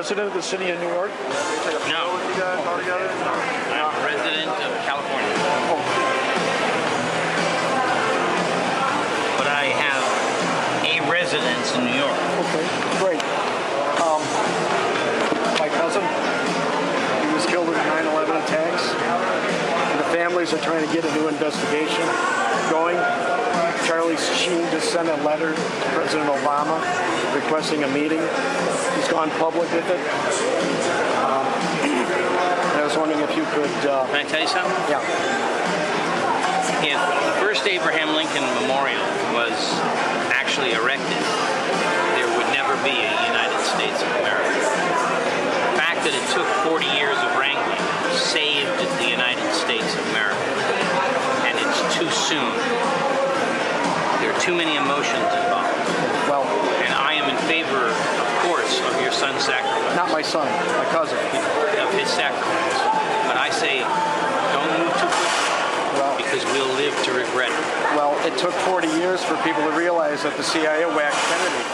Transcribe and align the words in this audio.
are 0.00 0.02
you 0.02 0.08
a 0.08 0.24
resident 0.24 0.28
of 0.28 0.34
the 0.34 0.42
city 0.42 0.70
of 0.70 0.80
New 0.80 0.88
requesting 27.50 27.82
a 27.82 27.90
meeting. 27.90 28.22
He's 28.94 29.10
gone 29.10 29.26
public 29.42 29.66
with 29.74 29.82
it. 29.90 29.98
Um, 31.18 31.42
I 32.78 32.82
was 32.86 32.94
wondering 32.94 33.18
if 33.26 33.34
you 33.34 33.42
could. 33.50 33.74
Uh, 33.82 34.06
Can 34.06 34.22
I 34.22 34.26
tell 34.30 34.38
you 34.38 34.46
something? 34.46 34.70
yeah. 34.86 35.02
If 36.78 36.94
the 36.94 37.34
first 37.42 37.66
Abraham 37.66 38.14
Lincoln 38.14 38.46
Memorial 38.62 39.02
was 39.34 39.58
actually 40.30 40.78
erected, 40.78 41.18
there 42.14 42.30
would 42.38 42.46
never 42.54 42.78
be 42.86 42.94
a 42.94 43.14
United 43.26 43.58
States 43.66 43.98
of 43.98 44.06
America. 44.22 44.54
The 44.54 45.82
fact 45.82 46.06
that 46.06 46.14
it 46.14 46.22
took 46.30 46.46
40 46.70 46.86
years 46.94 47.18
of 47.18 47.34
sacrifice, 59.40 59.96
not 59.96 60.10
my 60.12 60.22
son, 60.22 60.46
my 60.76 60.86
cousin. 60.92 61.16
of 61.80 61.90
his 61.98 62.08
sacrifice. 62.08 62.78
But 63.26 63.36
I 63.40 63.48
say, 63.50 63.80
don't 64.54 64.70
move 64.78 64.92
too 65.00 65.08
quickly, 65.10 65.98
Well, 65.98 66.14
because 66.16 66.42
we'll 66.52 66.70
live 66.76 66.94
to 67.04 67.10
regret 67.12 67.50
it. 67.50 67.64
well, 67.96 68.14
it 68.26 68.36
took 68.38 68.52
40 68.68 68.88
years 69.00 69.22
for 69.24 69.34
people 69.42 69.62
to 69.64 69.72
realize 69.76 70.22
that 70.22 70.36
the 70.36 70.44
CIA 70.44 70.86
whacked 70.86 71.18
Kennedy. 71.30 71.64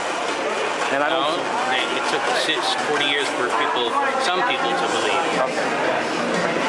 And 0.94 1.02
I 1.02 1.10
don't. 1.10 1.34
they- 1.68 1.82
it 1.98 2.04
took 2.14 2.22
six, 2.46 2.62
40 2.86 3.04
years 3.10 3.26
for 3.34 3.50
people, 3.58 3.90
some 4.22 4.38
people 4.46 4.70
to 4.70 4.86
believe. 4.94 5.18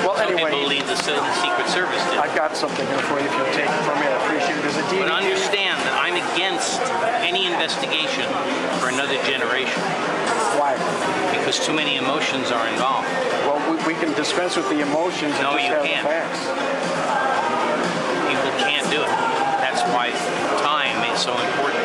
Well, 0.01 0.15
Some 0.17 0.33
anyway. 0.33 0.49
people 0.49 0.65
believe 0.65 0.87
the 0.87 0.95
the 0.95 1.33
Secret 1.43 1.67
Service 1.69 2.01
did. 2.09 2.17
I've 2.17 2.33
got 2.35 2.55
something 2.55 2.85
here 2.87 3.03
for 3.05 3.19
you 3.19 3.25
if 3.27 3.33
you'll 3.37 3.53
take 3.53 3.69
it 3.69 3.83
from 3.85 3.99
me. 3.99 4.07
I 4.07 4.15
appreciate 4.25 4.57
it. 4.57 4.61
There's 4.63 4.77
a 4.77 4.81
DVD. 4.89 5.03
But 5.05 5.11
understand 5.11 5.77
that 5.85 5.93
I'm 6.01 6.15
against 6.33 6.81
any 7.21 7.45
investigation 7.45 8.25
for 8.81 8.89
another 8.89 9.19
generation 9.27 9.77
Why? 10.55 10.75
because 11.35 11.63
too 11.65 11.73
many 11.73 11.95
emotions 11.95 12.51
are 12.51 12.67
involved. 12.67 13.07
Well, 13.47 13.59
we, 13.71 13.93
we 13.93 13.95
can 13.99 14.11
dispense 14.15 14.55
with 14.57 14.67
the 14.69 14.81
emotions 14.81 15.31
and 15.39 15.43
No, 15.47 15.55
just 15.55 15.63
you 15.67 15.73
have 15.75 15.85
can't. 15.85 16.03
the 16.03 16.11
facts. 16.11 16.41
People 18.27 18.51
can't 18.59 18.87
do 18.91 18.99
it. 18.99 19.11
That's 19.63 19.79
why 19.95 20.11
time 20.63 20.99
is 21.13 21.19
so 21.23 21.31
important. 21.31 21.83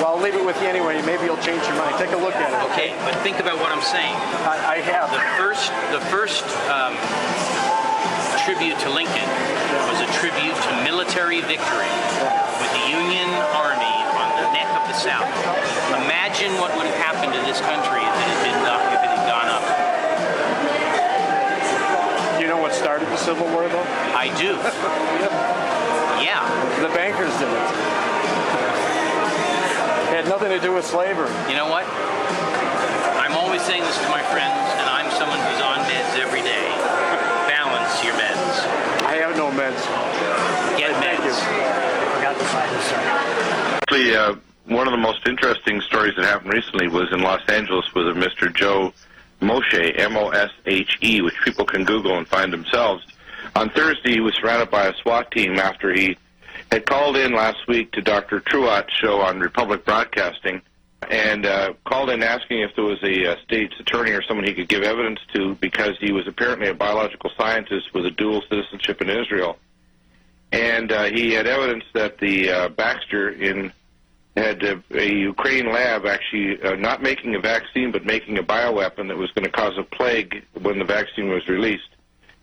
Well, 0.00 0.16
I'll 0.16 0.20
leave 0.24 0.36
it 0.36 0.44
with 0.44 0.56
you 0.60 0.68
anyway. 0.68 1.00
Maybe 1.04 1.24
you'll 1.28 1.40
change 1.44 1.60
your 1.68 1.76
mind. 1.76 1.96
Take 2.00 2.12
a 2.12 2.20
look 2.20 2.36
at 2.36 2.48
it. 2.52 2.60
Okay, 2.72 2.92
but 3.04 3.12
think 3.24 3.40
about 3.40 3.56
what 3.60 3.72
I'm 3.72 3.84
saying. 3.84 4.12
I, 4.48 4.76
I 4.76 4.84
have. 4.84 5.08
The 5.12 5.24
first, 5.40 5.68
the 5.92 6.00
first 6.12 6.44
um, 6.72 6.96
tribute 8.44 8.76
to 8.84 8.88
Lincoln 8.92 9.28
was 9.88 10.00
a 10.00 10.08
tribute 10.20 10.56
to 10.56 10.70
military 10.84 11.40
victory 11.44 11.92
with 12.60 12.70
the 12.76 12.84
Union 12.92 13.28
Army 13.56 13.95
the 14.46 14.52
neck 14.54 14.70
of 14.78 14.86
the 14.86 14.94
South. 14.94 15.26
Imagine 16.06 16.54
what 16.62 16.70
would 16.78 16.86
have 16.86 17.00
happened 17.02 17.34
to 17.34 17.42
this 17.42 17.58
country 17.66 17.98
if 17.98 18.14
it 18.14 18.28
had 18.30 18.40
been 18.46 18.58
not, 18.62 18.78
if 18.94 19.02
it 19.02 19.10
had 19.10 19.26
gone 19.26 19.48
up. 19.50 19.64
You 22.38 22.46
know 22.46 22.58
what 22.62 22.72
started 22.74 23.08
the 23.08 23.16
Civil 23.16 23.48
War, 23.50 23.66
though? 23.68 23.86
I 24.14 24.30
do. 24.38 24.54
Yeah. 26.16 26.40
The 26.80 26.88
bankers 26.96 27.28
did 27.36 27.46
it. 27.46 27.66
It 30.08 30.24
had 30.24 30.28
nothing 30.28 30.48
to 30.48 30.58
do 30.58 30.72
with 30.72 30.86
slavery. 30.86 31.28
You 31.46 31.56
know 31.56 31.68
what? 31.68 31.84
I'm 33.20 33.36
always 33.36 33.60
saying 33.60 33.82
this 33.82 33.98
to 34.00 34.08
my 34.08 34.22
friends, 34.32 34.56
and 34.80 34.88
I'm 34.88 35.10
someone 35.12 35.38
who's 35.38 35.60
on 35.60 35.84
meds 35.84 36.16
every 36.16 36.40
day. 36.40 36.66
Balance 37.46 38.02
your 38.02 38.14
meds. 38.14 38.64
I 39.04 39.20
have 39.20 39.36
no 39.36 39.50
meds. 39.50 39.84
Get 40.78 40.96
Thank 41.04 41.20
you. 41.22 41.95
Actually, 43.82 44.16
uh, 44.16 44.34
one 44.66 44.86
of 44.86 44.92
the 44.92 44.98
most 44.98 45.26
interesting 45.26 45.80
stories 45.80 46.14
that 46.16 46.24
happened 46.24 46.52
recently 46.52 46.88
was 46.88 47.12
in 47.12 47.20
Los 47.22 47.42
Angeles 47.48 47.92
with 47.94 48.08
a 48.08 48.12
Mr. 48.12 48.54
Joe 48.54 48.92
Moshe, 49.40 49.98
M-O-S-H-E, 49.98 51.20
which 51.20 51.34
people 51.44 51.64
can 51.64 51.84
Google 51.84 52.16
and 52.18 52.26
find 52.26 52.52
themselves. 52.52 53.06
On 53.54 53.70
Thursday, 53.70 54.12
he 54.12 54.20
was 54.20 54.34
surrounded 54.34 54.70
by 54.70 54.86
a 54.86 54.94
SWAT 54.96 55.30
team 55.30 55.58
after 55.58 55.92
he 55.92 56.16
had 56.70 56.86
called 56.86 57.16
in 57.16 57.32
last 57.32 57.66
week 57.68 57.92
to 57.92 58.02
Dr. 58.02 58.40
True 58.40 58.68
Ott's 58.68 58.92
show 58.92 59.20
on 59.20 59.40
Republic 59.40 59.84
Broadcasting 59.84 60.62
and 61.10 61.46
uh, 61.46 61.72
called 61.84 62.10
in 62.10 62.22
asking 62.22 62.60
if 62.60 62.74
there 62.74 62.84
was 62.84 63.02
a 63.02 63.32
uh, 63.32 63.36
state's 63.44 63.78
attorney 63.78 64.10
or 64.10 64.22
someone 64.22 64.46
he 64.46 64.54
could 64.54 64.68
give 64.68 64.82
evidence 64.82 65.20
to 65.34 65.54
because 65.56 65.96
he 66.00 66.12
was 66.12 66.26
apparently 66.26 66.68
a 66.68 66.74
biological 66.74 67.30
scientist 67.36 67.94
with 67.94 68.06
a 68.06 68.10
dual 68.10 68.42
citizenship 68.48 69.00
in 69.00 69.10
Israel. 69.10 69.58
And 70.52 70.92
uh, 70.92 71.04
he 71.04 71.32
had 71.32 71.46
evidence 71.46 71.84
that 71.94 72.18
the 72.18 72.50
uh, 72.50 72.68
Baxter 72.70 73.30
in 73.30 73.72
had 74.36 74.62
a, 74.62 74.82
a 74.90 75.12
Ukraine 75.12 75.72
lab 75.72 76.04
actually 76.06 76.62
uh, 76.62 76.76
not 76.76 77.02
making 77.02 77.34
a 77.34 77.40
vaccine 77.40 77.90
but 77.90 78.04
making 78.04 78.38
a 78.38 78.42
bioweapon 78.42 79.08
that 79.08 79.16
was 79.16 79.30
going 79.32 79.44
to 79.44 79.50
cause 79.50 79.72
a 79.78 79.82
plague 79.82 80.44
when 80.60 80.78
the 80.78 80.84
vaccine 80.84 81.28
was 81.30 81.48
released. 81.48 81.88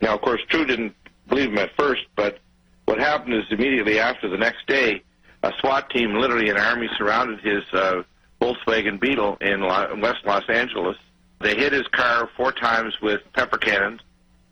Now, 0.02 0.16
of 0.16 0.22
course, 0.22 0.42
True 0.50 0.66
didn't 0.66 0.96
believe 1.28 1.50
him 1.50 1.58
at 1.60 1.76
first, 1.78 2.02
but 2.16 2.40
what 2.86 3.00
happened 3.00 3.36
is 3.36 3.44
immediately 3.52 4.00
after 4.00 4.28
the 4.28 4.38
next 4.38 4.68
day, 4.68 5.02
a 5.44 5.54
SWAT 5.60 5.90
team, 5.90 6.16
literally 6.16 6.50
an 6.50 6.58
army, 6.58 6.90
surrounded 6.98 7.40
his 7.42 7.64
uh, 7.74 8.04
Volkswagen 8.42 9.00
Beetle 9.00 9.38
in 9.40 9.62
La- 9.62 9.94
West 9.96 10.26
Los 10.26 10.44
Angeles. 10.50 10.98
They 11.40 11.56
hit 11.56 11.74
his 11.74 11.88
car 11.90 12.30
four 12.36 12.52
times 12.52 13.00
with 13.02 13.22
pepper 13.34 13.58
cannons, 13.58 14.02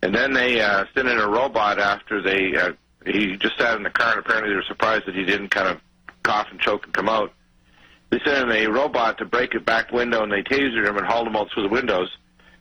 and 0.02 0.14
then 0.14 0.32
they 0.32 0.60
uh, 0.60 0.84
sent 0.94 1.08
in 1.08 1.18
a 1.18 1.28
robot 1.28 1.78
after 1.78 2.22
they. 2.22 2.56
Uh, 2.56 2.72
he 3.06 3.36
just 3.36 3.58
sat 3.58 3.76
in 3.76 3.82
the 3.82 3.90
car, 3.90 4.12
and 4.12 4.20
apparently 4.20 4.50
they 4.50 4.56
were 4.56 4.62
surprised 4.62 5.06
that 5.06 5.14
he 5.14 5.24
didn't 5.24 5.48
kind 5.48 5.68
of 5.68 5.80
cough 6.22 6.48
and 6.50 6.60
choke 6.60 6.84
and 6.84 6.94
come 6.94 7.08
out. 7.08 7.32
They 8.10 8.18
sent 8.24 8.50
in 8.50 8.56
a 8.56 8.70
robot 8.70 9.18
to 9.18 9.24
break 9.24 9.54
a 9.54 9.60
back 9.60 9.90
window, 9.90 10.22
and 10.22 10.30
they 10.30 10.42
tasered 10.42 10.86
him 10.86 10.96
and 10.96 11.06
hauled 11.06 11.26
him 11.26 11.36
out 11.36 11.50
through 11.52 11.62
the 11.64 11.68
windows. 11.68 12.16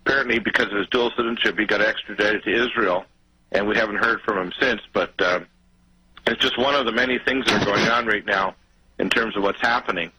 Apparently, 0.06 0.40
because 0.40 0.68
of 0.68 0.78
his 0.78 0.88
dual 0.88 1.12
citizenship, 1.12 1.60
he 1.60 1.66
got 1.66 1.82
extradited 1.82 2.44
to 2.44 2.66
Israel, 2.66 3.06
and 3.52 3.68
we 3.68 3.76
haven't 3.76 3.98
heard 3.98 4.22
from 4.22 4.38
him 4.38 4.54
since. 4.60 4.82
But 4.94 5.14
uh, 5.20 5.42
it's 6.28 6.42
just 6.42 6.58
one 6.58 6.74
of 6.74 6.86
the 6.86 6.92
many 6.92 7.20
things 7.20 7.46
that 7.46 7.62
are 7.62 7.66
going 7.66 7.88
on 7.88 8.08
right 8.08 8.26
now 8.26 8.56
in 8.98 9.10
terms 9.10 9.36
of 9.36 9.44
what's 9.44 9.62
happening. 9.62 10.12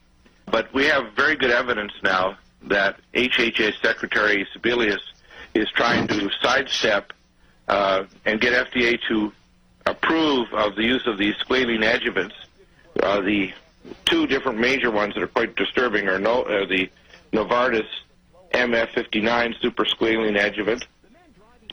But 0.47 0.73
we 0.75 0.85
have 0.87 1.15
very 1.15 1.37
good 1.37 1.51
evidence 1.51 1.93
now 2.03 2.37
that 2.65 2.97
HHS 3.15 3.81
Secretary 3.81 4.47
Sebelius 4.55 5.01
is 5.55 5.69
trying 5.71 6.07
to 6.09 6.31
sidestep 6.43 7.13
uh, 7.69 8.05
and 8.25 8.41
get 8.41 8.71
FDA 8.71 8.99
to 9.09 9.33
approve 9.87 10.53
of 10.53 10.77
the 10.77 10.83
use 10.83 11.07
of 11.07 11.19
these 11.19 11.35
squalene 11.37 11.83
adjuvants. 11.83 12.35
Uh, 13.03 13.21
the 13.21 13.53
two 14.05 14.27
different 14.27 14.59
major 14.59 14.91
ones 14.91 15.15
that 15.15 15.23
are 15.23 15.29
quite 15.29 15.57
disturbing 15.57 16.09
are, 16.09 16.19
no, 16.19 16.45
are 16.45 16.67
the 16.67 16.89
Novartis 17.33 17.87
MF59 18.53 19.61
super 19.61 19.85
squalene 19.85 20.39
adjuvant 20.39 20.85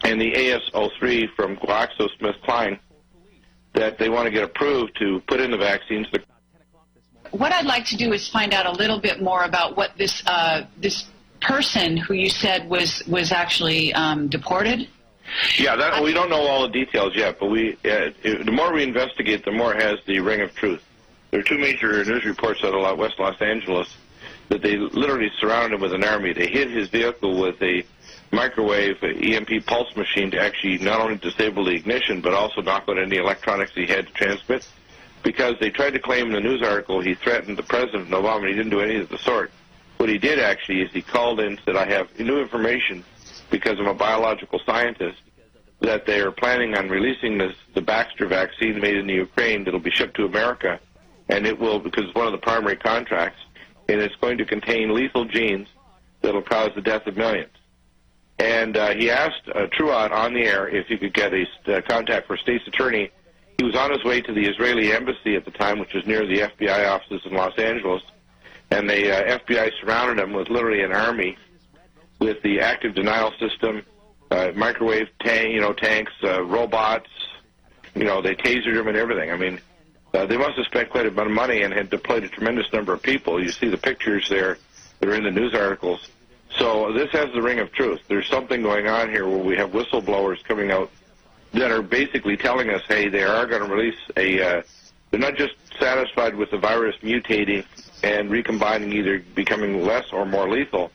and 0.03 0.19
the 0.19 0.31
AS03 0.31 1.33
from 1.35 1.57
GlaxoSmithKline 1.57 2.79
that 3.73 3.97
they 3.97 4.09
want 4.09 4.25
to 4.25 4.31
get 4.31 4.43
approved 4.43 4.97
to 4.97 5.21
put 5.27 5.39
in 5.39 5.51
the 5.51 5.57
vaccines. 5.57 6.07
What 7.31 7.51
I'd 7.51 7.65
like 7.65 7.85
to 7.85 7.97
do 7.97 8.13
is 8.13 8.27
find 8.27 8.53
out 8.53 8.65
a 8.65 8.71
little 8.71 8.99
bit 8.99 9.21
more 9.21 9.43
about 9.43 9.77
what 9.77 9.91
this 9.97 10.23
uh, 10.25 10.65
this 10.77 11.05
person 11.41 11.95
who 11.95 12.13
you 12.13 12.29
said 12.29 12.67
was 12.67 13.03
was 13.07 13.31
actually 13.31 13.93
um, 13.93 14.27
deported. 14.27 14.87
Yeah, 15.57 15.75
that, 15.75 16.03
we 16.03 16.13
don't 16.13 16.29
know 16.29 16.41
all 16.41 16.63
the 16.63 16.73
details 16.73 17.15
yet, 17.15 17.39
but 17.39 17.47
we 17.47 17.73
uh, 17.85 18.11
the 18.23 18.51
more 18.51 18.73
we 18.73 18.83
investigate, 18.83 19.45
the 19.45 19.51
more 19.51 19.73
has 19.73 19.99
the 20.05 20.19
ring 20.19 20.41
of 20.41 20.53
truth. 20.55 20.83
There 21.31 21.39
are 21.39 21.43
two 21.43 21.57
major 21.57 22.03
news 22.05 22.25
reports 22.25 22.63
out 22.63 22.73
of 22.73 22.97
West 22.97 23.19
Los 23.19 23.39
Angeles 23.41 23.95
that 24.49 24.63
they 24.63 24.77
literally 24.77 25.31
surrounded 25.39 25.75
him 25.75 25.81
with 25.81 25.93
an 25.93 26.03
army. 26.03 26.33
They 26.33 26.47
hit 26.47 26.71
his 26.71 26.89
vehicle 26.89 27.39
with 27.39 27.61
a 27.61 27.85
microwave 28.31 28.97
EMP 29.03 29.65
pulse 29.65 29.95
machine 29.95 30.31
to 30.31 30.39
actually 30.39 30.79
not 30.79 30.99
only 31.01 31.17
disable 31.17 31.65
the 31.65 31.75
ignition, 31.75 32.21
but 32.21 32.33
also 32.33 32.61
knock 32.61 32.85
out 32.89 32.97
any 32.97 33.17
electronics 33.17 33.73
he 33.75 33.85
had 33.85 34.07
to 34.07 34.13
transmit. 34.13 34.67
Because 35.21 35.55
they 35.59 35.69
tried 35.69 35.91
to 35.91 35.99
claim 35.99 36.27
in 36.27 36.33
the 36.33 36.39
news 36.39 36.63
article 36.63 37.01
he 37.01 37.13
threatened 37.13 37.57
the 37.57 37.63
president, 37.63 38.09
Obama, 38.09 38.39
and 38.39 38.47
he 38.47 38.53
didn't 38.55 38.71
do 38.71 38.79
any 38.79 38.95
of 38.95 39.09
the 39.09 39.17
sort. 39.17 39.51
What 39.97 40.09
he 40.09 40.17
did 40.17 40.39
actually 40.39 40.81
is 40.81 40.91
he 40.91 41.01
called 41.01 41.39
in 41.39 41.47
and 41.47 41.61
said, 41.65 41.75
I 41.75 41.85
have 41.85 42.17
new 42.17 42.39
information 42.39 43.03
because 43.49 43.79
I'm 43.79 43.87
a 43.87 43.93
biological 43.93 44.59
scientist 44.65 45.21
that 45.81 46.05
they 46.05 46.19
are 46.19 46.31
planning 46.31 46.75
on 46.75 46.89
releasing 46.89 47.37
this 47.37 47.55
the 47.73 47.81
Baxter 47.81 48.27
vaccine 48.27 48.79
made 48.79 48.97
in 48.97 49.07
the 49.07 49.13
Ukraine 49.13 49.63
that'll 49.63 49.79
be 49.79 49.91
shipped 49.91 50.15
to 50.17 50.25
America, 50.25 50.79
and 51.29 51.45
it 51.47 51.57
will 51.57 51.79
because 51.79 52.05
it's 52.05 52.15
one 52.15 52.27
of 52.27 52.33
the 52.33 52.39
primary 52.39 52.75
contracts, 52.75 53.39
and 53.87 54.01
it's 54.01 54.15
going 54.17 54.37
to 54.37 54.45
contain 54.45 54.93
lethal 54.93 55.25
genes 55.25 55.67
that'll 56.21 56.41
cause 56.41 56.71
the 56.75 56.81
death 56.81 57.07
of 57.07 57.15
millions. 57.15 57.51
And 58.39 58.77
uh, 58.77 58.93
he 58.95 59.09
asked 59.09 59.49
uh, 59.53 59.67
True 59.71 59.91
Ott 59.91 60.11
on 60.11 60.33
the 60.33 60.41
air 60.41 60.67
if 60.67 60.87
he 60.87 60.97
could 60.97 61.13
get 61.13 61.33
a 61.33 61.45
uh, 61.67 61.81
contact 61.87 62.27
for 62.27 62.37
state's 62.37 62.67
attorney. 62.67 63.09
He 63.57 63.65
was 63.65 63.75
on 63.75 63.91
his 63.91 64.03
way 64.03 64.21
to 64.21 64.33
the 64.33 64.47
Israeli 64.47 64.93
embassy 64.93 65.35
at 65.35 65.43
the 65.43 65.51
time, 65.51 65.79
which 65.79 65.93
was 65.93 66.05
near 66.05 66.25
the 66.25 66.39
FBI 66.39 66.89
offices 66.89 67.21
in 67.25 67.33
Los 67.33 67.57
Angeles, 67.57 68.01
and 68.71 68.89
the 68.89 69.11
uh, 69.11 69.37
FBI 69.39 69.71
surrounded 69.81 70.23
him 70.23 70.33
with 70.33 70.49
literally 70.49 70.83
an 70.83 70.93
army 70.93 71.37
with 72.19 72.41
the 72.43 72.59
active 72.59 72.95
denial 72.95 73.31
system, 73.39 73.83
uh, 74.31 74.51
microwave 74.55 75.07
tank, 75.21 75.53
you 75.53 75.61
know, 75.61 75.73
tanks, 75.73 76.11
uh, 76.23 76.43
robots. 76.43 77.09
You 77.95 78.03
know, 78.03 78.21
they 78.21 78.35
tasered 78.35 78.77
him 78.77 78.87
and 78.87 78.97
everything. 78.97 79.31
I 79.31 79.37
mean, 79.37 79.59
uh, 80.13 80.25
they 80.25 80.37
must 80.37 80.57
have 80.57 80.65
spent 80.65 80.89
quite 80.89 81.05
a 81.05 81.11
bit 81.11 81.25
of 81.25 81.31
money 81.31 81.63
and 81.63 81.73
had 81.73 81.89
deployed 81.89 82.23
a 82.23 82.29
tremendous 82.29 82.71
number 82.71 82.93
of 82.93 83.01
people. 83.01 83.41
You 83.41 83.49
see 83.49 83.69
the 83.69 83.77
pictures 83.77 84.27
there 84.29 84.57
that 84.99 85.09
are 85.09 85.15
in 85.15 85.23
the 85.23 85.31
news 85.31 85.53
articles. 85.53 86.09
So 86.57 86.91
this 86.93 87.11
has 87.11 87.31
the 87.33 87.41
ring 87.41 87.59
of 87.59 87.71
truth. 87.71 88.01
There's 88.07 88.27
something 88.27 88.61
going 88.61 88.87
on 88.87 89.09
here 89.09 89.27
where 89.27 89.43
we 89.43 89.55
have 89.57 89.71
whistleblowers 89.71 90.43
coming 90.43 90.71
out 90.71 90.91
that 91.53 91.71
are 91.71 91.81
basically 91.81 92.37
telling 92.37 92.69
us, 92.69 92.81
hey, 92.87 93.07
they 93.07 93.23
are 93.23 93.45
going 93.45 93.63
to 93.67 93.73
release 93.73 93.99
a. 94.17 94.41
Uh, 94.41 94.61
they're 95.11 95.19
not 95.19 95.35
just 95.35 95.53
satisfied 95.79 96.35
with 96.35 96.51
the 96.51 96.57
virus 96.57 96.95
mutating 97.01 97.65
and 98.03 98.29
recombining, 98.29 98.91
either 98.93 99.19
becoming 99.33 99.83
less 99.83 100.11
or 100.11 100.25
more 100.25 100.47
lethal. 100.47 100.91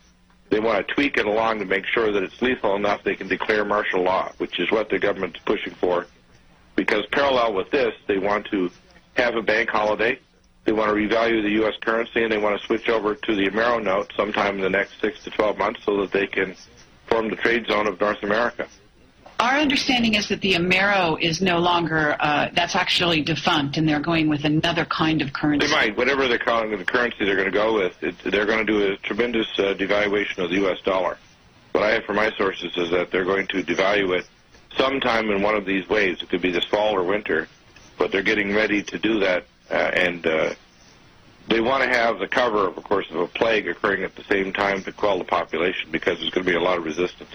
They 0.54 0.60
want 0.60 0.86
to 0.86 0.94
tweak 0.94 1.16
it 1.16 1.26
along 1.26 1.58
to 1.58 1.64
make 1.64 1.84
sure 1.84 2.12
that 2.12 2.22
it's 2.22 2.40
lethal 2.40 2.76
enough 2.76 3.02
they 3.02 3.16
can 3.16 3.26
declare 3.26 3.64
martial 3.64 4.02
law, 4.02 4.30
which 4.38 4.60
is 4.60 4.70
what 4.70 4.88
the 4.88 5.00
government's 5.00 5.40
pushing 5.40 5.74
for. 5.74 6.06
Because 6.76 7.04
parallel 7.10 7.54
with 7.54 7.72
this, 7.72 7.92
they 8.06 8.18
want 8.18 8.46
to 8.52 8.70
have 9.16 9.34
a 9.34 9.42
bank 9.42 9.68
holiday. 9.68 10.16
They 10.64 10.70
want 10.70 10.90
to 10.90 10.94
revalue 10.94 11.42
the 11.42 11.50
U.S. 11.62 11.74
currency, 11.80 12.22
and 12.22 12.30
they 12.30 12.38
want 12.38 12.60
to 12.60 12.64
switch 12.68 12.88
over 12.88 13.16
to 13.16 13.34
the 13.34 13.48
Amero 13.48 13.82
note 13.82 14.12
sometime 14.16 14.54
in 14.54 14.60
the 14.60 14.70
next 14.70 15.00
six 15.00 15.24
to 15.24 15.30
12 15.30 15.58
months 15.58 15.80
so 15.84 16.00
that 16.02 16.12
they 16.12 16.28
can 16.28 16.54
form 17.08 17.30
the 17.30 17.36
trade 17.36 17.66
zone 17.66 17.88
of 17.88 18.00
North 18.00 18.22
America. 18.22 18.68
Our 19.40 19.58
understanding 19.58 20.14
is 20.14 20.28
that 20.28 20.40
the 20.40 20.54
Amero 20.54 21.20
is 21.20 21.42
no 21.42 21.58
longer, 21.58 22.16
uh, 22.20 22.50
that's 22.52 22.76
actually 22.76 23.20
defunct, 23.22 23.76
and 23.76 23.88
they're 23.88 24.00
going 24.00 24.28
with 24.28 24.44
another 24.44 24.84
kind 24.84 25.20
of 25.20 25.32
currency. 25.32 25.66
They 25.66 25.72
might. 25.72 25.96
Whatever 25.96 26.28
they're 26.28 26.38
calling 26.38 26.70
the 26.70 26.84
currency 26.84 27.24
they're 27.24 27.34
going 27.34 27.50
to 27.50 27.58
go 27.58 27.74
with, 27.74 28.00
it, 28.02 28.16
they're 28.24 28.46
going 28.46 28.64
to 28.64 28.72
do 28.72 28.92
a 28.92 28.96
tremendous 28.98 29.48
uh, 29.58 29.74
devaluation 29.74 30.38
of 30.38 30.50
the 30.50 30.56
U.S. 30.56 30.80
dollar. 30.82 31.18
What 31.72 31.82
I 31.82 31.90
have 31.90 32.04
from 32.04 32.16
my 32.16 32.30
sources 32.36 32.76
is 32.76 32.90
that 32.90 33.10
they're 33.10 33.24
going 33.24 33.48
to 33.48 33.62
devalue 33.64 34.16
it 34.16 34.26
sometime 34.76 35.28
in 35.30 35.42
one 35.42 35.56
of 35.56 35.64
these 35.64 35.88
waves. 35.88 36.22
It 36.22 36.28
could 36.28 36.42
be 36.42 36.52
this 36.52 36.64
fall 36.64 36.94
or 36.94 37.02
winter, 37.02 37.48
but 37.98 38.12
they're 38.12 38.22
getting 38.22 38.54
ready 38.54 38.82
to 38.84 38.98
do 38.98 39.18
that, 39.18 39.44
uh, 39.68 39.74
and 39.74 40.24
uh, 40.24 40.54
they 41.48 41.60
want 41.60 41.82
to 41.82 41.88
have 41.88 42.20
the 42.20 42.28
cover, 42.28 42.68
of 42.68 42.76
course, 42.84 43.10
of 43.10 43.16
a 43.16 43.26
plague 43.26 43.66
occurring 43.66 44.04
at 44.04 44.14
the 44.14 44.24
same 44.24 44.52
time 44.52 44.84
to 44.84 44.92
quell 44.92 45.18
the 45.18 45.24
population 45.24 45.90
because 45.90 46.20
there's 46.20 46.30
going 46.30 46.46
to 46.46 46.50
be 46.50 46.56
a 46.56 46.62
lot 46.62 46.78
of 46.78 46.84
resistance. 46.84 47.34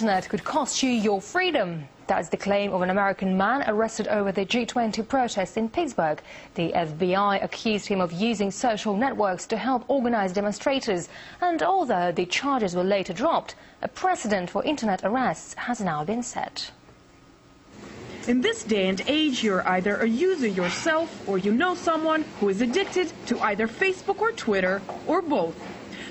internet 0.00 0.30
could 0.30 0.42
cost 0.42 0.82
you 0.82 0.88
your 0.88 1.20
freedom. 1.20 1.86
That's 2.06 2.30
the 2.30 2.38
claim 2.38 2.72
of 2.72 2.80
an 2.80 2.88
American 2.88 3.36
man 3.36 3.62
arrested 3.66 4.08
over 4.08 4.32
the 4.32 4.46
G20 4.46 5.06
protests 5.06 5.58
in 5.58 5.68
Pittsburgh. 5.68 6.22
The 6.54 6.72
FBI 6.72 7.44
accused 7.44 7.86
him 7.86 8.00
of 8.00 8.10
using 8.10 8.50
social 8.50 8.96
networks 8.96 9.46
to 9.48 9.58
help 9.58 9.84
organize 9.88 10.32
demonstrators. 10.32 11.10
And 11.42 11.62
although 11.62 12.12
the 12.12 12.24
charges 12.24 12.74
were 12.74 12.82
later 12.82 13.12
dropped, 13.12 13.56
a 13.82 13.88
precedent 13.88 14.48
for 14.48 14.64
internet 14.64 15.02
arrests 15.04 15.52
has 15.52 15.82
now 15.82 16.02
been 16.02 16.22
set. 16.22 16.70
In 18.26 18.40
this 18.40 18.64
day 18.64 18.88
and 18.88 19.02
age, 19.06 19.44
you're 19.44 19.68
either 19.68 19.96
a 19.96 20.08
user 20.08 20.48
yourself 20.48 21.28
or 21.28 21.36
you 21.36 21.52
know 21.52 21.74
someone 21.74 22.24
who 22.40 22.48
is 22.48 22.62
addicted 22.62 23.12
to 23.26 23.38
either 23.40 23.68
Facebook 23.68 24.22
or 24.22 24.32
Twitter 24.32 24.80
or 25.06 25.20
both. 25.20 25.54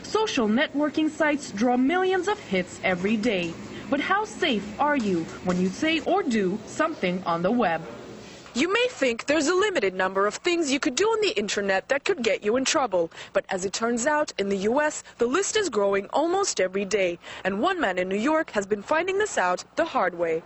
Social 0.04 0.48
networking 0.48 1.10
sites 1.10 1.50
draw 1.50 1.76
millions 1.76 2.28
of 2.28 2.40
hits 2.40 2.80
every 2.84 3.18
day. 3.18 3.52
But 3.90 4.00
how 4.00 4.24
safe 4.24 4.80
are 4.80 4.98
you 4.98 5.24
when 5.46 5.60
you 5.60 5.70
say 5.70 6.00
or 6.02 6.22
do 6.22 6.60
something 6.68 7.24
on 7.26 7.42
the 7.42 7.52
web? 7.52 7.82
You 8.54 8.72
may 8.72 8.88
think 8.90 9.26
there's 9.26 9.48
a 9.48 9.56
limited 9.56 9.94
number 9.94 10.28
of 10.28 10.36
things 10.36 10.72
you 10.72 10.80
could 10.80 10.96
do 10.96 11.08
on 11.08 11.22
the 11.22 11.38
internet 11.38 11.88
that 11.90 12.04
could 12.04 12.24
get 12.24 12.44
you 12.44 12.56
in 12.56 12.66
trouble. 12.66 13.12
But 13.32 13.46
as 13.50 13.64
it 13.64 13.74
turns 13.74 14.06
out, 14.06 14.34
in 14.38 14.50
the 14.50 14.58
U.S., 14.58 15.04
the 15.18 15.28
list 15.28 15.56
is 15.56 15.70
growing 15.70 16.08
almost 16.14 16.60
every 16.60 16.86
day. 16.86 17.20
And 17.44 17.62
one 17.62 17.80
man 17.80 17.98
in 17.98 18.10
New 18.10 18.18
York 18.18 18.52
has 18.52 18.66
been 18.66 18.82
finding 18.82 19.18
this 19.18 19.38
out 19.38 19.64
the 19.76 19.86
hard 19.86 20.16
way. 20.18 20.44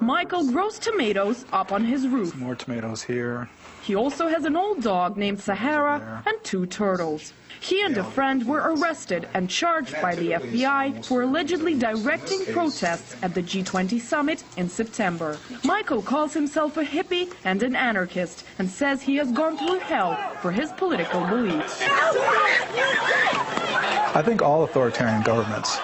Michael 0.00 0.50
grows 0.50 0.78
tomatoes 0.78 1.44
up 1.52 1.72
on 1.72 1.84
his 1.84 2.06
roof. 2.06 2.34
More 2.36 2.54
tomatoes 2.54 3.02
here. 3.02 3.48
He 3.82 3.94
also 3.94 4.28
has 4.28 4.44
an 4.44 4.56
old 4.56 4.82
dog 4.82 5.16
named 5.16 5.40
Sahara 5.40 6.22
and 6.26 6.36
two 6.42 6.66
turtles. 6.66 7.32
He 7.60 7.82
and 7.82 7.96
a 7.98 8.04
friend 8.04 8.46
were 8.46 8.74
arrested 8.74 9.28
and 9.34 9.50
charged 9.50 9.94
by 10.00 10.14
the 10.14 10.32
FBI 10.32 11.04
for 11.04 11.22
allegedly 11.22 11.74
directing 11.74 12.44
protests 12.46 13.16
at 13.22 13.34
the 13.34 13.42
G20 13.42 14.00
summit 14.00 14.44
in 14.56 14.68
September. 14.68 15.38
Michael 15.64 16.02
calls 16.02 16.34
himself 16.34 16.76
a 16.76 16.84
hippie 16.84 17.32
and 17.44 17.62
an 17.62 17.74
anarchist 17.76 18.44
and 18.58 18.70
says 18.70 19.02
he 19.02 19.16
has 19.16 19.32
gone 19.32 19.56
through 19.56 19.80
hell 19.80 20.16
for 20.40 20.52
his 20.52 20.72
political 20.72 21.24
beliefs. 21.26 21.80
I 24.14 24.22
think 24.24 24.42
all 24.42 24.64
authoritarian 24.64 25.22
governments 25.22 25.78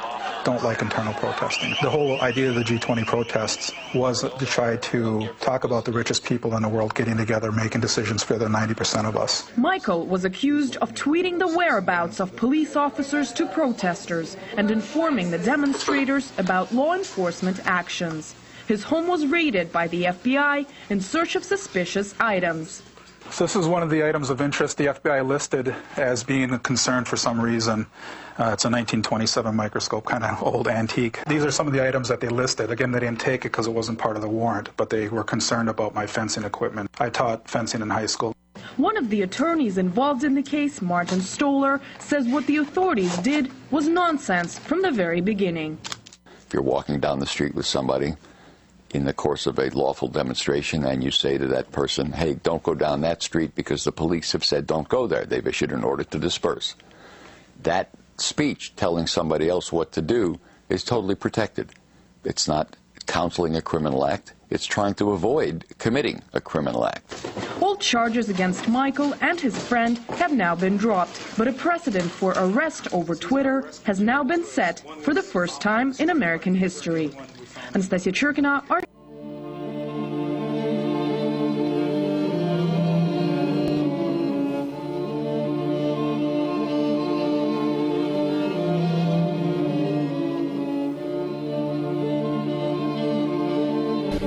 don't 0.45 0.63
like 0.63 0.83
internal 0.83 1.15
protesting. 1.15 1.71
The 1.83 1.91
whole 1.91 2.21
idea 2.21 2.51
of 2.51 2.55
the 2.55 2.63
G20 2.63 3.07
protests 3.07 3.73
was 3.95 4.23
to 4.23 4.47
try 4.47 4.77
to 4.77 5.29
talk 5.41 5.65
about 5.65 5.85
the 5.85 5.93
richest 5.93 6.25
people 6.25 6.57
in 6.57 6.63
the 6.63 6.69
world 6.69 6.95
getting 6.95 7.17
together, 7.17 7.51
making 7.51 7.81
decisions 7.81 8.23
for 8.23 8.39
the 8.39 8.47
90% 8.47 9.09
of 9.09 9.17
us. 9.17 9.51
Michael 9.57 10.07
was 10.07 10.25
accused 10.25 10.77
of 10.77 10.93
tweeting 10.95 11.39
the 11.39 11.49
whereabouts 11.49 12.21
of 12.21 12.37
police 12.37 12.77
officers 12.77 13.33
to 13.33 13.47
protesters 13.47 14.37
and 14.57 14.71
informing 14.71 15.31
the 15.31 15.39
demonstrators 15.39 16.33
about 16.39 16.73
law 16.73 16.95
enforcement 16.95 17.61
actions. 17.65 18.35
His 18.67 18.83
home 18.83 19.09
was 19.09 19.27
raided 19.27 19.73
by 19.73 19.89
the 19.89 20.05
FBI 20.05 20.67
in 20.91 21.01
search 21.01 21.37
of 21.37 21.45
suspicious 21.45 22.15
items. 22.21 22.83
So 23.31 23.45
this 23.45 23.57
is 23.57 23.67
one 23.67 23.83
of 23.83 23.91
the 23.91 24.07
items 24.07 24.31
of 24.31 24.41
interest 24.41 24.77
the 24.77 24.87
FBI 24.87 25.27
listed 25.27 25.75
as 25.97 26.23
being 26.23 26.53
a 26.53 26.59
concern 26.59 27.05
for 27.05 27.17
some 27.17 27.41
reason. 27.41 27.87
Uh, 28.39 28.55
it's 28.55 28.65
a 28.65 28.71
1927 28.71 29.55
microscope, 29.55 30.05
kind 30.05 30.23
of 30.23 30.41
old 30.43 30.69
antique. 30.69 31.19
These 31.27 31.45
are 31.45 31.51
some 31.51 31.67
of 31.67 31.73
the 31.73 31.87
items 31.87 32.09
that 32.09 32.21
they 32.21 32.29
listed. 32.29 32.71
Again, 32.71 32.93
they 32.93 33.01
didn't 33.01 33.21
take 33.21 33.41
it 33.41 33.51
because 33.51 33.67
it 33.67 33.73
wasn't 33.73 33.99
part 33.99 34.15
of 34.15 34.23
the 34.23 34.29
warrant, 34.29 34.69
but 34.77 34.91
they 34.91 35.09
were 35.09 35.25
concerned 35.25 35.69
about 35.69 35.95
my 35.95 36.07
fencing 36.07 36.45
equipment. 36.45 36.91
I 37.01 37.11
taught 37.11 37.49
fencing 37.49 37.83
in 37.83 37.91
high 37.91 38.07
school. 38.07 38.35
One 38.77 38.97
of 38.97 39.11
the 39.11 39.23
attorneys 39.23 39.79
involved 39.79 40.23
in 40.23 40.35
the 40.35 40.43
case, 40.43 40.81
Martin 40.81 41.21
Stoller, 41.21 41.81
says 41.99 42.29
what 42.29 42.47
the 42.47 42.59
authorities 42.59 43.17
did 43.19 43.51
was 43.71 43.89
nonsense 43.89 44.59
from 44.59 44.83
the 44.83 44.91
very 44.91 45.21
beginning. 45.21 45.79
If 46.47 46.53
you're 46.53 46.63
walking 46.63 47.01
down 47.01 47.19
the 47.19 47.27
street 47.27 47.55
with 47.55 47.67
somebody 47.67 48.15
in 48.95 49.05
the 49.05 49.13
course 49.13 49.47
of 49.47 49.59
a 49.59 49.69
lawful 49.71 50.07
demonstration 50.07 50.85
and 50.85 51.03
you 51.03 51.11
say 51.11 51.37
to 51.37 51.49
that 51.49 51.73
person, 51.73 52.13
hey, 52.13 52.35
don't 52.35 52.63
go 52.63 52.75
down 52.75 53.01
that 53.01 53.23
street 53.23 53.53
because 53.57 53.83
the 53.83 53.93
police 53.93 54.31
have 54.31 54.45
said 54.45 54.67
don't 54.69 54.89
go 54.89 55.09
there. 55.09 55.25
They've 55.27 55.47
issued 55.47 55.73
an 55.73 55.83
order 55.83 56.05
to 56.05 56.19
disperse. 56.19 56.77
That 57.65 57.91
speech 58.17 58.75
telling 58.77 59.09
somebody 59.09 59.49
else 59.49 59.73
what 59.73 59.91
to 59.93 60.03
do 60.03 60.39
is 60.69 60.85
totally 60.85 61.17
protected. 61.17 61.73
It's 62.23 62.47
not 62.47 62.77
counseling 63.07 63.57
a 63.57 63.63
criminal 63.63 64.07
act. 64.07 64.33
It's 64.49 64.65
trying 64.65 64.95
to 64.95 65.11
avoid 65.11 65.65
committing 65.79 66.23
a 66.33 66.41
criminal 66.41 66.87
act. 66.87 67.27
All 67.61 67.77
charges 67.77 68.29
against 68.29 68.69
Michael 68.69 69.15
and 69.21 69.41
his 69.41 69.59
friend 69.59 69.99
have 70.11 70.33
now 70.33 70.55
been 70.55 70.77
dropped, 70.77 71.21
but 71.37 71.49
a 71.49 71.53
precedent 71.53 72.11
for 72.11 72.33
arrest 72.37 72.87
over 72.93 73.17
Twitter 73.17 73.69
has 73.83 74.01
now 74.01 74.23
been 74.23 74.45
set 74.45 74.85
for 75.01 75.13
the 75.13 75.23
first 75.23 75.61
time 75.61 75.93
in 75.99 76.11
American 76.11 76.55
history. 76.55 77.11
Anastasia 77.73 78.13
Churkina, 78.13 78.69
our 78.71 78.81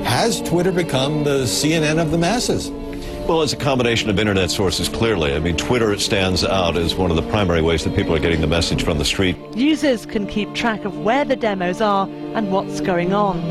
Has 0.03 0.41
Twitter 0.41 0.73
become 0.73 1.23
the 1.23 1.43
CNN 1.43 2.01
of 2.01 2.11
the 2.11 2.17
masses? 2.17 2.69
Well, 3.27 3.41
it's 3.41 3.51
a 3.51 3.57
combination 3.57 4.09
of 4.09 4.19
internet 4.19 4.49
sources, 4.49 4.87
clearly. 4.87 5.33
I 5.33 5.39
mean, 5.39 5.57
Twitter 5.57 5.99
stands 5.99 6.45
out 6.45 6.77
as 6.77 6.95
one 6.95 7.11
of 7.11 7.17
the 7.17 7.29
primary 7.29 7.61
ways 7.61 7.83
that 7.83 7.93
people 7.93 8.15
are 8.15 8.19
getting 8.19 8.39
the 8.39 8.47
message 8.47 8.85
from 8.85 8.99
the 8.99 9.03
street. 9.03 9.35
Users 9.53 10.05
can 10.05 10.25
keep 10.25 10.55
track 10.55 10.85
of 10.85 10.99
where 10.99 11.25
the 11.25 11.35
demos 11.35 11.81
are 11.81 12.07
and 12.07 12.49
what's 12.53 12.79
going 12.79 13.11
on. 13.11 13.41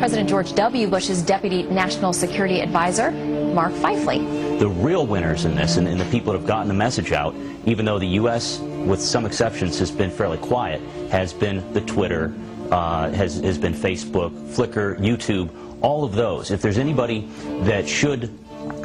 President 0.00 0.28
George 0.28 0.52
W. 0.54 0.88
Bush's 0.88 1.22
Deputy 1.22 1.62
National 1.62 2.12
Security 2.12 2.60
Advisor, 2.62 3.12
Mark 3.12 3.72
Pfeifle. 3.74 4.58
The 4.58 4.68
real 4.68 5.06
winners 5.06 5.44
in 5.44 5.54
this, 5.54 5.76
and, 5.76 5.86
and 5.86 6.00
the 6.00 6.04
people 6.06 6.32
that 6.32 6.40
have 6.40 6.48
gotten 6.48 6.66
the 6.66 6.74
message 6.74 7.12
out, 7.12 7.32
even 7.64 7.84
though 7.84 8.00
the 8.00 8.14
U.S., 8.18 8.58
with 8.58 9.00
some 9.00 9.24
exceptions, 9.24 9.78
has 9.78 9.92
been 9.92 10.10
fairly 10.10 10.38
quiet, 10.38 10.80
has 11.12 11.32
been 11.32 11.72
the 11.72 11.82
Twitter, 11.82 12.34
uh, 12.72 13.08
has, 13.10 13.38
has 13.38 13.56
been 13.56 13.72
Facebook, 13.72 14.32
Flickr, 14.48 14.98
YouTube, 14.98 15.48
all 15.80 16.02
of 16.02 16.16
those. 16.16 16.50
If 16.50 16.60
there's 16.60 16.78
anybody 16.78 17.28
that 17.62 17.88
should 17.88 18.36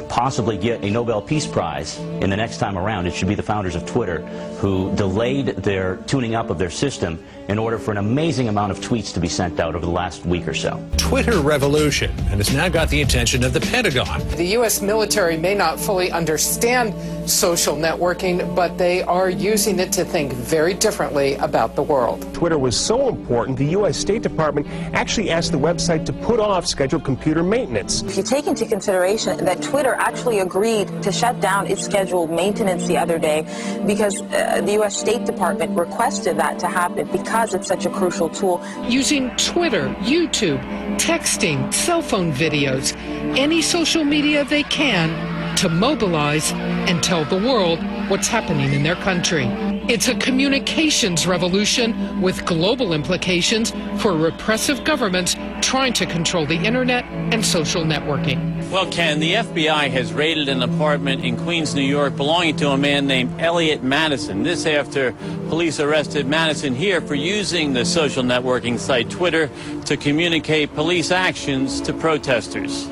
possibly 0.08 0.56
get 0.56 0.82
a 0.82 0.90
Nobel 0.90 1.20
Peace 1.22 1.46
Prize 1.46 1.98
in 1.98 2.30
the 2.30 2.36
next 2.36 2.58
time 2.58 2.76
around, 2.76 3.06
it 3.06 3.14
should 3.14 3.28
be 3.28 3.34
the 3.34 3.42
founders 3.42 3.74
of 3.74 3.86
Twitter 3.86 4.20
who 4.58 4.94
delayed 4.96 5.46
their 5.48 5.96
tuning 6.06 6.34
up 6.34 6.50
of 6.50 6.58
their 6.58 6.70
system 6.70 7.22
in 7.48 7.58
order 7.58 7.78
for 7.78 7.92
an 7.92 7.96
amazing 7.96 8.48
amount 8.48 8.70
of 8.70 8.80
tweets 8.80 9.12
to 9.14 9.20
be 9.20 9.28
sent 9.28 9.58
out 9.58 9.74
over 9.74 9.84
the 9.84 9.90
last 9.90 10.26
week 10.26 10.46
or 10.46 10.54
so. 10.54 10.84
Twitter 10.96 11.40
revolution, 11.40 12.10
and 12.30 12.40
it's 12.40 12.52
now 12.52 12.68
got 12.68 12.90
the 12.90 13.00
attention 13.00 13.42
of 13.42 13.52
the 13.52 13.60
Pentagon. 13.60 14.26
The 14.36 14.46
U.S. 14.58 14.82
military 14.82 15.36
may 15.36 15.54
not 15.54 15.80
fully 15.80 16.10
understand 16.10 16.94
social 17.28 17.74
networking, 17.74 18.54
but 18.54 18.76
they 18.76 19.02
are 19.02 19.30
using 19.30 19.78
it 19.78 19.92
to 19.92 20.04
think 20.04 20.32
very 20.32 20.74
differently 20.74 21.34
about 21.36 21.74
the 21.74 21.82
world. 21.82 22.22
Twitter 22.34 22.58
was 22.58 22.78
so 22.78 23.08
important, 23.08 23.56
the 23.56 23.66
U.S. 23.66 23.96
State 23.96 24.22
Department 24.22 24.66
actually 24.92 25.30
asked 25.30 25.52
the 25.52 25.58
website 25.58 26.04
to 26.06 26.12
put 26.12 26.40
off 26.40 26.66
scheduled 26.66 27.04
computer 27.04 27.42
maintenance. 27.42 28.02
If 28.02 28.16
you 28.16 28.22
take 28.22 28.46
into 28.46 28.66
consideration 28.66 29.42
that 29.44 29.62
Twitter 29.62 29.94
actually 29.98 30.38
agreed 30.38 31.02
to 31.02 31.12
shut 31.12 31.40
down 31.40 31.66
its 31.66 31.84
scheduled 31.84 32.30
maintenance 32.30 32.86
the 32.86 32.96
other 32.96 33.18
day 33.18 33.42
because 33.86 34.22
uh, 34.22 34.60
the 34.64 34.72
U.S. 34.72 34.96
State 34.96 35.24
Department 35.24 35.76
requested 35.76 36.36
that 36.38 36.58
to 36.60 36.68
happen 36.68 37.06
because 37.08 37.54
it's 37.54 37.66
such 37.66 37.84
a 37.84 37.90
crucial 37.90 38.28
tool. 38.28 38.62
Using 38.88 39.30
Twitter, 39.36 39.88
YouTube, 40.00 40.62
texting, 40.96 41.72
cell 41.72 42.02
phone 42.02 42.32
videos, 42.32 42.96
any 43.36 43.60
social 43.60 44.04
media 44.04 44.44
they 44.44 44.62
can 44.64 45.56
to 45.56 45.68
mobilize 45.68 46.52
and 46.52 47.02
tell 47.02 47.24
the 47.24 47.36
world 47.36 47.80
what's 48.08 48.28
happening 48.28 48.72
in 48.72 48.82
their 48.84 48.94
country. 48.94 49.46
It's 49.88 50.06
a 50.06 50.14
communications 50.14 51.26
revolution 51.26 52.20
with 52.20 52.44
global 52.44 52.92
implications 52.92 53.72
for 54.00 54.16
repressive 54.16 54.84
governments 54.84 55.34
trying 55.62 55.92
to 55.94 56.06
control 56.06 56.46
the 56.46 56.56
internet 56.56 57.04
and 57.04 57.44
social 57.44 57.84
networking. 57.84 58.70
Well, 58.70 58.90
Ken, 58.90 59.18
the 59.18 59.34
FBI 59.34 59.90
has 59.90 60.12
raided 60.12 60.48
an 60.48 60.62
apartment 60.62 61.24
in 61.24 61.36
Queens, 61.36 61.74
New 61.74 61.80
York, 61.80 62.16
belonging 62.16 62.56
to 62.56 62.68
a 62.70 62.76
man 62.76 63.06
named 63.06 63.40
Elliot 63.40 63.82
Madison. 63.82 64.42
This 64.42 64.66
after 64.66 65.12
police 65.48 65.80
arrested 65.80 66.26
Madison 66.26 66.74
here 66.74 67.00
for 67.00 67.14
using 67.14 67.72
the 67.72 67.84
social 67.84 68.22
networking 68.22 68.78
site 68.78 69.08
Twitter 69.08 69.48
to 69.86 69.96
communicate 69.96 70.74
police 70.74 71.10
actions 71.10 71.80
to 71.80 71.92
protesters. 71.94 72.88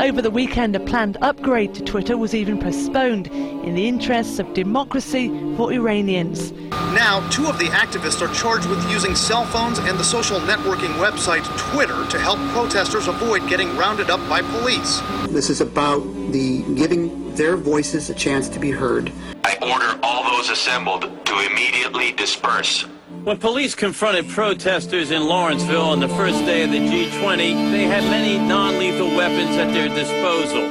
Over 0.00 0.20
the 0.20 0.30
weekend, 0.30 0.76
a 0.76 0.80
planned 0.80 1.16
upgrade 1.22 1.74
to 1.74 1.82
Twitter 1.82 2.18
was 2.18 2.34
even 2.34 2.58
postponed 2.58 3.28
in 3.28 3.74
the 3.74 3.88
interests 3.88 4.38
of 4.38 4.52
democracy 4.52 5.28
for 5.56 5.72
Iranians. 5.72 6.52
Now, 6.92 7.26
two 7.30 7.46
of 7.46 7.58
the 7.58 7.68
activists 7.68 8.20
are 8.20 8.32
charged 8.34 8.68
with 8.68 8.88
using 8.90 9.14
cell 9.14 9.46
phones 9.46 9.78
and 9.78 9.98
the 9.98 10.04
social 10.04 10.38
networking 10.40 10.92
website 10.98 11.44
Twitter 11.72 12.06
to 12.08 12.18
help 12.18 12.38
protesters 12.50 13.08
avoid 13.08 13.48
getting 13.48 13.74
rounded 13.78 14.10
up 14.10 14.20
by 14.28 14.42
police. 14.42 15.00
This 15.30 15.48
is 15.48 15.62
about 15.62 16.00
the 16.30 16.62
giving 16.74 17.34
their 17.34 17.56
voices 17.56 18.10
a 18.10 18.14
chance 18.14 18.50
to 18.50 18.58
be 18.58 18.70
heard. 18.70 19.10
I 19.44 19.56
order 19.62 19.98
all 20.02 20.24
those 20.24 20.50
assembled 20.50 21.24
to 21.24 21.46
immediately 21.50 22.12
disperse. 22.12 22.84
When 23.24 23.38
police 23.38 23.74
confronted 23.74 24.28
protesters 24.28 25.10
in 25.10 25.26
Lawrenceville 25.26 25.82
on 25.82 26.00
the 26.00 26.08
first 26.08 26.38
day 26.44 26.62
of 26.62 26.70
the 26.70 26.78
G20, 26.78 27.70
they 27.72 27.84
had 27.84 28.04
many 28.04 28.38
non-lethal 28.38 29.16
weapons 29.16 29.56
at 29.56 29.72
their 29.72 29.88
disposal, 29.88 30.62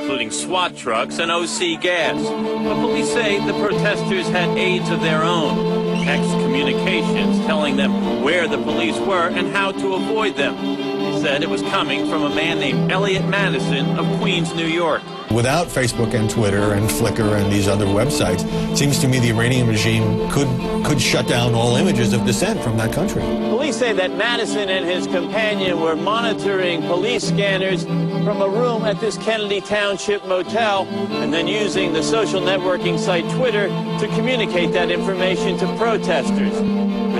including 0.00 0.30
SWAT 0.30 0.76
trucks 0.76 1.18
and 1.18 1.30
OC 1.30 1.80
gas. 1.80 2.22
But 2.22 2.80
police 2.80 3.12
say 3.12 3.44
the 3.44 3.52
protesters 3.54 4.28
had 4.28 4.56
aides 4.56 4.90
of 4.90 5.00
their 5.00 5.22
own, 5.22 6.04
text 6.04 6.30
communications 6.30 7.44
telling 7.46 7.76
them 7.76 8.22
where 8.22 8.46
the 8.46 8.58
police 8.58 8.98
were 9.00 9.28
and 9.28 9.48
how 9.54 9.72
to 9.72 9.94
avoid 9.94 10.36
them. 10.36 10.83
Said 11.24 11.42
it 11.42 11.48
was 11.48 11.62
coming 11.62 12.06
from 12.06 12.22
a 12.24 12.28
man 12.28 12.58
named 12.58 12.92
Elliot 12.92 13.24
Madison 13.24 13.98
of 13.98 14.04
Queens, 14.20 14.54
New 14.54 14.66
York. 14.66 15.00
Without 15.30 15.68
Facebook 15.68 16.12
and 16.12 16.28
Twitter 16.28 16.74
and 16.74 16.86
Flickr 16.86 17.40
and 17.40 17.50
these 17.50 17.66
other 17.66 17.86
websites, 17.86 18.44
it 18.70 18.76
seems 18.76 18.98
to 18.98 19.08
me 19.08 19.20
the 19.20 19.30
Iranian 19.30 19.66
regime 19.66 20.28
could 20.28 20.46
could 20.84 21.00
shut 21.00 21.26
down 21.26 21.54
all 21.54 21.76
images 21.76 22.12
of 22.12 22.26
dissent 22.26 22.60
from 22.62 22.76
that 22.76 22.92
country. 22.92 23.22
Police 23.22 23.74
say 23.74 23.94
that 23.94 24.10
Madison 24.10 24.68
and 24.68 24.84
his 24.84 25.06
companion 25.06 25.80
were 25.80 25.96
monitoring 25.96 26.82
police 26.82 27.26
scanners 27.26 27.84
from 27.84 28.42
a 28.42 28.48
room 28.48 28.84
at 28.84 29.00
this 29.00 29.16
Kennedy 29.16 29.62
Township 29.62 30.26
motel 30.26 30.86
and 31.22 31.32
then 31.32 31.48
using 31.48 31.94
the 31.94 32.02
social 32.02 32.42
networking 32.42 32.98
site 32.98 33.26
Twitter 33.30 33.68
to 33.68 34.06
communicate 34.14 34.72
that 34.72 34.90
information 34.90 35.56
to 35.56 35.66
protesters. 35.78 36.52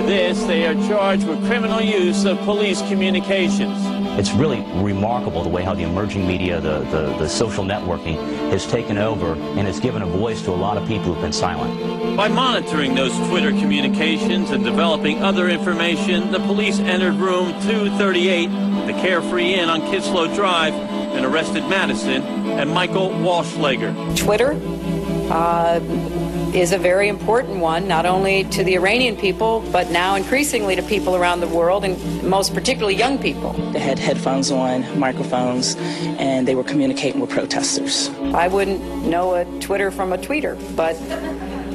For 0.05 0.11
this, 0.11 0.43
they 0.43 0.67
are 0.67 0.75
charged 0.87 1.27
with 1.27 1.43
criminal 1.47 1.81
use 1.81 2.25
of 2.25 2.37
police 2.41 2.79
communications. 2.83 3.75
It's 4.19 4.31
really 4.33 4.61
remarkable 4.75 5.41
the 5.41 5.49
way 5.49 5.63
how 5.63 5.73
the 5.73 5.81
emerging 5.81 6.27
media, 6.27 6.61
the, 6.61 6.81
the, 6.91 7.17
the 7.17 7.27
social 7.27 7.63
networking, 7.63 8.15
has 8.51 8.67
taken 8.67 8.99
over 8.99 9.33
and 9.33 9.61
has 9.61 9.79
given 9.79 10.03
a 10.03 10.05
voice 10.05 10.43
to 10.43 10.51
a 10.51 10.53
lot 10.53 10.77
of 10.77 10.87
people 10.87 11.05
who've 11.05 11.23
been 11.23 11.33
silent. 11.33 12.15
By 12.15 12.27
monitoring 12.27 12.93
those 12.93 13.17
Twitter 13.29 13.49
communications 13.49 14.51
and 14.51 14.63
developing 14.63 15.23
other 15.23 15.49
information, 15.49 16.31
the 16.31 16.39
police 16.41 16.77
entered 16.77 17.15
room 17.15 17.59
238, 17.63 18.85
the 18.85 18.93
Carefree 19.01 19.55
Inn 19.55 19.69
on 19.69 19.81
Kislow 19.81 20.35
Drive, 20.35 20.75
and 20.75 21.25
arrested 21.25 21.63
Madison 21.67 22.21
and 22.21 22.69
Michael 22.69 23.09
Wallschlaeger. 23.09 24.15
Twitter 24.15 24.51
uh, 25.31 25.79
is 26.55 26.71
a 26.71 26.77
very 26.77 27.09
important 27.09 27.59
one, 27.59 27.85
not 27.85 28.05
only 28.05 28.45
to 28.45 28.63
the 28.63 28.75
Iranian 28.75 29.17
people, 29.17 29.59
but 29.73 29.91
now 29.91 30.15
increasingly 30.15 30.73
to 30.77 30.81
people 30.83 31.15
around 31.15 31.41
the 31.41 31.47
world, 31.49 31.83
and 31.83 32.23
most 32.23 32.53
particularly 32.53 32.95
young 32.95 33.17
people. 33.17 33.51
They 33.73 33.79
had 33.79 33.99
headphones 33.99 34.51
on, 34.51 34.97
microphones, 34.97 35.75
and 36.17 36.47
they 36.47 36.55
were 36.55 36.63
communicating 36.63 37.19
with 37.19 37.29
protesters. 37.29 38.09
I 38.33 38.47
wouldn't 38.47 38.81
know 39.05 39.35
a 39.35 39.43
Twitter 39.59 39.91
from 39.91 40.13
a 40.13 40.17
tweeter, 40.17 40.55
but 40.77 40.95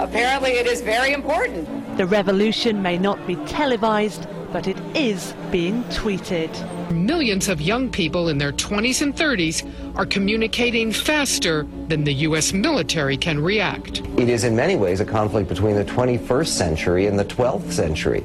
apparently 0.00 0.52
it 0.52 0.66
is 0.66 0.80
very 0.80 1.12
important. 1.12 1.68
The 1.98 2.06
revolution 2.06 2.80
may 2.80 2.96
not 2.96 3.26
be 3.26 3.36
televised, 3.46 4.26
but 4.50 4.66
it 4.66 4.78
is 4.96 5.34
being 5.50 5.84
tweeted. 5.84 6.50
Millions 6.90 7.48
of 7.48 7.60
young 7.60 7.88
people 7.88 8.28
in 8.28 8.38
their 8.38 8.50
20s 8.50 9.00
and 9.00 9.14
30s 9.14 9.64
are 9.96 10.04
communicating 10.04 10.90
faster 10.90 11.64
than 11.86 12.02
the 12.02 12.12
U.S. 12.28 12.52
military 12.52 13.16
can 13.16 13.38
react. 13.38 14.00
It 14.18 14.28
is 14.28 14.42
in 14.42 14.56
many 14.56 14.74
ways 14.74 15.00
a 15.00 15.04
conflict 15.04 15.48
between 15.48 15.76
the 15.76 15.84
21st 15.84 16.48
century 16.48 17.06
and 17.06 17.16
the 17.16 17.24
12th 17.24 17.70
century. 17.70 18.24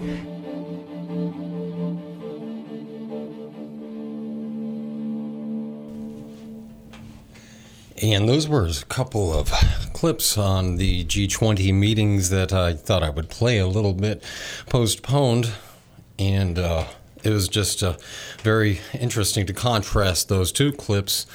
And 8.01 8.27
those 8.27 8.47
were 8.47 8.65
a 8.65 8.85
couple 8.89 9.31
of 9.31 9.51
clips 9.93 10.37
on 10.37 10.77
the 10.77 11.05
G20 11.05 11.73
meetings 11.73 12.29
that 12.29 12.51
I 12.51 12.73
thought 12.73 13.03
I 13.03 13.09
would 13.09 13.29
play 13.29 13.57
a 13.59 13.67
little 13.67 13.93
bit 13.93 14.23
postponed. 14.67 15.53
And 16.19 16.59
uh, 16.59 16.85
it 17.25 17.31
was 17.31 17.47
just 17.47 17.83
uh, 17.83 17.97
very 18.41 18.79
interesting 18.93 19.45
to 19.45 19.53
contrast 19.53 20.29
those 20.29 20.51
two 20.51 20.71
clips 20.71 21.25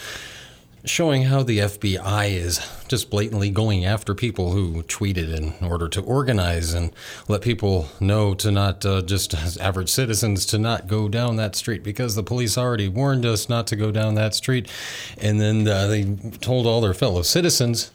showing 0.85 1.25
how 1.25 1.43
the 1.43 1.59
FBI 1.59 2.31
is 2.31 2.67
just 2.89 3.11
blatantly 3.11 3.51
going 3.51 3.85
after 3.85 4.15
people 4.15 4.53
who 4.53 4.83
tweeted 4.85 5.35
in 5.35 5.55
order 5.67 5.89
to 5.89 6.01
organize 6.01 6.73
and 6.73 6.91
let 7.29 7.43
people 7.43 7.89
know 8.01 8.35
to 8.35 8.51
not 8.51 8.85
uh, 8.87 9.03
just 9.03 9.35
as 9.35 9.57
average 9.59 9.91
citizens 9.91 10.47
to 10.47 10.59
not 10.59 10.87
go 10.87 11.09
down 11.09 11.37
that 11.37 11.55
street 11.55 11.83
because 11.83 12.15
the 12.15 12.23
police 12.23 12.57
already 12.57 12.89
warned 12.89 13.27
us 13.27 13.49
not 13.49 13.67
to 13.67 13.77
go 13.77 13.91
down 13.91 14.15
that 14.15 14.35
street. 14.35 14.71
And 15.19 15.41
then 15.41 15.69
uh, 15.69 15.87
they 15.87 16.05
told 16.41 16.67
all 16.67 16.81
their 16.81 16.95
fellow 16.95 17.23
citizens 17.23 17.91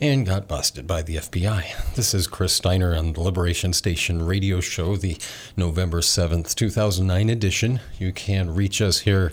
and 0.00 0.26
got 0.26 0.48
busted 0.48 0.86
by 0.86 1.02
the 1.02 1.16
FBI. 1.16 1.94
This 1.94 2.14
is 2.14 2.26
Chris 2.26 2.52
Steiner 2.52 2.94
on 2.94 3.12
the 3.12 3.20
Liberation 3.20 3.72
Station 3.72 4.24
radio 4.26 4.60
show, 4.60 4.96
the 4.96 5.16
November 5.56 6.00
7th, 6.00 6.54
2009 6.54 7.30
edition. 7.30 7.80
You 7.98 8.12
can 8.12 8.54
reach 8.54 8.82
us 8.82 9.00
here 9.00 9.32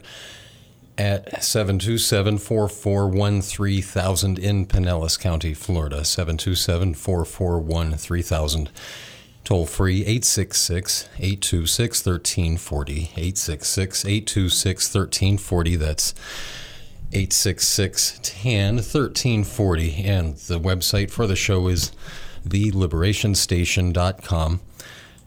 at 0.98 1.44
727 1.44 2.38
441 2.38 3.42
3000 3.42 4.38
in 4.38 4.66
Pinellas 4.68 5.20
County, 5.20 5.54
Florida. 5.54 6.06
727 6.06 6.94
441 6.94 7.94
3000. 7.98 8.70
Toll 9.44 9.66
free 9.66 10.02
866 10.02 11.10
826 11.18 12.06
1340. 12.06 12.94
866 13.18 14.06
826 14.06 14.94
1340. 14.94 15.76
That's 15.78 16.14
866 17.14 18.20
10 18.24 18.76
1340. 18.76 20.04
And 20.04 20.36
the 20.38 20.60
website 20.60 21.12
for 21.12 21.28
the 21.28 21.36
show 21.36 21.68
is 21.68 21.92
theliberationstation.com. 22.48 24.62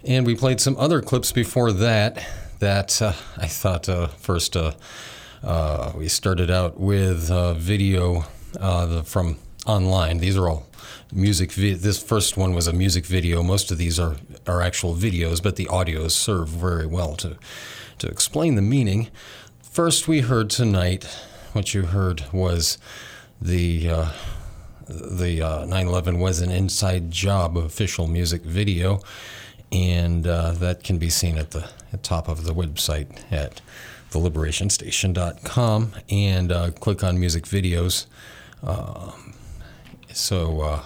And 0.05 0.27
we 0.27 0.35
played 0.35 0.61
some 0.61 0.77
other 0.77 1.01
clips 1.01 1.31
before 1.33 1.73
that 1.73 2.23
that 2.59 3.01
uh, 3.03 3.13
I 3.37 3.47
thought 3.47 3.89
uh, 3.89 4.09
first. 4.09 4.57
Uh, 4.57 4.73
uh, 5.43 5.93
we 5.95 6.09
started 6.09 6.51
out 6.51 6.81
with 6.81 7.31
uh, 7.31 7.55
video 7.55 8.25
uh, 8.59 8.87
the, 8.87 9.05
from 9.05 9.37
online. 9.67 10.19
These 10.19 10.37
are 10.39 10.49
all 10.49 10.67
music. 11.13 11.53
Vi- 11.53 11.75
this 11.75 12.03
first 12.03 12.39
one 12.39 12.55
was 12.55 12.67
a 12.67 12.73
music 12.73 13.05
video. 13.05 13.43
Most 13.43 13.71
of 13.71 13.77
these 13.77 14.01
are, 14.01 14.17
are 14.47 14.63
actual 14.63 14.95
videos, 14.95 15.43
but 15.43 15.57
the 15.57 15.67
audios 15.67 16.13
serve 16.13 16.49
very 16.49 16.87
well 16.87 17.15
to 17.17 17.37
to 17.99 18.07
explain 18.09 18.55
the 18.55 18.63
meaning. 18.63 19.09
First, 19.63 20.09
we 20.09 20.21
heard 20.21 20.49
tonight. 20.51 21.07
What 21.55 21.73
you 21.73 21.83
heard 21.83 22.25
was 22.33 22.79
the 23.41 23.89
uh, 23.89 24.13
the 24.89 25.39
9/11 25.39 26.19
was 26.19 26.41
an 26.41 26.51
inside 26.51 27.13
job 27.13 27.57
official 27.57 28.09
music 28.09 28.43
video, 28.43 29.01
and 29.71 30.27
uh, 30.27 30.51
that 30.55 30.83
can 30.83 30.99
be 30.99 31.09
seen 31.09 31.39
at 31.39 31.53
the 31.53 31.71
at 31.93 32.03
top 32.03 32.27
of 32.27 32.43
the 32.43 32.53
website 32.53 33.21
at 33.31 33.61
theliberationstation.com 34.11 35.93
and 36.11 36.51
uh, 36.51 36.73
click 36.73 37.05
on 37.05 37.21
music 37.21 37.45
videos. 37.45 38.07
Um, 38.65 39.35
so 40.13 40.61
uh, 40.61 40.83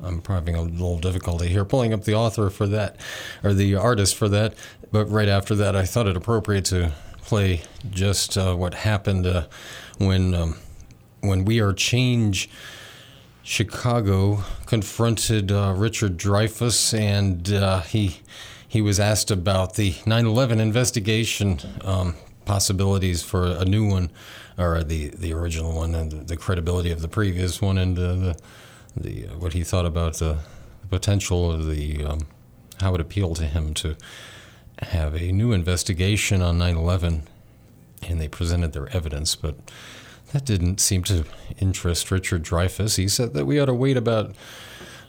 I'm 0.00 0.22
having 0.24 0.54
a 0.54 0.62
little 0.62 1.00
difficulty 1.00 1.48
here 1.48 1.64
pulling 1.64 1.92
up 1.92 2.04
the 2.04 2.14
author 2.14 2.48
for 2.48 2.68
that, 2.68 3.00
or 3.42 3.52
the 3.52 3.74
artist 3.74 4.14
for 4.14 4.28
that. 4.28 4.54
But 4.92 5.06
right 5.06 5.28
after 5.28 5.56
that, 5.56 5.74
I 5.74 5.84
thought 5.84 6.06
it 6.06 6.16
appropriate 6.16 6.66
to 6.66 6.92
play 7.22 7.62
just 7.90 8.38
uh, 8.38 8.54
what 8.54 8.72
happened 8.72 9.26
uh, 9.26 9.46
when 9.98 10.34
um, 10.34 10.56
when 11.20 11.44
We 11.44 11.60
Are 11.60 11.72
Change. 11.72 12.48
Chicago 13.42 14.42
confronted 14.66 15.52
uh, 15.52 15.72
Richard 15.76 16.16
Dreyfuss, 16.16 16.98
and 16.98 17.52
uh, 17.52 17.82
he 17.82 18.20
he 18.66 18.80
was 18.80 18.98
asked 18.98 19.30
about 19.30 19.74
the 19.74 19.92
9/11 19.92 20.58
investigation. 20.58 21.60
Um, 21.82 22.16
possibilities 22.46 23.22
for 23.22 23.44
a 23.44 23.64
new 23.64 23.86
one, 23.86 24.10
or 24.56 24.82
the 24.82 25.10
the 25.10 25.34
original 25.34 25.74
one, 25.74 25.94
and 25.94 26.10
the, 26.10 26.16
the 26.16 26.36
credibility 26.36 26.90
of 26.90 27.02
the 27.02 27.08
previous 27.08 27.60
one, 27.60 27.76
and 27.76 27.98
uh, 27.98 28.14
the 28.14 28.38
the 28.96 29.26
uh, 29.26 29.38
what 29.38 29.52
he 29.52 29.62
thought 29.62 29.84
about 29.84 30.14
the, 30.14 30.38
potential 30.88 31.50
of 31.50 31.66
the 31.66 32.04
um, 32.04 32.20
how 32.80 32.94
it 32.94 33.00
appealed 33.00 33.34
to 33.34 33.44
him 33.44 33.74
to 33.74 33.96
have 34.78 35.14
a 35.14 35.32
new 35.32 35.52
investigation 35.52 36.40
on 36.40 36.56
9/11, 36.58 37.22
and 38.08 38.20
they 38.20 38.28
presented 38.28 38.72
their 38.72 38.88
evidence, 38.94 39.34
but. 39.34 39.56
That 40.32 40.44
didn't 40.44 40.80
seem 40.80 41.04
to 41.04 41.24
interest 41.60 42.10
Richard 42.10 42.42
Dreyfuss. 42.42 42.96
He 42.96 43.06
said 43.06 43.32
that 43.34 43.46
we 43.46 43.60
ought 43.60 43.66
to 43.66 43.74
wait 43.74 43.96
about 43.96 44.34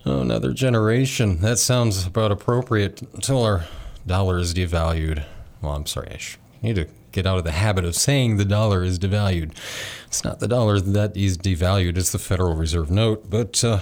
oh, 0.06 0.22
another 0.22 0.54
generation. 0.54 1.42
That 1.42 1.58
sounds 1.58 2.06
about 2.06 2.32
appropriate 2.32 3.02
until 3.14 3.44
our 3.44 3.66
dollar 4.06 4.38
is 4.38 4.54
devalued. 4.54 5.26
Well, 5.62 5.74
I'm 5.74 5.86
sorry, 5.86 6.10
I 6.12 6.20
need 6.62 6.76
to 6.76 6.88
get 7.12 7.26
out 7.26 7.40
of 7.40 7.44
the 7.44 7.52
habit 7.52 7.84
of 7.84 7.96
saying 7.96 8.38
the 8.38 8.46
dollar 8.46 8.84
is 8.84 9.00
devalued. 9.00 9.58
It's 10.06 10.24
not 10.24 10.40
the 10.40 10.48
dollar 10.48 10.80
that 10.80 11.18
is 11.18 11.38
devalued, 11.38 11.98
it's 11.98 12.12
the 12.12 12.20
Federal 12.20 12.56
Reserve 12.56 12.92
note. 12.92 13.30
But 13.30 13.64
uh, 13.64 13.80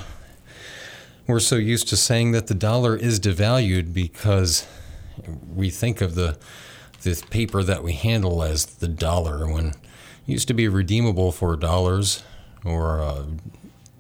we're 1.28 1.40
so 1.40 1.58
used 1.58 1.90
to 1.90 1.98
saying 1.98 2.32
that 2.32 2.48
the 2.48 2.54
dollar 2.54 2.96
is 2.96 3.20
devalued 3.20 3.94
because 3.94 4.66
we 5.54 5.70
think 5.70 6.02
of 6.02 6.16
the 6.16 6.38
this 7.06 7.22
paper 7.22 7.64
that 7.64 7.84
we 7.84 7.94
handle 7.94 8.44
as 8.44 8.66
the 8.66 8.88
dollar 8.88 9.48
when 9.48 9.68
it 9.68 9.76
used 10.26 10.48
to 10.50 10.54
be 10.54 10.68
redeemable 10.68 11.32
for 11.32 11.56
dollars 11.56 12.24
or 12.66 13.00
uh, 13.00 13.24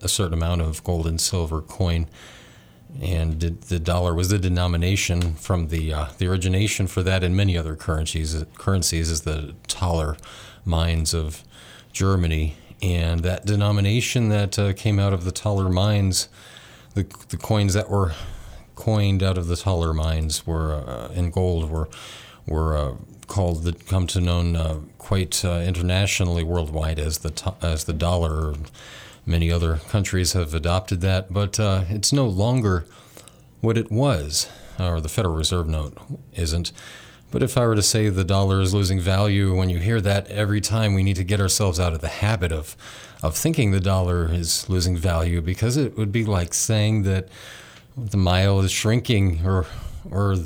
a 0.01 0.09
certain 0.09 0.33
amount 0.33 0.61
of 0.61 0.83
gold 0.83 1.07
and 1.07 1.21
silver 1.21 1.61
coin. 1.61 2.07
And 3.01 3.39
the 3.41 3.79
dollar 3.79 4.13
was 4.13 4.29
the 4.29 4.39
denomination 4.39 5.35
from 5.35 5.67
the 5.67 5.93
uh, 5.93 6.05
the 6.17 6.27
origination 6.27 6.87
for 6.87 7.03
that 7.03 7.23
and 7.23 7.35
many 7.35 7.57
other 7.57 7.75
currencies 7.75 8.43
currencies 8.55 9.09
is 9.11 9.21
the 9.21 9.53
Thaler 9.67 10.15
mines 10.63 11.13
of 11.13 11.43
Germany. 11.91 12.55
And 12.81 13.21
that 13.21 13.45
denomination 13.45 14.29
that 14.29 14.57
uh, 14.57 14.73
came 14.73 14.97
out 14.97 15.13
of 15.13 15.25
the 15.25 15.31
Thaler 15.31 15.69
mines 15.69 16.29
the 16.93 17.03
the 17.29 17.37
coins 17.37 17.73
that 17.73 17.89
were 17.89 18.13
coined 18.75 19.21
out 19.21 19.37
of 19.37 19.47
the 19.47 19.57
Thaler 19.57 19.93
mines 19.93 20.47
were 20.47 20.73
uh, 20.73 21.09
in 21.13 21.31
gold 21.31 21.69
were 21.69 21.89
were 22.47 22.77
uh, 22.77 22.95
called 23.27 23.63
the 23.63 23.73
come 23.73 24.07
to 24.07 24.21
known 24.21 24.55
uh, 24.55 24.79
quite 24.97 25.43
uh, 25.43 25.61
internationally 25.65 26.43
worldwide 26.43 26.99
as 26.99 27.19
the 27.19 27.53
as 27.61 27.85
the 27.85 27.93
dollar. 27.93 28.55
Many 29.27 29.51
other 29.51 29.77
countries 29.89 30.33
have 30.33 30.53
adopted 30.53 31.01
that, 31.01 31.33
but 31.33 31.59
it's 31.59 32.13
no 32.13 32.27
longer 32.27 32.85
what 33.59 33.75
it 33.75 33.91
was, 33.91 34.47
or 34.79 35.01
the 35.01 35.09
Federal 35.09 35.35
Reserve 35.35 35.67
note 35.67 35.97
isn't. 36.33 36.71
But 37.31 37.43
if 37.43 37.57
I 37.57 37.65
were 37.65 37.75
to 37.75 37.81
say 37.81 38.07
the 38.09 38.23
dollar 38.23 38.61
is 38.61 38.73
losing 38.73 38.99
value, 38.99 39.53
when 39.55 39.69
you 39.69 39.79
hear 39.79 39.99
that 39.99 40.27
every 40.27 40.61
time, 40.61 40.93
we 40.93 41.03
need 41.03 41.17
to 41.17 41.23
get 41.23 41.41
ourselves 41.41 41.79
out 41.79 41.93
of 41.93 42.01
the 42.01 42.07
habit 42.07 42.51
of 42.51 42.77
of 43.23 43.35
thinking 43.35 43.71
the 43.71 43.79
dollar 43.79 44.31
is 44.31 44.69
losing 44.69 44.95
value 44.95 45.41
because 45.41 45.77
it 45.77 45.97
would 45.97 46.11
be 46.11 46.23
like 46.23 46.53
saying 46.53 47.03
that 47.03 47.27
the 47.97 48.17
mile 48.17 48.59
is 48.61 48.71
shrinking 48.71 49.45
or 49.45 49.65
or 50.09 50.37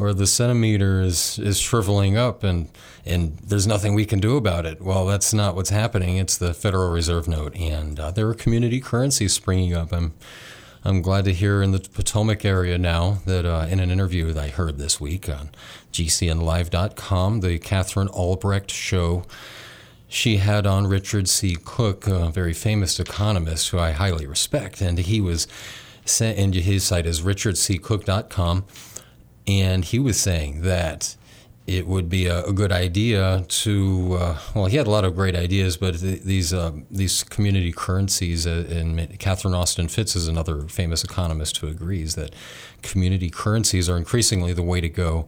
or 0.00 0.14
the 0.14 0.26
centimeter 0.26 1.00
is 1.02 1.38
is 1.38 1.58
shriveling 1.58 2.16
up 2.16 2.42
and 2.42 2.68
and 3.04 3.36
there's 3.38 3.66
nothing 3.66 3.94
we 3.94 4.06
can 4.06 4.20
do 4.20 4.36
about 4.36 4.66
it. 4.66 4.80
Well, 4.80 5.06
that's 5.06 5.32
not 5.32 5.54
what's 5.54 5.70
happening. 5.70 6.16
It's 6.16 6.36
the 6.36 6.54
Federal 6.54 6.90
Reserve 6.90 7.28
note, 7.28 7.56
and 7.56 7.98
uh, 7.98 8.10
there 8.10 8.28
are 8.28 8.34
community 8.34 8.80
currencies 8.80 9.32
springing 9.32 9.74
up. 9.74 9.92
I'm 9.92 10.14
I'm 10.82 11.02
glad 11.02 11.24
to 11.26 11.34
hear 11.34 11.62
in 11.62 11.72
the 11.72 11.80
Potomac 11.80 12.44
area 12.44 12.78
now 12.78 13.18
that 13.26 13.44
uh, 13.44 13.66
in 13.68 13.80
an 13.80 13.90
interview 13.90 14.32
that 14.32 14.42
I 14.42 14.48
heard 14.48 14.78
this 14.78 14.98
week 14.98 15.28
on 15.28 15.50
GCNLive.com, 15.92 17.40
the 17.40 17.58
Katherine 17.58 18.08
Albrecht 18.08 18.70
show, 18.70 19.24
she 20.08 20.38
had 20.38 20.66
on 20.66 20.86
Richard 20.86 21.28
C. 21.28 21.56
Cook, 21.62 22.06
a 22.06 22.30
very 22.30 22.54
famous 22.54 22.98
economist 22.98 23.68
who 23.68 23.78
I 23.78 23.90
highly 23.90 24.26
respect, 24.26 24.80
and 24.80 24.98
he 24.98 25.20
was 25.20 25.46
sent, 26.06 26.38
and 26.38 26.54
his 26.54 26.84
site 26.84 27.06
is 27.06 27.20
richardccook.com, 27.20 28.64
and 29.46 29.84
he 29.84 29.98
was 29.98 30.20
saying 30.20 30.62
that 30.62 31.16
it 31.66 31.86
would 31.86 32.08
be 32.08 32.26
a, 32.26 32.44
a 32.44 32.52
good 32.52 32.72
idea 32.72 33.44
to 33.48 34.16
uh, 34.18 34.38
well 34.54 34.66
he 34.66 34.76
had 34.76 34.86
a 34.86 34.90
lot 34.90 35.04
of 35.04 35.14
great 35.14 35.36
ideas 35.36 35.76
but 35.76 35.98
th- 35.98 36.22
these 36.22 36.52
uh, 36.52 36.72
these 36.90 37.22
community 37.24 37.72
currencies 37.72 38.46
uh, 38.46 38.64
and 38.70 39.18
Catherine 39.18 39.54
Austin 39.54 39.88
Fitts 39.88 40.16
is 40.16 40.28
another 40.28 40.62
famous 40.62 41.04
economist 41.04 41.58
who 41.58 41.68
agrees 41.68 42.14
that 42.14 42.34
community 42.82 43.30
currencies 43.30 43.88
are 43.88 43.96
increasingly 43.96 44.52
the 44.52 44.62
way 44.62 44.80
to 44.80 44.88
go 44.88 45.26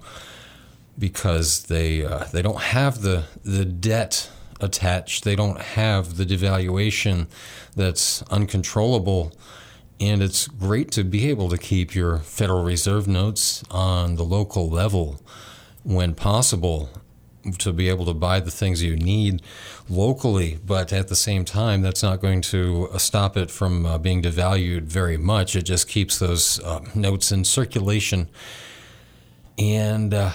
because 0.99 1.65
they 1.65 2.05
uh, 2.05 2.25
they 2.33 2.43
don't 2.43 2.61
have 2.61 3.03
the 3.03 3.25
the 3.45 3.65
debt 3.65 4.31
attached. 4.63 5.25
They 5.25 5.37
don't 5.37 5.61
have 5.61 6.17
the 6.17 6.25
devaluation 6.25 7.27
that's 7.75 8.23
uncontrollable 8.31 9.33
and 10.03 10.21
it's 10.21 10.49
great 10.49 10.91
to 10.91 11.05
be 11.05 11.31
able 11.31 11.49
to 11.49 11.57
keep 11.57 11.95
your 11.95 12.19
Federal 12.19 12.65
Reserve 12.65 13.07
notes 13.07 13.63
on 13.71 14.17
the 14.17 14.25
local 14.25 14.69
level 14.69 15.21
when 15.85 16.13
possible 16.17 16.91
to 17.59 17.73
be 17.73 17.89
able 17.89 18.05
to 18.07 18.15
buy 18.15 18.41
the 18.41 18.51
things 18.51 18.83
you 18.83 18.97
need 18.97 19.43
locally, 19.89 20.59
but 20.67 20.93
at 20.93 21.07
the 21.07 21.15
same 21.15 21.45
time, 21.45 21.83
that's 21.83 22.03
not 22.03 22.21
going 22.21 22.41
to 22.41 22.89
uh, 22.93 22.99
stop 22.99 23.37
it 23.37 23.49
from 23.49 23.87
uh, 23.87 23.97
being 23.97 24.23
devalued 24.23 24.83
very 24.83 25.17
much. 25.17 25.55
It 25.55 25.63
just 25.63 25.87
keeps 25.87 26.19
those 26.19 26.59
uh, 26.65 26.81
notes 26.97 27.31
in 27.31 27.45
circulation. 27.45 28.29
And 29.57 30.13
uh, 30.13 30.33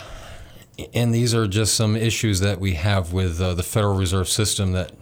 and 0.94 1.14
these 1.14 1.36
are 1.36 1.48
just 1.48 1.74
some 1.74 1.98
issues 1.98 2.40
that 2.40 2.62
we 2.62 2.76
have 2.76 3.12
with 3.12 3.42
uh, 3.42 3.54
the 3.54 3.64
Federal 3.64 3.98
Reserve 3.98 4.30
System 4.30 4.72
that 4.74 4.94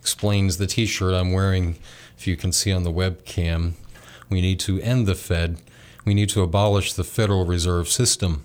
explains 0.00 0.56
the 0.56 0.66
T-shirt 0.66 1.14
I'm 1.14 1.32
wearing. 1.32 1.78
If 2.16 2.26
you 2.26 2.36
can 2.36 2.50
see 2.50 2.72
on 2.72 2.82
the 2.82 2.90
webcam, 2.90 3.74
we 4.30 4.40
need 4.40 4.60
to 4.60 4.80
end 4.80 5.06
the 5.06 5.14
Fed. 5.14 5.60
We 6.04 6.14
need 6.14 6.28
to 6.30 6.42
abolish 6.42 6.92
the 6.92 7.04
Federal 7.04 7.44
Reserve 7.44 7.88
System. 7.88 8.44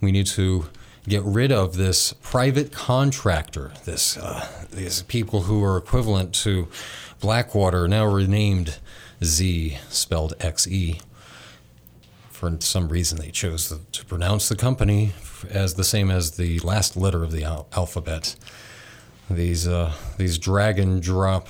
We 0.00 0.12
need 0.12 0.26
to 0.28 0.66
get 1.08 1.22
rid 1.24 1.50
of 1.50 1.76
this 1.76 2.12
private 2.12 2.72
contractor, 2.72 3.72
this 3.84 4.16
uh, 4.16 4.48
these 4.70 5.02
people 5.02 5.42
who 5.42 5.62
are 5.64 5.76
equivalent 5.76 6.34
to 6.36 6.68
Blackwater, 7.20 7.88
now 7.88 8.04
renamed 8.04 8.78
Z, 9.22 9.78
spelled 9.88 10.34
X 10.40 10.66
E. 10.66 11.00
For 12.30 12.56
some 12.60 12.88
reason, 12.88 13.18
they 13.18 13.30
chose 13.30 13.72
to 13.92 14.04
pronounce 14.04 14.48
the 14.48 14.56
company 14.56 15.12
as 15.48 15.74
the 15.74 15.84
same 15.84 16.10
as 16.10 16.32
the 16.32 16.58
last 16.60 16.96
letter 16.96 17.22
of 17.22 17.30
the 17.30 17.44
al- 17.44 17.68
alphabet. 17.72 18.34
These 19.30 19.68
uh, 19.68 19.92
these 20.18 20.38
drag 20.38 20.78
and 20.78 21.02
drop 21.02 21.48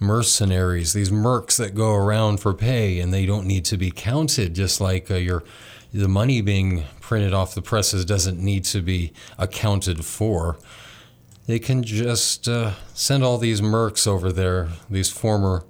mercenaries, 0.00 0.94
these 0.94 1.10
mercs 1.10 1.56
that 1.58 1.74
go 1.74 1.94
around 1.94 2.40
for 2.40 2.54
pay, 2.54 2.98
and 2.98 3.12
they 3.12 3.26
don't 3.26 3.46
need 3.46 3.64
to 3.66 3.76
be 3.76 3.90
counted, 3.90 4.54
just 4.54 4.80
like 4.80 5.10
uh, 5.10 5.14
your 5.14 5.44
the 5.92 6.08
money 6.08 6.40
being 6.40 6.84
printed 7.00 7.34
off 7.34 7.54
the 7.54 7.62
presses 7.62 8.04
doesn't 8.04 8.38
need 8.38 8.64
to 8.64 8.80
be 8.80 9.12
accounted 9.38 10.04
for. 10.04 10.56
They 11.46 11.58
can 11.58 11.82
just 11.82 12.48
uh, 12.48 12.74
send 12.94 13.24
all 13.24 13.38
these 13.38 13.60
mercs 13.60 14.06
over 14.06 14.30
there, 14.30 14.68
these 14.88 15.10
former 15.10 15.64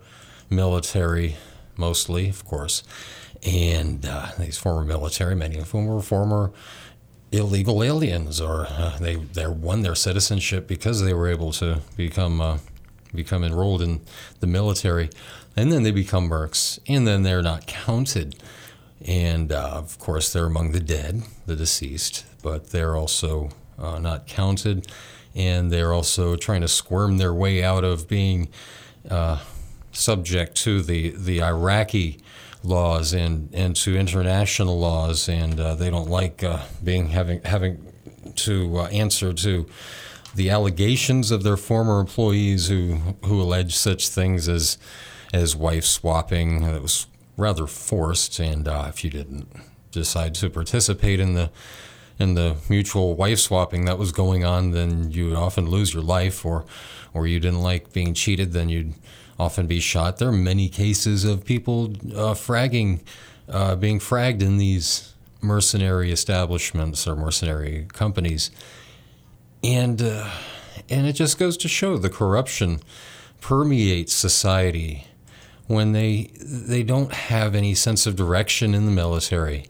military, 0.50 1.36
mostly, 1.76 2.28
of 2.28 2.44
course, 2.44 2.82
and 3.42 4.04
uh, 4.04 4.32
these 4.38 4.58
former 4.58 4.84
military, 4.84 5.34
many 5.34 5.58
of 5.58 5.70
whom 5.70 5.86
were 5.86 6.02
former 6.02 6.52
illegal 7.32 7.82
aliens, 7.82 8.40
or 8.40 8.66
uh, 8.68 8.98
they 8.98 9.16
they 9.16 9.46
won 9.46 9.82
their 9.82 9.94
citizenship 9.94 10.66
because 10.66 11.02
they 11.02 11.14
were 11.14 11.28
able 11.28 11.52
to 11.52 11.80
become 11.96 12.40
uh, 12.40 12.58
become 13.14 13.44
enrolled 13.44 13.83
in 13.83 14.01
the 14.40 14.46
military, 14.46 15.11
and 15.57 15.73
then 15.73 15.83
they 15.83 15.90
become 15.90 16.29
mercs, 16.29 16.79
and 16.88 17.07
then 17.07 17.23
they're 17.23 17.42
not 17.42 17.66
counted 17.66 18.37
and 19.07 19.51
uh, 19.51 19.70
of 19.75 19.99
course, 19.99 20.33
they're 20.33 20.46
among 20.46 20.73
the 20.73 20.81
dead, 20.81 21.23
the 21.46 21.57
deceased, 21.57 22.27
but 22.42 22.70
they're 22.70 22.96
also 22.96 23.51
uh, 23.79 23.99
not 23.99 24.27
counted. 24.27 24.90
And 25.35 25.70
they're 25.70 25.92
also 25.92 26.37
trying 26.37 26.61
to 26.62 26.68
squirm 26.68 27.18
their 27.18 27.33
way 27.33 27.62
out 27.62 27.85
of 27.85 28.09
being 28.09 28.49
uh, 29.09 29.40
subject 29.92 30.57
to 30.57 30.83
the, 30.83 31.11
the 31.11 31.42
Iraqi 31.42 32.18
laws 32.62 33.14
and, 33.14 33.49
and 33.55 33.75
to 33.77 33.96
international 33.96 34.79
laws. 34.79 35.29
And 35.29 35.59
uh, 35.59 35.77
they 35.77 35.88
don't 35.88 36.11
like 36.11 36.42
uh, 36.42 36.64
being 36.83 37.09
having, 37.09 37.40
having 37.42 37.87
to 38.37 38.81
uh, 38.81 38.87
answer 38.88 39.33
to 39.33 39.66
the 40.34 40.50
allegations 40.50 41.30
of 41.30 41.42
their 41.42 41.56
former 41.56 42.00
employees 42.00 42.68
who, 42.68 42.96
who 43.24 43.40
allege 43.40 43.76
such 43.76 44.08
things 44.08 44.48
as, 44.48 44.78
as 45.32 45.56
wife 45.56 45.84
swapping. 45.84 46.62
That 46.62 46.82
was 46.82 47.06
rather 47.36 47.66
forced. 47.66 48.38
And 48.38 48.68
uh, 48.68 48.86
if 48.88 49.02
you 49.04 49.10
didn't 49.10 49.48
decide 49.90 50.34
to 50.36 50.50
participate 50.50 51.20
in 51.20 51.34
the 51.34 51.50
in 52.18 52.34
the 52.34 52.56
mutual 52.68 53.16
wife 53.16 53.38
swapping 53.38 53.86
that 53.86 53.98
was 53.98 54.12
going 54.12 54.44
on, 54.44 54.72
then 54.72 55.10
you 55.10 55.28
would 55.28 55.36
often 55.36 55.70
lose 55.70 55.94
your 55.94 56.02
life, 56.02 56.44
or 56.44 56.66
or 57.14 57.26
you 57.26 57.40
didn't 57.40 57.62
like 57.62 57.92
being 57.92 58.12
cheated, 58.12 58.52
then 58.52 58.68
you'd 58.68 58.92
often 59.38 59.66
be 59.66 59.80
shot. 59.80 60.18
There 60.18 60.28
are 60.28 60.32
many 60.32 60.68
cases 60.68 61.24
of 61.24 61.44
people 61.46 61.86
uh, 62.14 62.34
fragging, 62.34 63.00
uh, 63.48 63.74
being 63.76 63.98
fragged 63.98 64.42
in 64.42 64.58
these 64.58 65.14
mercenary 65.40 66.12
establishments 66.12 67.08
or 67.08 67.16
mercenary 67.16 67.86
companies, 67.88 68.50
and 69.62 70.01
uh, 70.03 70.31
and 70.88 71.07
it 71.07 71.12
just 71.12 71.38
goes 71.38 71.57
to 71.59 71.68
show 71.68 71.96
the 71.96 72.11
corruption 72.11 72.81
permeates 73.40 74.12
society 74.12 75.07
when 75.66 75.92
they 75.92 76.31
they 76.40 76.83
don't 76.83 77.12
have 77.12 77.55
any 77.55 77.75
sense 77.75 78.07
of 78.07 78.16
direction 78.16 78.75
in 78.75 78.87
the 78.87 78.92
military. 78.92 79.66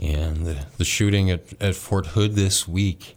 And 0.00 0.46
the, 0.46 0.66
the 0.78 0.84
shooting 0.84 1.30
at, 1.30 1.52
at 1.60 1.74
Fort 1.76 2.08
Hood 2.08 2.34
this 2.34 2.66
week 2.66 3.16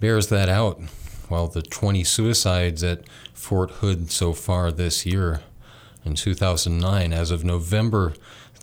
bears 0.00 0.28
that 0.28 0.48
out. 0.48 0.80
Well, 1.28 1.46
the 1.46 1.62
20 1.62 2.02
suicides 2.02 2.82
at 2.82 3.02
Fort 3.34 3.70
Hood 3.72 4.10
so 4.10 4.32
far 4.32 4.72
this 4.72 5.04
year 5.04 5.42
in 6.04 6.14
2009, 6.14 7.12
as 7.12 7.30
of 7.30 7.44
November 7.44 8.14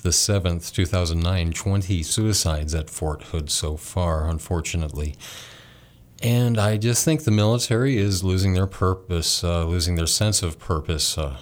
the 0.01 0.11
7th, 0.11 0.71
2009, 0.71 1.51
20 1.51 2.03
suicides 2.03 2.75
at 2.75 2.89
Fort 2.91 3.23
Hood 3.23 3.49
so 3.49 3.75
far, 3.75 4.29
unfortunately. 4.29 5.15
And 6.21 6.57
I 6.57 6.77
just 6.77 7.05
think 7.05 7.23
the 7.23 7.31
military 7.31 7.97
is 7.97 8.23
losing 8.23 8.53
their 8.53 8.67
purpose, 8.67 9.43
uh, 9.43 9.65
losing 9.65 9.95
their 9.95 10.07
sense 10.07 10.41
of 10.41 10.59
purpose. 10.59 11.17
Uh, 11.17 11.37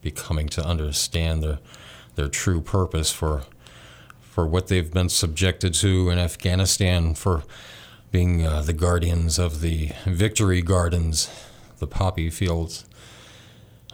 becoming 0.00 0.48
to 0.48 0.64
understand 0.64 1.42
their 1.42 1.58
their 2.14 2.28
true 2.28 2.60
purpose 2.60 3.10
for 3.10 3.42
for 4.20 4.46
what 4.46 4.68
they've 4.68 4.92
been 4.92 5.08
subjected 5.08 5.74
to 5.74 6.10
in 6.10 6.18
Afghanistan 6.18 7.14
for 7.14 7.42
being 8.10 8.46
uh, 8.46 8.62
the 8.62 8.72
guardians 8.72 9.38
of 9.38 9.60
the 9.60 9.90
victory 10.06 10.62
gardens, 10.62 11.28
the 11.78 11.86
poppy 11.86 12.30
fields. 12.30 12.84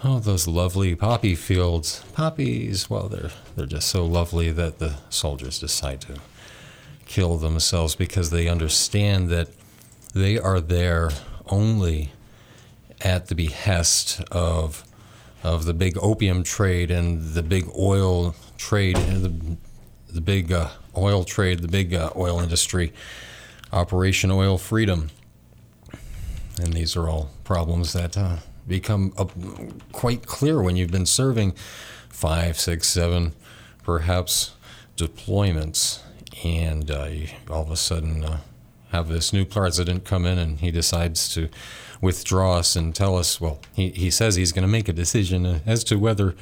Oh, 0.04 0.18
those 0.18 0.46
lovely 0.46 0.94
poppy 0.94 1.34
fields. 1.34 2.04
Poppies, 2.12 2.90
well, 2.90 3.08
they're, 3.08 3.30
they're 3.56 3.64
just 3.64 3.88
so 3.88 4.04
lovely 4.04 4.52
that 4.52 4.78
the 4.78 4.96
soldiers 5.08 5.58
decide 5.58 6.02
to 6.02 6.20
kill 7.06 7.38
themselves 7.38 7.94
because 7.96 8.28
they 8.28 8.46
understand 8.46 9.30
that 9.30 9.48
they 10.14 10.38
are 10.38 10.60
there 10.60 11.10
only 11.46 12.12
at 13.00 13.26
the 13.26 13.34
behest 13.34 14.20
of 14.30 14.84
of 15.42 15.66
the 15.66 15.74
big 15.74 15.98
opium 15.98 16.42
trade 16.42 16.90
and 16.90 17.34
the 17.34 17.42
big 17.42 17.68
oil 17.78 18.34
trade 18.56 18.96
and 18.96 19.22
the, 19.22 19.56
the 20.10 20.20
big 20.22 20.50
uh, 20.50 20.70
oil 20.96 21.22
trade, 21.22 21.58
the 21.58 21.68
big 21.68 21.92
uh, 21.92 22.10
oil 22.16 22.40
industry 22.40 22.94
Operation 23.70 24.30
Oil 24.30 24.56
Freedom. 24.56 25.10
And 26.58 26.72
these 26.72 26.96
are 26.96 27.08
all 27.08 27.28
problems 27.42 27.92
that 27.92 28.16
uh, 28.16 28.36
become 28.66 29.10
quite 29.92 30.26
clear 30.26 30.62
when 30.62 30.76
you've 30.76 30.92
been 30.92 31.04
serving 31.04 31.52
five, 32.08 32.58
six, 32.58 32.88
seven, 32.88 33.34
perhaps 33.82 34.52
deployments, 34.96 36.00
and 36.42 36.90
uh, 36.90 37.10
all 37.50 37.62
of 37.62 37.70
a 37.70 37.76
sudden 37.76 38.24
uh, 38.24 38.38
have 38.94 39.08
this 39.08 39.32
new 39.32 39.44
president 39.44 40.04
come 40.04 40.24
in 40.24 40.38
and 40.38 40.60
he 40.60 40.70
decides 40.70 41.28
to 41.34 41.48
withdraw 42.00 42.58
us 42.58 42.76
and 42.76 42.94
tell 42.94 43.16
us, 43.16 43.40
well, 43.40 43.58
he, 43.74 43.90
he 43.90 44.10
says 44.10 44.36
he's 44.36 44.52
going 44.52 44.62
to 44.62 44.68
make 44.68 44.88
a 44.88 44.92
decision 44.92 45.60
as 45.66 45.82
to 45.84 45.98
whether 45.98 46.34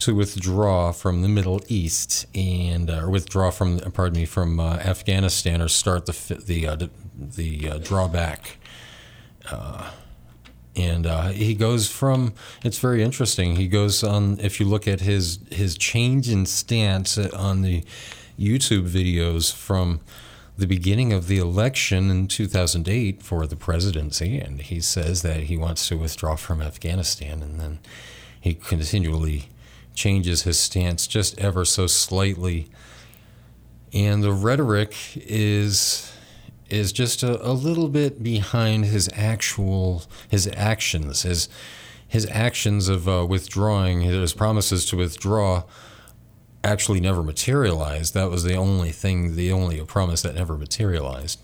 to 0.00 0.14
withdraw 0.14 0.92
from 0.92 1.22
the 1.22 1.28
Middle 1.28 1.62
East 1.68 2.26
and 2.34 2.90
uh, 2.90 3.06
withdraw 3.08 3.50
from 3.50 3.78
pardon 3.92 4.18
me 4.18 4.26
from 4.26 4.60
uh, 4.60 4.74
Afghanistan 4.76 5.62
or 5.62 5.68
start 5.68 6.06
the 6.06 6.42
the 6.46 6.66
uh, 6.66 6.76
the 7.16 7.70
uh, 7.70 7.78
drawback. 7.78 8.58
Uh, 9.50 9.90
and 10.76 11.06
uh, 11.06 11.28
he 11.28 11.54
goes 11.54 11.88
from 11.88 12.34
it's 12.64 12.78
very 12.78 13.02
interesting. 13.02 13.56
He 13.56 13.68
goes 13.68 14.02
on 14.02 14.38
if 14.40 14.58
you 14.58 14.66
look 14.66 14.88
at 14.88 15.00
his 15.00 15.38
his 15.50 15.78
change 15.78 16.28
in 16.28 16.44
stance 16.44 17.16
on 17.16 17.62
the 17.62 17.84
YouTube 18.38 18.88
videos 18.88 19.52
from 19.54 20.00
the 20.56 20.66
beginning 20.66 21.12
of 21.12 21.26
the 21.26 21.38
election 21.38 22.10
in 22.10 22.28
2008 22.28 23.22
for 23.22 23.46
the 23.46 23.56
presidency, 23.56 24.38
and 24.38 24.60
he 24.60 24.80
says 24.80 25.22
that 25.22 25.44
he 25.44 25.56
wants 25.56 25.88
to 25.88 25.96
withdraw 25.96 26.36
from 26.36 26.62
Afghanistan, 26.62 27.42
and 27.42 27.58
then 27.58 27.80
he 28.40 28.54
continually 28.54 29.48
changes 29.94 30.42
his 30.42 30.58
stance 30.58 31.06
just 31.06 31.38
ever 31.38 31.64
so 31.64 31.86
slightly. 31.86 32.68
And 33.92 34.22
the 34.22 34.32
rhetoric 34.32 34.94
is 35.16 36.10
is 36.70 36.92
just 36.92 37.22
a, 37.22 37.46
a 37.46 37.52
little 37.52 37.88
bit 37.88 38.22
behind 38.22 38.86
his 38.86 39.08
actual 39.14 40.04
his 40.28 40.48
actions 40.56 41.22
his 41.22 41.48
his 42.06 42.26
actions 42.30 42.88
of 42.88 43.08
uh, 43.08 43.26
withdrawing 43.28 44.02
his 44.02 44.32
promises 44.32 44.86
to 44.86 44.96
withdraw 44.96 45.64
actually 46.64 47.00
never 47.00 47.22
materialized. 47.22 48.14
That 48.14 48.30
was 48.30 48.42
the 48.42 48.54
only 48.54 48.90
thing 48.90 49.36
the 49.36 49.52
only 49.52 49.80
promise 49.84 50.22
that 50.22 50.34
never 50.34 50.56
materialized. 50.56 51.40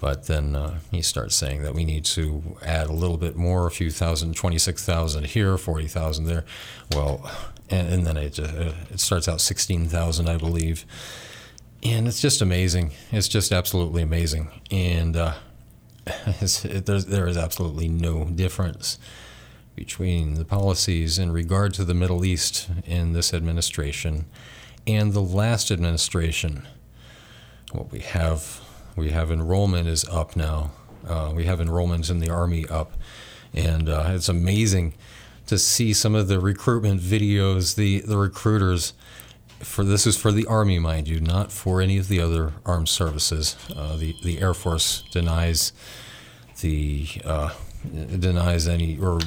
But 0.00 0.26
then 0.26 0.56
uh, 0.56 0.80
he 0.90 1.00
starts 1.00 1.34
saying 1.34 1.62
that 1.62 1.74
we 1.74 1.84
need 1.84 2.04
to 2.06 2.56
add 2.62 2.88
a 2.88 2.92
little 2.92 3.16
bit 3.16 3.36
more 3.36 3.66
a 3.66 3.70
few 3.70 3.90
thousand 3.90 4.34
26,000 4.36 5.26
here 5.26 5.56
40,000 5.56 6.24
there. 6.24 6.44
Well 6.94 7.30
and, 7.70 7.88
and 7.88 8.06
then 8.06 8.16
it, 8.16 8.38
uh, 8.38 8.72
it 8.90 9.00
starts 9.00 9.28
out 9.28 9.40
16,000 9.40 10.28
I 10.28 10.36
believe. 10.36 10.84
And 11.82 12.06
it's 12.06 12.20
just 12.20 12.42
amazing. 12.42 12.92
It's 13.10 13.28
just 13.28 13.52
absolutely 13.52 14.02
amazing, 14.02 14.50
and 14.70 15.16
uh, 15.16 15.32
it, 16.06 16.84
there 16.84 17.26
is 17.26 17.38
absolutely 17.38 17.88
no 17.88 18.24
difference 18.24 18.98
between 19.74 20.34
the 20.34 20.44
policies 20.44 21.18
in 21.18 21.32
regard 21.32 21.74
to 21.74 21.84
the 21.84 21.94
Middle 21.94 22.24
East 22.24 22.68
in 22.84 23.12
this 23.12 23.32
administration 23.32 24.26
and 24.86 25.12
the 25.12 25.22
last 25.22 25.70
administration. 25.70 26.66
What 27.72 27.92
we 27.92 28.00
have, 28.00 28.60
we 28.96 29.10
have 29.10 29.30
enrollment 29.30 29.88
is 29.88 30.04
up 30.06 30.36
now. 30.36 30.72
Uh, 31.06 31.32
we 31.34 31.44
have 31.44 31.60
enrollments 31.60 32.10
in 32.10 32.18
the 32.18 32.30
Army 32.30 32.66
up, 32.68 32.92
and 33.54 33.88
uh, 33.88 34.06
it's 34.08 34.28
amazing 34.28 34.94
to 35.46 35.58
see 35.58 35.92
some 35.92 36.14
of 36.14 36.28
the 36.28 36.40
recruitment 36.40 37.00
videos. 37.00 37.76
The 37.76 38.00
the 38.00 38.16
recruiters 38.16 38.92
for 39.60 39.84
this 39.84 40.06
is 40.06 40.16
for 40.16 40.32
the 40.32 40.46
Army, 40.46 40.78
mind 40.78 41.08
you, 41.08 41.20
not 41.20 41.52
for 41.52 41.80
any 41.80 41.98
of 41.98 42.08
the 42.08 42.20
other 42.20 42.54
armed 42.64 42.88
services. 42.88 43.56
Uh, 43.74 43.96
the 43.96 44.14
the 44.22 44.40
Air 44.40 44.54
Force 44.54 45.02
denies 45.10 45.72
the 46.60 47.08
uh, 47.24 47.50
denies 47.82 48.68
any 48.68 48.98
or 48.98 49.18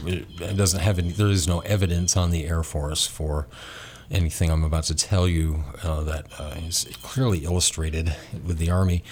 doesn't 0.55 0.79
have 0.79 0.99
any. 0.99 1.11
There 1.11 1.27
is 1.27 1.47
no 1.47 1.59
evidence 1.61 2.15
on 2.15 2.31
the 2.31 2.45
Air 2.45 2.63
Force 2.63 3.07
for 3.07 3.47
anything 4.11 4.51
I'm 4.51 4.63
about 4.63 4.83
to 4.85 4.95
tell 4.95 5.27
you 5.27 5.63
uh, 5.83 6.01
that 6.03 6.27
uh, 6.39 6.55
is 6.57 6.87
clearly 7.01 7.45
illustrated 7.45 8.15
with 8.45 8.57
the 8.57 8.69
Army. 8.69 9.03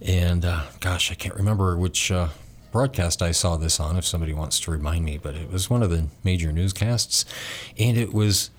And 0.00 0.44
uh, 0.44 0.64
gosh, 0.80 1.10
I 1.10 1.14
can't 1.14 1.34
remember 1.34 1.76
which 1.76 2.10
uh, 2.10 2.28
broadcast 2.72 3.22
I 3.22 3.32
saw 3.32 3.56
this 3.56 3.78
on. 3.78 3.96
If 3.96 4.04
somebody 4.04 4.32
wants 4.32 4.60
to 4.60 4.70
remind 4.70 5.04
me, 5.04 5.18
but 5.18 5.34
it 5.34 5.50
was 5.50 5.68
one 5.70 5.82
of 5.82 5.90
the 5.90 6.06
major 6.24 6.52
newscasts, 6.52 7.24
and 7.78 7.96
it 7.96 8.12
was 8.12 8.50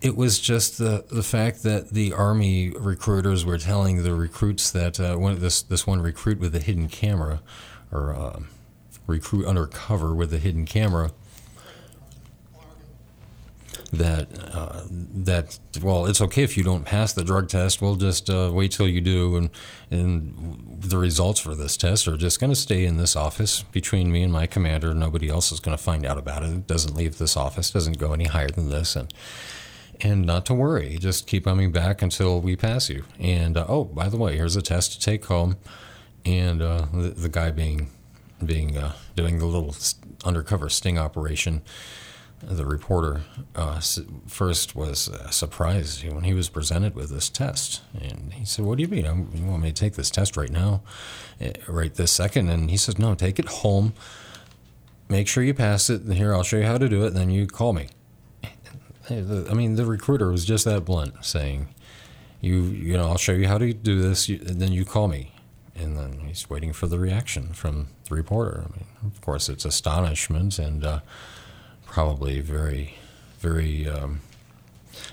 it 0.00 0.16
was 0.16 0.38
just 0.38 0.78
the 0.78 1.04
the 1.10 1.22
fact 1.22 1.62
that 1.62 1.90
the 1.90 2.12
army 2.12 2.70
recruiters 2.70 3.44
were 3.44 3.58
telling 3.58 4.02
the 4.02 4.14
recruits 4.14 4.70
that 4.70 5.00
uh, 5.00 5.16
one 5.16 5.40
this 5.40 5.62
this 5.62 5.86
one 5.86 6.00
recruit 6.00 6.38
with 6.38 6.54
a 6.54 6.60
hidden 6.60 6.88
camera, 6.88 7.40
or 7.90 8.14
uh, 8.14 8.40
recruit 9.06 9.46
undercover 9.46 10.14
with 10.14 10.32
a 10.32 10.38
hidden 10.38 10.64
camera. 10.66 11.12
That 13.92 14.28
uh, 14.52 14.82
that 14.90 15.58
well, 15.80 16.06
it's 16.06 16.20
okay 16.20 16.42
if 16.42 16.56
you 16.56 16.64
don't 16.64 16.84
pass 16.84 17.12
the 17.12 17.22
drug 17.22 17.48
test. 17.48 17.80
We'll 17.80 17.94
just 17.94 18.28
uh, 18.28 18.50
wait 18.52 18.72
till 18.72 18.88
you 18.88 19.00
do, 19.00 19.36
and 19.36 19.50
and 19.90 20.80
the 20.80 20.98
results 20.98 21.38
for 21.38 21.54
this 21.54 21.76
test 21.76 22.08
are 22.08 22.16
just 22.16 22.40
going 22.40 22.50
to 22.50 22.56
stay 22.56 22.84
in 22.84 22.96
this 22.96 23.14
office 23.14 23.62
between 23.62 24.10
me 24.10 24.22
and 24.22 24.32
my 24.32 24.46
commander. 24.46 24.92
Nobody 24.92 25.28
else 25.28 25.52
is 25.52 25.60
going 25.60 25.76
to 25.76 25.82
find 25.82 26.04
out 26.04 26.18
about 26.18 26.42
it. 26.42 26.50
It 26.50 26.66
doesn't 26.66 26.96
leave 26.96 27.18
this 27.18 27.36
office. 27.36 27.70
Doesn't 27.70 27.98
go 27.98 28.12
any 28.12 28.24
higher 28.24 28.48
than 28.48 28.70
this, 28.70 28.96
and 28.96 29.12
and 30.00 30.26
not 30.26 30.46
to 30.46 30.54
worry. 30.54 30.98
Just 30.98 31.26
keep 31.26 31.44
coming 31.44 31.72
back 31.72 32.02
until 32.02 32.40
we 32.40 32.56
pass 32.56 32.88
you. 32.88 33.04
And 33.18 33.56
uh, 33.56 33.66
oh, 33.68 33.84
by 33.84 34.08
the 34.08 34.16
way, 34.16 34.36
here's 34.36 34.56
a 34.56 34.62
test 34.62 34.92
to 34.92 35.00
take 35.00 35.24
home. 35.26 35.56
And 36.24 36.60
uh, 36.60 36.86
the, 36.92 37.10
the, 37.10 37.28
guy 37.28 37.52
being 37.52 37.88
being 38.44 38.76
uh, 38.76 38.92
doing 39.14 39.38
the 39.38 39.46
little 39.46 39.74
undercover 40.24 40.68
sting 40.68 40.98
operation, 40.98 41.62
the 42.42 42.66
reporter 42.66 43.22
uh, 43.54 43.80
first 44.26 44.76
was 44.76 45.08
uh, 45.08 45.30
surprised 45.30 46.06
when 46.08 46.24
he 46.24 46.34
was 46.34 46.48
presented 46.48 46.94
with 46.94 47.10
this 47.10 47.28
test, 47.28 47.82
and 47.98 48.34
he 48.34 48.44
said, 48.44 48.64
"What 48.64 48.76
do 48.76 48.82
you 48.82 48.88
mean? 48.88 49.06
I'm, 49.06 49.30
you 49.34 49.46
want 49.46 49.62
me 49.62 49.70
to 49.70 49.74
take 49.74 49.94
this 49.94 50.10
test 50.10 50.36
right 50.36 50.50
now, 50.50 50.82
eh, 51.40 51.52
right 51.66 51.94
this 51.94 52.12
second? 52.12 52.48
And 52.48 52.70
he 52.70 52.76
says, 52.76 52.98
"No, 52.98 53.14
take 53.14 53.38
it 53.38 53.48
home." 53.48 53.94
Make 55.08 55.28
sure 55.28 55.44
you 55.44 55.54
pass 55.54 55.88
it. 55.88 56.02
Here, 56.12 56.34
I'll 56.34 56.42
show 56.42 56.56
you 56.56 56.64
how 56.64 56.78
to 56.78 56.88
do 56.88 57.04
it. 57.04 57.08
And 57.08 57.16
Then 57.16 57.30
you 57.30 57.46
call 57.46 57.72
me. 57.72 57.88
I 59.08 59.54
mean, 59.54 59.76
the 59.76 59.86
recruiter 59.86 60.32
was 60.32 60.44
just 60.44 60.64
that 60.64 60.84
blunt, 60.84 61.24
saying, 61.24 61.68
"You, 62.40 62.62
you 62.62 62.96
know, 62.96 63.08
I'll 63.08 63.16
show 63.16 63.32
you 63.32 63.46
how 63.46 63.58
to 63.58 63.72
do 63.72 64.02
this, 64.02 64.28
and 64.28 64.60
then 64.60 64.72
you 64.72 64.84
call 64.84 65.06
me." 65.08 65.32
And 65.78 65.96
then 65.96 66.20
he's 66.26 66.48
waiting 66.48 66.72
for 66.72 66.86
the 66.86 66.98
reaction 66.98 67.52
from 67.52 67.88
the 68.08 68.14
reporter. 68.14 68.64
I 68.66 68.76
mean, 68.76 68.86
of 69.04 69.20
course, 69.20 69.48
it's 69.48 69.64
astonishment 69.64 70.58
and 70.58 70.84
uh, 70.84 71.00
probably 71.86 72.40
very, 72.40 72.94
very, 73.40 73.88
um, 73.88 74.20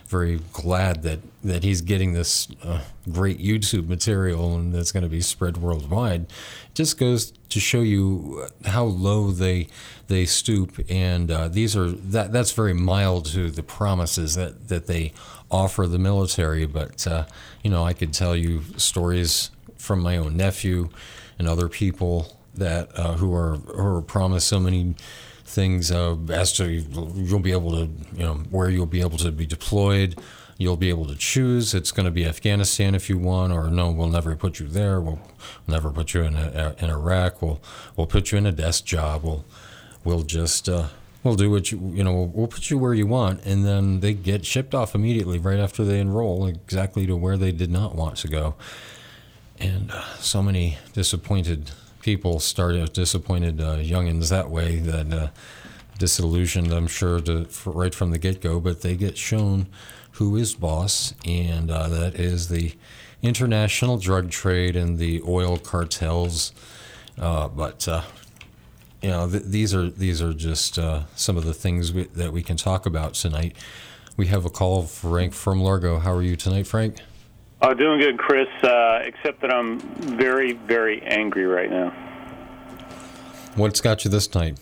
very 0.08 0.40
glad 0.54 1.04
that 1.04 1.20
that 1.44 1.64
he's 1.64 1.82
getting 1.82 2.14
this 2.14 2.48
uh, 2.64 2.82
great 3.12 3.40
YouTube 3.40 3.88
material 3.88 4.56
and 4.56 4.74
that's 4.74 4.92
going 4.92 5.04
to 5.04 5.10
be 5.10 5.22
spread 5.22 5.58
worldwide. 5.58 6.22
It 6.22 6.76
just 6.76 6.98
goes 6.98 7.34
to 7.50 7.60
show 7.60 7.82
you 7.82 8.48
how 8.66 8.86
low 8.86 9.32
they 9.32 9.68
they 10.08 10.26
stoop, 10.26 10.80
and 10.90 11.30
uh, 11.30 11.48
these 11.48 11.76
are 11.76 11.92
that 11.92 12.32
that's 12.32 12.52
very 12.52 12.74
mild 12.74 13.26
to 13.28 13.50
the 13.50 13.64
promises 13.64 14.36
that 14.36 14.70
that 14.70 14.88
they 14.88 15.14
offer 15.52 15.88
the 15.88 16.00
military. 16.00 16.66
But 16.66 17.06
uh, 17.08 17.26
you 17.64 17.70
know, 17.70 17.84
I 17.84 17.94
could 17.94 18.14
tell 18.14 18.36
you 18.36 18.64
stories 18.78 19.52
from 19.84 20.00
my 20.00 20.18
own 20.18 20.38
nephew 20.38 20.90
and 21.38 21.48
other 21.48 21.68
people 21.68 22.38
that 22.56 22.90
uh, 22.98 23.14
who 23.14 23.34
are 23.34 23.58
who 23.58 23.96
are 23.98 24.02
promised 24.02 24.48
so 24.48 24.60
many 24.60 24.96
things 25.46 25.92
uh, 25.92 26.16
as 26.30 26.54
to 26.54 26.70
you'll 26.72 27.40
be 27.40 27.52
able 27.52 27.72
to 27.72 27.90
you 28.16 28.24
know 28.24 28.36
where 28.50 28.70
you'll 28.70 28.86
be 28.86 29.02
able 29.02 29.18
to 29.18 29.32
be 29.32 29.46
deployed 29.46 30.16
you'll 30.58 30.78
be 30.78 30.90
able 30.90 31.06
to 31.06 31.16
choose. 31.16 31.74
It's 31.74 31.92
going 31.92 32.06
to 32.06 32.12
be 32.12 32.26
Afghanistan 32.26 32.96
if 32.96 33.10
you 33.10 33.18
want, 33.18 33.54
or 33.54 33.70
no, 33.70 33.92
we'll 33.92 34.08
never 34.08 34.36
put 34.36 34.60
you 34.60 34.68
there. 34.68 35.02
We'll, 35.02 35.20
never 35.68 35.90
put 35.90 36.14
you 36.14 36.22
in 36.24 36.36
a, 36.36 36.76
in 36.80 36.90
Iraq. 36.90 37.42
We'll 37.42 37.62
we'll 37.96 38.08
put 38.08 38.32
you 38.32 38.38
in 38.38 38.46
a 38.46 38.52
desk 38.52 38.86
job. 38.86 39.24
We'll 39.24 39.46
we'll 40.04 40.24
just 40.24 40.70
uh, 40.70 40.88
we'll 41.24 41.36
do 41.36 41.50
what 41.52 41.72
you 41.72 41.80
you 41.94 42.04
know. 42.04 42.14
We'll, 42.14 42.28
we'll 42.28 42.48
put 42.48 42.70
you 42.70 42.78
where 42.78 42.94
you 42.94 43.08
want, 43.08 43.44
and 43.46 43.66
then 43.66 44.00
they 44.00 44.14
get 44.14 44.46
shipped 44.46 44.74
off 44.74 44.96
immediately 44.96 45.38
right 45.38 45.60
after 45.60 45.84
they 45.84 46.00
enroll, 46.00 46.46
exactly 46.46 47.06
to 47.08 47.16
where 47.16 47.38
they 47.38 47.52
did 47.52 47.72
not 47.72 47.96
want 47.96 48.18
to 48.18 48.28
go. 48.28 48.56
And 49.60 49.92
uh, 49.92 50.04
so 50.16 50.42
many 50.42 50.78
disappointed 50.94 51.72
people 52.02 52.40
started 52.40 52.92
disappointed 52.94 53.62
uh, 53.62 53.78
youngins 53.78 54.30
that 54.30 54.50
way 54.50 54.80
that 54.80 55.14
uh, 55.14 55.28
disillusioned, 55.98 56.74
I'm 56.74 56.88
sure, 56.88 57.20
to, 57.22 57.48
right 57.66 57.96
from 57.96 58.12
the 58.12 58.18
get 58.18 58.42
go. 58.42 58.60
But 58.60 58.82
they 58.82 58.96
get 58.96 59.18
shown 59.18 59.68
who 60.14 60.36
is 60.36 60.54
boss, 60.54 61.14
and 61.26 61.72
uh, 61.72 61.88
that 61.90 62.16
is 62.16 62.50
the 62.50 62.74
international 63.22 63.98
drug 63.98 64.30
trade 64.30 64.76
and 64.76 65.00
the 65.00 65.22
oil 65.28 65.58
cartels. 65.58 66.52
Uh, 67.18 67.48
but 67.48 67.88
uh, 67.88 68.02
you 69.02 69.10
know, 69.10 69.30
th- 69.30 69.44
these 69.44 69.74
are 69.74 69.90
these 69.90 70.22
are 70.22 70.34
just 70.34 70.78
uh, 70.78 71.04
some 71.16 71.38
of 71.38 71.46
the 71.46 71.54
things 71.54 71.94
we, 71.94 72.04
that 72.04 72.34
we 72.34 72.44
can 72.44 72.58
talk 72.58 72.86
about 72.86 73.14
tonight. 73.14 73.56
We 74.16 74.28
have 74.28 74.46
a 74.46 74.50
call, 74.50 74.84
Frank 74.84 75.34
from 75.34 75.62
Largo. 75.62 76.00
How 76.00 76.14
are 76.14 76.22
you 76.22 76.36
tonight, 76.36 76.68
Frank? 76.68 76.98
Oh, 77.66 77.74
doing 77.74 77.98
good, 78.02 78.18
Chris. 78.18 78.50
Uh, 78.62 79.00
except 79.04 79.40
that 79.40 79.54
I'm 79.54 79.80
very, 79.80 80.52
very 80.52 81.02
angry 81.02 81.46
right 81.46 81.72
now. 81.72 81.92
What's 83.56 83.80
got 83.80 84.04
you 84.04 84.12
this 84.12 84.36
night? 84.36 84.60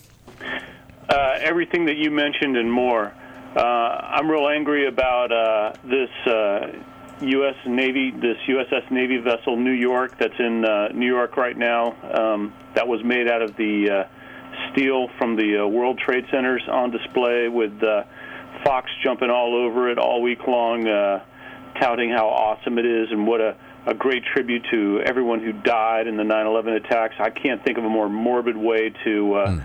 Uh, 1.10 1.38
everything 1.40 1.86
that 1.86 1.98
you 1.98 2.12
mentioned 2.12 2.58
and 2.58 2.72
more. 2.72 3.12
Uh, 3.56 3.60
I'm 3.60 4.30
real 4.30 4.48
angry 4.48 4.88
about 4.88 5.32
uh, 5.32 5.74
this 5.84 6.12
uh, 6.28 6.72
U.S. 7.22 7.56
Navy, 7.66 8.12
this 8.12 8.38
USS 8.48 8.92
Navy 8.92 9.18
vessel 9.18 9.58
New 9.58 9.72
York 9.72 10.20
that's 10.20 10.40
in 10.40 10.64
uh, 10.64 10.90
New 10.90 11.08
York 11.08 11.38
right 11.38 11.58
now. 11.58 11.96
Um, 12.14 12.54
that 12.76 12.88
was 12.88 13.04
made 13.04 13.28
out 13.28 13.42
of 13.42 13.58
the 13.58 13.90
uh, 13.90 14.72
steel 14.72 15.08
from 15.18 15.36
the 15.36 15.64
uh, 15.64 15.68
World 15.68 15.98
Trade 15.98 16.26
Centers 16.30 16.62
on 16.70 16.92
display 16.92 17.48
with 17.48 17.82
uh, 17.82 18.04
Fox 18.64 18.92
jumping 19.04 19.32
all 19.32 19.56
over 19.56 19.90
it 19.90 19.98
all 19.98 20.22
week 20.22 20.48
long, 20.48 20.88
uh, 20.88 21.24
touting 21.80 22.12
how 22.12 22.28
awesome 22.30 22.78
it 22.78 22.86
is 22.86 23.12
and 23.12 23.26
what 23.28 23.42
a, 23.42 23.56
a 23.86 23.94
great 23.94 24.24
tribute 24.34 24.64
to 24.72 25.02
everyone 25.06 25.40
who 25.42 25.52
died 25.54 26.08
in 26.08 26.18
the 26.18 26.24
9/11 26.24 26.76
attacks. 26.86 27.16
I 27.20 27.30
can't 27.30 27.64
think 27.64 27.78
of 27.78 27.86
a 27.86 27.90
more 27.90 28.10
morbid 28.10 28.58
way 28.58 28.94
to. 29.04 29.34
Uh, 29.36 29.62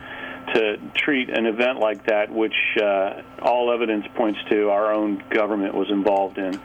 To 0.55 0.79
treat 0.95 1.29
an 1.29 1.45
event 1.45 1.81
like 1.81 2.07
that, 2.07 2.31
which 2.31 2.55
uh, 2.81 3.21
all 3.43 3.73
evidence 3.73 4.07
points 4.15 4.39
to 4.49 4.71
our 4.71 4.93
own 4.95 5.21
government 5.29 5.75
was 5.75 5.91
involved 5.91 6.39
in. 6.39 6.61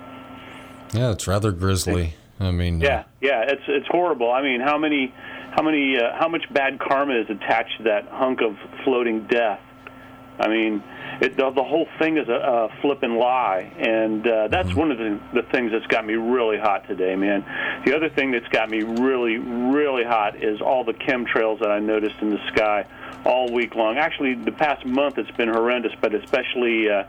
Yeah, 0.93 1.09
it's 1.09 1.25
rather 1.27 1.51
grisly. 1.51 2.13
I 2.39 2.51
mean, 2.51 2.79
Yeah, 2.79 3.05
yeah, 3.21 3.41
it's 3.47 3.63
it's 3.67 3.87
horrible. 3.87 4.31
I 4.31 4.43
mean, 4.43 4.61
how 4.61 4.77
many, 4.77 5.11
how 5.55 5.63
many, 5.63 5.97
uh, 5.97 6.15
how 6.15 6.27
much 6.27 6.45
bad 6.53 6.77
karma 6.77 7.15
is 7.21 7.29
attached 7.31 7.77
to 7.77 7.83
that 7.85 8.07
hunk 8.07 8.41
of 8.41 8.55
floating 8.83 9.25
death? 9.25 9.59
I 10.39 10.47
mean, 10.47 10.83
it, 11.21 11.37
the, 11.37 11.51
the 11.51 11.63
whole 11.63 11.87
thing 11.99 12.17
is 12.17 12.27
a, 12.27 12.33
a 12.33 12.81
flippin' 12.81 13.15
lie, 13.15 13.71
and 13.77 14.27
uh, 14.27 14.47
that's 14.47 14.73
one 14.73 14.91
of 14.91 14.97
the, 14.97 15.19
the 15.33 15.43
things 15.43 15.71
that's 15.71 15.85
got 15.87 16.05
me 16.05 16.15
really 16.15 16.57
hot 16.57 16.87
today, 16.87 17.15
man. 17.15 17.45
The 17.85 17.95
other 17.95 18.09
thing 18.09 18.31
that's 18.31 18.47
got 18.47 18.69
me 18.69 18.81
really, 18.81 19.37
really 19.37 20.03
hot 20.03 20.43
is 20.43 20.61
all 20.61 20.83
the 20.83 20.93
chemtrails 20.93 21.59
that 21.59 21.71
I 21.71 21.79
noticed 21.79 22.15
in 22.21 22.31
the 22.31 22.39
sky 22.47 22.87
all 23.23 23.53
week 23.53 23.75
long. 23.75 23.97
Actually, 23.97 24.33
the 24.33 24.51
past 24.51 24.83
month 24.83 25.19
it's 25.19 25.31
been 25.31 25.49
horrendous, 25.49 25.93
but 26.01 26.15
especially 26.15 26.89
uh, 26.89 27.03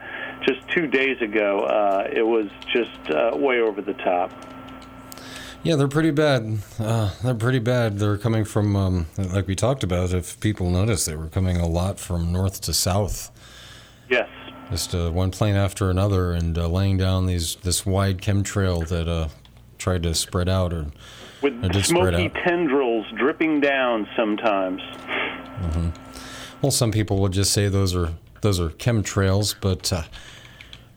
just 0.46 0.68
two 0.68 0.86
days 0.86 1.20
ago, 1.22 1.60
uh, 1.60 2.08
it 2.12 2.22
was 2.26 2.48
just 2.72 3.10
uh, 3.10 3.30
way 3.34 3.60
over 3.60 3.80
the 3.80 3.94
top. 3.94 4.30
Yeah, 5.62 5.76
they're 5.76 5.88
pretty 5.88 6.10
bad. 6.10 6.58
Uh, 6.78 7.12
they're 7.22 7.34
pretty 7.34 7.60
bad. 7.60 7.98
They're 7.98 8.18
coming 8.18 8.44
from, 8.44 8.76
um, 8.76 9.06
like 9.16 9.46
we 9.46 9.54
talked 9.54 9.84
about, 9.84 10.12
if 10.12 10.38
people 10.40 10.68
noticed, 10.68 11.06
they 11.06 11.16
were 11.16 11.28
coming 11.28 11.56
a 11.56 11.66
lot 11.66 11.98
from 11.98 12.32
north 12.32 12.60
to 12.62 12.74
south. 12.74 13.30
Yes. 14.12 14.28
Just 14.70 14.94
uh, 14.94 15.10
one 15.10 15.30
plane 15.30 15.56
after 15.56 15.88
another 15.88 16.32
and 16.32 16.56
uh, 16.58 16.68
laying 16.68 16.98
down 16.98 17.24
these 17.24 17.56
this 17.56 17.86
wide 17.86 18.18
chemtrail 18.18 18.86
that 18.88 19.08
uh, 19.08 19.28
tried 19.78 20.02
to 20.02 20.14
spread 20.14 20.50
out 20.50 20.72
or, 20.74 20.88
With 21.40 21.64
or 21.64 21.68
did 21.70 21.84
spread 21.86 22.14
smoky 22.14 22.28
tendrils 22.44 23.06
dripping 23.16 23.60
down 23.60 24.06
sometimes. 24.14 24.82
hmm 24.82 25.88
Well, 26.60 26.70
some 26.70 26.92
people 26.92 27.20
would 27.20 27.32
just 27.32 27.52
say 27.52 27.68
those 27.68 27.94
are 27.94 28.10
those 28.42 28.60
are 28.60 28.68
chemtrails, 28.68 29.54
but 29.58 29.90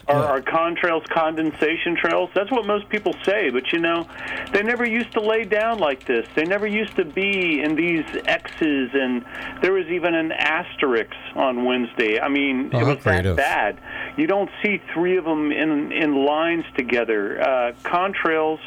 Are, 0.07 0.23
are 0.23 0.41
contrails 0.41 1.07
condensation 1.09 1.95
trails? 1.95 2.29
That's 2.35 2.51
what 2.51 2.67
most 2.67 2.89
people 2.89 3.13
say, 3.23 3.49
but 3.49 3.71
you 3.73 3.79
know, 3.79 4.07
they 4.53 4.61
never 4.61 4.85
used 4.85 5.11
to 5.13 5.19
lay 5.21 5.45
down 5.45 5.79
like 5.79 6.05
this. 6.05 6.27
They 6.35 6.43
never 6.43 6.67
used 6.67 6.95
to 6.97 7.05
be 7.05 7.61
in 7.61 7.75
these 7.75 8.05
X's, 8.25 8.89
and 8.93 9.25
there 9.61 9.73
was 9.73 9.87
even 9.87 10.13
an 10.13 10.31
asterisk 10.31 11.11
on 11.35 11.65
Wednesday. 11.65 12.19
I 12.19 12.29
mean, 12.29 12.69
Oh, 12.73 12.79
it 12.81 12.83
was 12.95 13.03
that 13.03 13.35
bad. 13.35 13.79
You 14.15 14.27
don't 14.27 14.49
see 14.63 14.79
three 14.93 15.17
of 15.17 15.25
them 15.25 15.51
in 15.51 15.91
in 15.91 16.23
lines 16.23 16.65
together. 16.77 17.41
Uh, 17.41 17.71
contrails, 17.83 18.59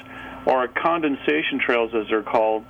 or 0.44 0.66
condensation 0.68 1.60
trails, 1.64 1.92
as 1.94 2.08
they're 2.08 2.22
called. 2.22 2.64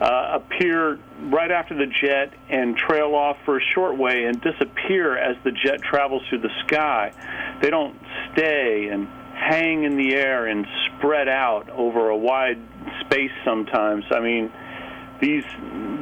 Uh, 0.00 0.38
appear 0.40 0.96
right 1.24 1.50
after 1.50 1.74
the 1.74 1.86
jet 1.86 2.32
and 2.48 2.76
trail 2.76 3.16
off 3.16 3.36
for 3.44 3.58
a 3.58 3.60
short 3.74 3.98
way 3.98 4.26
and 4.26 4.40
disappear 4.40 5.18
as 5.18 5.36
the 5.42 5.50
jet 5.50 5.82
travels 5.82 6.22
through 6.28 6.38
the 6.38 6.54
sky. 6.66 7.12
They 7.60 7.68
don't 7.68 7.98
stay 8.32 8.90
and 8.92 9.08
hang 9.34 9.82
in 9.82 9.96
the 9.96 10.14
air 10.14 10.46
and 10.46 10.66
spread 10.86 11.28
out 11.28 11.68
over 11.70 12.10
a 12.10 12.16
wide 12.16 12.60
space 13.00 13.32
sometimes. 13.44 14.04
I 14.12 14.20
mean, 14.20 14.52
these 15.20 15.44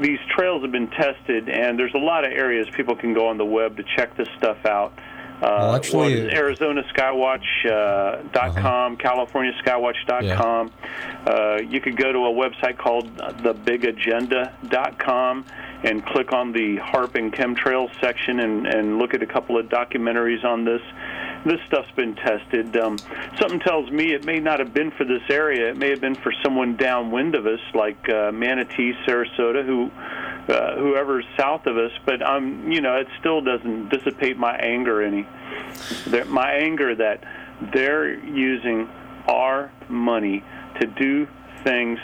these 0.02 0.18
trails 0.36 0.62
have 0.62 0.72
been 0.72 0.90
tested, 0.90 1.48
and 1.48 1.78
there's 1.78 1.94
a 1.94 1.98
lot 1.98 2.26
of 2.26 2.32
areas 2.32 2.66
people 2.76 2.96
can 2.96 3.14
go 3.14 3.28
on 3.28 3.38
the 3.38 3.46
web 3.46 3.78
to 3.78 3.84
check 3.96 4.16
this 4.16 4.28
stuff 4.36 4.58
out. 4.66 4.92
Uh, 5.36 5.40
Well, 5.60 5.74
actually- 5.74 5.98
what 5.98 6.12
is 6.12 6.32
Arizona 6.32 6.82
Skywatch 6.94 7.44
uh, 7.66 8.22
dot 8.32 8.56
com, 8.56 8.96
California 8.96 9.52
Skywatch 9.62 9.96
dot 10.06 10.24
com. 10.38 10.70
Uh, 11.26 11.58
you 11.68 11.80
could 11.80 11.96
go 11.96 12.10
to 12.12 12.18
a 12.20 12.32
website 12.32 12.78
called 12.78 13.14
thebigagenda.com 13.16 15.44
and 15.84 16.04
click 16.06 16.32
on 16.32 16.52
the 16.52 16.78
HAARP 16.78 17.14
and 17.16 17.32
chemtrails 17.32 17.90
section 18.00 18.40
and, 18.40 18.66
and 18.66 18.98
look 18.98 19.14
at 19.14 19.22
a 19.22 19.26
couple 19.26 19.58
of 19.58 19.66
documentaries 19.66 20.44
on 20.44 20.64
this. 20.64 20.80
This 21.44 21.60
stuff's 21.66 21.90
been 21.92 22.14
tested. 22.16 22.76
Um, 22.76 22.98
something 23.38 23.60
tells 23.60 23.90
me 23.90 24.14
it 24.14 24.24
may 24.24 24.40
not 24.40 24.58
have 24.58 24.72
been 24.74 24.90
for 24.90 25.04
this 25.04 25.22
area. 25.28 25.70
It 25.70 25.76
may 25.76 25.90
have 25.90 26.00
been 26.00 26.14
for 26.16 26.32
someone 26.42 26.76
downwind 26.76 27.34
of 27.34 27.46
us, 27.46 27.60
like 27.74 28.08
uh, 28.08 28.32
Manatee, 28.32 28.94
Sarasota, 29.06 29.64
who 29.64 29.90
uh, 30.48 30.76
whoever's 30.76 31.24
south 31.36 31.66
of 31.66 31.76
us. 31.76 31.92
But 32.04 32.22
um, 32.22 32.70
you 32.70 32.80
know, 32.80 32.96
it 32.96 33.08
still 33.20 33.40
doesn't 33.40 33.88
dissipate 33.88 34.36
my 34.36 34.56
anger 34.56 35.02
any. 35.02 35.26
My 36.26 36.52
anger 36.52 36.94
that 36.94 37.24
they're 37.72 38.14
using 38.14 38.88
our 39.28 39.72
money 39.88 40.44
to 40.80 40.86
do 40.86 41.26
things 41.64 41.98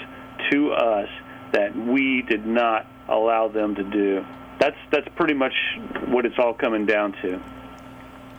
to 0.50 0.72
us 0.72 1.08
that 1.52 1.76
we 1.76 2.22
did 2.22 2.46
not 2.46 2.86
allow 3.08 3.48
them 3.48 3.74
to 3.74 3.84
do. 3.84 4.24
That's 4.58 4.76
that's 4.90 5.08
pretty 5.16 5.34
much 5.34 5.54
what 6.06 6.26
it's 6.26 6.38
all 6.38 6.54
coming 6.54 6.86
down 6.86 7.12
to. 7.22 7.40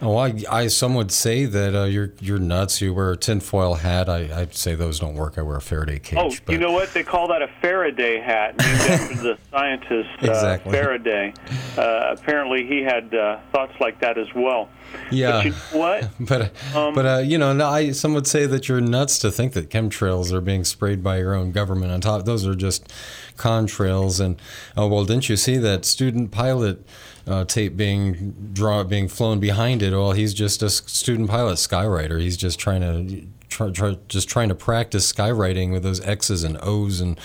Oh, 0.03 0.17
I, 0.17 0.35
I 0.49 0.67
some 0.67 0.95
would 0.95 1.11
say 1.11 1.45
that 1.45 1.75
uh, 1.75 1.83
you're 1.85 2.13
you're 2.19 2.39
nuts. 2.39 2.81
You 2.81 2.93
wear 2.93 3.11
a 3.11 3.17
tinfoil 3.17 3.75
hat. 3.75 4.09
I, 4.09 4.41
I'd 4.41 4.53
say 4.53 4.75
those 4.75 4.99
don't 4.99 5.15
work. 5.15 5.37
I 5.37 5.41
wear 5.41 5.57
a 5.57 5.61
Faraday 5.61 5.99
cage. 5.99 6.41
Oh, 6.47 6.51
you 6.51 6.59
know 6.59 6.71
what? 6.71 6.93
They 6.93 7.03
call 7.03 7.27
that 7.29 7.41
a 7.41 7.47
Faraday 7.61 8.19
hat, 8.19 8.57
named 8.57 8.81
after 8.81 9.15
the 9.15 9.37
scientist 9.51 10.09
uh, 10.21 10.27
Exactly. 10.27 10.71
Faraday. 10.71 11.33
Uh, 11.77 12.15
apparently, 12.17 12.67
he 12.67 12.81
had 12.81 13.13
uh, 13.13 13.39
thoughts 13.51 13.73
like 13.79 13.99
that 14.01 14.17
as 14.17 14.27
well. 14.35 14.69
Yeah. 15.11 15.31
But 15.31 15.45
you 15.45 15.51
know 15.51 15.57
what? 15.71 16.09
But 16.19 16.75
Um, 16.75 16.93
but 16.93 17.05
uh, 17.05 17.17
you 17.19 17.37
know, 17.37 17.53
no, 17.53 17.67
I, 17.67 17.91
some 17.91 18.13
would 18.13 18.27
say 18.27 18.45
that 18.45 18.67
you're 18.67 18.81
nuts 18.81 19.19
to 19.19 19.31
think 19.31 19.53
that 19.53 19.69
chemtrails 19.69 20.31
are 20.31 20.41
being 20.41 20.63
sprayed 20.63 21.03
by 21.03 21.17
your 21.17 21.33
own 21.33 21.51
government 21.51 21.91
on 21.91 22.01
top. 22.01 22.25
Those 22.25 22.45
are 22.45 22.55
just 22.55 22.91
contrails. 23.37 24.19
And 24.19 24.39
oh 24.77 24.87
well, 24.87 25.05
didn't 25.05 25.29
you 25.29 25.37
see 25.37 25.57
that 25.57 25.85
student 25.85 26.31
pilot 26.31 26.85
uh, 27.27 27.45
tape 27.45 27.77
being 27.77 28.51
draw 28.53 28.83
being 28.83 29.07
flown 29.07 29.39
behind 29.39 29.81
it? 29.81 29.91
Well, 29.91 30.11
he's 30.11 30.33
just 30.33 30.61
a 30.63 30.69
student 30.69 31.29
pilot 31.29 31.55
skywriter. 31.55 32.19
He's 32.19 32.37
just 32.37 32.59
trying 32.59 32.81
to 32.81 33.25
try, 33.49 33.69
try, 33.71 33.97
just 34.07 34.27
trying 34.29 34.49
to 34.49 34.55
practice 34.55 35.11
skywriting 35.11 35.71
with 35.71 35.83
those 35.83 35.99
X's 36.01 36.43
and 36.43 36.57
O's 36.61 36.99
and. 37.01 37.19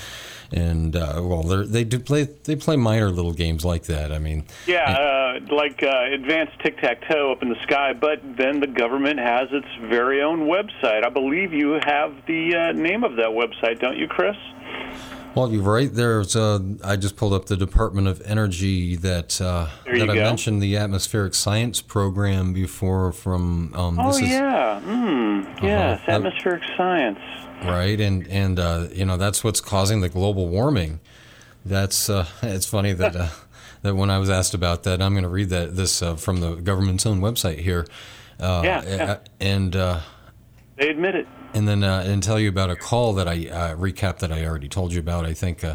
And 0.51 0.97
uh, 0.97 1.21
well, 1.23 1.43
they're- 1.43 1.67
they 1.67 1.85
do 1.85 1.99
play. 1.99 2.23
They 2.23 2.57
play 2.57 2.77
minor 2.77 3.11
little 3.11 3.35
games 3.35 3.67
like 3.67 3.83
that. 3.83 4.11
I 4.11 4.19
mean, 4.19 4.47
Yeah, 4.67 4.91
uh, 4.91 5.55
like 5.55 5.83
uh, 5.83 6.05
advanced 6.11 6.59
tic 6.61 6.81
tac 6.81 7.07
toe 7.07 7.33
up 7.33 7.43
in 7.43 7.51
the 7.51 7.63
sky, 7.65 7.93
but 7.93 8.23
then 8.39 8.59
the 8.61 8.67
government 8.67 9.19
has 9.19 9.49
its 9.53 9.67
very 9.91 10.23
own 10.23 10.47
website. 10.49 11.05
I 11.05 11.11
believe 11.11 11.53
you 11.53 11.79
have 11.85 12.15
the 12.27 12.55
uh, 12.57 12.73
name 12.73 13.05
of 13.05 13.17
that 13.17 13.27
website, 13.29 13.81
don't 13.81 13.99
you, 13.99 14.09
Chris? 14.09 14.37
Well, 15.35 15.53
you're 15.53 15.63
right. 15.63 15.93
There's 15.93 16.35
uh, 16.35 16.59
I 16.83 16.97
just 16.97 17.17
pulled 17.17 17.33
up 17.33 17.47
the 17.47 17.57
Department 17.57 18.09
of 18.09 18.21
Energy 18.25 18.97
that 18.97 19.41
uh, 19.41 19.69
that 19.85 20.11
I 20.11 20.15
mentioned 20.15 20.61
the 20.63 20.77
atmospheric 20.77 21.35
science 21.35 21.81
program 21.81 22.53
before 22.53 23.13
from. 23.13 23.73
Um, 23.75 23.99
oh, 24.01 24.09
this 24.09 24.23
is, 24.23 24.31
yeah. 24.31 24.81
Mm, 24.85 25.63
yes, 25.63 26.01
Uh-huh. 26.01 26.13
atmospheric 26.13 26.63
science. 26.77 27.21
right, 27.65 28.01
and 28.01 28.27
and 28.29 28.59
uh, 28.59 28.89
you 28.93 29.05
know 29.05 29.17
that's 29.17 29.45
what's 29.45 29.61
causing 29.61 30.01
the 30.01 30.09
global 30.09 30.49
warming. 30.49 30.99
That's 31.65 32.11
uh, 32.11 32.27
it's 32.43 32.67
funny 32.67 32.93
that 32.95 33.15
uh, 33.15 33.29
that 33.83 33.95
when 33.95 34.11
I 34.11 34.19
was 34.19 34.31
asked 34.31 34.55
about 34.55 34.83
that, 34.85 35.01
I'm 35.01 35.13
going 35.13 35.23
to 35.23 35.29
read 35.29 35.51
that 35.51 35.77
this 35.77 36.03
uh, 36.03 36.17
from 36.17 36.41
the 36.41 36.57
government's 36.57 37.07
own 37.07 37.21
website 37.21 37.59
here. 37.59 37.87
Uh, 38.41 38.63
Yeah, 38.65 38.83
yeah. 38.87 39.17
and. 39.41 39.77
Uh, 39.77 40.01
They 40.77 40.89
admit 40.89 41.15
it. 41.15 41.29
And 41.59 41.67
then 41.67 41.83
uh, 41.83 42.05
and 42.07 42.23
tell 42.23 42.39
you 42.39 42.49
about 42.49 42.71
a 42.71 42.77
call 42.77 43.13
that 43.15 43.27
I 43.27 43.49
uh, 43.49 43.75
recap 43.75 44.21
that 44.21 44.31
I 44.31 44.47
already 44.47 44.69
told 44.69 44.93
you 44.93 45.01
about. 45.01 45.27
I 45.27 45.35
think 45.35 45.65
uh, 45.65 45.75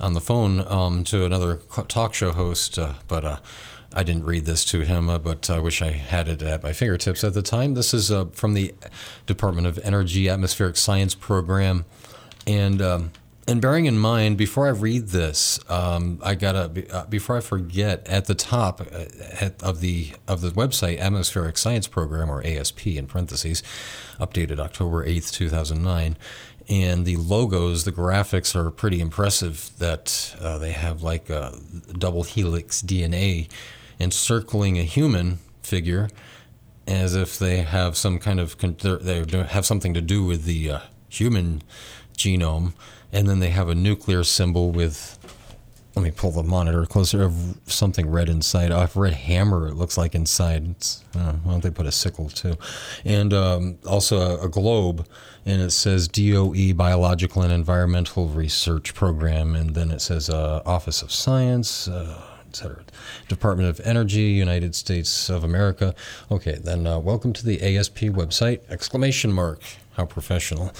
on 0.00 0.14
the 0.14 0.20
phone 0.20 0.66
um, 0.66 1.04
to 1.04 1.24
another 1.24 1.60
talk 1.86 2.12
show 2.12 2.32
host, 2.32 2.76
uh, 2.76 2.94
but 3.06 3.24
uh, 3.24 3.36
I 3.94 4.02
didn't 4.02 4.24
read 4.24 4.46
this 4.46 4.64
to 4.66 4.80
him. 4.80 5.08
Uh, 5.08 5.18
but 5.18 5.48
I 5.48 5.60
wish 5.60 5.80
I 5.80 5.92
had 5.92 6.26
it 6.26 6.42
at 6.42 6.64
my 6.64 6.72
fingertips 6.72 7.22
at 7.22 7.34
the 7.34 7.42
time. 7.42 7.74
This 7.74 7.94
is 7.94 8.12
from 8.32 8.54
the 8.54 8.74
Department 9.26 9.68
of 9.68 9.78
Energy 9.84 10.28
Atmospheric 10.28 10.76
Science 10.76 11.14
Program, 11.14 11.84
and. 12.46 12.82
Um, 12.82 13.10
and 13.48 13.60
bearing 13.60 13.86
in 13.86 13.98
mind, 13.98 14.36
before 14.38 14.66
I 14.66 14.70
read 14.70 15.08
this, 15.08 15.58
um, 15.68 16.20
I 16.22 16.34
gotta 16.34 16.94
uh, 16.94 17.06
before 17.06 17.36
I 17.36 17.40
forget. 17.40 18.06
At 18.08 18.26
the 18.26 18.34
top 18.34 18.80
uh, 18.80 19.50
of 19.62 19.80
the 19.80 20.12
of 20.28 20.40
the 20.40 20.50
website, 20.50 20.98
Atmospheric 21.00 21.58
Science 21.58 21.88
Program, 21.88 22.30
or 22.30 22.44
ASP 22.46 22.86
in 22.86 23.06
parentheses, 23.06 23.62
updated 24.20 24.58
October 24.60 25.04
eighth, 25.04 25.32
two 25.32 25.48
thousand 25.48 25.82
nine. 25.82 26.16
and 26.68 27.04
the 27.04 27.16
logos, 27.16 27.84
the 27.84 27.92
graphics 27.92 28.54
are 28.54 28.70
pretty 28.70 29.00
impressive. 29.00 29.70
That 29.78 30.36
uh, 30.40 30.58
they 30.58 30.72
have 30.72 31.02
like 31.02 31.28
a 31.28 31.58
double 31.98 32.22
helix 32.22 32.80
DNA 32.82 33.48
encircling 33.98 34.78
a 34.78 34.82
human 34.84 35.38
figure, 35.62 36.08
as 36.86 37.14
if 37.14 37.38
they 37.38 37.58
have 37.58 37.96
some 37.96 38.18
kind 38.18 38.38
of 38.40 38.56
they 38.58 39.24
have 39.48 39.66
something 39.66 39.94
to 39.94 40.00
do 40.00 40.24
with 40.24 40.44
the 40.44 40.70
uh, 40.70 40.78
human 41.08 41.62
genome, 42.16 42.72
and 43.12 43.28
then 43.28 43.40
they 43.40 43.50
have 43.50 43.68
a 43.68 43.74
nuclear 43.74 44.24
symbol 44.24 44.70
with. 44.70 45.18
Let 45.94 46.02
me 46.02 46.10
pull 46.10 46.30
the 46.30 46.42
monitor 46.42 46.86
closer. 46.86 47.22
Of 47.22 47.58
something 47.66 48.08
red 48.10 48.30
inside. 48.30 48.70
A 48.70 48.88
red 48.94 49.12
hammer. 49.12 49.68
It 49.68 49.74
looks 49.74 49.98
like 49.98 50.14
inside. 50.14 50.70
It's, 50.70 51.04
uh, 51.14 51.32
why 51.32 51.52
don't 51.52 51.62
they 51.62 51.70
put 51.70 51.84
a 51.84 51.92
sickle 51.92 52.30
too? 52.30 52.56
And 53.04 53.34
um, 53.34 53.76
also 53.86 54.16
a, 54.16 54.46
a 54.46 54.48
globe 54.48 55.06
and 55.44 55.60
it 55.60 55.70
says 55.70 56.08
DOE 56.08 56.72
Biological 56.74 57.42
and 57.42 57.52
Environmental 57.52 58.28
Research 58.28 58.94
Program, 58.94 59.54
and 59.54 59.74
then 59.74 59.90
it 59.90 60.00
says 60.00 60.30
uh, 60.30 60.62
Office 60.64 61.02
of 61.02 61.10
Science, 61.10 61.88
uh, 61.88 62.22
etc. 62.48 62.84
Department 63.28 63.68
of 63.68 63.84
Energy, 63.84 64.22
United 64.22 64.74
States 64.74 65.28
of 65.28 65.42
America. 65.42 65.94
Okay, 66.30 66.58
then 66.62 66.86
uh, 66.86 66.98
welcome 66.98 67.32
to 67.32 67.44
the 67.44 67.76
ASP 67.76 67.98
website! 68.02 68.60
Exclamation 68.70 69.32
mark. 69.32 69.62
How 69.94 70.06
professional. 70.06 70.72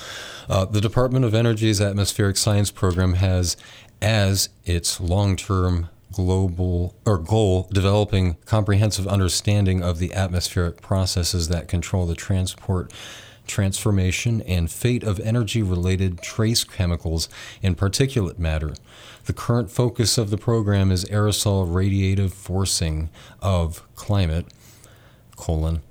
Uh, 0.49 0.65
the 0.65 0.81
Department 0.81 1.25
of 1.25 1.35
Energy's 1.35 1.81
Atmospheric 1.81 2.37
Science 2.37 2.71
Program 2.71 3.15
has 3.15 3.57
as 4.01 4.49
its 4.65 5.01
long-term 5.01 5.89
global 6.13 6.95
or 7.07 7.19
goal 7.19 7.69
developing 7.73 8.37
comprehensive 8.45 9.07
understanding 9.07 9.83
of 9.83 9.99
the 9.99 10.13
atmospheric 10.13 10.83
processes 10.83 11.49
that 11.49 11.69
control 11.69 12.07
the 12.07 12.15
transport 12.15 12.93
transformation, 13.47 14.41
and 14.43 14.71
fate 14.71 15.03
of 15.03 15.21
energy 15.21 15.63
related 15.63 16.23
trace 16.23 16.65
chemicals 16.65 17.29
in 17.61 17.75
particulate 17.75 18.39
matter. 18.39 18.75
The 19.27 19.33
current 19.33 19.71
focus 19.71 20.19
of 20.19 20.31
the 20.31 20.39
program 20.39 20.91
is 20.91 21.05
aerosol 21.07 21.69
radiative 21.69 22.33
forcing 22.33 23.11
of 23.41 23.83
climate, 23.95 24.47
colon, 25.37 25.83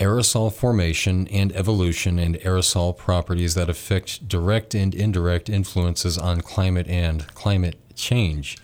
aerosol 0.00 0.52
formation 0.52 1.28
and 1.28 1.54
evolution 1.54 2.18
and 2.18 2.36
aerosol 2.36 2.96
properties 2.96 3.54
that 3.54 3.68
affect 3.68 4.26
direct 4.26 4.74
and 4.74 4.94
indirect 4.94 5.48
influences 5.48 6.16
on 6.16 6.40
climate 6.40 6.88
and 6.88 7.26
climate 7.34 7.76
change. 7.94 8.56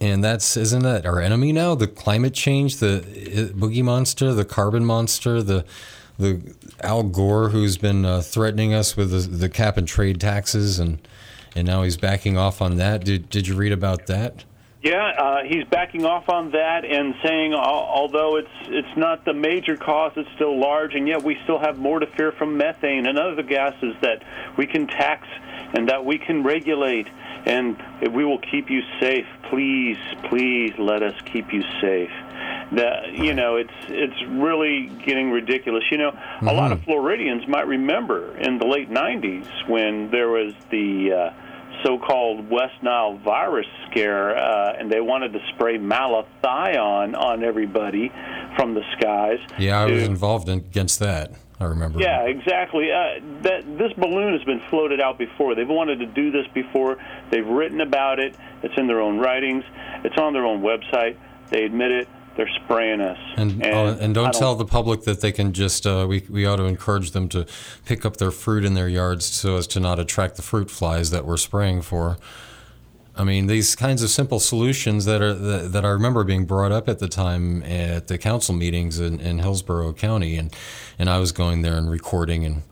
And 0.00 0.22
that's 0.22 0.56
isn't 0.56 0.82
that 0.82 1.06
our 1.06 1.20
enemy 1.20 1.52
now? 1.52 1.74
The 1.74 1.86
climate 1.86 2.34
change, 2.34 2.78
the 2.78 2.98
uh, 2.98 3.56
boogie 3.56 3.82
monster, 3.82 4.34
the 4.34 4.44
carbon 4.44 4.84
monster, 4.84 5.42
the 5.42 5.64
the 6.18 6.54
Al 6.80 7.02
Gore, 7.02 7.50
who's 7.50 7.78
been 7.78 8.04
uh, 8.04 8.20
threatening 8.20 8.72
us 8.72 8.96
with 8.96 9.10
the, 9.10 9.18
the, 9.36 9.48
cap 9.50 9.76
and 9.76 9.86
trade 9.86 10.20
taxes, 10.20 10.78
and 10.78 11.06
and 11.54 11.66
now 11.66 11.82
he's 11.82 11.96
backing 11.96 12.36
off 12.36 12.60
on 12.60 12.76
that. 12.76 13.04
Did 13.04 13.30
did 13.30 13.48
you 13.48 13.54
read 13.54 13.72
about 13.72 14.06
that? 14.06 14.44
Yeah, 14.86 15.08
uh, 15.18 15.42
he's 15.42 15.64
backing 15.64 16.06
off 16.06 16.28
on 16.28 16.52
that 16.52 16.84
and 16.84 17.16
saying, 17.24 17.54
although 17.54 18.36
it's 18.36 18.48
it's 18.66 18.96
not 18.96 19.24
the 19.24 19.34
major 19.34 19.76
cause, 19.76 20.12
it's 20.14 20.30
still 20.36 20.60
large, 20.60 20.94
and 20.94 21.08
yet 21.08 21.24
we 21.24 21.36
still 21.42 21.58
have 21.58 21.76
more 21.76 21.98
to 21.98 22.06
fear 22.06 22.30
from 22.30 22.56
methane 22.56 23.04
and 23.04 23.18
other 23.18 23.42
gases 23.42 23.96
that 24.02 24.22
we 24.56 24.64
can 24.64 24.86
tax 24.86 25.26
and 25.74 25.88
that 25.88 26.04
we 26.04 26.18
can 26.18 26.44
regulate, 26.44 27.08
and 27.46 27.76
we 28.12 28.24
will 28.24 28.38
keep 28.38 28.70
you 28.70 28.80
safe. 29.00 29.26
Please, 29.50 29.98
please, 30.30 30.72
let 30.78 31.02
us 31.02 31.20
keep 31.32 31.52
you 31.52 31.64
safe 31.80 32.12
that 32.70 33.12
you 33.12 33.34
know 33.34 33.56
it's 33.56 33.74
it's 33.88 34.22
really 34.28 34.86
getting 35.04 35.32
ridiculous. 35.32 35.82
You 35.90 35.98
know, 35.98 36.10
mm-hmm. 36.12 36.46
a 36.46 36.52
lot 36.52 36.70
of 36.70 36.78
mm-hmm. 36.78 36.92
Floridians 36.92 37.48
might 37.48 37.66
remember 37.66 38.36
in 38.38 38.58
the 38.58 38.66
late 38.66 38.88
'90s 38.88 39.48
when 39.68 40.12
there 40.12 40.28
was 40.28 40.54
the 40.70 41.12
uh, 41.12 41.45
so-called 41.84 42.50
West 42.50 42.82
Nile 42.82 43.18
virus 43.18 43.66
scare, 43.90 44.36
uh, 44.36 44.76
and 44.78 44.90
they 44.90 45.00
wanted 45.00 45.32
to 45.32 45.40
spray 45.54 45.78
malathion 45.78 47.16
on 47.16 47.42
everybody 47.42 48.10
from 48.56 48.74
the 48.74 48.82
skies. 48.96 49.38
Yeah, 49.58 49.80
I 49.80 49.86
was 49.86 50.02
involved 50.02 50.48
in, 50.48 50.58
against 50.58 50.98
that. 51.00 51.32
I 51.58 51.64
remember. 51.64 52.00
Yeah, 52.00 52.24
exactly. 52.24 52.90
Uh, 52.92 53.20
that 53.42 53.78
this 53.78 53.92
balloon 53.94 54.34
has 54.34 54.44
been 54.44 54.60
floated 54.68 55.00
out 55.00 55.16
before. 55.16 55.54
They've 55.54 55.66
wanted 55.66 56.00
to 56.00 56.06
do 56.06 56.30
this 56.30 56.46
before. 56.52 56.98
They've 57.30 57.46
written 57.46 57.80
about 57.80 58.18
it. 58.18 58.36
It's 58.62 58.74
in 58.76 58.86
their 58.86 59.00
own 59.00 59.18
writings. 59.18 59.64
It's 60.04 60.18
on 60.18 60.34
their 60.34 60.44
own 60.44 60.60
website. 60.60 61.16
They 61.48 61.64
admit 61.64 61.92
it 61.92 62.08
they're 62.36 62.50
spraying 62.64 63.00
us. 63.00 63.18
And 63.36 63.52
and, 63.52 63.64
uh, 63.64 63.96
and 64.00 64.14
don't, 64.14 64.24
don't, 64.24 64.34
tell 64.34 64.54
the 64.54 64.64
public 64.64 65.02
that 65.02 65.20
they 65.20 65.32
can 65.32 65.52
just 65.52 65.86
uh, 65.86 66.06
we 66.08 66.24
we 66.28 66.46
ought 66.46 66.56
to 66.56 66.64
encourage 66.64 67.12
them 67.12 67.28
to 67.30 67.46
pick 67.84 68.04
up 68.04 68.18
their 68.18 68.30
fruit 68.30 68.64
in 68.64 68.74
their 68.74 68.88
yards 68.88 69.26
so 69.26 69.56
as 69.56 69.66
to 69.68 69.80
not 69.80 69.98
attract 69.98 70.36
the 70.36 70.42
fruit 70.42 70.70
flies 70.70 71.10
that 71.10 71.24
we're 71.24 71.36
spraying 71.36 71.82
for. 71.82 72.18
I 73.18 73.24
mean, 73.24 73.46
these 73.46 73.74
kinds 73.74 74.02
of 74.02 74.10
simple 74.10 74.38
solutions 74.38 75.06
that 75.06 75.22
are 75.22 75.32
that, 75.32 75.72
that 75.72 75.84
I 75.84 75.88
remember 75.88 76.22
being 76.22 76.44
brought 76.44 76.72
up 76.72 76.88
at 76.88 76.98
the 76.98 77.08
time 77.08 77.62
at 77.62 78.08
the 78.08 78.18
council 78.18 78.54
meetings 78.54 79.00
in, 79.00 79.20
in 79.20 79.38
Hillsborough 79.38 79.94
County, 79.94 80.36
and 80.36 80.54
and 80.98 81.08
I 81.08 81.18
was 81.18 81.32
going 81.32 81.62
there 81.62 81.78
and 81.78 81.90
recording 81.90 82.44
and 82.44 82.62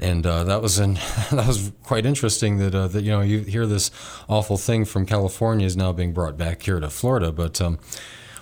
and 0.00 0.24
uh, 0.24 0.44
that 0.44 0.62
was 0.62 0.78
in, 0.78 0.94
that 1.32 1.44
was 1.46 1.72
quite 1.82 2.06
interesting 2.06 2.58
that 2.58 2.74
uh, 2.74 2.88
that 2.88 3.02
you 3.02 3.10
know 3.10 3.20
you 3.20 3.40
hear 3.40 3.66
this 3.66 3.90
awful 4.28 4.56
thing 4.56 4.84
from 4.84 5.04
California 5.04 5.66
is 5.66 5.76
now 5.76 5.92
being 5.92 6.12
brought 6.12 6.36
back 6.36 6.62
here 6.62 6.78
to 6.78 6.88
Florida, 6.88 7.32
but 7.32 7.60
um, 7.60 7.78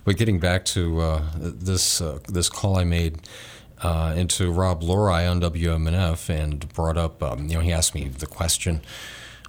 but 0.06 0.16
getting 0.16 0.38
back 0.38 0.64
to 0.64 1.00
uh, 1.00 1.22
this 1.34 2.00
uh, 2.00 2.20
this 2.28 2.48
call 2.48 2.78
I 2.78 2.84
made 2.84 3.18
uh, 3.82 4.14
into 4.16 4.52
Rob 4.52 4.82
Lorei 4.82 5.26
on 5.26 5.40
WMNF 5.40 6.30
and 6.30 6.72
brought 6.72 6.96
up, 6.96 7.22
um, 7.22 7.48
you 7.48 7.54
know, 7.54 7.60
he 7.60 7.72
asked 7.72 7.94
me 7.94 8.08
the 8.08 8.26
question 8.26 8.80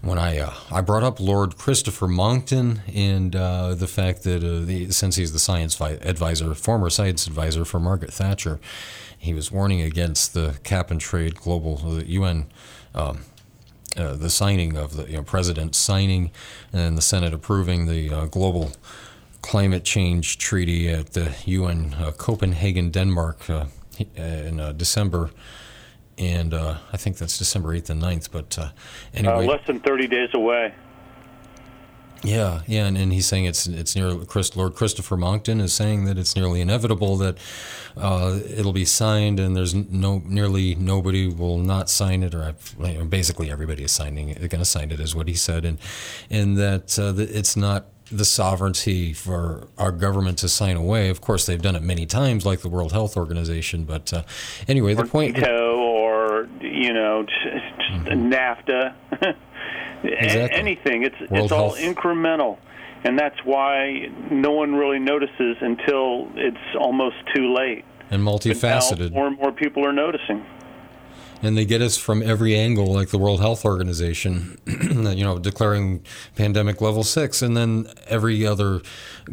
when 0.01 0.17
I 0.17 0.39
uh, 0.39 0.53
I 0.71 0.81
brought 0.81 1.03
up 1.03 1.19
Lord 1.19 1.57
Christopher 1.57 2.07
Monckton 2.07 2.81
and 2.91 3.35
uh, 3.35 3.75
the 3.75 3.87
fact 3.87 4.23
that 4.23 4.43
uh, 4.43 4.65
the, 4.65 4.89
since 4.89 5.15
he's 5.15 5.31
the 5.31 5.39
science 5.39 5.79
advisor, 5.79 6.53
former 6.55 6.89
science 6.89 7.27
advisor 7.27 7.63
for 7.63 7.79
Margaret 7.79 8.11
Thatcher, 8.11 8.59
he 9.15 9.35
was 9.35 9.51
warning 9.51 9.83
against 9.83 10.33
the 10.33 10.59
cap 10.63 10.89
and 10.89 10.99
trade 10.99 11.35
global 11.35 11.77
the 11.77 12.09
UN. 12.09 12.47
Um, 12.95 13.19
uh, 13.95 14.15
the 14.15 14.29
signing 14.29 14.77
of 14.77 14.95
the 14.95 15.09
you 15.09 15.17
know, 15.17 15.23
president 15.23 15.73
signing 15.73 16.29
and 16.71 16.95
the 16.95 17.01
Senate 17.01 17.33
approving 17.33 17.87
the 17.87 18.11
uh, 18.11 18.25
global 18.25 18.71
climate 19.47 19.85
change 19.85 20.37
treaty 20.37 20.89
at 20.89 21.13
the 21.13 21.33
UN 21.45 21.93
uh, 21.93 22.11
Copenhagen, 22.11 22.91
Denmark, 22.91 23.49
uh, 23.49 23.65
in 24.15 24.59
uh, 24.59 24.73
December. 24.73 25.31
And 26.17 26.53
uh, 26.53 26.77
I 26.91 26.97
think 26.97 27.17
that's 27.17 27.37
December 27.37 27.73
8th 27.73 27.89
and 27.91 28.01
9th. 28.01 28.29
But 28.29 28.59
uh, 28.59 28.69
anyway. 29.13 29.47
less 29.47 29.65
than 29.65 29.79
30 29.79 30.07
days 30.07 30.29
away. 30.33 30.73
Yeah, 32.23 32.61
yeah, 32.65 32.87
and, 32.87 32.97
and 32.97 33.13
he's 33.13 33.27
saying 33.27 33.45
it's 33.45 33.67
it's 33.67 33.95
near 33.95 34.15
Chris, 34.25 34.55
Lord 34.55 34.73
Christopher 34.73 35.15
Monckton 35.17 35.61
is 35.61 35.71
saying 35.71 36.05
that 36.05 36.17
it's 36.17 36.35
nearly 36.35 36.61
inevitable 36.61 37.15
that 37.17 37.37
uh, 37.95 38.39
it'll 38.43 38.73
be 38.73 38.85
signed, 38.85 39.39
and 39.39 39.55
there's 39.55 39.75
no 39.75 40.23
nearly 40.25 40.73
nobody 40.73 41.27
will 41.27 41.59
not 41.59 41.91
sign 41.91 42.23
it, 42.23 42.33
or 42.33 42.55
basically 43.07 43.51
everybody 43.51 43.83
is 43.83 43.91
signing 43.91 44.29
it, 44.29 44.39
going 44.49 44.63
to 44.63 44.65
sign 44.65 44.89
it, 44.89 44.99
is 44.99 45.13
what 45.13 45.27
he 45.27 45.35
said, 45.35 45.63
and 45.63 45.77
and 46.31 46.57
that, 46.57 46.97
uh, 46.97 47.11
that 47.11 47.29
it's 47.29 47.55
not 47.55 47.85
the 48.11 48.25
sovereignty 48.25 49.13
for 49.13 49.67
our 49.77 49.91
government 49.91 50.37
to 50.39 50.49
sign 50.49 50.77
away. 50.77 51.09
Of 51.09 51.21
course, 51.21 51.45
they've 51.45 51.61
done 51.61 51.75
it 51.75 51.83
many 51.83 52.05
times, 52.05 52.45
like 52.45 52.61
the 52.61 52.69
World 52.69 52.91
Health 52.91 53.17
Organization. 53.17 53.83
But 53.83 54.13
uh, 54.13 54.23
anyway, 54.67 54.93
the 54.93 55.05
point. 55.05 55.37
NATO 55.37 55.77
or 55.77 56.47
you 56.61 56.93
know, 56.93 57.25
mm-hmm. 57.25 58.31
NAFTA, 58.31 58.93
exactly. 60.03 60.59
anything. 60.59 61.03
It's 61.03 61.19
World 61.31 61.45
it's 61.45 61.51
all 61.51 61.73
Health. 61.73 61.79
incremental, 61.79 62.57
and 63.03 63.17
that's 63.17 63.39
why 63.43 64.09
no 64.31 64.51
one 64.51 64.75
really 64.75 64.99
notices 64.99 65.57
until 65.61 66.29
it's 66.35 66.75
almost 66.79 67.15
too 67.35 67.53
late. 67.53 67.85
And 68.09 68.23
multifaceted. 68.23 69.11
more 69.11 69.27
and 69.27 69.37
more 69.37 69.51
people 69.51 69.85
are 69.85 69.91
noticing 69.91 70.45
and 71.41 71.57
they 71.57 71.65
get 71.65 71.81
us 71.81 71.97
from 71.97 72.23
every 72.23 72.55
angle, 72.55 72.91
like 72.91 73.09
the 73.09 73.17
World 73.17 73.39
Health 73.39 73.65
Organization, 73.65 74.57
you 74.65 75.23
know, 75.23 75.37
declaring 75.37 76.03
pandemic 76.35 76.81
level 76.81 77.03
six, 77.03 77.41
and 77.41 77.55
then 77.55 77.87
every 78.07 78.45
other 78.45 78.81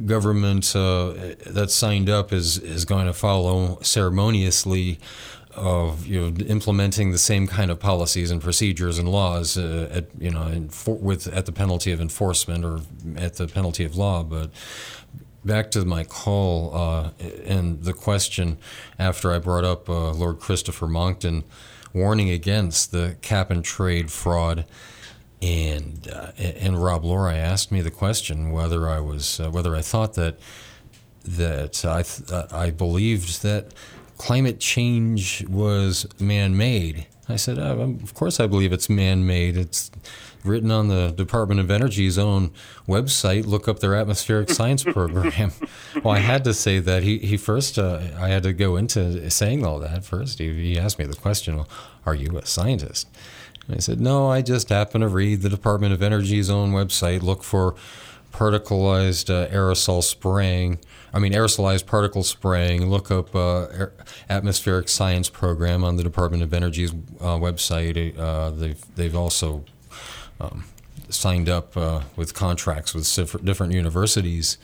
government 0.04 0.74
uh, 0.76 1.66
signed 1.66 2.10
up 2.10 2.32
is 2.32 2.58
is 2.58 2.84
going 2.84 3.06
to 3.06 3.12
follow 3.12 3.78
ceremoniously 3.82 4.98
of 5.56 6.06
you 6.06 6.20
know 6.20 6.44
implementing 6.46 7.12
the 7.12 7.18
same 7.18 7.46
kind 7.46 7.70
of 7.70 7.78
policies 7.78 8.30
and 8.30 8.42
procedures 8.42 8.98
and 8.98 9.08
laws 9.08 9.56
uh, 9.56 9.88
at 9.90 10.06
you 10.18 10.30
know 10.30 10.66
for, 10.70 10.96
with 10.96 11.26
at 11.28 11.46
the 11.46 11.52
penalty 11.52 11.92
of 11.92 12.00
enforcement 12.00 12.64
or 12.64 12.80
at 13.16 13.36
the 13.36 13.46
penalty 13.46 13.84
of 13.84 13.96
law, 13.96 14.22
but 14.22 14.50
back 15.44 15.70
to 15.70 15.84
my 15.84 16.04
call 16.04 16.74
uh, 16.74 17.10
and 17.44 17.84
the 17.84 17.92
question 17.92 18.58
after 18.98 19.30
I 19.30 19.38
brought 19.38 19.64
up 19.64 19.88
uh, 19.88 20.10
Lord 20.12 20.40
Christopher 20.40 20.88
Monckton 20.88 21.44
warning 21.94 22.28
against 22.28 22.90
the 22.90 23.16
cap 23.22 23.50
and 23.50 23.64
trade 23.64 24.10
fraud. 24.10 24.66
And 25.40 26.08
uh, 26.12 26.32
and 26.38 26.82
Rob 26.82 27.04
Lorei 27.04 27.36
asked 27.36 27.70
me 27.70 27.80
the 27.80 27.90
question 27.90 28.50
whether 28.50 28.88
I 28.88 29.00
was 29.00 29.40
uh, 29.40 29.50
whether 29.50 29.74
I 29.76 29.82
thought 29.82 30.14
that 30.14 30.38
that 31.24 31.84
I 31.84 32.02
th- 32.02 32.30
uh, 32.30 32.46
I 32.50 32.70
believed 32.70 33.42
that 33.42 33.72
climate 34.18 34.60
change 34.60 35.46
was 35.46 36.06
man-made 36.20 37.06
I 37.28 37.36
said, 37.36 37.58
oh, 37.58 37.98
Of 38.02 38.14
course, 38.14 38.38
I 38.40 38.46
believe 38.46 38.72
it's 38.72 38.90
man 38.90 39.26
made. 39.26 39.56
It's 39.56 39.90
written 40.44 40.70
on 40.70 40.88
the 40.88 41.10
Department 41.10 41.60
of 41.60 41.70
Energy's 41.70 42.18
own 42.18 42.52
website. 42.86 43.46
Look 43.46 43.66
up 43.66 43.80
their 43.80 43.94
atmospheric 43.94 44.50
science 44.50 44.84
program. 44.84 45.52
well, 46.02 46.14
I 46.14 46.18
had 46.18 46.44
to 46.44 46.54
say 46.54 46.78
that. 46.78 47.02
He, 47.02 47.18
he 47.18 47.36
first, 47.36 47.78
uh, 47.78 48.00
I 48.18 48.28
had 48.28 48.42
to 48.44 48.52
go 48.52 48.76
into 48.76 49.30
saying 49.30 49.64
all 49.64 49.80
that 49.80 50.04
first. 50.04 50.38
He, 50.38 50.52
he 50.52 50.78
asked 50.78 50.98
me 50.98 51.06
the 51.06 51.16
question, 51.16 51.56
well, 51.56 51.68
Are 52.06 52.14
you 52.14 52.36
a 52.38 52.46
scientist? 52.46 53.08
And 53.66 53.76
I 53.76 53.78
said, 53.80 54.00
No, 54.00 54.30
I 54.30 54.42
just 54.42 54.68
happen 54.68 55.00
to 55.00 55.08
read 55.08 55.42
the 55.42 55.48
Department 55.48 55.92
of 55.92 56.02
Energy's 56.02 56.50
own 56.50 56.72
website, 56.72 57.22
look 57.22 57.42
for 57.42 57.74
particleized 58.34 59.30
uh, 59.30 59.48
aerosol 59.48 60.02
spraying. 60.02 60.78
I 61.12 61.20
mean, 61.20 61.32
aerosolized 61.32 61.86
particle 61.86 62.24
spraying. 62.24 62.90
Look 62.90 63.10
up 63.10 63.34
uh, 63.34 63.86
atmospheric 64.28 64.88
science 64.88 65.28
program 65.28 65.84
on 65.84 65.94
the 65.96 66.02
Department 66.02 66.42
of 66.42 66.52
Energy's 66.52 66.90
uh, 66.92 67.38
website. 67.38 68.18
Uh, 68.18 68.50
they've 68.50 68.96
they've 68.96 69.14
also 69.14 69.64
um, 70.40 70.64
signed 71.08 71.48
up 71.48 71.76
uh, 71.76 72.02
with 72.16 72.34
contracts 72.34 72.94
with 72.94 73.44
different 73.44 73.72
universities 73.72 74.58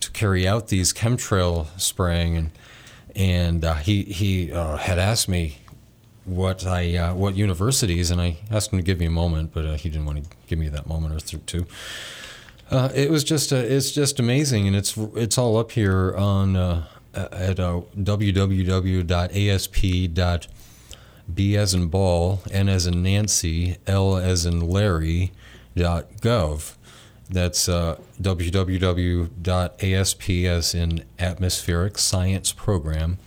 to 0.00 0.10
carry 0.12 0.46
out 0.46 0.68
these 0.68 0.92
chemtrail 0.92 1.66
spraying, 1.78 2.36
and 2.36 2.50
and 3.16 3.64
uh, 3.64 3.74
he 3.74 4.04
he 4.04 4.52
uh, 4.52 4.76
had 4.76 4.98
asked 4.98 5.28
me 5.28 5.58
what 6.24 6.66
I 6.66 6.96
uh, 6.96 7.14
what 7.14 7.36
universities, 7.36 8.10
and 8.10 8.20
I 8.20 8.36
asked 8.50 8.72
him 8.72 8.78
to 8.78 8.84
give 8.84 8.98
me 8.98 9.06
a 9.06 9.10
moment, 9.10 9.52
but 9.52 9.64
uh, 9.64 9.74
he 9.74 9.88
didn't 9.88 10.06
want 10.06 10.22
to 10.22 10.30
give 10.46 10.58
me 10.58 10.68
that 10.68 10.86
moment 10.86 11.14
or 11.14 11.38
two. 11.38 11.66
Uh, 12.70 12.90
it 12.94 13.10
was 13.10 13.24
just 13.24 13.50
it's 13.50 13.90
just 13.92 14.20
amazing, 14.20 14.66
and 14.66 14.76
it's 14.76 14.96
it's 15.16 15.38
all 15.38 15.56
up 15.56 15.72
here 15.72 16.14
on 16.16 16.54
at 17.14 17.58
uh, 17.58 17.80
www.asp.com 17.96 18.98
B 21.32 21.56
as 21.56 21.74
in 21.74 21.88
ball, 21.88 22.42
N 22.50 22.68
as 22.68 22.86
in 22.86 23.02
Nancy, 23.02 23.76
L 23.86 24.16
as 24.16 24.46
in 24.46 24.60
Larry, 24.60 25.32
dot 25.76 26.10
gov. 26.20 26.74
That's 27.30 27.68
uh, 27.68 27.98
www.asp 28.20 30.30
as 30.30 30.74
in 30.74 31.04
atmospheric 31.18 31.98
science 31.98 32.52
program 32.52 33.18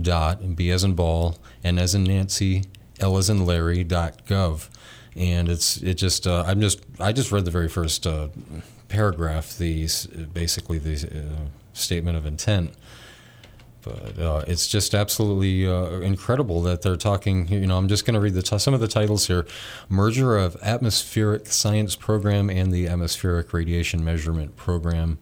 dot 0.00 0.56
B 0.56 0.70
as 0.70 0.84
in 0.84 0.94
ball, 0.94 1.38
N 1.64 1.78
as 1.78 1.94
in 1.94 2.04
Nancy, 2.04 2.64
L 3.00 3.16
as 3.16 3.30
in 3.30 3.46
Larry 3.46 3.84
dot 3.84 4.24
gov. 4.26 4.68
And 5.16 5.48
it's 5.48 5.78
it 5.78 5.94
just 5.94 6.26
uh, 6.26 6.44
I'm 6.46 6.60
just 6.60 6.80
I 6.98 7.12
just 7.12 7.32
read 7.32 7.44
the 7.44 7.50
very 7.50 7.68
first 7.68 8.06
uh, 8.06 8.28
paragraph, 8.88 9.56
the 9.56 9.88
basically 10.32 10.78
the 10.78 11.06
uh, 11.06 11.46
statement 11.72 12.16
of 12.16 12.26
intent 12.26 12.74
but 13.82 14.18
uh, 14.18 14.44
it's 14.46 14.68
just 14.68 14.94
absolutely 14.94 15.66
uh, 15.66 16.00
incredible 16.00 16.62
that 16.62 16.82
they're 16.82 16.96
talking. 16.96 17.48
You 17.48 17.66
know, 17.66 17.78
I'm 17.78 17.88
just 17.88 18.04
going 18.04 18.14
to 18.14 18.20
read 18.20 18.34
t- 18.44 18.58
some 18.58 18.74
of 18.74 18.80
the 18.80 18.88
titles 18.88 19.26
here: 19.26 19.46
merger 19.88 20.36
of 20.36 20.56
atmospheric 20.62 21.46
science 21.46 21.96
program 21.96 22.50
and 22.50 22.72
the 22.72 22.86
atmospheric 22.86 23.52
radiation 23.52 24.04
measurement 24.04 24.56
program. 24.56 25.18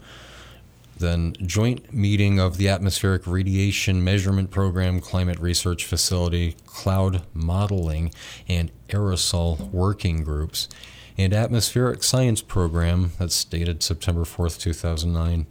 Then 0.97 1.35
joint 1.41 1.95
meeting 1.95 2.41
of 2.41 2.57
the 2.57 2.69
atmospheric 2.69 3.25
radiation 3.27 4.03
measurement 4.03 4.51
program, 4.51 5.01
climate 5.01 5.39
research 5.39 5.85
facility, 5.85 6.57
cloud 6.67 7.23
modeling, 7.33 8.13
and 8.49 8.73
aerosol 8.89 9.71
working 9.71 10.25
groups, 10.25 10.69
and 11.17 11.33
atmospheric 11.33 12.03
science 12.03 12.43
program 12.43 13.13
that's 13.19 13.45
dated 13.45 13.83
September 13.83 14.25
4th, 14.25 14.59
2009. 14.59 15.47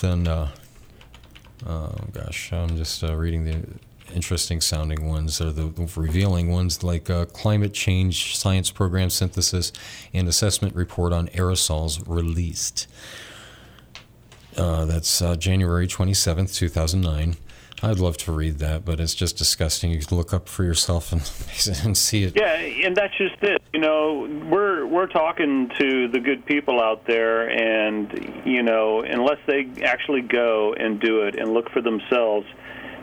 Then. 0.00 0.26
Uh, 0.26 0.50
Oh 1.66 1.92
gosh, 2.12 2.52
I'm 2.52 2.76
just 2.76 3.02
uh, 3.02 3.16
reading 3.16 3.44
the 3.44 3.64
interesting 4.14 4.60
sounding 4.60 5.06
ones 5.08 5.40
or 5.40 5.52
the 5.52 5.66
revealing 5.96 6.50
ones 6.50 6.82
like 6.82 7.10
uh, 7.10 7.26
climate 7.26 7.74
change 7.74 8.36
science 8.36 8.70
program 8.70 9.10
synthesis 9.10 9.72
and 10.14 10.28
assessment 10.28 10.74
report 10.74 11.12
on 11.12 11.28
aerosols 11.28 12.02
released. 12.06 12.86
Uh, 14.56 14.84
that's 14.86 15.20
uh, 15.22 15.36
January 15.36 15.86
27th, 15.86 16.54
2009. 16.54 17.36
I'd 17.82 17.98
love 17.98 18.16
to 18.18 18.32
read 18.32 18.58
that, 18.58 18.84
but 18.84 18.98
it's 18.98 19.14
just 19.14 19.36
disgusting. 19.36 19.90
You 19.90 20.00
can 20.00 20.16
look 20.16 20.32
up 20.32 20.48
for 20.48 20.64
yourself 20.64 21.12
and, 21.12 21.20
and 21.84 21.96
see 21.96 22.24
it. 22.24 22.36
Yeah, 22.36 22.54
and 22.54 22.96
that's 22.96 23.16
just 23.16 23.42
it. 23.42 23.62
You 23.72 23.80
know, 23.80 24.28
we're 24.50 24.86
we're 24.86 25.06
talking 25.06 25.70
to 25.78 26.08
the 26.08 26.18
good 26.18 26.44
people 26.46 26.80
out 26.80 27.06
there, 27.06 27.48
and 27.48 28.42
you 28.44 28.62
know, 28.62 29.02
unless 29.02 29.38
they 29.46 29.68
actually 29.84 30.22
go 30.22 30.74
and 30.74 31.00
do 31.00 31.22
it 31.22 31.38
and 31.38 31.52
look 31.52 31.70
for 31.70 31.80
themselves, 31.80 32.46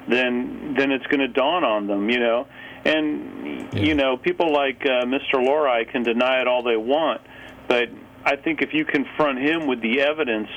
then 0.09 0.75
then 0.77 0.91
it's 0.91 1.05
going 1.07 1.21
to 1.21 1.29
dawn 1.29 1.63
on 1.63 1.87
them. 1.87 2.09
You 2.09 2.19
know, 2.19 2.47
and 2.83 3.73
yeah. 3.73 3.79
you 3.79 3.95
know, 3.95 4.17
people 4.17 4.51
like 4.51 4.81
uh, 4.85 5.05
Mr. 5.05 5.35
Lorei 5.35 5.85
can 5.85 6.03
deny 6.03 6.41
it 6.41 6.47
all 6.47 6.63
they 6.63 6.77
want, 6.77 7.21
but 7.67 7.89
I 8.25 8.35
think 8.35 8.61
if 8.61 8.73
you 8.73 8.85
confront 8.85 9.39
him 9.39 9.67
with 9.67 9.81
the 9.81 10.01
evidence 10.01 10.49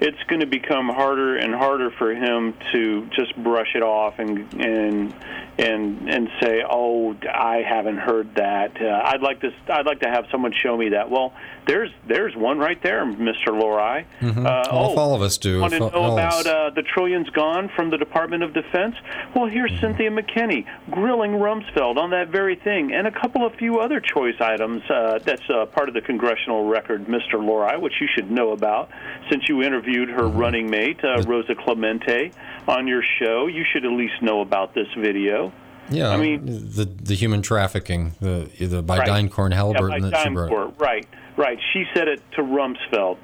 it's 0.00 0.22
going 0.28 0.40
to 0.40 0.46
become 0.46 0.88
harder 0.88 1.36
and 1.36 1.54
harder 1.54 1.90
for 1.90 2.14
him 2.14 2.54
to 2.72 3.06
just 3.14 3.36
brush 3.36 3.74
it 3.74 3.82
off 3.82 4.18
and 4.18 4.52
and 4.54 5.14
and 5.58 6.08
and 6.08 6.28
say, 6.40 6.64
"Oh, 6.68 7.14
I 7.30 7.58
haven't 7.58 7.98
heard 7.98 8.34
that." 8.36 8.80
Uh, 8.80 9.02
I'd 9.04 9.20
like 9.20 9.40
to 9.40 9.52
I'd 9.68 9.84
like 9.84 10.00
to 10.00 10.08
have 10.08 10.24
someone 10.30 10.52
show 10.52 10.76
me 10.76 10.90
that. 10.90 11.10
Well, 11.10 11.34
there's 11.66 11.90
there's 12.08 12.34
one 12.34 12.58
right 12.58 12.82
there, 12.82 13.04
Mr. 13.04 13.48
Lorei. 13.48 14.06
Mm-hmm. 14.20 14.46
Uh, 14.46 14.64
oh, 14.70 14.96
all 14.96 15.14
of 15.14 15.20
us 15.20 15.36
do. 15.36 15.60
Want 15.60 15.74
to 15.74 15.80
know 15.80 16.12
about 16.12 16.46
uh, 16.46 16.70
the 16.70 16.82
trillions 16.82 17.28
gone 17.30 17.70
from 17.76 17.90
the 17.90 17.98
Department 17.98 18.42
of 18.42 18.54
Defense? 18.54 18.96
Well, 19.36 19.46
here's 19.46 19.70
mm-hmm. 19.72 19.80
Cynthia 19.80 20.10
McKinney 20.10 20.66
grilling 20.90 21.32
Rumsfeld 21.32 21.98
on 21.98 22.10
that 22.10 22.28
very 22.28 22.56
thing, 22.56 22.94
and 22.94 23.06
a 23.06 23.12
couple 23.12 23.44
of 23.44 23.54
few 23.56 23.80
other 23.80 24.00
choice 24.00 24.40
items. 24.40 24.82
Uh, 24.88 25.18
that's 25.22 25.48
uh, 25.50 25.66
part 25.66 25.88
of 25.88 25.94
the 25.94 26.00
congressional 26.00 26.68
record, 26.68 27.04
Mr. 27.04 27.34
Lorei, 27.34 27.76
which 27.76 28.00
you 28.00 28.08
should 28.14 28.30
know 28.30 28.52
about 28.52 28.88
since 29.30 29.46
you 29.48 29.62
interviewed 29.62 29.89
her 29.98 30.22
mm-hmm. 30.22 30.38
running 30.38 30.70
mate, 30.70 31.04
uh, 31.04 31.22
Rosa 31.26 31.54
Clemente, 31.54 32.32
on 32.66 32.86
your 32.86 33.02
show. 33.18 33.46
You 33.46 33.64
should 33.70 33.84
at 33.84 33.92
least 33.92 34.22
know 34.22 34.40
about 34.40 34.74
this 34.74 34.88
video. 34.96 35.52
Yeah, 35.90 36.10
I 36.10 36.16
mean 36.16 36.44
the 36.44 36.84
the 36.84 37.14
human 37.14 37.42
trafficking, 37.42 38.14
the 38.20 38.48
the 38.60 38.82
by 38.82 38.98
right. 38.98 39.08
DynCorp 39.08 39.52
Halliburton 39.52 40.04
yeah, 40.04 40.10
that 40.10 40.22
she 40.22 40.30
brought. 40.30 40.80
Right, 40.80 41.06
right. 41.36 41.58
She 41.72 41.84
said 41.92 42.06
it 42.06 42.22
to 42.32 42.42
Rumsfeld 42.42 43.18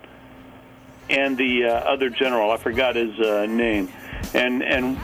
and 1.09 1.37
the 1.37 1.67
uh, 1.67 1.73
other 1.73 2.11
general. 2.11 2.51
I 2.51 2.57
forgot 2.57 2.97
his 2.97 3.19
uh, 3.21 3.47
name, 3.47 3.93
and 4.35 4.63
and 4.63 4.99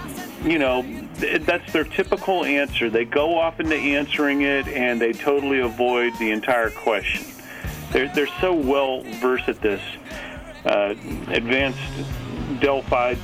you 0.44 0.58
know 0.58 0.82
that's 1.18 1.72
their 1.72 1.84
typical 1.84 2.44
answer. 2.44 2.90
They 2.90 3.04
go 3.04 3.38
off 3.38 3.60
into 3.60 3.76
answering 3.76 4.42
it, 4.42 4.66
and 4.68 5.00
they 5.00 5.12
totally 5.12 5.60
avoid 5.60 6.14
the 6.18 6.30
entire 6.30 6.70
question. 6.70 7.24
They're 7.92 8.12
they're 8.12 8.40
so 8.40 8.52
well 8.54 9.02
versed 9.20 9.48
at 9.48 9.60
this 9.60 9.82
uh, 10.64 10.94
advanced 11.28 11.80
Delphi 12.60 13.16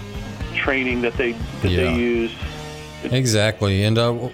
training 0.55 1.03
that 1.03 1.14
they 1.14 1.32
that 1.62 1.70
yeah. 1.70 1.84
they 1.84 1.95
use. 1.95 2.34
Exactly, 3.05 3.84
and 3.84 3.97
uh, 3.97 4.30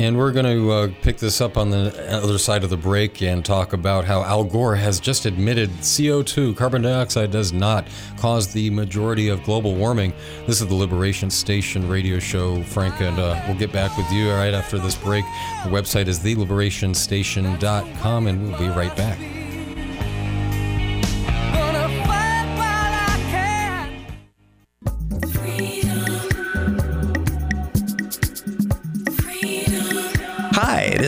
and 0.00 0.16
we're 0.16 0.32
going 0.32 0.46
to 0.46 0.70
uh, 0.70 0.88
pick 1.02 1.18
this 1.18 1.42
up 1.42 1.58
on 1.58 1.68
the 1.68 1.94
other 2.10 2.38
side 2.38 2.64
of 2.64 2.70
the 2.70 2.76
break 2.76 3.20
and 3.20 3.44
talk 3.44 3.74
about 3.74 4.06
how 4.06 4.22
Al 4.22 4.44
Gore 4.44 4.76
has 4.76 4.98
just 4.98 5.26
admitted 5.26 5.68
CO2, 5.68 6.56
carbon 6.56 6.80
dioxide, 6.80 7.30
does 7.30 7.52
not 7.52 7.86
cause 8.16 8.50
the 8.50 8.70
majority 8.70 9.28
of 9.28 9.44
global 9.44 9.74
warming. 9.74 10.14
This 10.46 10.62
is 10.62 10.68
the 10.68 10.74
Liberation 10.74 11.28
Station 11.28 11.86
radio 11.86 12.18
show, 12.18 12.62
Frank, 12.62 13.02
and 13.02 13.18
uh, 13.18 13.42
we'll 13.46 13.58
get 13.58 13.72
back 13.72 13.94
with 13.98 14.10
you 14.10 14.30
right 14.30 14.54
after 14.54 14.78
this 14.78 14.96
break. 14.96 15.26
The 15.64 15.70
website 15.70 16.06
is 16.06 16.18
theliberationstation.com, 16.20 18.26
and 18.26 18.48
we'll 18.48 18.58
be 18.58 18.68
right 18.68 18.96
back. 18.96 19.18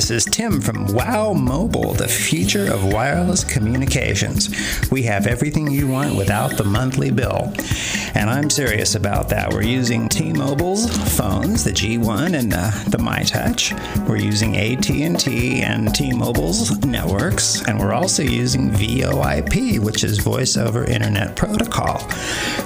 This 0.03 0.27
is 0.27 0.35
Tim 0.35 0.61
from 0.61 0.87
WOW 0.87 1.33
Mobile, 1.33 1.93
the 1.93 2.09
future 2.09 2.73
of 2.73 2.93
wireless 2.93 3.45
communications. 3.45 4.51
We 4.91 5.05
have 5.05 5.29
everything 5.29 5.71
you 5.71 5.87
want 5.87 6.17
without 6.17 6.57
the 6.57 6.65
monthly 6.65 7.13
bill. 7.13 7.53
And 8.15 8.29
I'm 8.29 8.51
serious 8.51 8.97
about 8.97 9.29
that. 9.29 9.53
We're 9.53 9.63
using 9.63 10.09
T-Mobile's 10.09 10.91
phones, 11.17 11.63
the 11.63 11.71
G1 11.71 12.37
and 12.37 12.53
uh, 12.53 12.71
the 12.89 12.99
MyTouch. 12.99 14.09
We're 14.09 14.17
using 14.17 14.57
AT&T 14.57 15.63
and 15.63 15.95
T-Mobile's 15.95 16.85
networks, 16.85 17.63
and 17.69 17.79
we're 17.79 17.95
also 17.95 18.25
using 18.25 18.71
VoIP, 18.71 19.79
which 19.79 20.03
is 20.03 20.19
Voice 20.19 20.57
over 20.57 20.85
Internet 20.85 21.37
Protocol. 21.37 22.03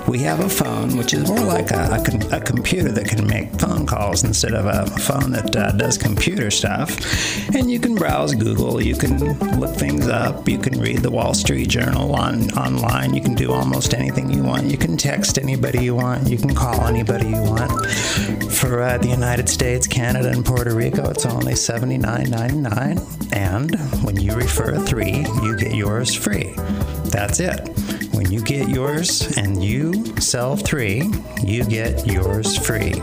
We 0.09 0.21
have 0.21 0.41
a 0.41 0.49
phone 0.49 0.97
which 0.97 1.13
is 1.13 1.29
more 1.29 1.41
like 1.41 1.71
a, 1.71 2.03
a, 2.33 2.37
a 2.39 2.41
computer 2.41 2.93
that 2.93 3.07
can 3.09 3.27
make 3.27 3.53
phone 3.61 3.85
calls 3.85 4.25
instead 4.25 4.55
of 4.55 4.65
a 4.65 4.87
phone 5.01 5.33
that 5.33 5.55
uh, 5.55 5.73
does 5.73 5.99
computer 5.99 6.51
stuff. 6.51 7.26
And 7.55 7.71
you 7.71 7.79
can 7.79 7.95
browse 7.95 8.35
Google, 8.35 8.83
you 8.83 8.97
can 8.97 9.19
look 9.59 9.75
things 9.77 10.09
up, 10.09 10.49
you 10.49 10.59
can 10.59 10.81
read 10.81 10.99
the 10.99 11.11
Wall 11.11 11.35
Street 11.35 11.69
Journal 11.69 12.15
on 12.15 12.51
online, 12.53 13.15
you 13.15 13.21
can 13.21 13.35
do 13.35 13.53
almost 13.53 13.95
anything 13.95 14.31
you 14.31 14.43
want. 14.43 14.67
You 14.67 14.79
can 14.79 14.97
text 14.97 15.39
anybody 15.39 15.85
you 15.85 15.95
want. 15.95 16.29
You 16.29 16.39
can 16.39 16.55
call 16.55 16.83
anybody 16.87 17.29
you 17.29 17.43
want. 17.43 17.87
For 18.53 18.83
uh, 18.83 18.99
the 18.99 19.09
United 19.09 19.49
States, 19.49 19.87
Canada, 19.87 20.31
and 20.31 20.45
Puerto 20.45 20.75
Rico, 20.75 21.09
it's 21.11 21.27
only 21.27 21.55
$79.99. 21.55 23.33
And 23.33 23.75
when 24.05 24.21
you 24.21 24.35
refer 24.35 24.79
three, 24.79 25.25
you 25.43 25.57
get 25.57 25.75
yours 25.75 26.15
free. 26.15 26.55
That's 27.07 27.41
it. 27.41 27.86
When 28.17 28.33
you 28.33 28.41
get 28.41 28.71
yours 28.71 29.37
and 29.37 29.63
you 29.63 30.17
sell 30.17 30.57
three, 30.57 31.13
you 31.45 31.65
get 31.65 32.07
yours 32.07 32.57
free. 32.57 32.95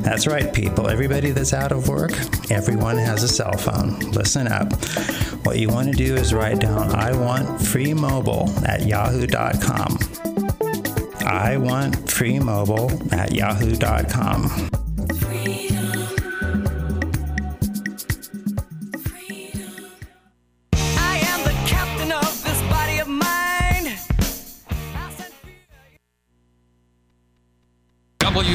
That's 0.00 0.26
right, 0.26 0.50
people. 0.50 0.88
Everybody 0.88 1.30
that's 1.32 1.52
out 1.52 1.72
of 1.72 1.88
work, 1.88 2.12
everyone 2.50 2.96
has 2.96 3.22
a 3.22 3.28
cell 3.28 3.52
phone. 3.52 3.98
Listen 4.12 4.48
up. 4.48 4.72
What 5.44 5.58
you 5.58 5.68
want 5.68 5.88
to 5.88 5.94
do 5.94 6.14
is 6.14 6.32
write 6.32 6.60
down, 6.60 6.94
I 6.94 7.14
want 7.14 7.60
free 7.60 7.92
mobile 7.92 8.48
at 8.64 8.86
yahoo.com. 8.86 9.98
I 11.20 11.58
want 11.58 12.10
free 12.10 12.38
mobile 12.38 12.90
at 13.12 13.32
yahoo.com. 13.32 14.75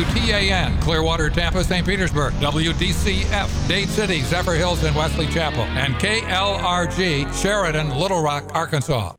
WTAN, 0.02 0.82
Clearwater, 0.82 1.30
Tampa, 1.30 1.64
St. 1.64 1.86
Petersburg. 1.86 2.34
WDCF, 2.36 3.68
Dade 3.68 3.88
City, 3.88 4.22
Zephyr 4.22 4.54
Hills, 4.54 4.84
and 4.84 4.96
Wesley 4.96 5.28
Chapel. 5.28 5.62
And 5.62 5.94
KLRG, 5.96 7.32
Sheridan, 7.40 7.92
Little 7.92 8.24
Rock, 8.24 8.50
Arkansas. 8.56 9.14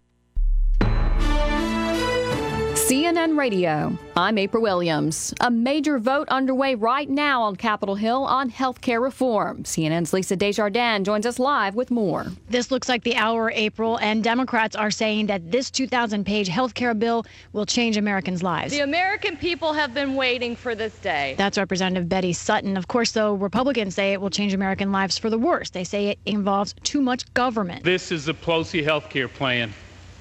CNN 2.92 3.38
Radio. 3.38 3.96
I'm 4.18 4.36
April 4.36 4.62
Williams. 4.62 5.32
A 5.40 5.50
major 5.50 5.98
vote 5.98 6.28
underway 6.28 6.74
right 6.74 7.08
now 7.08 7.40
on 7.40 7.56
Capitol 7.56 7.94
Hill 7.94 8.22
on 8.22 8.50
health 8.50 8.82
care 8.82 9.00
reform. 9.00 9.62
CNN's 9.62 10.12
Lisa 10.12 10.36
Desjardins 10.36 11.06
joins 11.06 11.24
us 11.24 11.38
live 11.38 11.74
with 11.74 11.90
more. 11.90 12.26
This 12.50 12.70
looks 12.70 12.90
like 12.90 13.02
the 13.02 13.16
hour, 13.16 13.50
April, 13.54 13.98
and 14.00 14.22
Democrats 14.22 14.76
are 14.76 14.90
saying 14.90 15.28
that 15.28 15.50
this 15.50 15.70
2,000 15.70 16.26
page 16.26 16.48
health 16.48 16.74
care 16.74 16.92
bill 16.92 17.24
will 17.54 17.64
change 17.64 17.96
Americans' 17.96 18.42
lives. 18.42 18.74
The 18.74 18.80
American 18.80 19.38
people 19.38 19.72
have 19.72 19.94
been 19.94 20.14
waiting 20.14 20.54
for 20.54 20.74
this 20.74 20.92
day. 20.98 21.34
That's 21.38 21.56
Representative 21.56 22.10
Betty 22.10 22.34
Sutton. 22.34 22.76
Of 22.76 22.88
course, 22.88 23.12
though, 23.12 23.32
Republicans 23.32 23.94
say 23.94 24.12
it 24.12 24.20
will 24.20 24.28
change 24.28 24.52
American 24.52 24.92
lives 24.92 25.16
for 25.16 25.30
the 25.30 25.38
worse. 25.38 25.70
They 25.70 25.84
say 25.84 26.08
it 26.08 26.18
involves 26.26 26.74
too 26.82 27.00
much 27.00 27.32
government. 27.32 27.84
This 27.84 28.12
is 28.12 28.26
the 28.26 28.34
Pelosi 28.34 28.84
health 28.84 29.08
care 29.08 29.28
plan, 29.28 29.72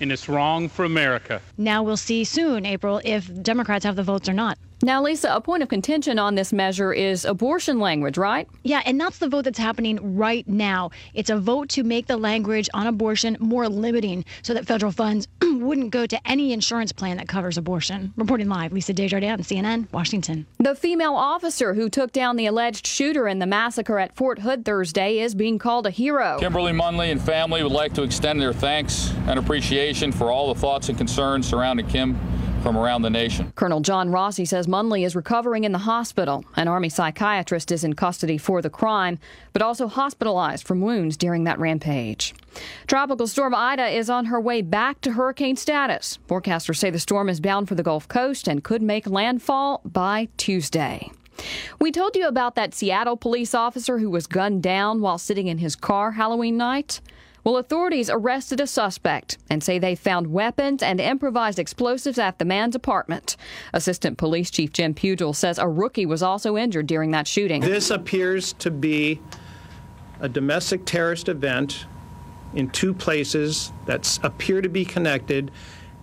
and 0.01 0.11
it's 0.11 0.27
wrong 0.27 0.67
for 0.67 0.83
America. 0.83 1.41
Now 1.57 1.83
we'll 1.83 1.95
see 1.95 2.23
soon, 2.23 2.65
April, 2.65 2.99
if 3.05 3.29
Democrats 3.41 3.85
have 3.85 3.95
the 3.95 4.03
votes 4.03 4.27
or 4.27 4.33
not. 4.33 4.57
Now, 4.83 5.03
Lisa, 5.03 5.31
a 5.31 5.39
point 5.39 5.61
of 5.61 5.69
contention 5.69 6.17
on 6.17 6.33
this 6.33 6.51
measure 6.51 6.91
is 6.91 7.23
abortion 7.23 7.79
language, 7.79 8.17
right? 8.17 8.47
Yeah, 8.63 8.81
and 8.83 8.99
that's 8.99 9.19
the 9.19 9.29
vote 9.29 9.43
that's 9.43 9.59
happening 9.59 10.17
right 10.17 10.47
now. 10.47 10.89
It's 11.13 11.29
a 11.29 11.37
vote 11.37 11.69
to 11.69 11.83
make 11.83 12.07
the 12.07 12.17
language 12.17 12.67
on 12.73 12.87
abortion 12.87 13.37
more 13.39 13.69
limiting 13.69 14.25
so 14.41 14.55
that 14.55 14.65
federal 14.65 14.91
funds 14.91 15.27
wouldn't 15.43 15.91
go 15.91 16.07
to 16.07 16.19
any 16.27 16.51
insurance 16.51 16.91
plan 16.91 17.17
that 17.17 17.27
covers 17.27 17.59
abortion. 17.59 18.11
Reporting 18.17 18.49
live, 18.49 18.73
Lisa 18.73 18.91
Desjardins, 18.91 19.47
CNN, 19.47 19.91
Washington. 19.91 20.47
The 20.57 20.73
female 20.73 21.13
officer 21.13 21.75
who 21.75 21.87
took 21.87 22.11
down 22.11 22.35
the 22.35 22.47
alleged 22.47 22.87
shooter 22.87 23.27
in 23.27 23.37
the 23.37 23.45
massacre 23.45 23.99
at 23.99 24.15
Fort 24.15 24.39
Hood 24.39 24.65
Thursday 24.65 25.19
is 25.19 25.35
being 25.35 25.59
called 25.59 25.85
a 25.85 25.91
hero. 25.91 26.39
Kimberly 26.39 26.71
Munley 26.71 27.11
and 27.11 27.21
family 27.21 27.61
would 27.61 27.71
like 27.71 27.93
to 27.93 28.01
extend 28.01 28.41
their 28.41 28.53
thanks 28.53 29.13
and 29.27 29.37
appreciation 29.37 30.11
for 30.11 30.31
all 30.31 30.51
the 30.51 30.59
thoughts 30.59 30.89
and 30.89 30.97
concerns 30.97 31.47
surrounding 31.47 31.87
Kim 31.87 32.19
from 32.61 32.77
around 32.77 33.01
the 33.01 33.09
nation. 33.09 33.51
Colonel 33.55 33.81
John 33.81 34.09
Rossi 34.09 34.45
says 34.45 34.67
Munley 34.67 35.05
is 35.05 35.15
recovering 35.15 35.63
in 35.63 35.71
the 35.71 35.79
hospital. 35.79 36.45
An 36.55 36.67
Army 36.67 36.89
psychiatrist 36.89 37.71
is 37.71 37.83
in 37.83 37.93
custody 37.93 38.37
for 38.37 38.61
the 38.61 38.69
crime, 38.69 39.19
but 39.53 39.61
also 39.61 39.87
hospitalized 39.87 40.67
from 40.67 40.81
wounds 40.81 41.17
during 41.17 41.43
that 41.45 41.59
rampage. 41.59 42.33
Tropical 42.87 43.27
storm 43.27 43.55
Ida 43.55 43.87
is 43.87 44.09
on 44.09 44.25
her 44.25 44.39
way 44.39 44.61
back 44.61 45.01
to 45.01 45.13
hurricane 45.13 45.55
status. 45.55 46.19
Forecasters 46.27 46.77
say 46.77 46.89
the 46.89 46.99
storm 46.99 47.29
is 47.29 47.39
bound 47.39 47.67
for 47.67 47.75
the 47.75 47.83
Gulf 47.83 48.07
Coast 48.07 48.47
and 48.47 48.63
could 48.63 48.81
make 48.81 49.07
landfall 49.07 49.81
by 49.85 50.27
Tuesday. 50.37 51.09
We 51.79 51.91
told 51.91 52.15
you 52.15 52.27
about 52.27 52.55
that 52.55 52.73
Seattle 52.73 53.17
police 53.17 53.55
officer 53.55 53.97
who 53.97 54.09
was 54.09 54.27
gunned 54.27 54.61
down 54.61 55.01
while 55.01 55.17
sitting 55.17 55.47
in 55.47 55.57
his 55.57 55.75
car 55.75 56.11
Halloween 56.11 56.57
night. 56.57 57.01
Well, 57.43 57.57
authorities 57.57 58.09
arrested 58.09 58.59
a 58.59 58.67
suspect 58.67 59.37
and 59.49 59.63
say 59.63 59.79
they 59.79 59.95
found 59.95 60.27
weapons 60.27 60.83
and 60.83 61.01
improvised 61.01 61.57
explosives 61.57 62.19
at 62.19 62.37
the 62.37 62.45
man's 62.45 62.75
apartment. 62.75 63.35
Assistant 63.73 64.17
Police 64.17 64.51
Chief 64.51 64.71
Jim 64.71 64.93
Pugel 64.93 65.35
says 65.35 65.57
a 65.57 65.67
rookie 65.67 66.05
was 66.05 66.21
also 66.21 66.55
injured 66.55 66.87
during 66.87 67.11
that 67.11 67.27
shooting. 67.27 67.61
This 67.61 67.89
appears 67.89 68.53
to 68.53 68.69
be 68.69 69.19
a 70.19 70.29
domestic 70.29 70.85
terrorist 70.85 71.29
event 71.29 71.85
in 72.53 72.69
two 72.69 72.93
places 72.93 73.71
that 73.85 74.19
appear 74.23 74.61
to 74.61 74.69
be 74.69 74.85
connected, 74.85 75.49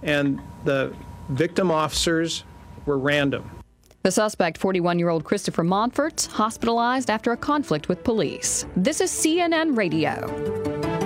and 0.03 0.41
the 0.65 0.93
victim 1.29 1.71
officers 1.71 2.43
were 2.85 2.99
random. 2.99 3.49
The 4.03 4.11
suspect, 4.11 4.59
41 4.59 4.99
year 4.99 5.09
old 5.09 5.25
Christopher 5.25 5.63
Montfort, 5.63 6.29
hospitalized 6.33 7.11
after 7.11 7.33
a 7.33 7.37
conflict 7.37 7.89
with 7.89 8.03
police. 8.03 8.67
This 8.77 9.01
is 9.01 9.11
CNN 9.11 9.77
Radio. 9.77 10.98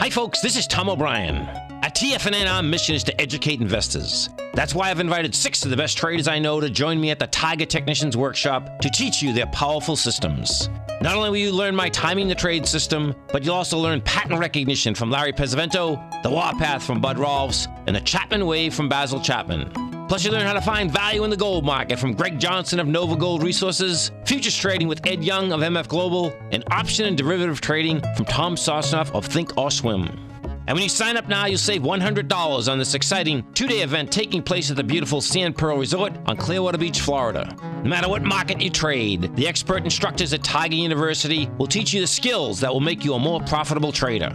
Hi, 0.00 0.08
folks, 0.08 0.40
this 0.40 0.56
is 0.56 0.66
Tom 0.66 0.88
O'Brien. 0.88 1.36
At 1.82 1.94
TFNN, 1.94 2.50
our 2.50 2.62
mission 2.62 2.94
is 2.94 3.04
to 3.04 3.20
educate 3.20 3.60
investors. 3.60 4.30
That's 4.54 4.74
why 4.74 4.88
I've 4.90 4.98
invited 4.98 5.34
six 5.34 5.62
of 5.62 5.70
the 5.70 5.76
best 5.76 5.98
traders 5.98 6.26
I 6.26 6.38
know 6.38 6.58
to 6.58 6.70
join 6.70 6.98
me 6.98 7.10
at 7.10 7.18
the 7.18 7.26
Tiger 7.26 7.66
Technicians 7.66 8.16
Workshop 8.16 8.80
to 8.80 8.88
teach 8.88 9.20
you 9.20 9.34
their 9.34 9.44
powerful 9.48 9.96
systems. 9.96 10.70
Not 11.02 11.16
only 11.16 11.28
will 11.28 11.36
you 11.36 11.52
learn 11.52 11.76
my 11.76 11.90
timing 11.90 12.28
the 12.28 12.34
trade 12.34 12.66
system, 12.66 13.14
but 13.30 13.44
you'll 13.44 13.56
also 13.56 13.76
learn 13.76 14.00
patent 14.00 14.40
recognition 14.40 14.94
from 14.94 15.10
Larry 15.10 15.34
Pesavento, 15.34 16.22
the 16.22 16.30
Warpath 16.30 16.82
from 16.82 17.02
Bud 17.02 17.18
Rolfs, 17.18 17.68
and 17.86 17.94
the 17.94 18.00
Chapman 18.00 18.46
Wave 18.46 18.72
from 18.72 18.88
Basil 18.88 19.20
Chapman. 19.20 19.70
Plus, 20.10 20.24
you 20.24 20.32
learn 20.32 20.44
how 20.44 20.54
to 20.54 20.60
find 20.60 20.90
value 20.90 21.22
in 21.22 21.30
the 21.30 21.36
gold 21.36 21.64
market 21.64 21.96
from 21.96 22.14
Greg 22.14 22.40
Johnson 22.40 22.80
of 22.80 22.88
Nova 22.88 23.14
Gold 23.14 23.44
Resources, 23.44 24.10
futures 24.24 24.56
trading 24.56 24.88
with 24.88 25.06
Ed 25.06 25.22
Young 25.22 25.52
of 25.52 25.60
MF 25.60 25.86
Global, 25.86 26.32
and 26.50 26.64
option 26.72 27.06
and 27.06 27.16
derivative 27.16 27.60
trading 27.60 28.00
from 28.16 28.24
Tom 28.24 28.56
Sosnoff 28.56 29.14
of 29.14 29.24
Think 29.24 29.56
or 29.56 29.70
Swim. 29.70 30.29
And 30.66 30.76
when 30.76 30.82
you 30.82 30.88
sign 30.88 31.16
up 31.16 31.28
now, 31.28 31.46
you'll 31.46 31.58
save 31.58 31.82
$100 31.82 32.70
on 32.70 32.78
this 32.78 32.94
exciting 32.94 33.44
two 33.54 33.66
day 33.66 33.80
event 33.80 34.12
taking 34.12 34.42
place 34.42 34.70
at 34.70 34.76
the 34.76 34.84
beautiful 34.84 35.20
Sand 35.20 35.56
Pearl 35.56 35.78
Resort 35.78 36.12
on 36.26 36.36
Clearwater 36.36 36.78
Beach, 36.78 37.00
Florida. 37.00 37.54
No 37.82 37.90
matter 37.90 38.08
what 38.08 38.22
market 38.22 38.60
you 38.60 38.70
trade, 38.70 39.34
the 39.36 39.48
expert 39.48 39.84
instructors 39.84 40.32
at 40.32 40.44
Tiger 40.44 40.76
University 40.76 41.48
will 41.58 41.66
teach 41.66 41.92
you 41.92 42.00
the 42.00 42.06
skills 42.06 42.60
that 42.60 42.72
will 42.72 42.80
make 42.80 43.04
you 43.04 43.14
a 43.14 43.18
more 43.18 43.40
profitable 43.40 43.90
trader. 43.90 44.30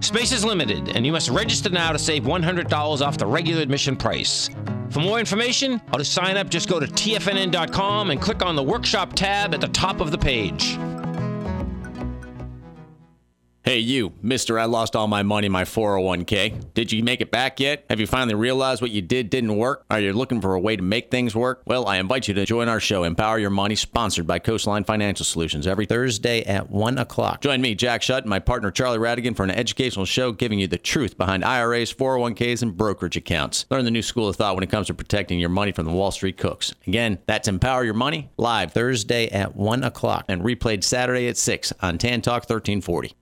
Space 0.00 0.32
is 0.32 0.44
limited, 0.44 0.96
and 0.96 1.04
you 1.04 1.12
must 1.12 1.28
register 1.28 1.70
now 1.70 1.92
to 1.92 1.98
save 1.98 2.22
$100 2.24 3.06
off 3.06 3.18
the 3.18 3.26
regular 3.26 3.60
admission 3.60 3.96
price. 3.96 4.48
For 4.90 5.00
more 5.00 5.20
information 5.20 5.80
or 5.92 5.98
to 5.98 6.04
sign 6.04 6.36
up, 6.36 6.50
just 6.50 6.68
go 6.68 6.80
to 6.80 6.86
tfnn.com 6.86 8.10
and 8.10 8.20
click 8.20 8.44
on 8.44 8.56
the 8.56 8.62
workshop 8.62 9.12
tab 9.14 9.54
at 9.54 9.60
the 9.60 9.68
top 9.68 10.00
of 10.00 10.10
the 10.10 10.18
page. 10.18 10.76
Hey, 13.70 13.78
you, 13.78 14.14
mister, 14.20 14.58
I 14.58 14.64
lost 14.64 14.96
all 14.96 15.06
my 15.06 15.22
money 15.22 15.46
in 15.46 15.52
my 15.52 15.62
401k. 15.62 16.74
Did 16.74 16.90
you 16.90 17.04
make 17.04 17.20
it 17.20 17.30
back 17.30 17.60
yet? 17.60 17.84
Have 17.88 18.00
you 18.00 18.06
finally 18.08 18.34
realized 18.34 18.82
what 18.82 18.90
you 18.90 19.00
did 19.00 19.30
didn't 19.30 19.56
work? 19.56 19.84
Are 19.88 20.00
you 20.00 20.12
looking 20.12 20.40
for 20.40 20.54
a 20.54 20.58
way 20.58 20.74
to 20.74 20.82
make 20.82 21.08
things 21.08 21.36
work? 21.36 21.62
Well, 21.66 21.86
I 21.86 21.98
invite 21.98 22.26
you 22.26 22.34
to 22.34 22.44
join 22.44 22.68
our 22.68 22.80
show, 22.80 23.04
Empower 23.04 23.38
Your 23.38 23.50
Money, 23.50 23.76
sponsored 23.76 24.26
by 24.26 24.40
Coastline 24.40 24.82
Financial 24.82 25.24
Solutions, 25.24 25.68
every 25.68 25.86
Thursday 25.86 26.42
at 26.42 26.68
1 26.68 26.98
o'clock. 26.98 27.42
Join 27.42 27.60
me, 27.60 27.76
Jack 27.76 28.02
Shutt, 28.02 28.24
and 28.24 28.30
my 28.30 28.40
partner 28.40 28.72
Charlie 28.72 28.98
Radigan 28.98 29.36
for 29.36 29.44
an 29.44 29.52
educational 29.52 30.04
show 30.04 30.32
giving 30.32 30.58
you 30.58 30.66
the 30.66 30.76
truth 30.76 31.16
behind 31.16 31.44
IRAs, 31.44 31.94
401ks, 31.94 32.62
and 32.62 32.76
brokerage 32.76 33.16
accounts. 33.16 33.66
Learn 33.70 33.84
the 33.84 33.92
new 33.92 34.02
school 34.02 34.28
of 34.28 34.34
thought 34.34 34.56
when 34.56 34.64
it 34.64 34.70
comes 34.70 34.88
to 34.88 34.94
protecting 34.94 35.38
your 35.38 35.48
money 35.48 35.70
from 35.70 35.86
the 35.86 35.92
Wall 35.92 36.10
Street 36.10 36.38
cooks. 36.38 36.74
Again, 36.88 37.20
that's 37.26 37.46
Empower 37.46 37.84
Your 37.84 37.94
Money, 37.94 38.30
live 38.36 38.72
Thursday 38.72 39.28
at 39.28 39.54
1 39.54 39.84
o'clock 39.84 40.24
and 40.26 40.42
replayed 40.42 40.82
Saturday 40.82 41.28
at 41.28 41.36
6 41.36 41.72
on 41.80 41.98
Tan 41.98 42.20
Talk 42.20 42.50
1340. 42.50 43.14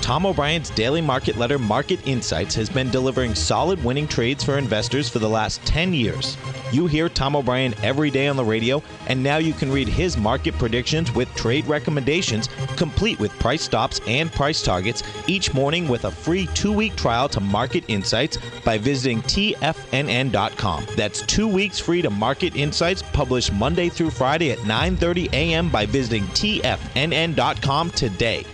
Tom 0.00 0.26
O'Brien's 0.26 0.70
daily 0.70 1.00
market 1.00 1.36
letter 1.36 1.58
Market 1.58 2.00
Insights 2.06 2.54
has 2.54 2.68
been 2.68 2.90
delivering 2.90 3.34
solid 3.34 3.82
winning 3.84 4.08
trades 4.08 4.42
for 4.42 4.58
investors 4.58 5.08
for 5.08 5.18
the 5.18 5.28
last 5.28 5.64
10 5.66 5.92
years. 5.92 6.36
You 6.72 6.86
hear 6.86 7.08
Tom 7.08 7.36
O'Brien 7.36 7.74
every 7.82 8.10
day 8.10 8.28
on 8.28 8.36
the 8.36 8.44
radio, 8.44 8.82
and 9.06 9.22
now 9.22 9.36
you 9.36 9.52
can 9.52 9.70
read 9.70 9.88
his 9.88 10.16
market 10.16 10.54
predictions 10.54 11.12
with 11.12 11.32
trade 11.34 11.66
recommendations, 11.66 12.48
complete 12.76 13.18
with 13.18 13.30
price 13.38 13.62
stops 13.62 14.00
and 14.06 14.32
price 14.32 14.62
targets, 14.62 15.02
each 15.26 15.52
morning 15.54 15.88
with 15.88 16.04
a 16.04 16.10
free 16.10 16.46
two 16.54 16.72
week 16.72 16.96
trial 16.96 17.28
to 17.28 17.40
Market 17.40 17.84
Insights 17.88 18.38
by 18.64 18.78
visiting 18.78 19.22
TFNN.com. 19.22 20.86
That's 20.96 21.22
two 21.22 21.48
weeks 21.48 21.78
free 21.78 22.02
to 22.02 22.10
Market 22.10 22.56
Insights, 22.56 23.02
published 23.12 23.52
Monday 23.52 23.88
through 23.88 24.10
Friday 24.10 24.52
at 24.52 24.58
9.30 24.58 25.32
a.m. 25.32 25.68
by 25.68 25.86
visiting 25.86 26.24
TFNN.com 26.28 27.90
today. 27.90 28.44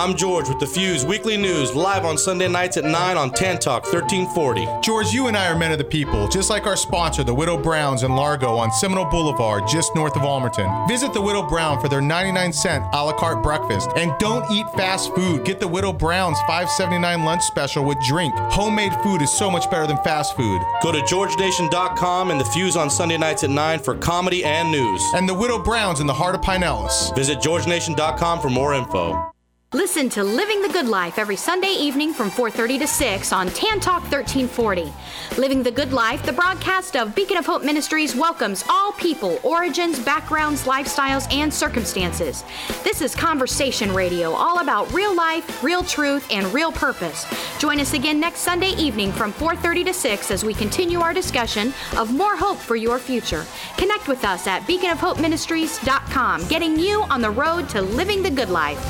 I'm 0.00 0.16
George 0.16 0.48
with 0.48 0.58
the 0.58 0.66
Fuse 0.66 1.04
Weekly 1.04 1.36
News, 1.36 1.74
live 1.74 2.06
on 2.06 2.16
Sunday 2.16 2.48
nights 2.48 2.78
at 2.78 2.84
9 2.84 3.18
on 3.18 3.30
Tan 3.32 3.58
Talk 3.58 3.82
1340. 3.82 4.66
George, 4.80 5.12
you 5.12 5.26
and 5.26 5.36
I 5.36 5.50
are 5.52 5.58
men 5.58 5.72
of 5.72 5.76
the 5.76 5.84
people, 5.84 6.26
just 6.26 6.48
like 6.48 6.64
our 6.66 6.74
sponsor, 6.74 7.22
the 7.22 7.34
Widow 7.34 7.58
Browns 7.58 8.02
in 8.02 8.16
Largo 8.16 8.56
on 8.56 8.72
Seminole 8.72 9.04
Boulevard, 9.10 9.68
just 9.68 9.94
north 9.94 10.16
of 10.16 10.22
Ulmerton. 10.22 10.88
Visit 10.88 11.12
the 11.12 11.20
Widow 11.20 11.46
Brown 11.46 11.78
for 11.82 11.90
their 11.90 12.00
99 12.00 12.50
cent 12.50 12.82
a 12.94 13.04
la 13.04 13.12
carte 13.12 13.42
breakfast. 13.42 13.90
And 13.94 14.10
don't 14.18 14.50
eat 14.50 14.64
fast 14.74 15.14
food. 15.14 15.44
Get 15.44 15.60
the 15.60 15.68
Widow 15.68 15.92
Brown's 15.92 16.38
579 16.46 17.22
lunch 17.22 17.42
special 17.42 17.84
with 17.84 17.98
drink. 18.08 18.34
Homemade 18.34 18.94
food 19.02 19.20
is 19.20 19.30
so 19.30 19.50
much 19.50 19.70
better 19.70 19.86
than 19.86 19.98
fast 19.98 20.34
food. 20.34 20.62
Go 20.82 20.92
to 20.92 21.04
georgenation.com 21.04 22.30
and 22.30 22.40
the 22.40 22.46
Fuse 22.46 22.74
on 22.74 22.88
Sunday 22.88 23.18
nights 23.18 23.44
at 23.44 23.50
9 23.50 23.78
for 23.80 23.96
comedy 23.96 24.46
and 24.46 24.72
news. 24.72 25.02
And 25.14 25.28
the 25.28 25.34
Widow 25.34 25.58
Browns 25.58 26.00
in 26.00 26.06
the 26.06 26.14
heart 26.14 26.34
of 26.34 26.40
Pinellas. 26.40 27.14
Visit 27.14 27.42
georgenation.com 27.42 28.40
for 28.40 28.48
more 28.48 28.72
info. 28.72 29.30
Listen 29.72 30.08
to 30.08 30.24
Living 30.24 30.62
the 30.62 30.68
Good 30.68 30.88
Life 30.88 31.16
every 31.16 31.36
Sunday 31.36 31.70
evening 31.70 32.12
from 32.12 32.28
4:30 32.28 32.80
to 32.80 32.88
6 32.88 33.32
on 33.32 33.48
Tan 33.50 33.78
Talk 33.78 34.02
1340. 34.02 34.92
Living 35.38 35.62
the 35.62 35.70
Good 35.70 35.92
Life, 35.92 36.24
the 36.26 36.32
broadcast 36.32 36.96
of 36.96 37.14
Beacon 37.14 37.36
of 37.36 37.46
Hope 37.46 37.62
Ministries 37.62 38.16
welcomes 38.16 38.64
all 38.68 38.90
people, 38.90 39.38
origins, 39.44 40.00
backgrounds, 40.00 40.64
lifestyles, 40.64 41.32
and 41.32 41.54
circumstances. 41.54 42.42
This 42.82 43.00
is 43.00 43.14
conversation 43.14 43.94
radio, 43.94 44.32
all 44.32 44.58
about 44.58 44.92
real 44.92 45.14
life, 45.14 45.62
real 45.62 45.84
truth, 45.84 46.26
and 46.32 46.52
real 46.52 46.72
purpose. 46.72 47.24
Join 47.60 47.78
us 47.78 47.92
again 47.92 48.18
next 48.18 48.40
Sunday 48.40 48.70
evening 48.70 49.12
from 49.12 49.32
4:30 49.32 49.84
to 49.84 49.94
6 49.94 50.32
as 50.32 50.44
we 50.44 50.52
continue 50.52 51.00
our 51.00 51.14
discussion 51.14 51.72
of 51.96 52.12
more 52.12 52.34
hope 52.34 52.58
for 52.58 52.74
your 52.74 52.98
future. 52.98 53.46
Connect 53.76 54.08
with 54.08 54.24
us 54.24 54.48
at 54.48 54.66
beaconofhopeministries.com, 54.66 56.48
getting 56.48 56.76
you 56.76 57.04
on 57.04 57.20
the 57.20 57.30
road 57.30 57.68
to 57.68 57.80
living 57.80 58.24
the 58.24 58.30
good 58.30 58.50
life. 58.50 58.84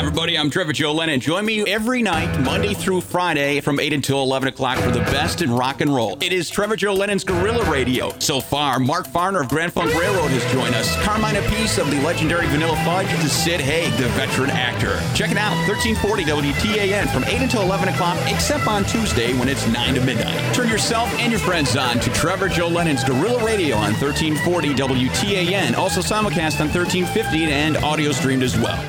Hi, 0.00 0.06
everybody. 0.06 0.38
I'm 0.38 0.48
Trevor 0.48 0.72
Joe 0.72 0.94
Lennon. 0.94 1.20
Join 1.20 1.44
me 1.44 1.60
every 1.70 2.00
night, 2.00 2.40
Monday 2.40 2.72
through 2.72 3.02
Friday, 3.02 3.60
from 3.60 3.78
8 3.78 3.92
until 3.92 4.22
11 4.22 4.48
o'clock 4.48 4.78
for 4.78 4.90
the 4.90 5.00
best 5.00 5.42
in 5.42 5.52
rock 5.52 5.82
and 5.82 5.94
roll. 5.94 6.16
It 6.22 6.32
is 6.32 6.48
Trevor 6.48 6.74
Joe 6.74 6.94
Lennon's 6.94 7.22
Guerrilla 7.22 7.70
Radio. 7.70 8.18
So 8.18 8.40
far, 8.40 8.78
Mark 8.78 9.06
Farner 9.08 9.42
of 9.42 9.50
Grand 9.50 9.74
Funk 9.74 9.92
Railroad 9.92 10.30
has 10.30 10.52
joined 10.54 10.74
us. 10.74 10.96
Carmine 11.04 11.34
Appice 11.34 11.78
of 11.78 11.90
the 11.90 12.00
legendary 12.00 12.46
Vanilla 12.46 12.76
Fudge 12.82 13.10
to 13.10 13.28
Sid 13.28 13.60
Haig, 13.60 13.92
the 13.98 14.08
veteran 14.16 14.48
actor. 14.48 14.98
Check 15.14 15.32
it 15.32 15.36
out, 15.36 15.52
1340 15.68 16.24
WTAN 16.24 17.12
from 17.12 17.24
8 17.24 17.42
until 17.42 17.60
11 17.60 17.90
o'clock, 17.90 18.16
except 18.26 18.66
on 18.66 18.84
Tuesday 18.84 19.34
when 19.34 19.50
it's 19.50 19.66
9 19.66 19.94
to 19.96 20.00
midnight. 20.00 20.54
Turn 20.54 20.70
yourself 20.70 21.12
and 21.18 21.30
your 21.30 21.40
friends 21.40 21.76
on 21.76 22.00
to 22.00 22.10
Trevor 22.14 22.48
Joe 22.48 22.68
Lennon's 22.68 23.04
Guerrilla 23.04 23.44
Radio 23.44 23.76
on 23.76 23.92
1340 24.00 24.74
WTAN, 24.76 25.76
also 25.76 26.00
simulcast 26.00 26.58
on 26.58 26.72
1350 26.72 27.52
and 27.52 27.76
audio 27.76 28.12
streamed 28.12 28.42
as 28.42 28.56
well. 28.56 28.82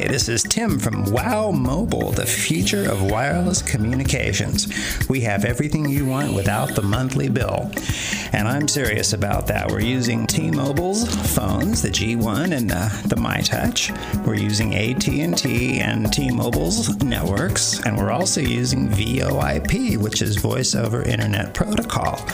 Hi, 0.00 0.06
this 0.06 0.30
is 0.30 0.42
Tim 0.42 0.78
from 0.78 1.04
WOW 1.12 1.52
Mobile, 1.52 2.10
the 2.12 2.24
future 2.24 2.90
of 2.90 3.10
wireless 3.10 3.60
communications. 3.60 4.66
We 5.10 5.20
have 5.20 5.44
everything 5.44 5.90
you 5.90 6.06
want 6.06 6.32
without 6.32 6.74
the 6.74 6.80
monthly 6.80 7.28
bill. 7.28 7.70
And 8.32 8.48
I'm 8.48 8.66
serious 8.66 9.12
about 9.12 9.46
that. 9.48 9.70
We're 9.70 9.80
using 9.80 10.26
T-Mobile's 10.26 11.06
phones, 11.34 11.82
the 11.82 11.90
G1 11.90 12.56
and 12.56 12.72
uh, 12.72 12.88
the 13.04 13.16
MyTouch. 13.16 14.24
We're 14.24 14.36
using 14.36 14.74
AT&T 14.74 15.80
and 15.80 16.10
T-Mobile's 16.10 17.02
networks, 17.02 17.84
and 17.84 17.98
we're 17.98 18.12
also 18.12 18.40
using 18.40 18.88
VoIP, 18.88 19.98
which 19.98 20.22
is 20.22 20.36
Voice 20.36 20.74
over 20.74 21.02
Internet 21.02 21.52
Protocol. 21.52 22.24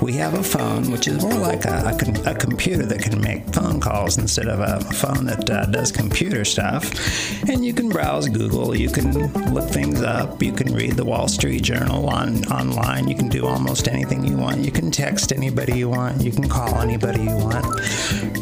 We 0.00 0.12
have 0.14 0.34
a 0.34 0.42
phone 0.44 0.92
which 0.92 1.08
is 1.08 1.24
more 1.24 1.34
like 1.34 1.64
a, 1.64 1.96
a, 2.26 2.30
a 2.30 2.34
computer 2.34 2.86
that 2.86 3.02
can 3.02 3.20
make 3.20 3.52
phone 3.52 3.80
calls 3.80 4.16
instead 4.18 4.46
of 4.46 4.60
a 4.60 4.80
phone 4.94 5.24
that 5.24 5.50
uh, 5.50 5.66
does 5.66 5.90
computer 5.90 6.44
stuff. 6.44 6.99
And 7.48 7.64
you 7.64 7.72
can 7.72 7.88
browse 7.88 8.28
Google, 8.28 8.76
you 8.76 8.90
can 8.90 9.12
look 9.52 9.68
things 9.68 10.02
up, 10.02 10.42
you 10.42 10.52
can 10.52 10.74
read 10.74 10.92
the 10.92 11.04
Wall 11.04 11.28
Street 11.28 11.62
Journal 11.62 12.08
on 12.08 12.44
online, 12.46 13.08
you 13.08 13.14
can 13.14 13.28
do 13.28 13.46
almost 13.46 13.88
anything 13.88 14.24
you 14.24 14.36
want. 14.36 14.64
You 14.64 14.70
can 14.70 14.90
text 14.90 15.32
anybody 15.32 15.78
you 15.78 15.88
want, 15.88 16.22
you 16.22 16.32
can 16.32 16.48
call 16.48 16.76
anybody 16.76 17.22
you 17.22 17.36
want. 17.36 17.80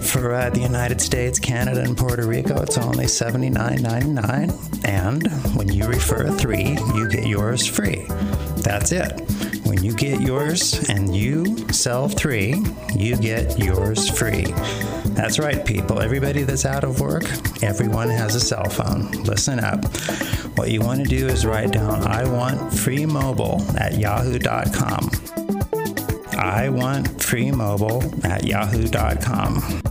For 0.05 0.35
uh, 0.35 0.51
the 0.51 0.61
United 0.61 1.01
States, 1.01 1.39
Canada, 1.39 1.83
and 1.83 1.97
Puerto 1.97 2.27
Rico, 2.27 2.61
it's 2.63 2.79
only 2.79 3.07
$79.99. 3.07 4.85
And 4.85 5.27
when 5.57 5.73
you 5.73 5.87
refer 5.87 6.31
three, 6.31 6.77
you 6.95 7.09
get 7.09 7.27
yours 7.27 7.67
free. 7.67 8.07
That's 8.59 8.93
it. 8.93 9.38
When 9.69 9.85
you 9.85 9.93
get 9.93 10.23
yours 10.23 10.89
and 10.89 11.15
you 11.15 11.69
sell 11.69 12.09
three, 12.09 12.65
you 12.97 13.17
get 13.17 13.59
yours 13.59 14.09
free. 14.09 14.47
That's 15.09 15.39
right, 15.39 15.63
people. 15.63 16.01
Everybody 16.01 16.43
that's 16.43 16.65
out 16.65 16.85
of 16.85 17.01
work, 17.01 17.25
everyone 17.63 18.09
has 18.09 18.35
a 18.35 18.41
cell 18.41 18.65
phone. 18.65 19.11
Listen 19.25 19.61
up. 19.61 19.85
What 20.57 20.71
you 20.71 20.81
want 20.81 21.03
to 21.03 21.07
do 21.07 21.27
is 21.27 21.45
write 21.45 21.73
down, 21.73 22.07
I 22.07 22.27
want 22.27 22.73
free 22.73 23.05
mobile 23.05 23.61
at 23.77 23.99
yahoo.com. 23.99 25.11
I 26.33 26.71
want 26.71 27.23
free 27.23 27.51
mobile 27.51 28.03
at 28.25 28.45
yahoo.com. 28.45 29.88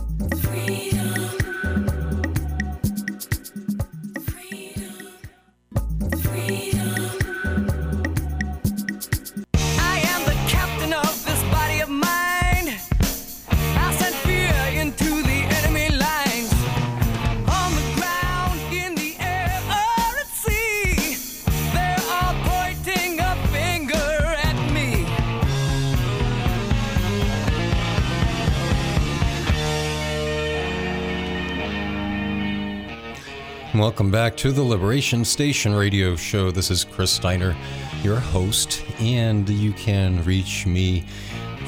Welcome 33.78 34.10
back 34.10 34.36
to 34.38 34.50
the 34.50 34.64
Liberation 34.64 35.24
Station 35.24 35.72
radio 35.72 36.16
show. 36.16 36.50
This 36.50 36.68
is 36.68 36.82
Chris 36.82 37.12
Steiner, 37.12 37.54
your 38.02 38.16
host, 38.16 38.82
and 38.98 39.48
you 39.48 39.72
can 39.72 40.24
reach 40.24 40.66
me 40.66 41.04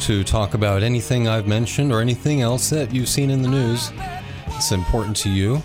to 0.00 0.24
talk 0.24 0.54
about 0.54 0.82
anything 0.82 1.28
I've 1.28 1.46
mentioned 1.46 1.92
or 1.92 2.00
anything 2.00 2.40
else 2.40 2.68
that 2.70 2.92
you've 2.92 3.08
seen 3.08 3.30
in 3.30 3.42
the 3.42 3.48
news. 3.48 3.92
It's 4.48 4.72
important 4.72 5.14
to 5.18 5.30
you, 5.30 5.62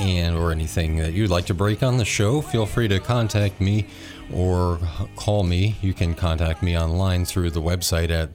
and 0.00 0.36
or 0.36 0.50
anything 0.50 0.96
that 0.96 1.12
you'd 1.12 1.30
like 1.30 1.46
to 1.46 1.54
break 1.54 1.84
on 1.84 1.98
the 1.98 2.04
show. 2.04 2.40
Feel 2.40 2.66
free 2.66 2.88
to 2.88 2.98
contact 2.98 3.60
me 3.60 3.86
or 4.34 4.80
call 5.14 5.44
me. 5.44 5.76
You 5.82 5.94
can 5.94 6.14
contact 6.14 6.64
me 6.64 6.76
online 6.76 7.24
through 7.24 7.52
the 7.52 7.62
website 7.62 8.10
at 8.10 8.30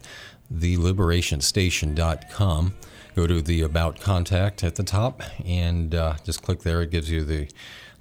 theliberationstation.com 0.54 2.76
go 3.16 3.28
to 3.28 3.41
the 3.41 3.62
about 3.62 3.99
contact 3.99 4.64
at 4.64 4.76
the 4.76 4.84
top 4.84 5.22
and 5.45 5.93
uh, 5.95 6.16
just 6.24 6.41
click 6.41 6.62
there. 6.62 6.82
It 6.82 6.91
gives 6.91 7.09
you 7.09 7.24
the, 7.24 7.47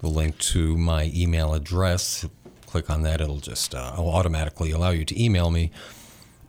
the 0.00 0.08
link 0.08 0.38
to 0.38 0.76
my 0.76 1.10
email 1.14 1.54
address. 1.54 2.26
Click 2.66 2.88
on 2.90 3.02
that. 3.02 3.20
It'll 3.20 3.38
just 3.38 3.74
uh, 3.74 3.94
will 3.96 4.10
automatically 4.10 4.70
allow 4.70 4.90
you 4.90 5.04
to 5.04 5.22
email 5.22 5.50
me 5.50 5.70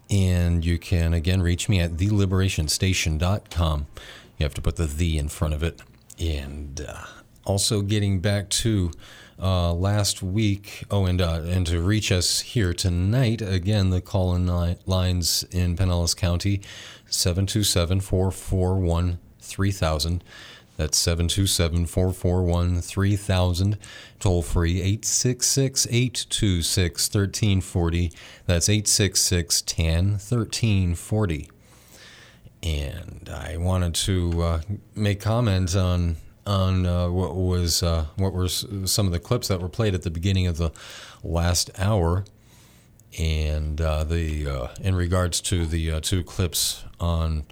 and 0.10 0.66
you 0.66 0.78
can 0.78 1.14
again 1.14 1.42
reach 1.42 1.70
me 1.70 1.80
at 1.80 1.92
theliberationstation.com 1.94 3.88
you 4.42 4.46
have 4.46 4.54
to 4.56 4.62
put 4.62 4.76
the 4.76 4.88
the 4.88 5.20
in 5.20 5.30
front 5.30 5.54
of 5.54 5.62
it. 5.62 5.82
And 6.20 6.82
uh, 6.88 7.06
also 7.46 7.82
getting 7.82 8.20
back 8.22 8.50
to 8.50 8.92
uh, 9.40 9.72
last 9.72 10.24
week. 10.24 10.84
Oh, 10.90 11.06
and 11.06 11.22
uh, 11.22 11.42
and 11.46 11.66
to 11.68 11.80
reach 11.80 12.12
us 12.12 12.40
here 12.40 12.74
tonight, 12.74 13.42
again, 13.42 13.92
the 13.92 14.02
call 14.02 14.34
in 14.36 14.48
li- 14.48 14.78
lines 14.88 15.44
in 15.52 15.76
Pinellas 15.76 16.18
County 16.18 16.62
727 17.12 18.02
441 18.02 19.20
3000. 19.40 20.24
That's 20.78 20.98
727 20.98 21.86
441 21.86 22.82
3000. 22.82 23.78
Toll 24.20 24.42
free 24.42 24.82
866 24.82 25.86
826 25.88 27.08
1340. 27.14 28.12
That's 28.48 28.70
866 28.70 29.62
10 29.62 30.06
1340. 30.12 31.50
And 32.64 33.30
I 33.32 33.58
wanted 33.58 33.94
to 33.96 34.42
uh, 34.42 34.62
make 34.96 35.20
comments 35.20 35.76
on 35.76 36.18
on 36.46 36.86
uh, 36.86 37.10
what 37.10 37.36
was 37.36 37.84
uh, 37.84 38.06
what 38.16 38.34
were 38.34 38.48
some 38.48 39.06
of 39.06 39.12
the 39.12 39.20
clips 39.20 39.48
that 39.50 39.62
were 39.62 39.70
played 39.70 39.94
at 39.94 40.02
the 40.04 40.10
beginning 40.10 40.48
of 40.48 40.58
the 40.58 40.72
last 41.24 41.70
hour, 41.78 42.26
and 43.20 43.80
uh, 43.82 44.04
the 44.04 44.48
uh, 44.48 44.68
in 44.82 44.96
regards 44.96 45.42
to 45.42 45.66
the 45.66 45.92
uh, 45.92 46.00
two 46.02 46.24
clips 46.24 46.84
on 47.00 47.44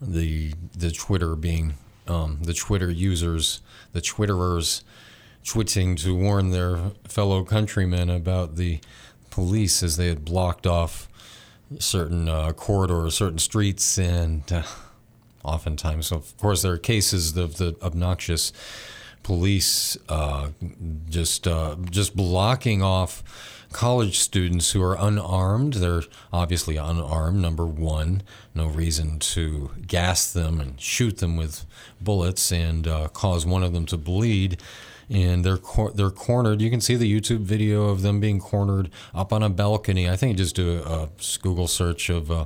the 0.00 0.52
the 0.76 0.90
Twitter 0.90 1.36
being 1.36 1.74
um, 2.06 2.38
the 2.42 2.54
Twitter 2.54 2.90
users, 2.90 3.60
the 3.92 4.00
Twitterers, 4.00 4.82
twitting 5.44 5.96
to 5.96 6.14
warn 6.14 6.50
their 6.50 6.90
fellow 7.04 7.44
countrymen 7.44 8.10
about 8.10 8.56
the 8.56 8.80
police 9.30 9.82
as 9.82 9.96
they 9.96 10.08
had 10.08 10.24
blocked 10.24 10.66
off 10.66 11.08
certain 11.78 12.28
uh, 12.28 12.52
corridors, 12.52 13.14
certain 13.14 13.38
streets, 13.38 13.98
and 13.98 14.52
uh, 14.52 14.62
oftentimes, 15.42 16.12
of 16.12 16.36
course, 16.36 16.62
there 16.62 16.72
are 16.72 16.78
cases 16.78 17.36
of 17.36 17.56
the 17.56 17.76
obnoxious 17.82 18.52
police 19.22 19.96
uh, 20.10 20.48
just 21.08 21.46
just 21.90 22.14
blocking 22.14 22.82
off 22.82 23.22
college 23.74 24.20
students 24.20 24.70
who 24.70 24.80
are 24.80 24.96
unarmed. 24.98 25.74
They're 25.74 26.04
obviously 26.32 26.76
unarmed. 26.76 27.42
Number 27.42 27.66
one, 27.66 28.22
no 28.54 28.68
reason 28.68 29.18
to 29.18 29.72
gas 29.84 30.32
them 30.32 30.60
and 30.60 30.80
shoot 30.80 31.18
them 31.18 31.36
with 31.36 31.66
bullets 32.00 32.52
and 32.52 32.86
uh, 32.86 33.08
cause 33.08 33.44
one 33.44 33.64
of 33.64 33.72
them 33.72 33.84
to 33.86 33.96
bleed. 33.98 34.62
And 35.10 35.44
they're 35.44 35.58
cor- 35.58 35.90
they're 35.90 36.10
cornered. 36.10 36.62
You 36.62 36.70
can 36.70 36.80
see 36.80 36.94
the 36.94 37.12
YouTube 37.12 37.40
video 37.40 37.88
of 37.88 38.02
them 38.02 38.20
being 38.20 38.38
cornered 38.38 38.90
up 39.12 39.32
on 39.32 39.42
a 39.42 39.50
balcony. 39.50 40.08
I 40.08 40.14
think 40.14 40.38
just 40.38 40.54
do 40.54 40.78
a, 40.78 41.02
a 41.02 41.08
Google 41.42 41.66
search 41.66 42.08
of 42.08 42.30
uh, 42.30 42.44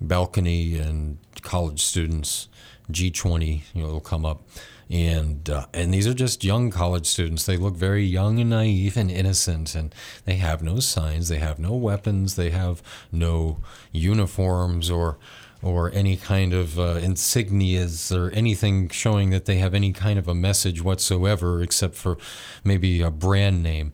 balcony 0.00 0.78
and 0.78 1.18
college 1.42 1.80
students 1.80 2.48
G20. 2.90 3.62
You 3.72 3.82
know, 3.82 3.88
it'll 3.88 4.00
come 4.00 4.26
up 4.26 4.42
and 4.88 5.50
uh, 5.50 5.66
and 5.74 5.92
these 5.92 6.06
are 6.06 6.14
just 6.14 6.44
young 6.44 6.70
college 6.70 7.06
students. 7.06 7.44
They 7.44 7.56
look 7.56 7.74
very 7.74 8.04
young 8.04 8.38
and 8.38 8.50
naive 8.50 8.96
and 8.96 9.10
innocent, 9.10 9.74
and 9.74 9.94
they 10.24 10.36
have 10.36 10.62
no 10.62 10.78
signs. 10.80 11.28
They 11.28 11.38
have 11.38 11.58
no 11.58 11.74
weapons. 11.74 12.36
They 12.36 12.50
have 12.50 12.82
no 13.10 13.58
uniforms 13.92 14.90
or 14.90 15.18
or 15.62 15.90
any 15.92 16.16
kind 16.16 16.52
of 16.52 16.78
uh, 16.78 17.00
insignias 17.00 18.14
or 18.16 18.30
anything 18.30 18.88
showing 18.90 19.30
that 19.30 19.46
they 19.46 19.56
have 19.56 19.74
any 19.74 19.92
kind 19.92 20.18
of 20.18 20.28
a 20.28 20.34
message 20.34 20.82
whatsoever, 20.82 21.62
except 21.62 21.94
for 21.94 22.16
maybe 22.62 23.00
a 23.00 23.10
brand 23.10 23.62
name 23.62 23.92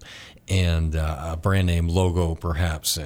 and 0.49 0.95
uh, 0.95 1.30
a 1.32 1.36
brand 1.36 1.68
name 1.68 1.88
logo, 1.88 2.34
perhaps. 2.34 2.99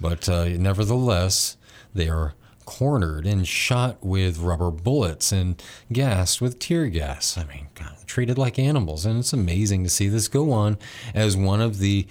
But 0.00 0.28
uh, 0.28 0.44
nevertheless, 0.44 1.56
they 1.92 2.08
are 2.08 2.34
cornered 2.70 3.26
and 3.26 3.48
shot 3.48 3.98
with 4.00 4.38
rubber 4.38 4.70
bullets 4.70 5.32
and 5.32 5.60
gassed 5.92 6.40
with 6.40 6.60
tear 6.60 6.86
gas. 6.86 7.36
I 7.36 7.42
mean, 7.42 7.66
God, 7.74 7.96
treated 8.06 8.38
like 8.38 8.60
animals. 8.60 9.04
And 9.04 9.18
it's 9.18 9.32
amazing 9.32 9.82
to 9.82 9.90
see 9.90 10.06
this 10.06 10.28
go 10.28 10.52
on 10.52 10.78
as 11.12 11.36
one 11.36 11.60
of 11.60 11.80
the 11.80 12.06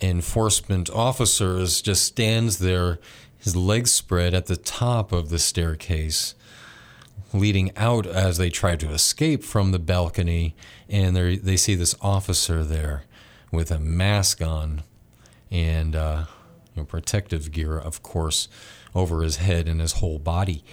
enforcement 0.00 0.90
officers 0.90 1.80
just 1.80 2.02
stands 2.02 2.58
there, 2.58 2.98
his 3.38 3.54
legs 3.54 3.92
spread 3.92 4.34
at 4.34 4.46
the 4.46 4.56
top 4.56 5.12
of 5.12 5.28
the 5.28 5.38
staircase, 5.38 6.34
leading 7.32 7.70
out 7.76 8.06
as 8.06 8.38
they 8.38 8.50
try 8.50 8.74
to 8.74 8.90
escape 8.90 9.44
from 9.44 9.70
the 9.70 9.78
balcony. 9.78 10.56
And 10.88 11.14
they 11.16 11.56
see 11.56 11.76
this 11.76 11.94
officer 12.00 12.64
there 12.64 13.04
with 13.52 13.70
a 13.70 13.78
mask 13.78 14.42
on 14.42 14.82
and 15.48 15.94
uh, 15.94 16.24
you 16.74 16.82
know, 16.82 16.86
protective 16.86 17.52
gear, 17.52 17.78
of 17.78 18.02
course 18.02 18.48
over 18.94 19.22
his 19.22 19.36
head 19.36 19.68
and 19.68 19.80
his 19.80 19.94
whole 19.94 20.18
body. 20.18 20.64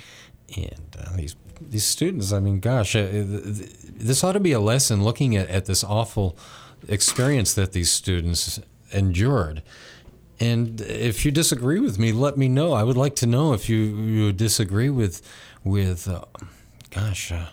And 0.55 0.97
uh, 0.99 1.15
these 1.15 1.35
these 1.61 1.85
students, 1.85 2.31
I 2.31 2.39
mean, 2.39 2.59
gosh, 2.59 2.95
uh, 2.95 3.07
this 3.11 4.23
ought 4.23 4.31
to 4.31 4.39
be 4.39 4.53
a 4.53 4.59
lesson 4.59 5.03
looking 5.03 5.35
at, 5.35 5.49
at 5.49 5.65
this 5.65 5.83
awful 5.83 6.37
experience 6.87 7.53
that 7.53 7.73
these 7.73 7.91
students 7.91 8.61
endured. 8.91 9.61
And 10.39 10.79
if 10.79 11.25
you 11.25 11.31
disagree 11.31 11.79
with 11.79 11.99
me, 11.99 12.13
let 12.13 12.37
me 12.37 12.47
know. 12.47 12.71
I 12.71 12.83
would 12.83 12.95
like 12.95 13.15
to 13.17 13.27
know 13.27 13.51
if 13.51 13.67
you, 13.67 13.77
you 13.77 14.31
disagree 14.31 14.89
with, 14.89 15.21
with 15.65 16.07
uh, 16.07 16.21
gosh, 16.91 17.33
uh, 17.33 17.47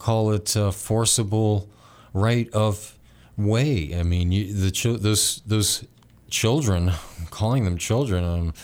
call 0.00 0.32
it 0.32 0.48
forcible 0.72 1.70
right 2.12 2.52
of 2.52 2.98
way. 3.36 3.96
I 3.96 4.02
mean, 4.02 4.32
you, 4.32 4.52
the 4.52 4.98
those 4.98 5.42
those 5.46 5.84
children, 6.28 6.92
calling 7.30 7.64
them 7.64 7.78
children, 7.78 8.24
um, 8.24 8.54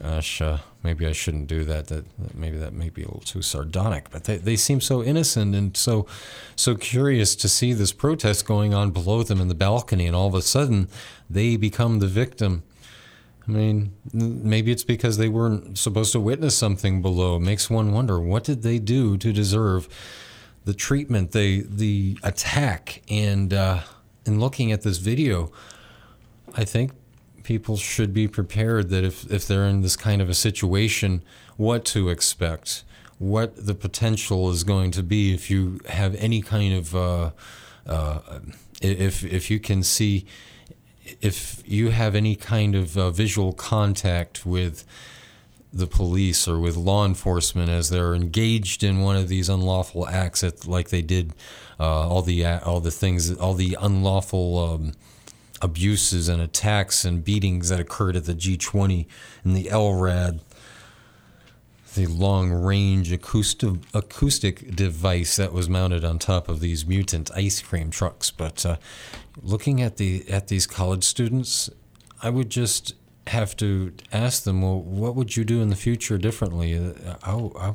gosh, 0.00 0.40
uh, 0.40 0.58
maybe 0.82 1.06
I 1.06 1.12
shouldn't 1.12 1.46
do 1.46 1.64
that. 1.64 1.88
That, 1.88 2.04
that, 2.18 2.34
maybe 2.34 2.58
that 2.58 2.72
may 2.72 2.88
be 2.88 3.02
a 3.02 3.06
little 3.06 3.20
too 3.20 3.42
sardonic, 3.42 4.10
but 4.10 4.24
they, 4.24 4.36
they 4.36 4.56
seem 4.56 4.80
so 4.80 5.02
innocent 5.02 5.54
and 5.54 5.76
so 5.76 6.06
so 6.56 6.74
curious 6.74 7.34
to 7.36 7.48
see 7.48 7.72
this 7.72 7.92
protest 7.92 8.46
going 8.46 8.74
on 8.74 8.90
below 8.90 9.22
them 9.22 9.40
in 9.40 9.48
the 9.48 9.54
balcony, 9.54 10.06
and 10.06 10.16
all 10.16 10.26
of 10.26 10.34
a 10.34 10.42
sudden 10.42 10.88
they 11.28 11.56
become 11.56 11.98
the 11.98 12.08
victim. 12.08 12.62
I 13.46 13.50
mean, 13.50 13.92
maybe 14.12 14.70
it's 14.70 14.84
because 14.84 15.16
they 15.16 15.28
weren't 15.28 15.76
supposed 15.76 16.12
to 16.12 16.20
witness 16.20 16.56
something 16.56 17.02
below. 17.02 17.36
It 17.36 17.40
makes 17.40 17.68
one 17.68 17.92
wonder 17.92 18.20
what 18.20 18.44
did 18.44 18.62
they 18.62 18.78
do 18.78 19.16
to 19.18 19.32
deserve 19.32 19.88
the 20.64 20.74
treatment, 20.74 21.32
the 21.32 21.64
the 21.68 22.18
attack, 22.22 23.02
and 23.10 23.52
uh, 23.52 23.80
in 24.24 24.38
looking 24.38 24.70
at 24.70 24.82
this 24.82 24.98
video, 24.98 25.50
I 26.54 26.64
think 26.64 26.92
people 27.42 27.76
should 27.76 28.12
be 28.12 28.28
prepared 28.28 28.88
that 28.90 29.04
if, 29.04 29.30
if 29.30 29.46
they're 29.46 29.66
in 29.66 29.82
this 29.82 29.96
kind 29.96 30.22
of 30.22 30.28
a 30.28 30.34
situation, 30.34 31.22
what 31.56 31.84
to 31.86 32.08
expect, 32.08 32.84
what 33.18 33.66
the 33.66 33.74
potential 33.74 34.50
is 34.50 34.64
going 34.64 34.90
to 34.90 35.02
be 35.02 35.32
if 35.32 35.50
you 35.50 35.80
have 35.88 36.14
any 36.16 36.42
kind 36.42 36.74
of, 36.74 36.94
uh, 36.94 37.30
uh, 37.86 38.40
if, 38.80 39.24
if 39.24 39.50
you 39.50 39.60
can 39.60 39.82
see, 39.82 40.26
if 41.20 41.62
you 41.66 41.90
have 41.90 42.14
any 42.14 42.34
kind 42.34 42.74
of 42.74 42.96
uh, 42.96 43.10
visual 43.10 43.52
contact 43.52 44.44
with 44.44 44.84
the 45.72 45.86
police 45.86 46.46
or 46.46 46.58
with 46.58 46.76
law 46.76 47.04
enforcement 47.06 47.70
as 47.70 47.88
they're 47.88 48.14
engaged 48.14 48.82
in 48.84 49.00
one 49.00 49.16
of 49.16 49.28
these 49.28 49.48
unlawful 49.48 50.06
acts, 50.06 50.44
at, 50.44 50.66
like 50.66 50.90
they 50.90 51.00
did 51.00 51.32
uh, 51.80 52.08
all 52.08 52.22
the 52.22 52.44
all 52.44 52.80
the 52.80 52.90
things, 52.90 53.34
all 53.36 53.54
the 53.54 53.76
unlawful. 53.80 54.58
Um, 54.58 54.92
abuses 55.62 56.28
and 56.28 56.42
attacks 56.42 57.04
and 57.04 57.24
beatings 57.24 57.68
that 57.68 57.80
occurred 57.80 58.16
at 58.16 58.24
the 58.24 58.34
G20 58.34 59.06
and 59.44 59.56
the 59.56 59.66
LRAD, 59.66 60.40
the 61.94 62.06
long 62.06 62.50
range 62.50 63.12
acoustic, 63.12 63.74
acoustic 63.94 64.74
device 64.74 65.36
that 65.36 65.52
was 65.52 65.68
mounted 65.68 66.04
on 66.04 66.18
top 66.18 66.48
of 66.48 66.60
these 66.60 66.84
mutant 66.84 67.30
ice 67.34 67.62
cream 67.62 67.90
trucks. 67.90 68.30
But 68.30 68.66
uh, 68.66 68.76
looking 69.40 69.80
at 69.80 69.98
the 69.98 70.28
at 70.28 70.48
these 70.48 70.66
college 70.66 71.04
students, 71.04 71.70
I 72.22 72.30
would 72.30 72.50
just 72.50 72.94
have 73.28 73.56
to 73.58 73.92
ask 74.12 74.42
them, 74.42 74.62
well, 74.62 74.80
what 74.80 75.14
would 75.14 75.36
you 75.36 75.44
do 75.44 75.62
in 75.62 75.68
the 75.68 75.76
future 75.76 76.18
differently? 76.18 76.76
Uh, 76.76 77.14
I, 77.22 77.68
I, 77.68 77.74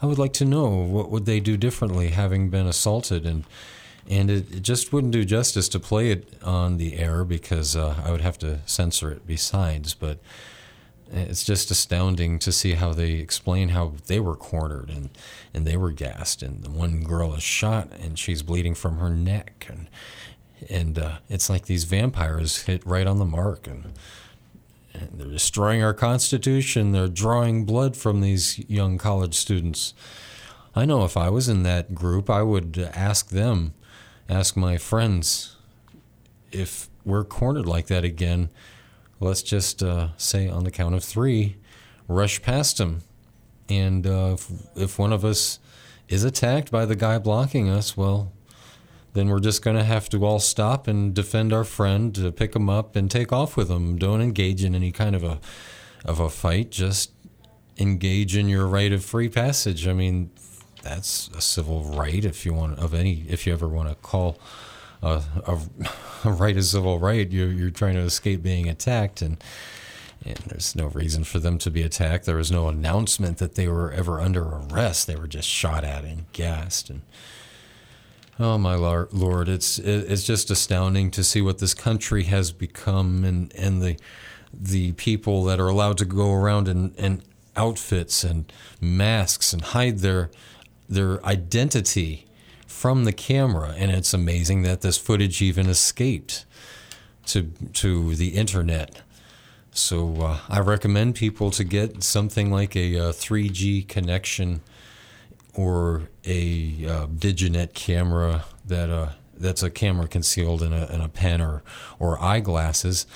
I 0.00 0.06
would 0.06 0.18
like 0.18 0.32
to 0.34 0.44
know 0.44 0.68
what 0.68 1.10
would 1.10 1.26
they 1.26 1.40
do 1.40 1.56
differently 1.56 2.08
having 2.08 2.48
been 2.48 2.66
assaulted 2.66 3.26
and 3.26 3.44
and 4.08 4.30
it, 4.30 4.52
it, 4.52 4.62
just 4.62 4.92
wouldn't 4.92 5.12
do 5.12 5.24
justice 5.24 5.68
to 5.70 5.80
play 5.80 6.10
it 6.10 6.34
on 6.42 6.76
the 6.76 6.98
air 6.98 7.24
because 7.24 7.76
uh, 7.76 8.02
I 8.04 8.10
would 8.10 8.20
have 8.20 8.38
to 8.38 8.60
censor 8.66 9.10
it 9.12 9.26
besides. 9.26 9.94
But 9.94 10.18
it's 11.10 11.44
just 11.44 11.70
astounding 11.70 12.38
to 12.40 12.50
see 12.50 12.72
how 12.72 12.92
they 12.92 13.12
explain 13.12 13.70
how 13.70 13.92
they 14.06 14.18
were 14.18 14.34
cornered 14.34 14.88
and, 14.88 15.10
and 15.52 15.66
they 15.66 15.76
were 15.76 15.92
gassed, 15.92 16.42
and 16.42 16.62
the 16.62 16.70
one 16.70 17.02
girl 17.02 17.34
is 17.34 17.42
shot 17.42 17.88
and 18.00 18.18
she's 18.18 18.42
bleeding 18.42 18.74
from 18.74 18.98
her 18.98 19.10
neck, 19.10 19.66
and 19.68 19.88
and 20.70 20.98
uh, 20.98 21.18
it's 21.28 21.50
like 21.50 21.66
these 21.66 21.84
vampires 21.84 22.62
hit 22.62 22.86
right 22.86 23.06
on 23.06 23.18
the 23.18 23.24
mark, 23.24 23.66
and, 23.66 23.92
and 24.94 25.10
they're 25.14 25.26
destroying 25.26 25.82
our 25.82 25.94
constitution. 25.94 26.92
They're 26.92 27.08
drawing 27.08 27.64
blood 27.64 27.96
from 27.96 28.20
these 28.20 28.58
young 28.70 28.96
college 28.96 29.34
students. 29.34 29.92
I 30.74 30.84
know 30.84 31.04
if 31.04 31.16
I 31.16 31.28
was 31.30 31.48
in 31.48 31.64
that 31.64 31.94
group, 31.94 32.30
I 32.30 32.42
would 32.42 32.78
ask 32.94 33.28
them 33.28 33.74
ask 34.28 34.56
my 34.56 34.78
friends 34.78 35.56
if 36.50 36.88
we're 37.04 37.24
cornered 37.24 37.66
like 37.66 37.86
that 37.86 38.04
again. 38.04 38.50
Let's 39.20 39.42
just 39.42 39.82
uh, 39.82 40.08
say 40.16 40.48
on 40.48 40.64
the 40.64 40.70
count 40.70 40.94
of 40.94 41.04
three, 41.04 41.56
rush 42.08 42.42
past 42.42 42.80
him. 42.80 43.02
And 43.68 44.06
uh, 44.06 44.34
if, 44.34 44.50
if 44.76 44.98
one 44.98 45.12
of 45.12 45.24
us 45.24 45.58
is 46.08 46.24
attacked 46.24 46.70
by 46.70 46.84
the 46.84 46.96
guy 46.96 47.18
blocking 47.18 47.68
us, 47.68 47.96
well, 47.96 48.32
then 49.14 49.28
we're 49.28 49.40
just 49.40 49.62
going 49.62 49.76
to 49.76 49.84
have 49.84 50.08
to 50.10 50.24
all 50.24 50.38
stop 50.38 50.88
and 50.88 51.14
defend 51.14 51.52
our 51.52 51.64
friend, 51.64 52.32
pick 52.36 52.56
him 52.56 52.68
up 52.68 52.96
and 52.96 53.10
take 53.10 53.32
off 53.32 53.56
with 53.56 53.70
him. 53.70 53.98
Don't 53.98 54.22
engage 54.22 54.64
in 54.64 54.74
any 54.74 54.90
kind 54.90 55.14
of 55.14 55.22
a 55.22 55.38
of 56.04 56.18
a 56.18 56.28
fight. 56.28 56.70
Just 56.70 57.12
engage 57.78 58.36
in 58.36 58.48
your 58.48 58.66
right 58.66 58.92
of 58.92 59.04
free 59.04 59.28
passage. 59.28 59.86
I 59.86 59.92
mean, 59.92 60.30
that's 60.82 61.28
a 61.36 61.40
civil 61.40 61.84
right 61.84 62.24
if 62.24 62.44
you 62.44 62.52
want 62.52 62.78
of 62.78 62.94
any 62.94 63.24
if 63.28 63.46
you 63.46 63.52
ever 63.52 63.68
want 63.68 63.88
to 63.88 63.94
call 63.96 64.38
a, 65.02 65.22
a, 65.46 65.58
a 66.24 66.32
right 66.32 66.56
a 66.56 66.62
civil 66.62 66.98
right 66.98 67.30
you're, 67.30 67.50
you're 67.50 67.70
trying 67.70 67.94
to 67.94 68.00
escape 68.00 68.42
being 68.42 68.68
attacked 68.68 69.22
and 69.22 69.42
and 70.24 70.36
there's 70.46 70.76
no 70.76 70.86
reason 70.86 71.24
for 71.24 71.40
them 71.40 71.58
to 71.58 71.70
be 71.70 71.82
attacked. 71.82 72.26
There 72.26 72.36
was 72.36 72.52
no 72.52 72.68
announcement 72.68 73.38
that 73.38 73.56
they 73.56 73.66
were 73.66 73.90
ever 73.90 74.20
under 74.20 74.42
arrest. 74.44 75.08
They 75.08 75.16
were 75.16 75.26
just 75.26 75.48
shot 75.48 75.82
at 75.82 76.04
and 76.04 76.30
gassed 76.32 76.90
and 76.90 77.02
oh 78.40 78.56
my 78.56 78.74
lord 78.74 79.48
it's 79.48 79.78
it's 79.78 80.24
just 80.24 80.50
astounding 80.50 81.10
to 81.10 81.22
see 81.22 81.42
what 81.42 81.58
this 81.58 81.74
country 81.74 82.24
has 82.24 82.50
become 82.50 83.24
and 83.24 83.54
and 83.54 83.82
the 83.82 83.96
the 84.52 84.92
people 84.92 85.44
that 85.44 85.60
are 85.60 85.68
allowed 85.68 85.98
to 85.98 86.04
go 86.06 86.32
around 86.32 86.66
in, 86.66 86.94
in 86.96 87.22
outfits 87.56 88.24
and 88.24 88.50
masks 88.80 89.52
and 89.52 89.62
hide 89.62 89.98
their 89.98 90.30
their 90.88 91.24
identity 91.24 92.26
from 92.66 93.04
the 93.04 93.12
camera, 93.12 93.74
and 93.76 93.90
it's 93.90 94.12
amazing 94.14 94.62
that 94.62 94.80
this 94.80 94.98
footage 94.98 95.40
even 95.42 95.68
escaped 95.68 96.44
to 97.26 97.52
to 97.74 98.14
the 98.14 98.30
internet. 98.30 99.02
So 99.72 100.16
uh, 100.20 100.38
I 100.48 100.60
recommend 100.60 101.14
people 101.14 101.50
to 101.52 101.64
get 101.64 102.02
something 102.02 102.50
like 102.50 102.76
a, 102.76 102.98
uh 102.98 103.12
3G 103.12 103.88
connection 103.88 104.60
or 105.54 106.08
a 106.26 106.86
uh, 106.86 107.06
Diginet 107.06 107.72
camera 107.72 108.44
that 108.66 108.90
uh, 108.90 109.10
that's 109.36 109.62
a 109.62 109.70
camera 109.70 110.08
concealed 110.08 110.62
in 110.62 110.72
a, 110.72 110.86
in 110.86 111.00
a 111.00 111.08
pen 111.08 111.40
or 111.40 111.62
or 111.98 112.20
eyeglasses, 112.22 113.06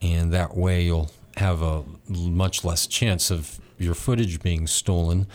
and 0.00 0.32
that 0.32 0.56
way 0.56 0.82
you'll 0.82 1.10
have 1.36 1.62
a 1.62 1.84
much 2.08 2.64
less 2.64 2.86
chance 2.86 3.30
of 3.30 3.60
your 3.78 3.94
footage 3.94 4.42
being 4.42 4.66
stolen 4.66 5.26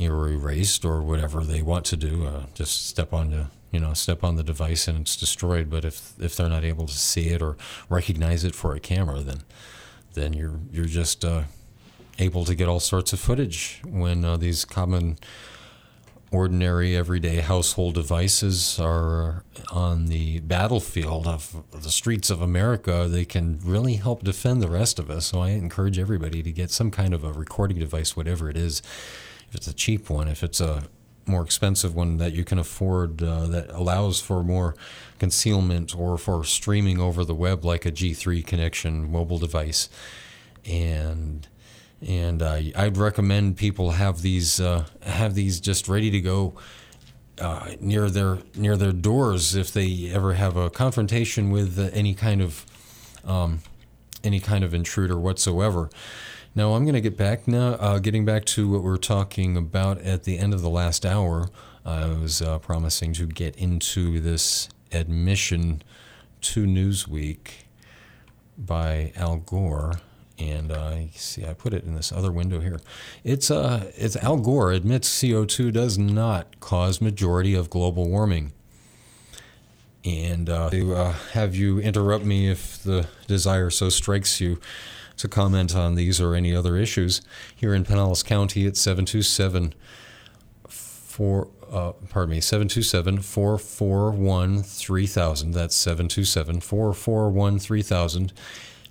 or 0.00 0.28
erased 0.28 0.84
or 0.84 1.02
whatever 1.02 1.44
they 1.44 1.62
want 1.62 1.84
to 1.86 1.96
do. 1.96 2.26
Uh, 2.26 2.46
just 2.54 2.86
step 2.86 3.12
on 3.12 3.30
the 3.30 3.46
you 3.70 3.80
know 3.80 3.92
step 3.92 4.24
on 4.24 4.36
the 4.36 4.42
device 4.42 4.88
and 4.88 5.00
it's 5.00 5.16
destroyed. 5.16 5.70
But 5.70 5.84
if 5.84 6.12
if 6.18 6.36
they're 6.36 6.48
not 6.48 6.64
able 6.64 6.86
to 6.86 6.98
see 6.98 7.28
it 7.28 7.42
or 7.42 7.56
recognize 7.88 8.44
it 8.44 8.54
for 8.54 8.74
a 8.74 8.80
camera, 8.80 9.20
then 9.20 9.42
then 10.14 10.32
you're 10.32 10.60
you're 10.70 10.86
just 10.86 11.24
uh, 11.24 11.42
able 12.18 12.44
to 12.44 12.54
get 12.54 12.68
all 12.68 12.80
sorts 12.80 13.12
of 13.12 13.20
footage 13.20 13.80
when 13.86 14.24
uh, 14.24 14.36
these 14.36 14.64
common 14.64 15.18
ordinary 16.30 16.94
everyday 16.94 17.36
household 17.40 17.94
devices 17.94 18.78
are 18.78 19.44
on 19.72 20.06
the 20.06 20.40
battlefield 20.40 21.26
of 21.26 21.64
the 21.72 21.90
streets 21.90 22.28
of 22.28 22.42
America, 22.42 23.06
they 23.08 23.24
can 23.24 23.58
really 23.64 23.94
help 23.94 24.22
defend 24.22 24.62
the 24.62 24.68
rest 24.68 24.98
of 24.98 25.10
us. 25.10 25.26
So 25.26 25.40
I 25.40 25.50
encourage 25.50 25.98
everybody 25.98 26.42
to 26.42 26.52
get 26.52 26.70
some 26.70 26.90
kind 26.90 27.14
of 27.14 27.24
a 27.24 27.32
recording 27.32 27.78
device, 27.78 28.16
whatever 28.16 28.50
it 28.50 28.56
is. 28.56 28.82
If 29.48 29.54
it's 29.54 29.66
a 29.66 29.74
cheap 29.74 30.10
one, 30.10 30.28
if 30.28 30.42
it's 30.42 30.60
a 30.60 30.84
more 31.26 31.42
expensive 31.42 31.94
one 31.94 32.16
that 32.16 32.32
you 32.32 32.44
can 32.44 32.58
afford 32.58 33.22
uh, 33.22 33.46
that 33.48 33.70
allows 33.70 34.20
for 34.20 34.42
more 34.42 34.74
concealment 35.18 35.94
or 35.96 36.16
for 36.16 36.44
streaming 36.44 37.00
over 37.00 37.24
the 37.24 37.34
web, 37.34 37.64
like 37.64 37.84
a 37.84 37.92
G3 37.92 38.44
connection 38.46 39.10
mobile 39.10 39.38
device. 39.38 39.88
And 40.64 41.46
and 42.06 42.42
uh, 42.42 42.60
I'd 42.76 42.96
recommend 42.96 43.56
people 43.56 43.92
have 43.92 44.22
these 44.22 44.60
uh, 44.60 44.84
have 45.02 45.34
these 45.34 45.60
just 45.60 45.88
ready 45.88 46.10
to 46.10 46.20
go 46.20 46.54
uh, 47.40 47.72
near 47.80 48.08
their 48.10 48.38
near 48.54 48.76
their 48.76 48.92
doors 48.92 49.54
if 49.54 49.72
they 49.72 50.10
ever 50.12 50.34
have 50.34 50.56
a 50.56 50.70
confrontation 50.70 51.50
with 51.50 51.78
any 51.92 52.14
kind 52.14 52.40
of 52.40 52.64
um, 53.24 53.60
any 54.24 54.40
kind 54.40 54.64
of 54.64 54.74
intruder 54.74 55.18
whatsoever. 55.18 55.90
Now 56.58 56.74
I'm 56.74 56.82
going 56.82 56.94
to 56.94 57.00
get 57.00 57.16
back 57.16 57.46
now, 57.46 57.74
uh, 57.74 58.00
getting 58.00 58.24
back 58.24 58.44
to 58.46 58.68
what 58.68 58.82
we 58.82 58.90
are 58.90 58.96
talking 58.96 59.56
about 59.56 60.00
at 60.00 60.24
the 60.24 60.36
end 60.38 60.52
of 60.52 60.60
the 60.60 60.68
last 60.68 61.06
hour. 61.06 61.50
I 61.86 62.08
was 62.08 62.42
uh, 62.42 62.58
promising 62.58 63.12
to 63.12 63.26
get 63.26 63.54
into 63.54 64.18
this 64.18 64.68
admission 64.90 65.82
to 66.40 66.66
Newsweek 66.66 67.50
by 68.58 69.12
Al 69.14 69.36
Gore 69.36 70.00
and 70.36 70.72
uh, 70.72 70.96
see, 71.14 71.46
I 71.46 71.52
put 71.52 71.74
it 71.74 71.84
in 71.84 71.94
this 71.94 72.10
other 72.10 72.32
window 72.32 72.58
here. 72.58 72.80
It's 73.22 73.52
uh, 73.52 73.92
it's 73.94 74.16
Al 74.16 74.38
Gore 74.38 74.72
admits 74.72 75.08
CO2 75.08 75.72
does 75.72 75.96
not 75.96 76.58
cause 76.58 77.00
majority 77.00 77.54
of 77.54 77.70
global 77.70 78.10
warming. 78.10 78.52
And 80.04 80.50
uh, 80.50 80.70
to 80.70 80.96
uh, 80.96 81.12
have 81.34 81.54
you 81.54 81.78
interrupt 81.78 82.24
me 82.24 82.50
if 82.50 82.82
the 82.82 83.06
desire 83.28 83.70
so 83.70 83.90
strikes 83.90 84.40
you 84.40 84.58
to 85.18 85.28
comment 85.28 85.76
on 85.76 85.94
these 85.94 86.20
or 86.20 86.34
any 86.34 86.54
other 86.54 86.76
issues 86.76 87.20
here 87.54 87.74
in 87.74 87.84
Pinellas 87.84 88.24
County 88.24 88.66
at 88.66 88.76
727 88.76 89.74
4 90.68 91.48
uh, 91.70 91.92
pardon 92.08 92.30
me 92.30 92.40
727 92.40 93.20
441 93.20 94.62
3000 94.62 95.52
that's 95.52 95.74
727 95.74 96.60
441 96.60 97.58
3000 97.58 98.32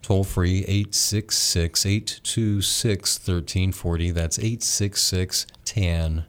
Toll 0.07 0.23
free 0.23 0.59
866 0.59 1.85
826 1.85 3.19
1340. 3.27 4.11
That's 4.11 4.39
866 4.39 5.47
TAN 5.65 6.23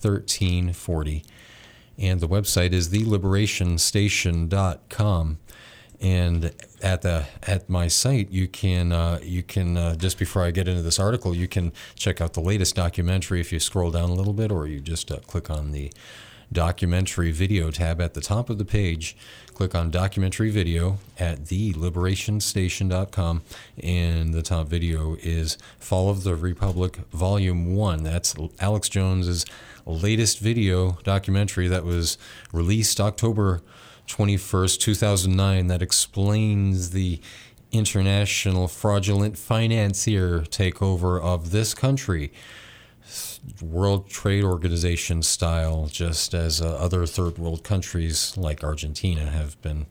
1340. 0.00 1.24
And 1.98 2.20
the 2.20 2.28
website 2.28 2.72
is 2.72 2.88
theliberationstation.com. 2.88 5.38
And 6.00 6.54
at 6.82 7.02
the 7.02 7.26
at 7.42 7.68
my 7.68 7.88
site, 7.88 8.30
you 8.30 8.48
can 8.48 8.92
uh, 8.92 9.18
you 9.22 9.42
can 9.42 9.76
uh, 9.76 9.96
just 9.96 10.18
before 10.18 10.44
I 10.44 10.50
get 10.50 10.68
into 10.68 10.82
this 10.82 10.98
article, 10.98 11.34
you 11.34 11.48
can 11.48 11.72
check 11.94 12.20
out 12.20 12.34
the 12.34 12.40
latest 12.40 12.74
documentary 12.74 13.40
if 13.40 13.52
you 13.52 13.60
scroll 13.60 13.90
down 13.90 14.10
a 14.10 14.14
little 14.14 14.32
bit, 14.32 14.50
or 14.52 14.66
you 14.66 14.80
just 14.80 15.10
uh, 15.10 15.16
click 15.26 15.50
on 15.50 15.72
the 15.72 15.92
documentary 16.50 17.30
video 17.30 17.70
tab 17.70 18.00
at 18.00 18.14
the 18.14 18.20
top 18.20 18.48
of 18.50 18.58
the 18.58 18.64
page. 18.64 19.16
Click 19.54 19.74
on 19.74 19.90
documentary 19.90 20.50
video 20.50 20.98
at 21.18 21.40
theliberationstation.com, 21.44 23.42
and 23.82 24.32
the 24.32 24.42
top 24.42 24.68
video 24.68 25.16
is 25.20 25.58
Fall 25.78 26.10
of 26.10 26.22
the 26.22 26.36
Republic 26.36 26.98
Volume 27.10 27.74
1. 27.74 28.04
That's 28.04 28.34
Alex 28.60 28.88
Jones's 28.88 29.44
latest 29.84 30.38
video 30.38 30.98
documentary 31.02 31.66
that 31.68 31.84
was 31.84 32.16
released 32.52 33.00
October 33.00 33.62
21st, 34.08 34.80
2009, 34.80 35.66
that 35.68 35.82
explains 35.82 36.90
the 36.90 37.20
international 37.70 38.66
fraudulent 38.66 39.36
financier 39.36 40.40
takeover 40.40 41.20
of 41.20 41.50
this 41.50 41.74
country. 41.74 42.32
World 43.62 44.08
Trade 44.10 44.44
Organization 44.44 45.22
style, 45.22 45.88
just 45.90 46.34
as 46.34 46.60
uh, 46.60 46.76
other 46.76 47.06
third 47.06 47.38
world 47.38 47.64
countries 47.64 48.36
like 48.36 48.62
Argentina 48.62 49.26
have 49.26 49.60
been 49.62 49.86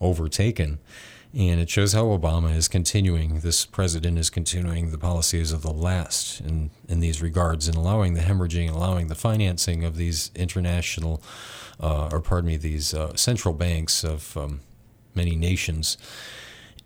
overtaken. 0.00 0.78
And 1.36 1.60
it 1.60 1.68
shows 1.68 1.92
how 1.92 2.04
Obama 2.04 2.54
is 2.54 2.68
continuing, 2.68 3.40
this 3.40 3.66
president 3.66 4.18
is 4.18 4.30
continuing 4.30 4.92
the 4.92 4.98
policies 4.98 5.50
of 5.50 5.62
the 5.62 5.72
last 5.72 6.40
in, 6.40 6.70
in 6.88 7.00
these 7.00 7.20
regards 7.20 7.66
and 7.66 7.76
allowing 7.76 8.14
the 8.14 8.20
hemorrhaging, 8.20 8.72
allowing 8.72 9.08
the 9.08 9.16
financing 9.16 9.84
of 9.84 9.96
these 9.96 10.30
international, 10.36 11.20
uh, 11.80 12.08
or 12.12 12.20
pardon 12.20 12.48
me, 12.48 12.56
these 12.56 12.94
uh, 12.94 13.14
central 13.16 13.54
banks 13.54 14.04
of 14.04 14.36
um, 14.36 14.60
many 15.14 15.36
nations. 15.36 15.96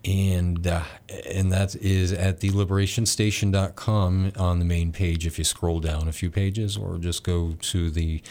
And 0.04 0.66
uh, 0.66 0.84
and 1.28 1.50
that 1.52 1.74
is 1.74 2.12
at 2.12 2.40
theliberationstation.com 2.40 4.32
on 4.36 4.58
the 4.58 4.64
main 4.64 4.92
page 4.92 5.26
if 5.26 5.38
you 5.38 5.44
scroll 5.44 5.80
down 5.80 6.06
a 6.06 6.12
few 6.12 6.30
pages 6.30 6.76
or 6.76 6.98
just 6.98 7.24
go 7.24 7.56
to 7.60 7.90
the 7.90 8.22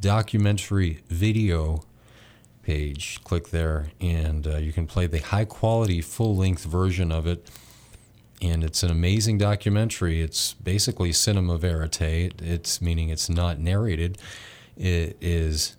documentary 0.00 1.02
video 1.08 1.82
page. 2.62 3.20
Click 3.22 3.50
there 3.50 3.90
and 4.00 4.46
uh, 4.46 4.56
you 4.56 4.72
can 4.72 4.86
play 4.86 5.06
the 5.06 5.18
high 5.18 5.44
quality 5.44 6.00
full 6.00 6.36
length 6.36 6.64
version 6.64 7.12
of 7.12 7.26
it. 7.26 7.50
And 8.42 8.64
it's 8.64 8.82
an 8.82 8.90
amazing 8.90 9.36
documentary. 9.36 10.22
It's 10.22 10.54
basically 10.54 11.12
cinema 11.12 11.58
verite. 11.58 12.40
It's 12.40 12.80
meaning 12.80 13.10
it's 13.10 13.28
not 13.28 13.58
narrated. 13.58 14.16
It 14.78 15.18
is 15.20 15.76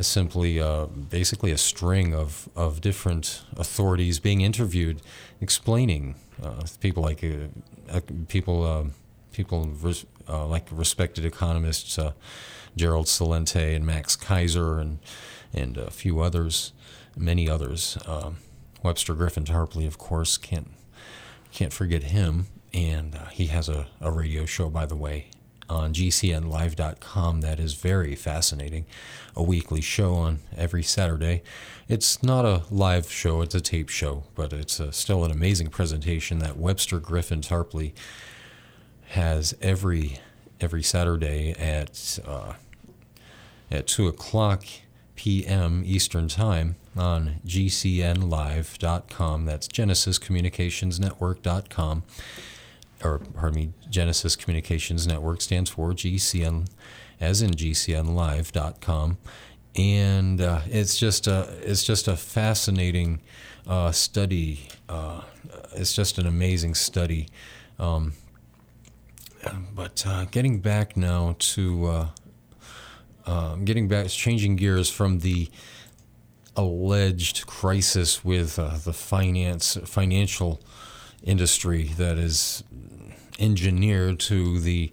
simply 0.00 0.60
uh, 0.60 0.86
basically 0.86 1.50
a 1.50 1.58
string 1.58 2.14
of, 2.14 2.48
of 2.56 2.80
different 2.80 3.42
authorities 3.56 4.18
being 4.18 4.40
interviewed, 4.40 5.00
explaining 5.40 6.14
uh, 6.42 6.62
people 6.80 7.02
like 7.02 7.24
uh, 7.24 8.00
people 8.28 8.64
uh, 8.64 8.84
people 9.32 9.66
res- 9.80 10.06
uh, 10.28 10.46
like 10.46 10.66
respected 10.70 11.24
economists 11.24 11.98
Gerald 12.76 13.06
Celente 13.06 13.74
and 13.74 13.84
Max 13.84 14.16
Keiser 14.16 14.80
and 14.80 14.98
and 15.52 15.76
a 15.76 15.90
few 15.90 16.20
others, 16.20 16.72
many 17.16 17.48
others. 17.48 17.98
Um, 18.06 18.36
Webster 18.82 19.14
Griffin 19.14 19.44
Tarpley, 19.44 19.86
of 19.86 19.98
course, 19.98 20.38
can't 20.38 20.68
can't 21.52 21.72
forget 21.72 22.04
him, 22.04 22.46
and 22.72 23.18
he 23.32 23.46
has 23.46 23.68
a, 23.68 23.88
a 24.00 24.10
radio 24.10 24.46
show, 24.46 24.70
by 24.70 24.86
the 24.86 24.96
way, 24.96 25.26
on 25.70 25.94
GCNlive.com 25.94 27.40
that 27.40 27.60
is 27.60 27.74
very 27.74 28.14
fascinating. 28.14 28.86
A 29.36 29.42
weekly 29.42 29.80
show 29.80 30.14
on 30.14 30.40
every 30.56 30.82
Saturday. 30.82 31.42
It's 31.88 32.22
not 32.22 32.44
a 32.44 32.62
live 32.70 33.10
show, 33.10 33.40
it's 33.40 33.54
a 33.54 33.60
tape 33.60 33.88
show, 33.88 34.24
but 34.34 34.52
it's 34.52 34.80
a, 34.80 34.92
still 34.92 35.24
an 35.24 35.30
amazing 35.30 35.68
presentation 35.68 36.38
that 36.40 36.56
Webster 36.56 37.00
Griffin 37.00 37.40
Tarpley 37.40 37.92
has 39.10 39.54
every 39.60 40.18
every 40.60 40.82
Saturday 40.82 41.52
at 41.52 42.18
uh, 42.26 42.54
at 43.70 43.86
two 43.86 44.08
o'clock 44.08 44.64
p.m. 45.16 45.82
Eastern 45.84 46.28
Time 46.28 46.76
on 46.96 47.40
GCNlive.com. 47.46 49.44
That's 49.44 49.68
GenesisCommunicationsNetwork.com 49.68 52.02
or 53.02 53.18
pardon 53.18 53.54
me, 53.54 53.72
Genesis 53.88 54.36
Communications 54.36 55.06
Network 55.06 55.40
stands 55.40 55.70
for 55.70 55.92
GCN, 55.92 56.68
as 57.20 57.42
in 57.42 57.50
GCNLive.com, 57.52 59.18
and 59.76 60.40
uh, 60.40 60.60
it's 60.66 60.98
just 60.98 61.26
a 61.26 61.48
it's 61.62 61.84
just 61.84 62.08
a 62.08 62.16
fascinating 62.16 63.20
uh, 63.66 63.92
study. 63.92 64.68
Uh, 64.88 65.22
it's 65.74 65.94
just 65.94 66.18
an 66.18 66.26
amazing 66.26 66.74
study. 66.74 67.28
Um, 67.78 68.12
but 69.74 70.04
uh, 70.06 70.26
getting 70.26 70.60
back 70.60 70.96
now 70.96 71.36
to 71.38 71.86
uh, 71.86 72.08
um, 73.26 73.64
getting 73.64 73.88
back, 73.88 74.08
changing 74.08 74.56
gears 74.56 74.90
from 74.90 75.20
the 75.20 75.48
alleged 76.56 77.46
crisis 77.46 78.24
with 78.24 78.58
uh, 78.58 78.76
the 78.84 78.92
finance 78.92 79.78
financial 79.84 80.60
industry 81.22 81.84
that 81.96 82.18
is 82.18 82.64
engineered 83.40 84.20
to 84.20 84.58
the 84.60 84.92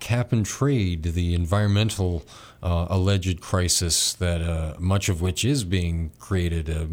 cap 0.00 0.32
and 0.32 0.44
trade, 0.44 1.02
the 1.02 1.34
environmental 1.34 2.24
uh, 2.62 2.86
alleged 2.90 3.40
crisis 3.40 4.12
that 4.14 4.42
uh, 4.42 4.74
much 4.78 5.08
of 5.08 5.20
which 5.20 5.44
is 5.44 5.64
being 5.64 6.10
created, 6.18 6.68
uh, 6.68 6.86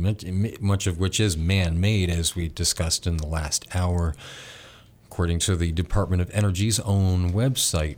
much, 0.62 0.88
of 0.88 1.00
which 1.00 1.20
is 1.20 1.36
man-made, 1.36 2.10
as 2.10 2.36
we 2.36 2.48
discussed 2.48 3.08
in 3.08 3.18
the 3.18 3.28
last 3.28 3.66
hour, 3.74 4.14
according 5.06 5.40
to 5.40 5.56
the 5.56 5.72
Department 5.72 6.22
of 6.22 6.30
Energy's 6.32 6.80
own 6.82 7.32
website. 7.32 7.98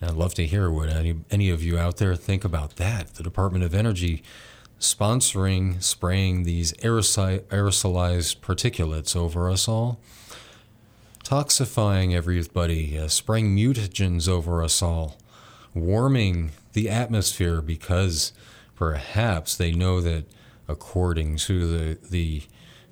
I'd 0.00 0.12
love 0.12 0.34
to 0.34 0.46
hear 0.46 0.70
what 0.70 0.88
any, 0.88 1.16
any 1.30 1.50
of 1.50 1.62
you 1.62 1.78
out 1.78 1.96
there 1.96 2.14
think 2.14 2.44
about 2.44 2.76
that. 2.76 3.14
The 3.14 3.22
Department 3.22 3.64
of 3.64 3.74
Energy 3.74 4.22
sponsoring 4.78 5.82
spraying 5.82 6.44
these 6.44 6.72
aerosol- 6.74 7.40
aerosolized 7.48 8.38
particulates 8.40 9.16
over 9.16 9.50
us 9.50 9.68
all, 9.68 9.98
toxifying 11.28 12.14
everybody, 12.14 12.98
uh, 12.98 13.06
spraying 13.06 13.54
mutagens 13.54 14.26
over 14.26 14.62
us 14.62 14.80
all, 14.80 15.18
warming 15.74 16.52
the 16.72 16.88
atmosphere 16.88 17.60
because 17.60 18.32
perhaps 18.74 19.54
they 19.54 19.70
know 19.70 20.00
that 20.00 20.24
according 20.68 21.36
to 21.36 21.66
the 21.66 21.98
the 22.08 22.42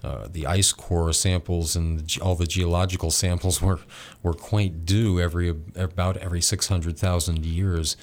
uh, 0.04 0.28
the 0.30 0.46
ice 0.46 0.72
core 0.72 1.14
samples 1.14 1.74
and 1.74 2.00
the, 2.00 2.20
all 2.20 2.34
the 2.34 2.46
geological 2.46 3.10
samples 3.10 3.62
were 3.66 3.80
were 4.22 4.34
quite 4.34 4.84
due 4.84 5.18
every 5.18 5.48
about 5.74 6.18
every 6.18 6.42
600,000 6.42 7.46
years 7.46 7.96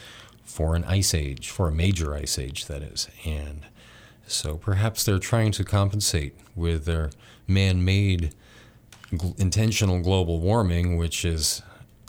for 0.44 0.76
an 0.76 0.84
ice 0.86 1.14
age, 1.14 1.50
for 1.50 1.68
a 1.68 1.72
major 1.72 2.16
ice 2.16 2.40
age 2.40 2.66
that 2.66 2.82
is. 2.82 3.08
And 3.24 3.68
so 4.26 4.58
perhaps 4.58 5.04
they're 5.04 5.20
trying 5.20 5.52
to 5.52 5.64
compensate 5.64 6.36
with 6.56 6.86
their 6.86 7.12
man-made 7.48 8.34
intentional 9.38 10.00
global 10.00 10.40
warming, 10.40 10.98
which 10.98 11.26
is 11.26 11.62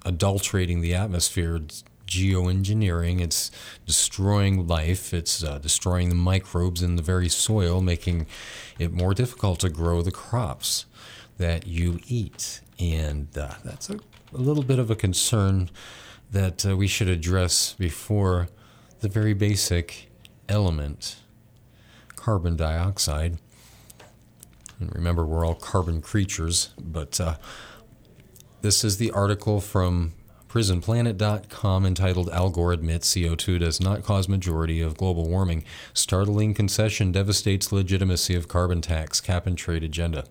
adulterating 0.04 0.80
the 0.80 0.94
atmosphere, 0.94 1.56
it's 1.56 1.84
geoengineering, 2.06 3.20
it's 3.20 3.50
destroying 3.86 4.66
life, 4.66 5.14
it's 5.14 5.42
uh, 5.42 5.58
destroying 5.58 6.08
the 6.08 6.14
microbes 6.14 6.82
in 6.82 6.96
the 6.96 7.02
very 7.02 7.28
soil, 7.28 7.80
making 7.80 8.26
it 8.78 8.92
more 8.92 9.14
difficult 9.14 9.60
to 9.60 9.68
grow 9.68 10.02
the 10.02 10.12
crops 10.12 10.86
that 11.38 11.66
you 11.66 11.98
eat. 12.06 12.60
And 12.78 13.28
uh, 13.36 13.54
that's 13.64 13.90
a, 13.90 13.98
a 14.32 14.38
little 14.38 14.62
bit 14.62 14.78
of 14.78 14.90
a 14.90 14.96
concern 14.96 15.70
that 16.30 16.66
uh, 16.66 16.76
we 16.76 16.86
should 16.86 17.08
address 17.08 17.72
before 17.74 18.48
the 19.00 19.08
very 19.08 19.34
basic 19.34 20.10
element, 20.48 21.16
carbon 22.16 22.56
dioxide. 22.56 23.38
And 24.84 24.94
remember, 24.94 25.24
we're 25.24 25.46
all 25.46 25.54
carbon 25.54 26.02
creatures, 26.02 26.70
but 26.78 27.18
uh, 27.18 27.36
this 28.60 28.84
is 28.84 28.98
the 28.98 29.10
article 29.12 29.60
from 29.60 30.12
prisonplanet.com 30.48 31.86
entitled 31.86 32.30
Al 32.30 32.50
Gore 32.50 32.72
admits 32.72 33.12
CO2 33.12 33.58
does 33.60 33.80
not 33.80 34.04
cause 34.04 34.28
majority 34.28 34.80
of 34.80 34.96
global 34.96 35.28
warming. 35.28 35.64
Startling 35.94 36.54
concession 36.54 37.12
devastates 37.12 37.72
legitimacy 37.72 38.34
of 38.34 38.46
carbon 38.46 38.80
tax 38.80 39.20
cap 39.20 39.46
and 39.46 39.56
trade 39.56 39.82
agenda. 39.82 40.26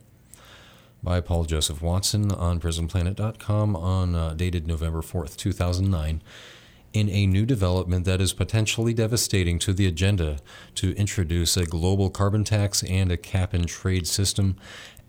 By 1.01 1.19
Paul 1.19 1.45
Joseph 1.45 1.81
Watson 1.81 2.31
on 2.31 2.59
prisonplanet.com 2.59 3.75
on 3.75 4.15
uh, 4.15 4.33
dated 4.35 4.67
November 4.67 5.01
4th, 5.01 5.35
2009 5.35 6.21
in 6.93 7.09
a 7.09 7.25
new 7.25 7.45
development 7.45 8.05
that 8.05 8.21
is 8.21 8.33
potentially 8.33 8.93
devastating 8.93 9.57
to 9.59 9.73
the 9.73 9.87
agenda 9.87 10.37
to 10.75 10.95
introduce 10.95 11.57
a 11.57 11.65
global 11.65 12.09
carbon 12.09 12.43
tax 12.43 12.83
and 12.83 13.11
a 13.11 13.17
cap 13.17 13.53
and 13.53 13.67
trade 13.67 14.07
system, 14.07 14.55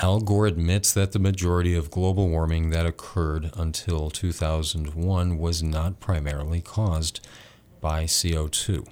Al 0.00 0.20
Gore 0.20 0.46
admits 0.46 0.92
that 0.94 1.12
the 1.12 1.18
majority 1.18 1.74
of 1.74 1.90
global 1.90 2.28
warming 2.28 2.70
that 2.70 2.86
occurred 2.86 3.50
until 3.54 4.10
2001 4.10 5.38
was 5.38 5.62
not 5.62 6.00
primarily 6.00 6.60
caused 6.60 7.20
by 7.80 8.04
CO2. 8.04 8.88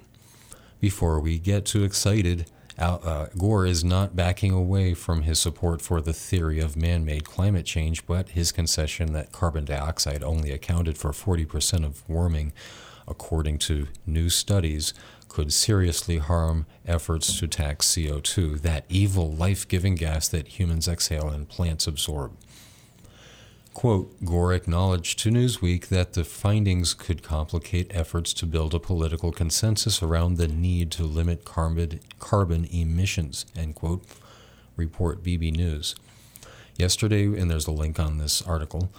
Before 0.79 1.19
we 1.19 1.39
get 1.39 1.65
too 1.65 1.83
excited, 1.83 2.45
Al, 2.77 3.01
uh, 3.03 3.27
Gore 3.37 3.65
is 3.65 3.83
not 3.83 4.15
backing 4.15 4.51
away 4.51 4.93
from 4.93 5.23
his 5.23 5.39
support 5.39 5.81
for 5.81 6.01
the 6.01 6.13
theory 6.13 6.59
of 6.59 6.75
man 6.75 7.05
made 7.05 7.25
climate 7.25 7.65
change, 7.65 8.05
but 8.07 8.29
his 8.29 8.51
concession 8.51 9.13
that 9.13 9.31
carbon 9.31 9.65
dioxide 9.65 10.23
only 10.23 10.51
accounted 10.51 10.97
for 10.97 11.11
40% 11.11 11.85
of 11.85 12.07
warming, 12.09 12.51
according 13.07 13.57
to 13.59 13.87
new 14.05 14.29
studies, 14.29 14.93
could 15.27 15.51
seriously 15.51 16.19
harm 16.19 16.65
efforts 16.85 17.39
to 17.39 17.47
tax 17.47 17.87
CO2, 17.87 18.61
that 18.61 18.85
evil 18.87 19.31
life 19.31 19.67
giving 19.67 19.95
gas 19.95 20.27
that 20.27 20.59
humans 20.59 20.87
exhale 20.87 21.29
and 21.29 21.49
plants 21.49 21.87
absorb. 21.87 22.37
Quote, 23.73 24.23
Gore 24.23 24.53
acknowledged 24.53 25.17
to 25.19 25.31
Newsweek 25.31 25.87
that 25.87 26.13
the 26.13 26.23
findings 26.23 26.93
could 26.93 27.23
complicate 27.23 27.87
efforts 27.89 28.31
to 28.35 28.45
build 28.45 28.75
a 28.75 28.79
political 28.79 29.31
consensus 29.31 30.03
around 30.03 30.37
the 30.37 30.47
need 30.47 30.91
to 30.91 31.03
limit 31.03 31.43
carbon, 31.43 31.99
carbon 32.19 32.65
emissions, 32.65 33.47
end 33.55 33.73
quote, 33.73 34.05
report 34.75 35.23
BB 35.23 35.55
News. 35.55 35.95
Yesterday, 36.77 37.25
and 37.25 37.49
there's 37.49 37.67
a 37.67 37.71
link 37.71 37.99
on 37.99 38.19
this 38.19 38.43
article, 38.43 38.91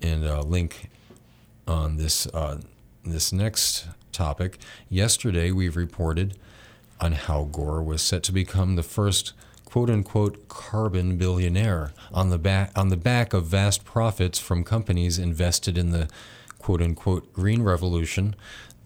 and 0.00 0.24
a 0.24 0.42
link 0.42 0.90
on 1.66 1.96
this, 1.96 2.28
uh, 2.28 2.60
this 3.04 3.32
next 3.32 3.86
topic. 4.12 4.58
Yesterday, 4.88 5.50
we've 5.50 5.76
reported 5.76 6.36
on 7.00 7.12
how 7.12 7.44
Gore 7.44 7.82
was 7.82 8.02
set 8.02 8.22
to 8.24 8.32
become 8.32 8.76
the 8.76 8.82
first 8.82 9.32
quote 9.64 9.90
unquote 9.90 10.48
carbon 10.48 11.16
billionaire 11.16 11.92
on 12.12 12.30
the 12.30 12.38
back 12.38 12.70
on 12.76 12.88
the 12.88 12.96
back 12.96 13.32
of 13.32 13.46
vast 13.46 13.84
profits 13.84 14.38
from 14.38 14.62
companies 14.62 15.18
invested 15.18 15.76
in 15.76 15.90
the 15.90 16.08
quote 16.58 16.80
unquote 16.80 17.32
green 17.32 17.62
revolution 17.62 18.36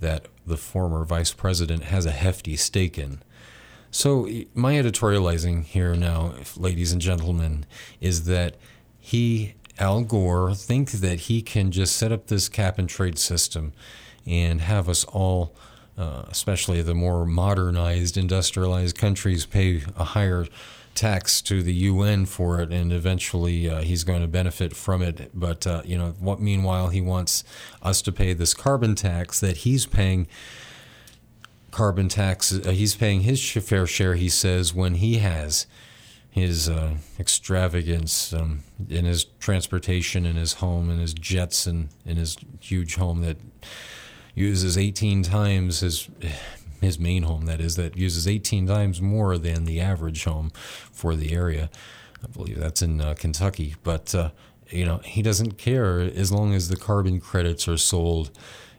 that 0.00 0.26
the 0.46 0.56
former 0.56 1.04
vice 1.04 1.32
president 1.32 1.84
has 1.84 2.06
a 2.06 2.10
hefty 2.10 2.56
stake 2.56 2.98
in. 2.98 3.20
So 3.90 4.28
my 4.54 4.74
editorializing 4.74 5.64
here 5.64 5.94
now, 5.94 6.34
ladies 6.56 6.92
and 6.92 7.00
gentlemen, 7.00 7.66
is 8.00 8.24
that 8.24 8.56
he 8.98 9.54
Al 9.78 10.02
Gore 10.02 10.54
thinks 10.54 10.94
that 10.94 11.20
he 11.20 11.40
can 11.40 11.70
just 11.70 11.96
set 11.96 12.12
up 12.12 12.26
this 12.26 12.48
cap 12.48 12.78
and 12.78 12.88
trade 12.88 13.18
system 13.18 13.72
and 14.28 14.60
have 14.60 14.88
us 14.88 15.04
all 15.04 15.54
uh, 15.98 16.24
especially 16.30 16.80
the 16.80 16.94
more 16.94 17.26
modernized, 17.26 18.16
industrialized 18.16 18.96
countries, 18.96 19.44
pay 19.44 19.82
a 19.96 20.04
higher 20.04 20.46
tax 20.94 21.42
to 21.42 21.62
the 21.62 21.74
UN 21.74 22.24
for 22.24 22.60
it, 22.60 22.72
and 22.72 22.92
eventually 22.92 23.68
uh, 23.68 23.82
he's 23.82 24.04
going 24.04 24.20
to 24.20 24.28
benefit 24.28 24.76
from 24.76 25.02
it. 25.02 25.30
But 25.34 25.66
uh, 25.66 25.82
you 25.84 25.98
know, 25.98 26.14
what? 26.20 26.40
Meanwhile, 26.40 26.88
he 26.88 27.00
wants 27.00 27.42
us 27.82 28.00
to 28.02 28.12
pay 28.12 28.32
this 28.32 28.54
carbon 28.54 28.94
tax 28.94 29.40
that 29.40 29.58
he's 29.58 29.86
paying. 29.86 30.28
Carbon 31.70 32.08
tax. 32.08 32.52
Uh, 32.52 32.70
he's 32.70 32.94
paying 32.94 33.22
his 33.22 33.44
fair 33.50 33.86
share. 33.86 34.14
He 34.14 34.28
says 34.28 34.72
when 34.72 34.94
he 34.94 35.18
has 35.18 35.66
his 36.30 36.68
uh, 36.68 36.94
extravagance 37.18 38.32
um, 38.32 38.60
in 38.88 39.04
his 39.04 39.24
transportation, 39.24 40.24
in 40.24 40.36
his 40.36 40.54
home, 40.54 40.90
in 40.90 40.98
his 40.98 41.12
jets, 41.12 41.66
and 41.66 41.88
in 42.06 42.16
his 42.16 42.36
huge 42.60 42.94
home 42.94 43.20
that 43.22 43.36
uses 44.38 44.78
18 44.78 45.22
times 45.22 45.80
his 45.80 46.08
his 46.80 46.98
main 46.98 47.24
home 47.24 47.46
that 47.46 47.60
is 47.60 47.76
that 47.76 47.96
uses 47.96 48.28
18 48.28 48.66
times 48.66 49.02
more 49.02 49.36
than 49.36 49.64
the 49.64 49.80
average 49.80 50.24
home 50.24 50.50
for 50.92 51.16
the 51.16 51.32
area. 51.32 51.70
I 52.22 52.28
believe 52.28 52.58
that's 52.58 52.82
in 52.82 53.00
uh, 53.00 53.14
kentucky 53.14 53.74
but 53.82 54.14
uh, 54.14 54.30
you 54.70 54.84
know 54.84 54.98
he 54.98 55.22
doesn't 55.22 55.58
care 55.58 56.00
as 56.00 56.30
long 56.30 56.54
as 56.54 56.68
the 56.68 56.76
carbon 56.76 57.20
credits 57.20 57.66
are 57.68 57.76
sold 57.76 58.30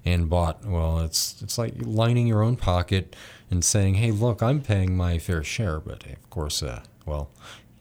and 0.05 0.29
bought. 0.29 0.65
Well 0.65 0.99
it's 0.99 1.41
it's 1.41 1.57
like 1.57 1.73
lining 1.77 2.25
your 2.25 2.41
own 2.41 2.55
pocket 2.55 3.15
and 3.51 3.63
saying 3.63 3.95
hey 3.95 4.11
look 4.11 4.41
i'm 4.41 4.61
paying 4.61 4.95
my 4.95 5.17
fair 5.17 5.43
share 5.43 5.79
but 5.79 6.05
of 6.05 6.29
course 6.29 6.63
uh, 6.63 6.81
well 7.05 7.29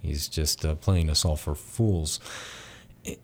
he's 0.02 0.28
just 0.28 0.64
uh, 0.64 0.74
playing 0.74 1.10
us 1.10 1.24
all 1.24 1.36
for 1.36 1.54
fools 1.54 2.18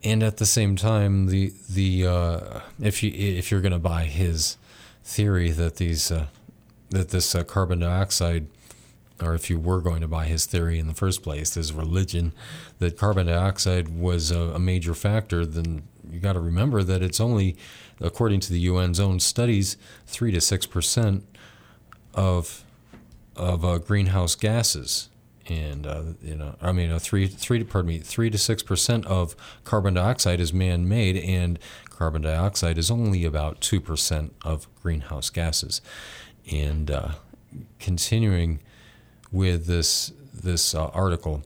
and 0.03 0.23
at 0.23 0.37
the 0.37 0.45
same 0.45 0.75
time, 0.75 1.27
the 1.27 1.53
the 1.69 2.05
uh, 2.05 2.59
if 2.81 3.03
you 3.03 3.11
if 3.13 3.51
you're 3.51 3.61
going 3.61 3.71
to 3.71 3.79
buy 3.79 4.05
his 4.05 4.57
theory 5.03 5.51
that 5.51 5.77
these 5.77 6.11
uh, 6.11 6.27
that 6.89 7.09
this 7.09 7.35
uh, 7.35 7.43
carbon 7.43 7.79
dioxide, 7.79 8.47
or 9.21 9.33
if 9.33 9.49
you 9.49 9.59
were 9.59 9.81
going 9.81 10.01
to 10.01 10.07
buy 10.07 10.25
his 10.25 10.45
theory 10.45 10.79
in 10.79 10.87
the 10.87 10.93
first 10.93 11.23
place, 11.23 11.53
his 11.55 11.73
religion, 11.73 12.33
that 12.79 12.97
carbon 12.97 13.27
dioxide 13.27 13.89
was 13.89 14.31
a, 14.31 14.39
a 14.39 14.59
major 14.59 14.93
factor, 14.93 15.45
then 15.45 15.83
you 16.09 16.19
got 16.19 16.33
to 16.33 16.39
remember 16.39 16.83
that 16.83 17.01
it's 17.01 17.19
only, 17.19 17.55
according 17.99 18.39
to 18.41 18.53
the 18.53 18.67
UN's 18.67 18.99
own 18.99 19.19
studies, 19.19 19.77
three 20.05 20.31
to 20.31 20.41
six 20.41 20.65
percent 20.65 21.25
of 22.13 22.63
of 23.35 23.65
uh, 23.65 23.77
greenhouse 23.79 24.35
gases 24.35 25.09
and 25.47 25.85
uh, 25.85 26.01
you 26.21 26.35
know, 26.35 26.55
I 26.61 26.71
mean, 26.71 26.97
three, 26.99 27.27
three, 27.27 27.63
pardon 27.63 27.89
me, 27.89 27.99
three 27.99 28.29
to 28.29 28.37
six 28.37 28.63
percent 28.63 29.05
of 29.05 29.35
carbon 29.63 29.93
dioxide 29.93 30.39
is 30.39 30.53
man-made, 30.53 31.17
and 31.17 31.59
carbon 31.89 32.23
dioxide 32.23 32.77
is 32.77 32.89
only 32.89 33.25
about 33.25 33.61
two 33.61 33.79
percent 33.79 34.33
of 34.43 34.67
greenhouse 34.81 35.29
gases. 35.29 35.81
And 36.51 36.89
uh, 36.89 37.11
continuing 37.79 38.59
with 39.31 39.65
this 39.67 40.11
this 40.33 40.73
uh, 40.73 40.87
article, 40.87 41.43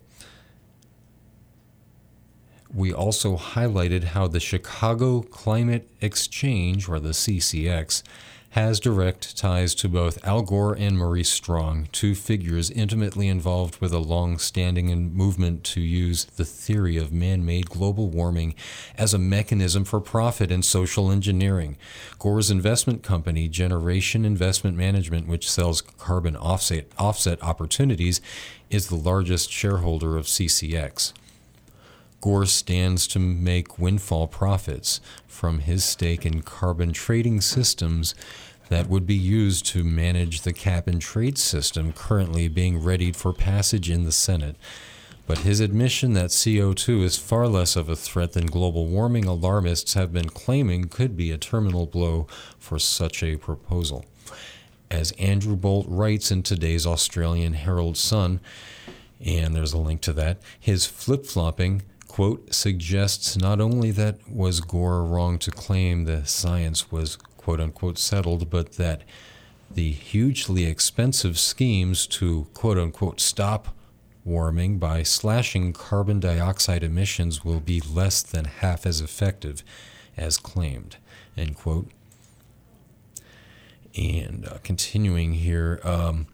we 2.73 2.93
also 2.93 3.37
highlighted 3.37 4.05
how 4.05 4.27
the 4.27 4.39
Chicago 4.39 5.21
Climate 5.21 5.89
Exchange, 6.01 6.87
or 6.87 6.99
the 6.99 7.09
CCX, 7.09 8.03
has 8.51 8.79
direct 8.79 9.37
ties 9.37 9.75
to 9.75 9.87
both 9.87 10.25
Al 10.25 10.41
Gore 10.41 10.73
and 10.73 10.97
Maurice 10.97 11.29
Strong, 11.29 11.87
two 11.91 12.15
figures 12.15 12.71
intimately 12.71 13.27
involved 13.27 13.79
with 13.79 13.93
a 13.93 13.99
long 13.99 14.39
standing 14.39 15.13
movement 15.13 15.63
to 15.65 15.81
use 15.81 16.25
the 16.25 16.45
theory 16.45 16.97
of 16.97 17.11
man 17.11 17.45
made 17.45 17.69
global 17.69 18.09
warming 18.09 18.55
as 18.97 19.13
a 19.13 19.19
mechanism 19.19 19.85
for 19.85 19.99
profit 19.99 20.51
and 20.51 20.65
social 20.65 21.11
engineering. 21.11 21.77
Gore's 22.17 22.49
investment 22.49 23.03
company, 23.03 23.47
Generation 23.47 24.25
Investment 24.25 24.75
Management, 24.75 25.27
which 25.27 25.49
sells 25.49 25.81
carbon 25.81 26.35
offset, 26.35 26.87
offset 26.97 27.41
opportunities, 27.43 28.19
is 28.71 28.87
the 28.87 28.95
largest 28.95 29.51
shareholder 29.51 30.17
of 30.17 30.25
CCX. 30.25 31.13
Gore 32.21 32.45
stands 32.45 33.07
to 33.07 33.19
make 33.19 33.79
windfall 33.79 34.27
profits 34.27 34.99
from 35.27 35.59
his 35.59 35.83
stake 35.83 36.25
in 36.25 36.41
carbon 36.41 36.91
trading 36.91 37.41
systems 37.41 38.13
that 38.69 38.87
would 38.87 39.05
be 39.05 39.15
used 39.15 39.65
to 39.67 39.83
manage 39.83 40.41
the 40.41 40.53
cap 40.53 40.87
and 40.87 41.01
trade 41.01 41.37
system 41.37 41.91
currently 41.91 42.47
being 42.47 42.83
readied 42.83 43.15
for 43.15 43.33
passage 43.33 43.89
in 43.89 44.03
the 44.03 44.11
Senate. 44.11 44.55
But 45.27 45.39
his 45.39 45.59
admission 45.59 46.13
that 46.13 46.31
CO2 46.31 47.03
is 47.03 47.17
far 47.17 47.47
less 47.47 47.75
of 47.75 47.87
a 47.87 47.95
threat 47.95 48.33
than 48.33 48.47
global 48.47 48.87
warming 48.87 49.25
alarmists 49.25 49.93
have 49.93 50.11
been 50.11 50.29
claiming 50.29 50.85
could 50.85 51.15
be 51.15 51.31
a 51.31 51.37
terminal 51.37 51.85
blow 51.85 52.27
for 52.57 52.79
such 52.79 53.21
a 53.21 53.37
proposal. 53.37 54.05
As 54.89 55.11
Andrew 55.13 55.55
Bolt 55.55 55.85
writes 55.87 56.31
in 56.31 56.41
today's 56.41 56.87
Australian 56.87 57.53
Herald 57.53 57.95
Sun, 57.95 58.39
and 59.23 59.53
there's 59.53 59.73
a 59.73 59.77
link 59.77 60.01
to 60.01 60.13
that, 60.13 60.39
his 60.59 60.87
flip 60.87 61.25
flopping 61.25 61.83
quote, 62.09 62.53
suggests 62.53 63.37
not 63.37 63.61
only 63.61 63.91
that 63.91 64.17
was 64.29 64.59
Gore 64.59 65.05
wrong 65.05 65.39
to 65.39 65.51
claim 65.51 66.03
the 66.03 66.25
science 66.25 66.91
was 66.91 67.15
quote 67.15 67.61
unquote 67.61 67.97
settled, 67.97 68.49
but 68.49 68.73
that 68.73 69.03
the 69.71 69.91
hugely 69.91 70.65
expensive 70.65 71.39
schemes 71.39 72.05
to 72.07 72.47
quote 72.53 72.77
unquote 72.77 73.21
stop 73.21 73.69
warming 74.25 74.79
by 74.79 75.03
slashing 75.03 75.71
carbon 75.71 76.19
dioxide 76.19 76.83
emissions 76.83 77.45
will 77.45 77.59
be 77.59 77.79
less 77.79 78.21
than 78.21 78.45
half 78.45 78.85
as 78.85 78.99
effective 78.99 79.63
as 80.17 80.37
claimed, 80.37 80.97
end 81.37 81.55
quote. 81.55 81.87
And 83.95 84.47
uh, 84.47 84.57
continuing 84.63 85.33
here, 85.33 85.79
um, 85.83 86.27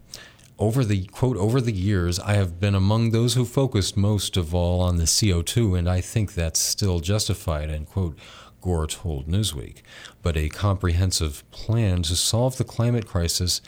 over 0.58 0.84
the 0.84 1.04
quote 1.06 1.36
over 1.36 1.60
the 1.60 1.72
years 1.72 2.18
i 2.20 2.32
have 2.32 2.58
been 2.58 2.74
among 2.74 3.10
those 3.10 3.34
who 3.34 3.44
focused 3.44 3.96
most 3.96 4.36
of 4.36 4.54
all 4.54 4.80
on 4.80 4.96
the 4.96 5.04
co2 5.04 5.78
and 5.78 5.88
i 5.88 6.00
think 6.00 6.32
that's 6.32 6.58
still 6.58 7.00
justified 7.00 7.68
end 7.70 7.86
quote 7.86 8.18
gore 8.66 8.86
told 8.88 9.28
newsweek. 9.28 9.82
But 10.22 10.36
a 10.36 10.48
comprehensive 10.48 11.48
plan 11.52 12.02
to 12.02 12.16
solve 12.16 12.56
the 12.56 12.64
climate 12.64 13.06
crisis 13.06 13.60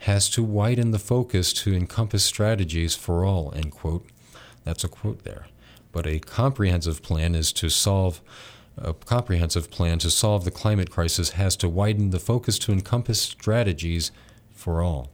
has 0.00 0.28
to 0.30 0.42
widen 0.42 0.90
the 0.90 0.98
focus 0.98 1.54
to 1.54 1.74
encompass 1.74 2.22
strategies 2.24 2.94
for 2.94 3.24
all 3.24 3.50
end 3.56 3.72
quote. 3.72 4.06
That's 4.62 4.84
a 4.84 4.88
quote 4.88 5.24
there. 5.24 5.46
But 5.90 6.06
a 6.06 6.18
comprehensive 6.18 7.02
plan 7.02 7.34
is 7.34 7.50
to 7.54 7.70
solve 7.70 8.20
a 8.76 8.92
comprehensive 8.92 9.70
plan 9.70 9.98
to 9.98 10.10
solve 10.10 10.44
the 10.44 10.50
climate 10.50 10.90
crisis 10.90 11.30
has 11.30 11.56
to 11.56 11.68
widen 11.68 12.10
the 12.10 12.20
focus 12.20 12.58
to 12.60 12.72
encompass 12.72 13.20
strategies 13.20 14.12
for 14.52 14.82
all 14.82 15.10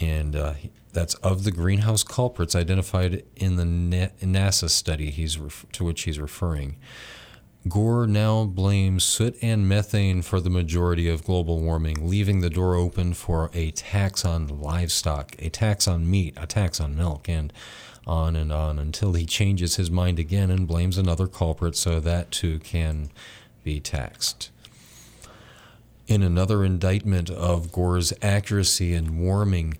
and 0.00 0.36
uh, 0.36 0.54
that's 0.92 1.14
of 1.16 1.44
the 1.44 1.50
greenhouse 1.50 2.02
culprits 2.02 2.54
identified 2.54 3.24
in 3.36 3.56
the 3.56 3.64
NASA 3.64 4.70
study 4.70 5.10
he's 5.10 5.38
ref- 5.38 5.66
to 5.72 5.84
which 5.84 6.02
he's 6.02 6.18
referring. 6.18 6.76
Gore 7.68 8.06
now 8.06 8.44
blames 8.44 9.04
soot 9.04 9.36
and 9.42 9.68
methane 9.68 10.22
for 10.22 10.40
the 10.40 10.48
majority 10.48 11.08
of 11.08 11.24
global 11.24 11.60
warming, 11.60 12.08
leaving 12.08 12.40
the 12.40 12.48
door 12.48 12.76
open 12.76 13.14
for 13.14 13.50
a 13.52 13.72
tax 13.72 14.24
on 14.24 14.46
livestock, 14.60 15.34
a 15.38 15.50
tax 15.50 15.86
on 15.88 16.08
meat, 16.08 16.34
a 16.36 16.46
tax 16.46 16.80
on 16.80 16.96
milk, 16.96 17.28
and 17.28 17.52
on 18.06 18.36
and 18.36 18.50
on 18.50 18.78
until 18.78 19.12
he 19.12 19.26
changes 19.26 19.76
his 19.76 19.90
mind 19.90 20.18
again 20.18 20.50
and 20.50 20.66
blames 20.66 20.96
another 20.96 21.26
culprit 21.26 21.76
so 21.76 22.00
that 22.00 22.30
too 22.30 22.58
can 22.60 23.10
be 23.64 23.80
taxed. 23.80 24.50
In 26.08 26.22
another 26.22 26.64
indictment 26.64 27.28
of 27.28 27.70
Gore's 27.70 28.14
accuracy 28.22 28.94
and 28.94 29.20
warming, 29.20 29.76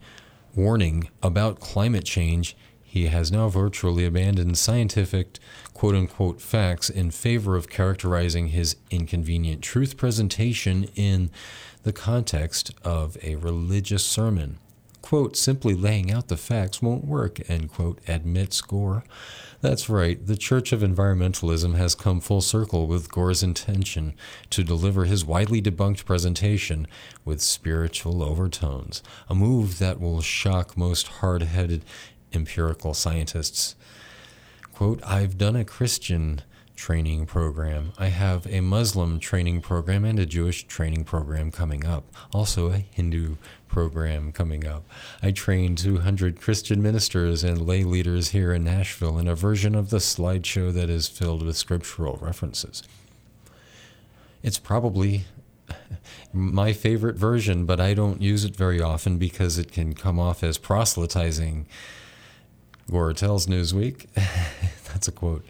warning 0.54 1.08
about 1.22 1.58
climate 1.58 2.04
change, 2.04 2.54
he 2.82 3.06
has 3.06 3.32
now 3.32 3.48
virtually 3.48 4.04
abandoned 4.04 4.58
scientific 4.58 5.38
quote 5.72 5.94
unquote 5.94 6.42
facts 6.42 6.90
in 6.90 7.10
favor 7.10 7.56
of 7.56 7.70
characterizing 7.70 8.48
his 8.48 8.76
inconvenient 8.90 9.62
truth 9.62 9.96
presentation 9.96 10.84
in 10.94 11.30
the 11.84 11.94
context 11.94 12.74
of 12.84 13.16
a 13.22 13.36
religious 13.36 14.04
sermon. 14.04 14.58
Quote, 15.00 15.34
simply 15.34 15.72
laying 15.72 16.12
out 16.12 16.28
the 16.28 16.36
facts 16.36 16.82
won't 16.82 17.06
work, 17.06 17.40
end 17.48 17.70
quote, 17.70 18.00
admits 18.06 18.60
Gore. 18.60 19.02
That's 19.60 19.88
right, 19.88 20.24
the 20.24 20.36
Church 20.36 20.72
of 20.72 20.82
Environmentalism 20.82 21.74
has 21.74 21.96
come 21.96 22.20
full 22.20 22.40
circle 22.40 22.86
with 22.86 23.10
Gore's 23.10 23.42
intention 23.42 24.14
to 24.50 24.62
deliver 24.62 25.04
his 25.04 25.24
widely 25.24 25.60
debunked 25.60 26.04
presentation 26.04 26.86
with 27.24 27.40
spiritual 27.40 28.22
overtones, 28.22 29.02
a 29.28 29.34
move 29.34 29.80
that 29.80 30.00
will 30.00 30.20
shock 30.20 30.76
most 30.76 31.08
hard 31.08 31.42
headed 31.42 31.84
empirical 32.32 32.94
scientists. 32.94 33.74
Quote, 34.72 35.02
I've 35.04 35.36
done 35.36 35.56
a 35.56 35.64
Christian 35.64 36.42
training 36.76 37.26
program. 37.26 37.92
I 37.98 38.06
have 38.06 38.46
a 38.46 38.60
Muslim 38.60 39.18
training 39.18 39.62
program 39.62 40.04
and 40.04 40.20
a 40.20 40.26
Jewish 40.26 40.68
training 40.68 41.02
program 41.02 41.50
coming 41.50 41.84
up. 41.84 42.04
Also, 42.32 42.70
a 42.70 42.78
Hindu 42.78 43.34
program 43.68 44.32
coming 44.32 44.66
up. 44.66 44.84
I 45.22 45.30
train 45.30 45.76
200 45.76 46.40
Christian 46.40 46.82
ministers 46.82 47.44
and 47.44 47.66
lay 47.66 47.84
leaders 47.84 48.30
here 48.30 48.52
in 48.52 48.64
Nashville 48.64 49.18
in 49.18 49.28
a 49.28 49.34
version 49.34 49.74
of 49.74 49.90
the 49.90 49.98
slideshow 49.98 50.72
that 50.72 50.90
is 50.90 51.08
filled 51.08 51.42
with 51.44 51.56
scriptural 51.56 52.18
references. 52.20 52.82
It's 54.42 54.58
probably 54.58 55.24
my 56.32 56.72
favorite 56.72 57.16
version, 57.16 57.66
but 57.66 57.80
I 57.80 57.94
don't 57.94 58.22
use 58.22 58.44
it 58.44 58.56
very 58.56 58.80
often 58.80 59.18
because 59.18 59.58
it 59.58 59.72
can 59.72 59.94
come 59.94 60.18
off 60.18 60.42
as 60.42 60.58
proselytizing. 60.58 61.66
Gore 62.90 63.12
tells 63.12 63.46
Newsweek. 63.46 64.06
That's 64.92 65.08
a 65.08 65.12
quote. 65.12 65.44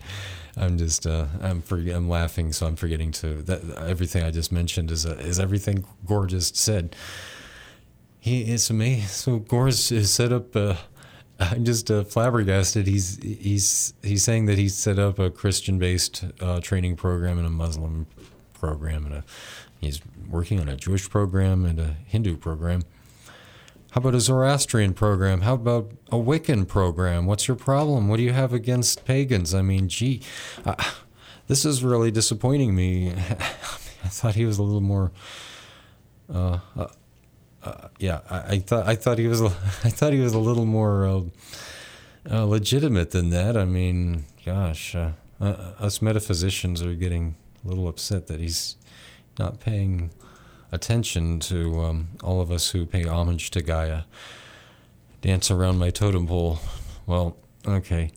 I'm 0.57 0.77
just 0.77 1.07
uh, 1.07 1.27
I'm 1.41 1.63
for, 1.63 1.77
I'm 1.79 2.09
laughing, 2.09 2.53
so 2.53 2.67
I'm 2.67 2.77
forgetting 2.77 3.13
to 3.13 3.43
that 3.43 3.63
everything 3.87 4.25
I 4.25 4.31
just 4.31 4.51
mentioned 4.51 4.91
is 4.91 5.07
uh, 5.07 5.17
is 5.21 5.39
everything 5.39 5.85
Gore 6.07 6.27
just 6.27 6.57
said. 6.57 6.97
He 8.29 8.43
it's 8.43 8.69
amazing. 8.69 9.07
So 9.07 9.39
Gore's 9.39 10.11
set 10.11 10.33
up. 10.33 10.55
Uh, 10.55 10.77
I'm 11.41 11.65
just 11.65 11.91
uh, 11.91 12.05
flabbergasted. 12.05 12.87
He's 12.87 13.19
he's 13.23 13.95
he's 14.03 14.23
saying 14.23 14.45
that 14.47 14.59
he's 14.59 14.77
set 14.77 14.99
up 14.99 15.19
a 15.19 15.31
Christian-based 15.31 16.25
uh, 16.41 16.61
training 16.61 16.97
program 16.97 17.39
and 17.39 17.47
a 17.47 17.51
Muslim 17.51 18.07
program, 18.53 19.07
and 19.07 19.15
a 19.15 19.25
he's 19.81 20.03
working 20.29 20.61
on 20.61 20.69
a 20.69 20.77
Jewish 20.77 21.09
program 21.09 21.65
and 21.65 21.81
a 21.81 21.97
Hindu 22.05 22.37
program. 22.37 22.83
How 23.93 24.01
about 24.01 24.15
a 24.15 24.21
Zoroastrian 24.21 24.93
program? 24.93 25.41
How 25.41 25.55
about 25.55 25.93
a 26.13 26.17
Wiccan 26.17 26.69
program? 26.69 27.25
What's 27.25 27.49
your 27.49 27.57
problem? 27.57 28.09
What 28.09 28.19
do 28.19 28.25
you 28.25 28.35
have 28.35 28.53
against 28.53 29.07
pagans? 29.07 29.55
I 29.55 29.63
mean, 29.63 29.89
gee, 29.89 30.21
uh, 30.67 30.75
this 31.47 31.65
is 31.65 31.83
really 31.83 32.11
disappointing 32.11 32.75
me. 32.75 33.13
I 34.05 34.09
thought 34.09 34.35
he 34.35 34.45
was 34.45 34.59
a 34.59 34.63
little 34.63 34.83
more. 34.83 35.13
Uh, 36.31 36.59
uh, 37.65 37.69
uh, 37.69 37.89
yeah, 37.99 38.21
I, 38.31 38.39
I, 38.39 38.59
thought 38.59 38.87
I 38.87 38.95
thought 38.95 39.19
he 39.19 39.27
was 39.27 39.43
I 39.43 39.91
thought 39.91 40.13
he 40.13 40.21
was 40.21 40.35
a 40.35 40.39
little 40.39 40.67
more 40.67 41.07
uh, 41.07 41.21
uh, 42.31 42.45
legitimate 42.45 43.11
than 43.11 43.31
that. 43.31 43.57
I 43.57 43.65
mean, 43.65 44.25
gosh, 44.45 44.95
us 45.41 46.03
metaphysicians 46.03 46.83
are 46.83 46.95
getting 46.95 47.37
a 47.65 47.69
little 47.69 47.89
upset 47.89 48.27
that 48.29 48.41
he's 48.41 48.77
not 49.39 49.61
paying 49.61 50.11
attention 50.73 51.41
to 51.41 51.81
um, 51.81 52.09
all 52.23 52.41
of 52.41 52.51
us 52.51 52.71
who 52.71 52.85
pay 52.85 53.05
homage 53.05 53.51
to 53.53 53.63
Gaia. 53.63 54.03
Dance 55.21 55.51
around 55.51 55.79
my 55.79 55.91
totem 55.91 56.27
pole. 56.27 56.61
Well, 57.07 57.37
okay. 57.67 58.13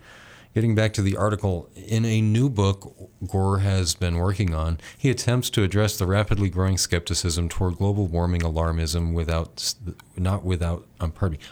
Getting 0.53 0.75
back 0.75 0.91
to 0.93 1.01
the 1.01 1.15
article, 1.15 1.69
in 1.75 2.03
a 2.03 2.19
new 2.19 2.49
book 2.49 3.09
Gore 3.25 3.59
has 3.59 3.95
been 3.95 4.17
working 4.17 4.53
on, 4.53 4.79
he 4.97 5.09
attempts 5.09 5.49
to 5.51 5.63
address 5.63 5.97
the 5.97 6.05
rapidly 6.05 6.49
growing 6.49 6.77
skepticism 6.77 7.47
toward 7.47 7.77
global 7.77 8.05
warming 8.07 8.41
alarmism 8.41 9.13
without, 9.13 9.73
not 10.17 10.43
without, 10.43 10.85
um, 10.99 11.11
pardon 11.11 11.39
me, 11.39 11.45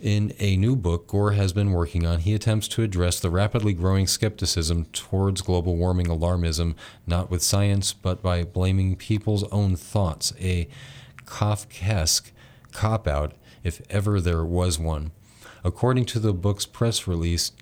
in 0.00 0.32
a 0.38 0.56
new 0.56 0.76
book 0.76 1.08
Gore 1.08 1.32
has 1.32 1.52
been 1.52 1.72
working 1.72 2.06
on, 2.06 2.20
he 2.20 2.34
attempts 2.34 2.68
to 2.68 2.82
address 2.82 3.20
the 3.20 3.30
rapidly 3.30 3.74
growing 3.74 4.06
skepticism 4.06 4.86
towards 4.86 5.42
global 5.42 5.76
warming 5.76 6.06
alarmism, 6.06 6.74
not 7.06 7.30
with 7.30 7.42
science, 7.42 7.92
but 7.92 8.22
by 8.22 8.44
blaming 8.44 8.96
people's 8.96 9.44
own 9.44 9.76
thoughts, 9.76 10.32
a 10.40 10.68
Kafkaesque 11.26 12.30
cop 12.72 13.06
out, 13.06 13.34
if 13.62 13.82
ever 13.90 14.20
there 14.20 14.44
was 14.44 14.78
one. 14.78 15.10
According 15.64 16.06
to 16.06 16.18
the 16.18 16.32
book's 16.32 16.66
press 16.66 17.06
release, 17.06 17.52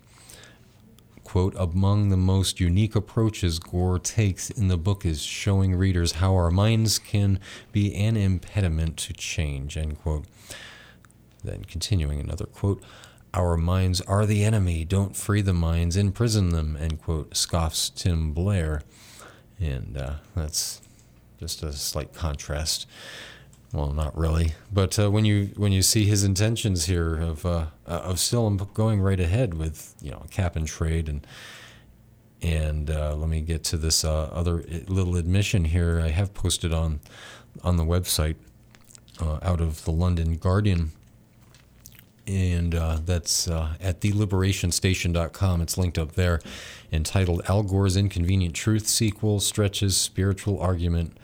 quote, 1.23 1.55
among 1.57 2.09
the 2.09 2.17
most 2.17 2.59
unique 2.59 2.95
approaches 2.95 3.59
Gore 3.59 3.99
takes 3.99 4.49
in 4.49 4.69
the 4.69 4.77
book 4.77 5.05
is 5.05 5.21
showing 5.21 5.75
readers 5.75 6.13
how 6.13 6.33
our 6.35 6.49
minds 6.49 6.99
can 6.99 7.39
be 7.71 7.93
an 7.95 8.15
impediment 8.15 8.97
to 8.97 9.13
change, 9.13 9.75
end 9.77 9.99
quote. 10.01 10.25
Then 11.43 11.65
continuing 11.65 12.19
another 12.19 12.45
quote, 12.45 12.81
our 13.33 13.57
minds 13.57 14.01
are 14.01 14.25
the 14.25 14.43
enemy. 14.43 14.85
Don't 14.85 15.15
free 15.15 15.41
the 15.41 15.53
minds, 15.53 15.97
imprison 15.97 16.49
them, 16.49 16.77
end 16.79 17.01
quote, 17.01 17.35
scoffs 17.35 17.89
Tim 17.89 18.31
Blair. 18.31 18.81
And 19.59 19.97
uh, 19.97 20.13
that's 20.35 20.81
just 21.39 21.61
a 21.61 21.73
slight 21.73 22.13
contrast. 22.13 22.87
Well, 23.73 23.91
not 23.91 24.17
really, 24.17 24.53
but 24.71 24.97
uh, 24.97 25.11
when 25.11 25.25
you 25.25 25.51
when 25.57 25.73
you 25.73 25.81
see 25.81 26.05
his 26.05 26.23
intentions 26.23 26.85
here 26.85 27.17
of 27.17 27.45
uh, 27.45 27.65
of 27.85 28.17
still 28.19 28.49
going 28.49 29.01
right 29.01 29.19
ahead 29.19 29.55
with 29.55 29.93
you 30.01 30.11
know 30.11 30.25
cap 30.31 30.55
and 30.55 30.65
trade 30.65 31.09
and 31.09 31.27
and 32.41 32.89
uh, 32.89 33.15
let 33.15 33.29
me 33.29 33.41
get 33.41 33.63
to 33.65 33.77
this 33.77 34.05
uh, 34.05 34.29
other 34.31 34.63
little 34.87 35.17
admission 35.17 35.65
here 35.65 35.99
I 35.99 36.09
have 36.09 36.33
posted 36.33 36.71
on 36.71 37.01
on 37.61 37.75
the 37.75 37.83
website 37.83 38.35
uh, 39.19 39.39
out 39.41 39.59
of 39.59 39.83
the 39.83 39.91
London 39.91 40.37
Guardian 40.37 40.91
and 42.27 42.75
uh, 42.75 42.99
that's 43.05 43.47
uh, 43.47 43.75
at 43.79 44.01
theliberationstation.com. 44.01 45.61
It's 45.61 45.77
linked 45.77 45.97
up 45.97 46.13
there, 46.13 46.41
entitled 46.91 47.41
Al 47.47 47.63
Gore's 47.63 47.95
Inconvenient 47.95 48.53
Truth 48.53 48.87
Sequel 48.87 49.39
Stretches 49.39 49.95
Spiritual 49.95 50.59
Argument 50.59 51.17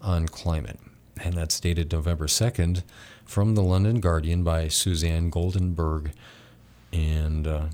on 0.00 0.28
Climate. 0.28 0.78
And 1.22 1.34
that's 1.34 1.58
dated 1.60 1.92
November 1.92 2.26
2nd 2.26 2.82
from 3.24 3.54
the 3.54 3.62
London 3.62 4.00
Guardian 4.00 4.44
by 4.44 4.68
Suzanne 4.68 5.30
Goldenberg. 5.30 6.12
And, 6.92 7.46
uh, 7.46 7.66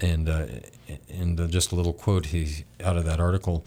and, 0.00 0.28
uh, 0.28 0.46
and 1.08 1.38
uh, 1.38 1.46
just 1.46 1.72
a 1.72 1.74
little 1.74 1.92
quote 1.92 2.26
he, 2.26 2.64
out 2.82 2.96
of 2.96 3.04
that 3.04 3.20
article 3.20 3.64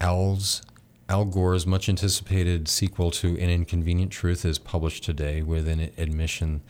Al's 0.00 0.62
Al 1.08 1.24
Gore's 1.24 1.68
much 1.68 1.88
anticipated 1.88 2.66
sequel 2.66 3.12
to 3.12 3.38
An 3.38 3.48
Inconvenient 3.48 4.10
Truth 4.10 4.44
is 4.44 4.58
published 4.58 5.04
today 5.04 5.40
with 5.40 5.68
an 5.68 5.92
admission 5.96 6.62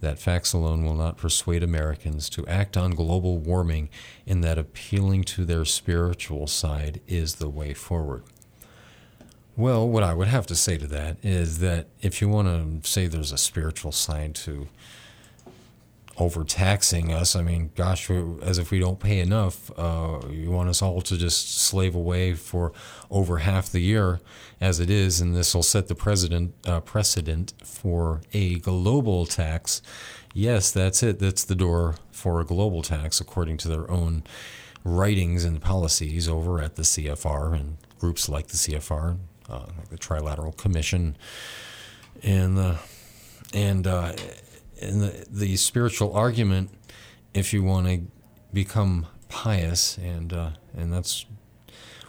that 0.00 0.18
facts 0.18 0.52
alone 0.52 0.84
will 0.84 0.94
not 0.94 1.16
persuade 1.16 1.62
Americans 1.62 2.28
to 2.30 2.44
act 2.48 2.76
on 2.76 2.90
global 2.90 3.38
warming 3.38 3.88
and 4.26 4.42
that 4.42 4.58
appealing 4.58 5.22
to 5.24 5.44
their 5.44 5.64
spiritual 5.64 6.48
side 6.48 7.00
is 7.06 7.36
the 7.36 7.48
way 7.48 7.72
forward. 7.72 8.24
Well, 9.56 9.88
what 9.88 10.02
I 10.02 10.14
would 10.14 10.26
have 10.26 10.46
to 10.48 10.56
say 10.56 10.78
to 10.78 10.86
that 10.88 11.16
is 11.22 11.60
that 11.60 11.86
if 12.00 12.20
you 12.20 12.28
want 12.28 12.48
to 12.82 12.88
say 12.88 13.06
there's 13.06 13.30
a 13.30 13.38
spiritual 13.38 13.92
side 13.92 14.34
to 14.36 14.66
overtaxing 16.16 17.12
us, 17.12 17.36
I 17.36 17.42
mean, 17.42 17.70
gosh, 17.76 18.10
as 18.10 18.58
if 18.58 18.72
we 18.72 18.80
don't 18.80 18.98
pay 18.98 19.20
enough, 19.20 19.70
uh, 19.78 20.22
you 20.28 20.50
want 20.50 20.68
us 20.70 20.82
all 20.82 21.00
to 21.02 21.16
just 21.16 21.56
slave 21.56 21.94
away 21.94 22.34
for 22.34 22.72
over 23.12 23.38
half 23.38 23.70
the 23.70 23.80
year 23.80 24.20
as 24.60 24.80
it 24.80 24.90
is, 24.90 25.20
and 25.20 25.36
this 25.36 25.54
will 25.54 25.62
set 25.62 25.86
the 25.86 25.94
president 25.94 26.52
uh, 26.66 26.80
precedent 26.80 27.54
for 27.62 28.22
a 28.32 28.58
global 28.58 29.24
tax. 29.24 29.82
Yes, 30.32 30.72
that's 30.72 31.00
it. 31.04 31.20
That's 31.20 31.44
the 31.44 31.54
door 31.54 31.94
for 32.10 32.40
a 32.40 32.44
global 32.44 32.82
tax, 32.82 33.20
according 33.20 33.58
to 33.58 33.68
their 33.68 33.88
own 33.88 34.24
writings 34.82 35.44
and 35.44 35.60
policies 35.62 36.28
over 36.28 36.60
at 36.60 36.74
the 36.74 36.82
CFR 36.82 37.54
and 37.54 37.76
groups 38.00 38.28
like 38.28 38.48
the 38.48 38.56
CFR, 38.56 39.16
uh, 39.48 39.66
like 39.76 39.88
the 39.88 39.98
Trilateral 39.98 40.56
Commission, 40.56 41.16
and 42.22 42.56
the 42.56 42.78
and 43.52 43.86
uh, 43.86 44.12
and 44.80 45.02
the, 45.02 45.26
the 45.30 45.56
spiritual 45.56 46.12
argument, 46.14 46.70
if 47.32 47.52
you 47.52 47.62
want 47.62 47.86
to 47.86 48.02
become 48.52 49.06
pious, 49.28 49.98
and 49.98 50.32
uh, 50.32 50.50
and 50.76 50.92
that's 50.92 51.26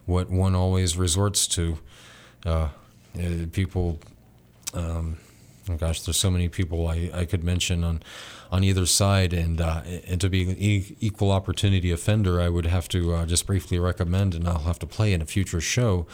what 0.05 0.29
one 0.29 0.55
always 0.55 0.97
resorts 0.97 1.47
to. 1.47 1.79
Uh, 2.45 2.69
uh, 3.17 3.45
people, 3.51 3.99
um, 4.73 5.17
oh 5.69 5.75
gosh, 5.75 6.01
there's 6.01 6.17
so 6.17 6.29
many 6.29 6.49
people 6.49 6.87
I, 6.87 7.09
I 7.13 7.25
could 7.25 7.43
mention 7.43 7.83
on 7.83 8.03
on 8.51 8.63
either 8.63 8.85
side, 8.85 9.33
and 9.33 9.59
uh, 9.59 9.81
and 10.07 10.21
to 10.21 10.29
be 10.29 10.43
an 10.43 10.55
equal 10.59 11.31
opportunity 11.31 11.91
offender, 11.91 12.39
I 12.39 12.49
would 12.49 12.65
have 12.65 12.87
to 12.89 13.13
uh, 13.13 13.25
just 13.25 13.47
briefly 13.47 13.79
recommend, 13.79 14.35
and 14.35 14.47
I'll 14.47 14.59
have 14.59 14.79
to 14.79 14.87
play 14.87 15.13
in 15.13 15.21
a 15.21 15.25
future 15.25 15.61
show, 15.61 16.05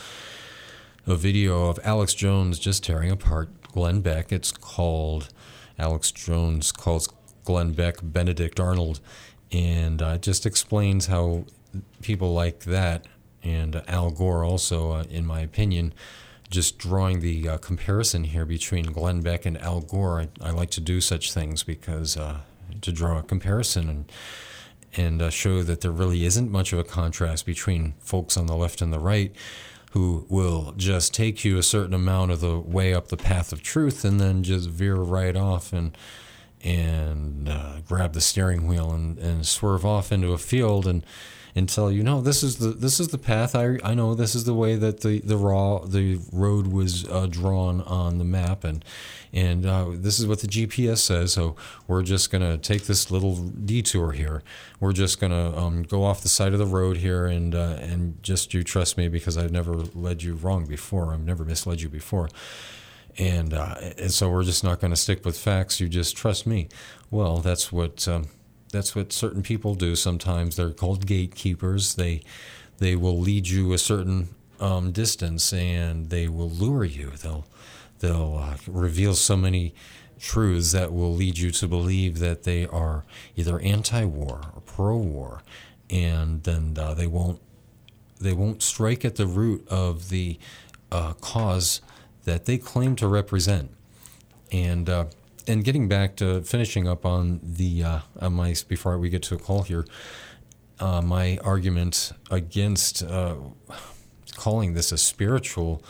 a 1.08 1.16
video 1.16 1.68
of 1.68 1.80
Alex 1.84 2.14
Jones 2.14 2.60
just 2.60 2.84
tearing 2.84 3.12
apart 3.12 3.50
Glenn 3.72 4.02
Beck. 4.02 4.32
It's 4.32 4.52
called 4.52 5.30
Alex 5.80 6.12
Jones 6.12 6.72
calls 6.72 7.10
Glenn 7.44 7.74
Beck 7.74 7.98
Benedict 8.04 8.60
Arnold, 8.60 9.00
and 9.52 10.02
uh, 10.02 10.18
just 10.18 10.46
explains 10.46 11.08
how 11.08 11.46
people 12.02 12.34
like 12.34 12.62
that 12.62 13.08
and 13.44 13.82
Al 13.88 14.12
Gore 14.12 14.44
also, 14.44 14.92
uh, 14.92 15.04
in 15.10 15.26
my 15.26 15.40
opinion, 15.40 15.94
just 16.50 16.78
drawing 16.78 17.22
the 17.22 17.48
uh, 17.48 17.58
comparison 17.58 18.26
here 18.26 18.46
between 18.46 18.86
Glenn 18.86 19.22
Beck 19.22 19.46
and 19.46 19.58
Al 19.60 19.82
Gore. 19.82 20.22
I, 20.22 20.50
I 20.50 20.52
like 20.52 20.70
to 20.72 20.82
do 20.82 21.02
such 21.02 21.34
things 21.34 21.64
because 21.64 22.18
uh, 22.18 22.40
to 22.82 22.92
draw 22.92 23.20
a 23.20 23.24
comparison 23.24 23.90
and 23.90 24.12
and 24.98 25.22
uh, 25.22 25.30
show 25.30 25.64
that 25.64 25.80
there 25.80 25.92
really 25.92 26.26
isn't 26.26 26.52
much 26.52 26.74
of 26.74 26.80
a 26.80 26.84
contrast 26.84 27.46
between 27.46 27.94
folks 28.00 28.36
on 28.36 28.48
the 28.48 28.58
left 28.58 28.82
and 28.82 28.92
the 28.92 29.00
right 29.00 29.34
who 29.92 30.26
will 30.30 30.74
just 30.78 31.14
take 31.14 31.44
you 31.44 31.58
a 31.58 31.64
certain 31.64 31.94
amount 31.94 32.32
of 32.32 32.40
the 32.40 32.58
way 32.58 32.94
up 32.94 33.10
the 33.10 33.18
path 33.18 33.52
of 33.52 33.62
truth 33.62 34.06
and 34.06 34.20
then 34.20 34.44
just 34.44 34.70
veer 34.70 34.96
right 34.96 35.36
off 35.36 35.74
and 35.74 35.96
and 36.64 37.50
uh, 37.50 37.80
grab 37.88 38.14
the 38.14 38.22
steering 38.22 38.68
wheel 38.68 38.92
and, 38.92 39.18
and 39.18 39.48
swerve 39.48 39.86
off 39.86 40.12
into 40.12 40.32
a 40.32 40.38
field 40.38 40.86
and 40.86 41.06
and 41.56 41.68
tell 41.68 41.92
you 41.92 42.04
no 42.04 42.22
this 42.22 42.44
is 42.44 42.58
the 42.58 42.70
this 42.70 43.00
is 43.00 43.10
the 43.10 43.18
path 43.18 43.56
I, 43.56 43.78
I 43.84 43.94
know 43.94 44.16
this 44.16 44.36
is 44.36 44.44
the 44.46 44.54
way 44.54 44.76
that 44.76 45.02
the 45.02 45.20
the 45.22 45.38
raw 45.38 45.80
the 45.80 46.20
road 46.32 46.68
was 46.68 47.08
uh, 47.10 47.28
drawn 47.28 47.82
on 47.82 48.18
the 48.18 48.24
map 48.24 48.64
and 48.64 48.84
and 49.34 49.66
uh, 49.66 49.88
this 49.92 50.20
is 50.20 50.28
what 50.28 50.40
the 50.40 50.48
GPS 50.48 51.00
says 51.00 51.34
so 51.34 51.56
we're 51.88 52.04
just 52.04 52.32
gonna 52.32 52.58
take 52.58 52.86
this 52.86 53.12
little 53.12 53.36
detour 53.36 54.12
here 54.12 54.44
we're 54.80 54.94
just 54.94 55.20
gonna 55.20 55.58
um, 55.58 55.84
go 55.84 56.04
off 56.04 56.22
the 56.22 56.30
side 56.30 56.54
of 56.54 56.60
the 56.60 56.66
road 56.66 56.98
here 56.98 57.26
and 57.26 57.56
uh, 57.56 57.78
and 57.80 58.22
just 58.24 58.54
you 58.54 58.64
trust 58.64 58.98
me 58.98 59.08
because 59.08 59.38
I've 59.38 59.52
never 59.52 59.76
led 59.76 60.24
you 60.24 60.36
wrong 60.36 60.66
before 60.66 61.14
I've 61.14 61.26
never 61.26 61.44
misled 61.44 61.82
you 61.82 61.90
before 61.90 62.30
and 63.18 63.54
uh, 63.54 63.76
and 63.98 64.12
so 64.12 64.30
we're 64.30 64.44
just 64.44 64.64
not 64.64 64.80
going 64.80 64.92
to 64.92 64.98
stick 64.98 65.26
with 65.26 65.38
facts. 65.38 65.80
You 65.80 65.90
just 65.90 66.16
trust 66.16 66.48
me. 66.48 66.70
Well, 67.10 67.38
that's 67.38 67.72
what 67.72 68.08
um, 68.08 68.28
that's 68.72 68.96
what 68.96 69.14
certain 69.14 69.44
people 69.44 69.76
do. 69.76 69.96
Sometimes 69.96 70.56
they're 70.56 70.72
called 70.72 71.06
gatekeepers. 71.06 71.96
They 71.96 72.22
they 72.80 72.96
will 72.96 73.20
lead 73.20 73.48
you 73.48 73.74
a 73.74 73.78
certain 73.78 74.30
um, 74.60 74.92
distance 74.92 75.54
and 75.54 76.10
they 76.10 76.28
will 76.28 76.50
lure 76.50 76.86
you. 76.86 77.12
They'll 77.22 77.46
they'll 78.00 78.38
uh, 78.42 78.58
reveal 78.68 79.14
so 79.14 79.38
many 79.38 79.74
truths 80.20 80.72
that 80.72 80.94
will 80.94 81.14
lead 81.14 81.38
you 81.38 81.52
to 81.52 81.68
believe 81.68 82.20
that 82.20 82.44
they 82.44 82.66
are 82.68 83.04
either 83.36 83.60
anti-war 83.60 84.42
or 84.56 84.62
pro-war, 84.62 85.42
and 85.90 86.44
then 86.44 86.76
uh, 86.78 86.94
they 86.94 87.08
won't 87.08 87.42
they 88.20 88.34
won't 88.34 88.62
strike 88.62 89.04
at 89.04 89.16
the 89.16 89.26
root 89.26 89.68
of 89.68 90.10
the 90.10 90.38
uh, 90.92 91.14
cause 91.14 91.82
that 92.26 92.46
they 92.46 92.58
claim 92.58 92.96
to 92.96 93.08
represent. 93.08 93.72
And 94.52 94.90
uh, 94.90 95.06
and 95.48 95.64
getting 95.64 95.88
back 95.88 96.16
to 96.18 96.42
finishing 96.42 96.88
up 96.88 97.06
on 97.06 97.40
the 97.44 97.84
uh, 97.84 98.00
on 98.20 98.34
my 98.34 98.56
before 98.68 98.98
we 98.98 99.10
get 99.10 99.24
to 99.24 99.36
a 99.36 99.38
call 99.38 99.64
here, 99.64 99.86
uh, 100.80 101.02
my 101.02 101.38
argument 101.44 102.14
against 102.30 103.04
uh, 103.04 103.36
calling 104.36 104.74
this 104.74 104.92
a 104.92 104.98
spiritual 104.98 105.84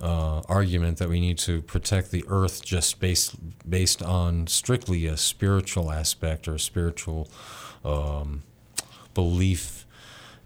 uh, 0.00 0.40
argument 0.48 0.98
that 0.98 1.08
we 1.08 1.20
need 1.20 1.38
to 1.38 1.62
protect 1.62 2.10
the 2.10 2.24
earth 2.28 2.64
just 2.64 3.00
based 3.00 3.34
based 3.68 4.02
on 4.02 4.46
strictly 4.46 5.06
a 5.06 5.16
spiritual 5.16 5.90
aspect 5.90 6.48
or 6.48 6.54
a 6.54 6.60
spiritual 6.60 7.28
um, 7.84 8.42
belief 9.14 9.86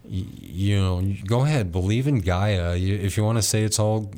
you 0.09 0.79
know, 0.79 1.01
go 1.25 1.41
ahead, 1.41 1.71
believe 1.71 2.07
in 2.07 2.19
Gaia. 2.19 2.77
If 2.77 3.17
you 3.17 3.23
want 3.23 3.37
to 3.37 3.41
say 3.41 3.63
it's 3.63 3.79
all 3.79 4.11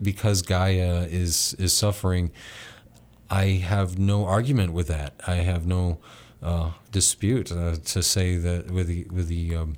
because 0.00 0.42
Gaia 0.42 1.06
is 1.10 1.54
is 1.58 1.72
suffering, 1.72 2.30
I 3.30 3.44
have 3.44 3.98
no 3.98 4.24
argument 4.24 4.72
with 4.72 4.88
that. 4.88 5.14
I 5.26 5.36
have 5.36 5.66
no 5.66 5.98
uh, 6.42 6.72
dispute 6.92 7.50
uh, 7.50 7.76
to 7.84 8.02
say 8.02 8.36
that 8.36 8.70
with 8.70 8.86
the 8.88 9.04
with 9.10 9.28
the. 9.28 9.56
Um, 9.56 9.76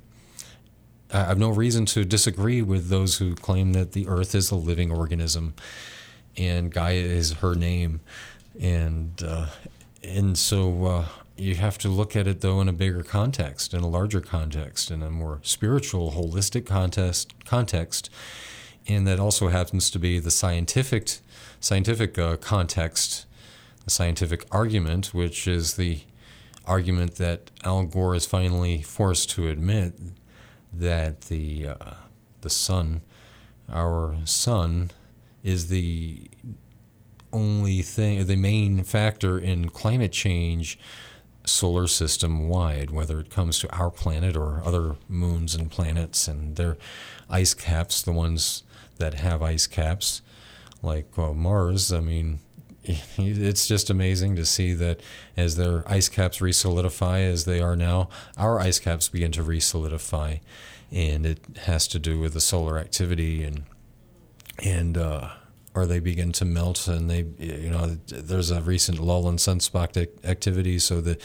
I 1.11 1.23
have 1.23 1.39
no 1.39 1.49
reason 1.49 1.87
to 1.87 2.05
disagree 2.05 2.61
with 2.61 2.89
those 2.89 3.17
who 3.17 3.33
claim 3.33 3.73
that 3.73 3.93
the 3.93 4.07
Earth 4.07 4.35
is 4.35 4.51
a 4.51 4.55
living 4.55 4.91
organism, 4.91 5.55
and 6.37 6.71
Gaia 6.71 6.93
is 6.93 7.33
her 7.33 7.55
name, 7.55 8.01
and 8.59 9.21
uh, 9.23 9.47
and 10.03 10.37
so 10.37 10.85
uh, 10.85 11.05
you 11.35 11.55
have 11.55 11.79
to 11.79 11.89
look 11.89 12.15
at 12.15 12.27
it 12.27 12.41
though 12.41 12.61
in 12.61 12.69
a 12.69 12.73
bigger 12.73 13.01
context, 13.01 13.73
in 13.73 13.81
a 13.81 13.87
larger 13.87 14.21
context, 14.21 14.91
in 14.91 15.01
a 15.01 15.09
more 15.09 15.39
spiritual, 15.41 16.11
holistic 16.11 16.65
context. 16.67 17.33
Context, 17.45 18.11
and 18.87 19.07
that 19.07 19.19
also 19.19 19.47
happens 19.47 19.89
to 19.89 19.97
be 19.97 20.19
the 20.19 20.31
scientific, 20.31 21.17
scientific 21.59 22.19
uh, 22.19 22.37
context, 22.37 23.25
the 23.85 23.91
scientific 23.91 24.45
argument, 24.51 25.13
which 25.13 25.47
is 25.47 25.75
the 25.75 26.01
argument 26.65 27.15
that 27.15 27.51
Al 27.63 27.83
Gore 27.83 28.15
is 28.15 28.25
finally 28.25 28.81
forced 28.81 29.29
to 29.31 29.47
admit 29.47 29.93
that 30.71 31.21
the 31.21 31.67
uh, 31.67 31.93
the 32.41 32.49
sun, 32.49 33.01
our 33.71 34.15
sun, 34.25 34.91
is 35.43 35.67
the 35.67 36.29
only 37.31 37.81
thing, 37.81 38.25
the 38.25 38.35
main 38.35 38.83
factor 38.83 39.37
in 39.37 39.69
climate 39.69 40.11
change 40.11 40.79
solar 41.45 41.87
system 41.87 42.47
wide, 42.47 42.91
whether 42.91 43.19
it 43.19 43.29
comes 43.29 43.59
to 43.59 43.75
our 43.75 43.89
planet 43.89 44.35
or 44.35 44.61
other 44.63 44.95
moons 45.07 45.55
and 45.55 45.71
planets 45.71 46.27
and 46.27 46.55
their 46.55 46.77
ice 47.29 47.53
caps, 47.53 48.01
the 48.01 48.11
ones 48.11 48.63
that 48.97 49.15
have 49.15 49.41
ice 49.41 49.67
caps, 49.67 50.21
like 50.81 51.07
uh, 51.17 51.33
Mars. 51.33 51.91
I 51.91 51.99
mean, 51.99 52.39
it's 53.17 53.67
just 53.67 53.89
amazing 53.89 54.35
to 54.35 54.45
see 54.45 54.73
that 54.73 55.01
as 55.37 55.55
their 55.55 55.83
ice 55.89 56.09
caps 56.09 56.39
resolidify 56.39 57.21
as 57.21 57.45
they 57.45 57.59
are 57.59 57.75
now, 57.75 58.09
our 58.37 58.59
ice 58.59 58.79
caps 58.79 59.09
begin 59.09 59.31
to 59.33 59.43
resolidify, 59.43 60.39
and 60.91 61.25
it 61.25 61.39
has 61.65 61.87
to 61.89 61.99
do 61.99 62.19
with 62.19 62.33
the 62.33 62.41
solar 62.41 62.77
activity 62.77 63.43
and 63.43 63.63
and 64.63 64.97
uh, 64.97 65.29
or 65.75 65.85
they 65.85 65.99
begin 65.99 66.31
to 66.33 66.45
melt 66.45 66.87
and 66.87 67.09
they 67.09 67.25
you 67.37 67.69
know 67.69 67.97
there's 68.07 68.49
a 68.51 68.61
recent 68.61 68.99
lull 68.99 69.29
in 69.29 69.35
sunspot 69.35 70.07
activity. 70.23 70.79
So 70.79 70.99
the 70.99 71.17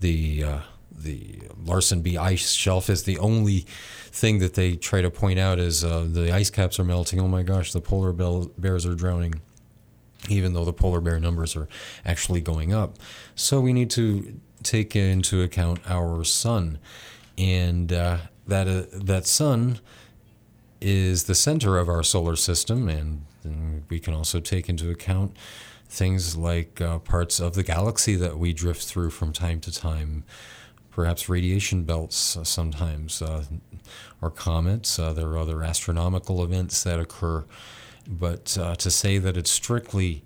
the 0.00 0.42
uh, 0.42 0.58
the 0.90 1.42
Larsen 1.56 2.02
B 2.02 2.16
ice 2.16 2.52
shelf 2.52 2.90
is 2.90 3.04
the 3.04 3.18
only 3.18 3.66
thing 4.06 4.40
that 4.40 4.54
they 4.54 4.74
try 4.74 5.00
to 5.00 5.10
point 5.10 5.38
out 5.38 5.60
is 5.60 5.84
uh, 5.84 6.06
the 6.08 6.32
ice 6.32 6.50
caps 6.50 6.78
are 6.80 6.84
melting. 6.84 7.20
Oh 7.20 7.28
my 7.28 7.44
gosh 7.44 7.72
the 7.72 7.80
polar 7.80 8.12
bears 8.12 8.84
are 8.84 8.94
drowning 8.94 9.40
even 10.28 10.52
though 10.52 10.64
the 10.64 10.72
polar 10.72 11.00
bear 11.00 11.20
numbers 11.20 11.56
are 11.56 11.68
actually 12.04 12.40
going 12.40 12.72
up. 12.72 12.96
So 13.34 13.60
we 13.60 13.72
need 13.72 13.90
to 13.90 14.40
take 14.62 14.96
into 14.96 15.42
account 15.42 15.80
our 15.86 16.24
sun. 16.24 16.78
And 17.36 17.92
uh, 17.92 18.18
that 18.46 18.68
uh, 18.68 18.84
that 18.92 19.26
sun 19.26 19.80
is 20.80 21.24
the 21.24 21.34
center 21.34 21.78
of 21.78 21.88
our 21.88 22.02
solar 22.02 22.36
system, 22.36 22.88
and, 22.88 23.24
and 23.42 23.84
we 23.88 23.98
can 23.98 24.12
also 24.12 24.38
take 24.38 24.68
into 24.68 24.90
account 24.90 25.34
things 25.88 26.36
like 26.36 26.80
uh, 26.80 26.98
parts 26.98 27.40
of 27.40 27.54
the 27.54 27.62
galaxy 27.62 28.16
that 28.16 28.38
we 28.38 28.52
drift 28.52 28.84
through 28.84 29.10
from 29.10 29.32
time 29.32 29.60
to 29.60 29.72
time, 29.72 30.24
perhaps 30.90 31.28
radiation 31.28 31.84
belts 31.84 32.36
uh, 32.36 32.44
sometimes, 32.44 33.22
uh, 33.22 33.44
or 34.20 34.30
comets. 34.30 34.98
Uh, 34.98 35.12
there 35.12 35.28
are 35.28 35.38
other 35.38 35.62
astronomical 35.62 36.42
events 36.44 36.82
that 36.82 36.98
occur, 36.98 37.44
but 38.06 38.56
uh, 38.58 38.74
to 38.76 38.90
say 38.90 39.18
that 39.18 39.36
it's 39.36 39.50
strictly 39.50 40.24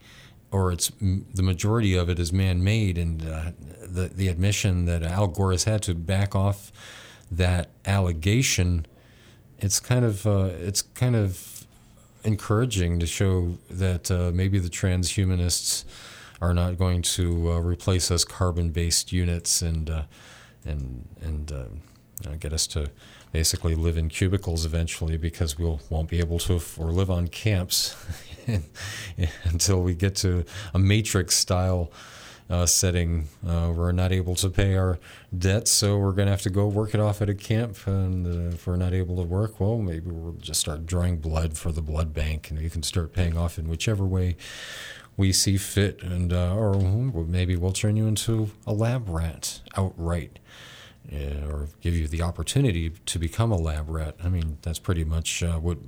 or 0.51 0.73
it's 0.73 0.91
the 1.01 1.43
majority 1.43 1.95
of 1.95 2.09
it 2.09 2.19
is 2.19 2.33
man-made, 2.33 2.97
and 2.97 3.27
uh, 3.29 3.51
the 3.83 4.09
the 4.09 4.29
admission 4.29 4.87
that 4.87 5.03
Al 5.03 5.27
Gore 5.27 5.53
has 5.53 5.65
had 5.65 5.83
to 5.83 5.95
back 5.95 6.35
off 6.35 6.73
that 7.31 7.69
allegation 7.85 8.87
it's 9.59 9.81
kind 9.81 10.05
of 10.05 10.27
uh, 10.27 10.51
it's 10.61 10.83
kind 10.83 11.17
of 11.17 11.67
encouraging 12.25 12.99
to 13.01 13.07
show 13.07 13.59
that 13.71 14.11
uh, 14.11 14.31
maybe 14.33 14.59
the 14.59 14.69
transhumanists 14.69 15.85
are 16.41 16.55
not 16.55 16.79
going 16.79 17.03
to 17.03 17.53
uh, 17.53 17.59
replace 17.59 18.11
us 18.11 18.25
carbon-based 18.25 19.13
units 19.13 19.63
and 19.63 19.91
uh, 19.91 20.03
and 20.65 21.09
and 21.21 21.53
uh, 21.53 22.35
get 22.39 22.53
us 22.53 22.67
to 22.69 22.91
basically 23.33 23.75
live 23.75 23.97
in 23.97 24.09
cubicles 24.09 24.65
eventually 24.65 25.17
because 25.17 25.59
we'll 25.59 25.81
won't 25.91 26.09
be 26.09 26.19
able 26.19 26.39
to 26.39 26.61
or 26.79 26.93
live 26.93 27.11
on 27.11 27.29
camps 27.29 27.97
until 29.45 29.83
we 29.83 29.95
get 29.95 30.15
to 30.17 30.45
a 30.75 30.79
matrix 30.79 31.35
style 31.35 31.91
uh, 32.51 32.67
setting. 32.67 33.29
Uh, 33.47 33.73
we're 33.75 33.93
not 33.93 34.13
able 34.13 34.35
to 34.37 34.49
pay 34.49 34.77
our 34.77 34.99
debts, 35.37 35.71
so 35.71 35.99
we're 35.99 36.13
going 36.13 36.27
to 36.27 36.33
have 36.33 36.43
to 36.43 36.51
go 36.51 36.67
work 36.67 36.95
it 36.95 37.01
off 37.01 37.21
at 37.21 37.29
a 37.29 37.35
camp. 37.35 37.77
And 37.87 38.27
uh, 38.27 38.55
if 38.55 38.67
we're 38.67 38.77
not 38.77 38.95
able 38.95 39.17
to 39.17 39.23
work, 39.23 39.61
well, 39.61 39.79
maybe 39.79 40.11
we'll 40.11 40.33
just 40.35 40.61
start 40.61 40.87
drawing 40.87 41.19
blood 41.19 41.57
for 41.57 41.73
the 41.73 41.83
blood 41.83 42.15
bank, 42.15 42.51
and 42.51 42.61
you 42.61 42.71
can 42.71 42.83
start 42.83 43.13
paying 43.13 43.37
off 43.37 43.59
in 43.59 43.69
whichever 43.69 44.05
way 44.05 44.37
we 45.17 45.33
see 45.33 45.57
fit. 45.57 46.03
And 46.03 46.33
uh, 46.33 46.55
or 46.55 47.25
maybe 47.25 47.57
we'll 47.57 47.73
turn 47.73 47.97
you 47.97 48.07
into 48.07 48.51
a 48.67 48.73
lab 48.73 49.09
rat 49.09 49.61
outright. 49.77 50.39
Uh, 51.11 51.49
or 51.51 51.69
give 51.81 51.95
you 51.95 52.07
the 52.07 52.21
opportunity 52.21 52.91
to 52.91 53.19
become 53.19 53.51
a 53.51 53.57
lab 53.57 53.89
rat. 53.89 54.15
I 54.23 54.29
mean, 54.29 54.59
that's 54.61 54.79
pretty 54.79 55.05
much 55.05 55.43
uh, 55.43 55.55
what 55.59 55.79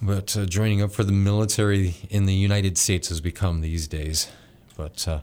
what 0.00 0.26
joining 0.48 0.80
up 0.80 0.92
for 0.92 1.04
the 1.04 1.12
military 1.12 1.94
in 2.10 2.24
the 2.26 2.34
United 2.34 2.78
States 2.78 3.08
has 3.08 3.20
become 3.20 3.60
these 3.60 3.86
days 3.86 4.28
but 4.76 5.08
uh, 5.08 5.20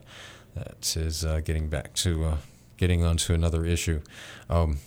that 0.54 0.96
is 0.96 1.24
uh, 1.24 1.40
getting 1.40 1.68
back 1.68 1.94
to 1.94 2.24
uh, 2.24 2.36
getting 2.76 3.04
onto 3.04 3.32
another 3.32 3.64
issue. 3.64 4.00
Um, 4.50 4.78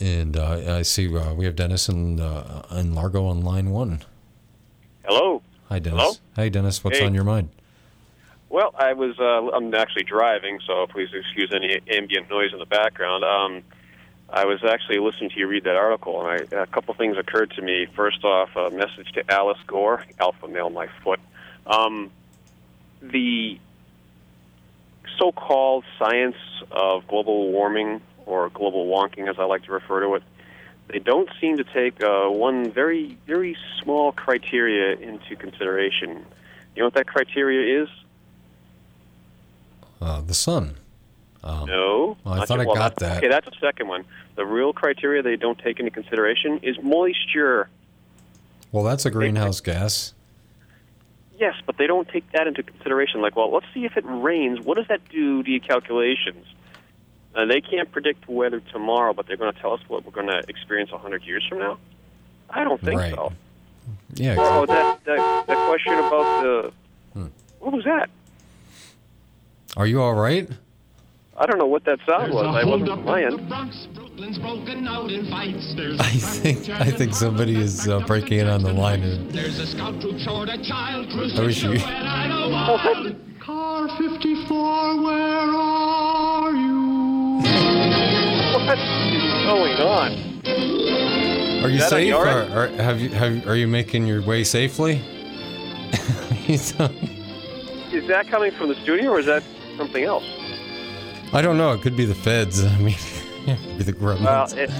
and 0.00 0.36
uh, 0.36 0.76
I 0.76 0.82
see 0.82 1.14
uh, 1.14 1.34
we 1.34 1.44
have 1.44 1.56
Dennis 1.56 1.88
in, 1.88 2.20
uh, 2.20 2.62
in 2.70 2.94
Largo 2.94 3.26
on 3.26 3.42
line 3.42 3.70
one. 3.70 4.02
Hello. 5.04 5.42
Hi, 5.68 5.80
Dennis. 5.80 6.00
Hello? 6.00 6.14
Hey, 6.36 6.50
Dennis. 6.50 6.84
What's 6.84 6.98
Hey. 6.98 7.06
on 7.06 7.14
your 7.14 7.24
mind? 7.24 7.48
Well, 8.50 8.74
I 8.78 8.94
was 8.94 9.18
uh, 9.18 9.50
I'm 9.50 9.74
actually 9.74 10.04
driving, 10.04 10.60
so 10.66 10.86
please 10.86 11.10
excuse 11.12 11.50
any 11.52 11.80
ambient 11.90 12.30
noise 12.30 12.52
in 12.52 12.58
the 12.58 12.66
background. 12.66 13.24
Um, 13.24 13.62
I 14.30 14.46
was 14.46 14.62
actually 14.64 14.98
listening 14.98 15.30
to 15.30 15.38
you 15.38 15.46
read 15.46 15.64
that 15.64 15.76
article, 15.76 16.26
and 16.26 16.48
I, 16.52 16.62
a 16.62 16.66
couple 16.66 16.94
things 16.94 17.16
occurred 17.18 17.50
to 17.52 17.62
me. 17.62 17.86
First 17.94 18.24
off, 18.24 18.56
a 18.56 18.70
message 18.70 19.12
to 19.12 19.30
Alice 19.30 19.58
Gore, 19.66 20.04
alpha 20.18 20.48
male 20.48 20.70
my 20.70 20.88
foot. 21.02 21.20
Um, 21.66 22.10
the 23.02 23.58
so-called 25.18 25.84
science 25.98 26.36
of 26.70 27.06
global 27.06 27.50
warming 27.50 28.00
or 28.26 28.48
global 28.50 28.86
wonking, 28.86 29.28
as 29.28 29.38
I 29.38 29.44
like 29.44 29.64
to 29.64 29.72
refer 29.72 30.00
to 30.00 30.14
it, 30.14 30.22
they 30.88 30.98
don't 30.98 31.28
seem 31.40 31.58
to 31.58 31.64
take 31.64 32.02
uh, 32.02 32.28
one 32.28 32.70
very, 32.70 33.18
very 33.26 33.56
small 33.82 34.12
criteria 34.12 34.96
into 34.96 35.36
consideration. 35.36 36.24
You 36.74 36.82
know 36.82 36.86
what 36.86 36.94
that 36.94 37.06
criteria 37.06 37.82
is? 37.82 37.88
Uh, 40.00 40.20
the 40.20 40.34
sun. 40.34 40.76
Um, 41.42 41.66
No. 41.68 42.16
well, 42.24 42.40
I 42.42 42.44
thought. 42.46 42.60
I 42.60 42.64
Well, 42.64 42.74
got 42.74 42.96
that. 42.96 43.18
Okay, 43.18 43.28
that's 43.28 43.46
the 43.46 43.56
second 43.60 43.88
one. 43.88 44.04
The 44.36 44.44
real 44.46 44.72
criteria 44.72 45.22
they 45.22 45.36
don't 45.36 45.58
take 45.58 45.78
into 45.78 45.90
consideration 45.90 46.58
is 46.62 46.76
moisture. 46.82 47.68
Well, 48.72 48.84
that's 48.84 49.06
a 49.06 49.10
greenhouse 49.10 49.60
gas. 49.60 50.14
Yes, 51.38 51.54
but 51.66 51.76
they 51.78 51.86
don't 51.86 52.08
take 52.08 52.30
that 52.32 52.46
into 52.48 52.62
consideration. 52.64 53.20
Like, 53.22 53.36
well, 53.36 53.52
let's 53.52 53.66
see 53.72 53.84
if 53.84 53.96
it 53.96 54.04
rains. 54.06 54.60
What 54.60 54.76
does 54.76 54.88
that 54.88 55.08
do 55.08 55.42
to 55.42 55.50
your 55.50 55.60
calculations? 55.60 56.44
Uh, 57.34 57.44
they 57.46 57.60
can't 57.60 57.90
predict 57.92 58.28
weather 58.28 58.60
tomorrow, 58.72 59.12
but 59.12 59.26
they're 59.28 59.36
going 59.36 59.52
to 59.52 59.60
tell 59.60 59.72
us 59.72 59.80
what 59.86 60.04
we're 60.04 60.10
going 60.10 60.26
to 60.26 60.42
experience 60.48 60.90
100 60.90 61.22
years 61.22 61.46
from 61.48 61.60
now? 61.60 61.78
I 62.50 62.64
don't 62.64 62.80
think 62.80 62.98
Right. 63.00 63.14
so. 63.14 63.32
Yeah. 64.14 64.34
Oh, 64.38 64.66
that, 64.66 65.04
that, 65.04 65.46
that 65.46 65.68
question 65.68 65.94
about 65.94 66.42
the. 66.42 66.72
Hmm. 67.12 67.26
What 67.60 67.72
was 67.72 67.84
that? 67.84 68.10
Are 69.76 69.86
you 69.86 70.00
all 70.00 70.14
right? 70.14 70.48
I 71.36 71.46
don't 71.46 71.58
know 71.58 71.66
what 71.66 71.84
that 71.84 72.00
sound 72.04 72.32
was. 72.32 72.46
I 72.46 72.64
wasn't 72.64 72.90
on 72.90 73.04
my 73.04 73.22
end. 73.22 73.52
I 76.00 76.10
think 76.10 76.68
I 76.68 76.90
think 76.90 77.14
somebody 77.14 77.54
is 77.56 77.86
uh, 77.86 78.00
breaking 78.00 78.40
in 78.40 78.48
on 78.48 78.62
the 78.64 78.72
line. 78.72 79.02
And 79.04 79.30
There's 79.30 79.60
a 79.60 79.66
scout 79.66 80.00
troop 80.00 80.18
short 80.18 80.48
a 80.48 80.58
child 80.62 81.06
I 81.12 81.40
wish 81.40 81.62
you. 81.62 81.78
Car 83.38 83.88
54, 83.96 85.02
where 85.02 85.16
are 85.16 86.52
you? 86.52 87.38
What 88.66 88.78
is 88.78 89.32
going 89.46 89.76
on? 89.76 90.12
Are 91.64 91.68
you 91.68 91.76
Is 91.76 91.80
that 91.80 91.86
a 91.86 91.88
safe? 91.88 92.14
Or, 92.14 92.26
or 92.26 92.66
have 92.82 93.00
you 93.00 93.10
have, 93.10 93.46
are 93.46 93.56
you 93.56 93.68
making 93.68 94.06
your 94.06 94.22
way 94.22 94.42
safely? 94.42 94.96
Is 96.48 96.72
that 98.08 98.26
coming 98.28 98.50
from 98.52 98.68
the 98.68 98.74
studio 98.76 99.12
or 99.12 99.20
is 99.20 99.26
that 99.26 99.42
something 99.78 100.04
else? 100.04 100.24
I 101.32 101.40
don't 101.40 101.56
know. 101.56 101.72
It 101.72 101.80
could 101.80 101.96
be 101.96 102.04
the 102.04 102.14
feds. 102.14 102.64
I 102.64 102.78
mean, 102.78 102.96
it 103.46 103.58
could 103.58 103.78
be 103.78 103.84
the 103.84 103.92
gremlins. 103.92 104.24
Well, 104.24 104.58
it, 104.58 104.70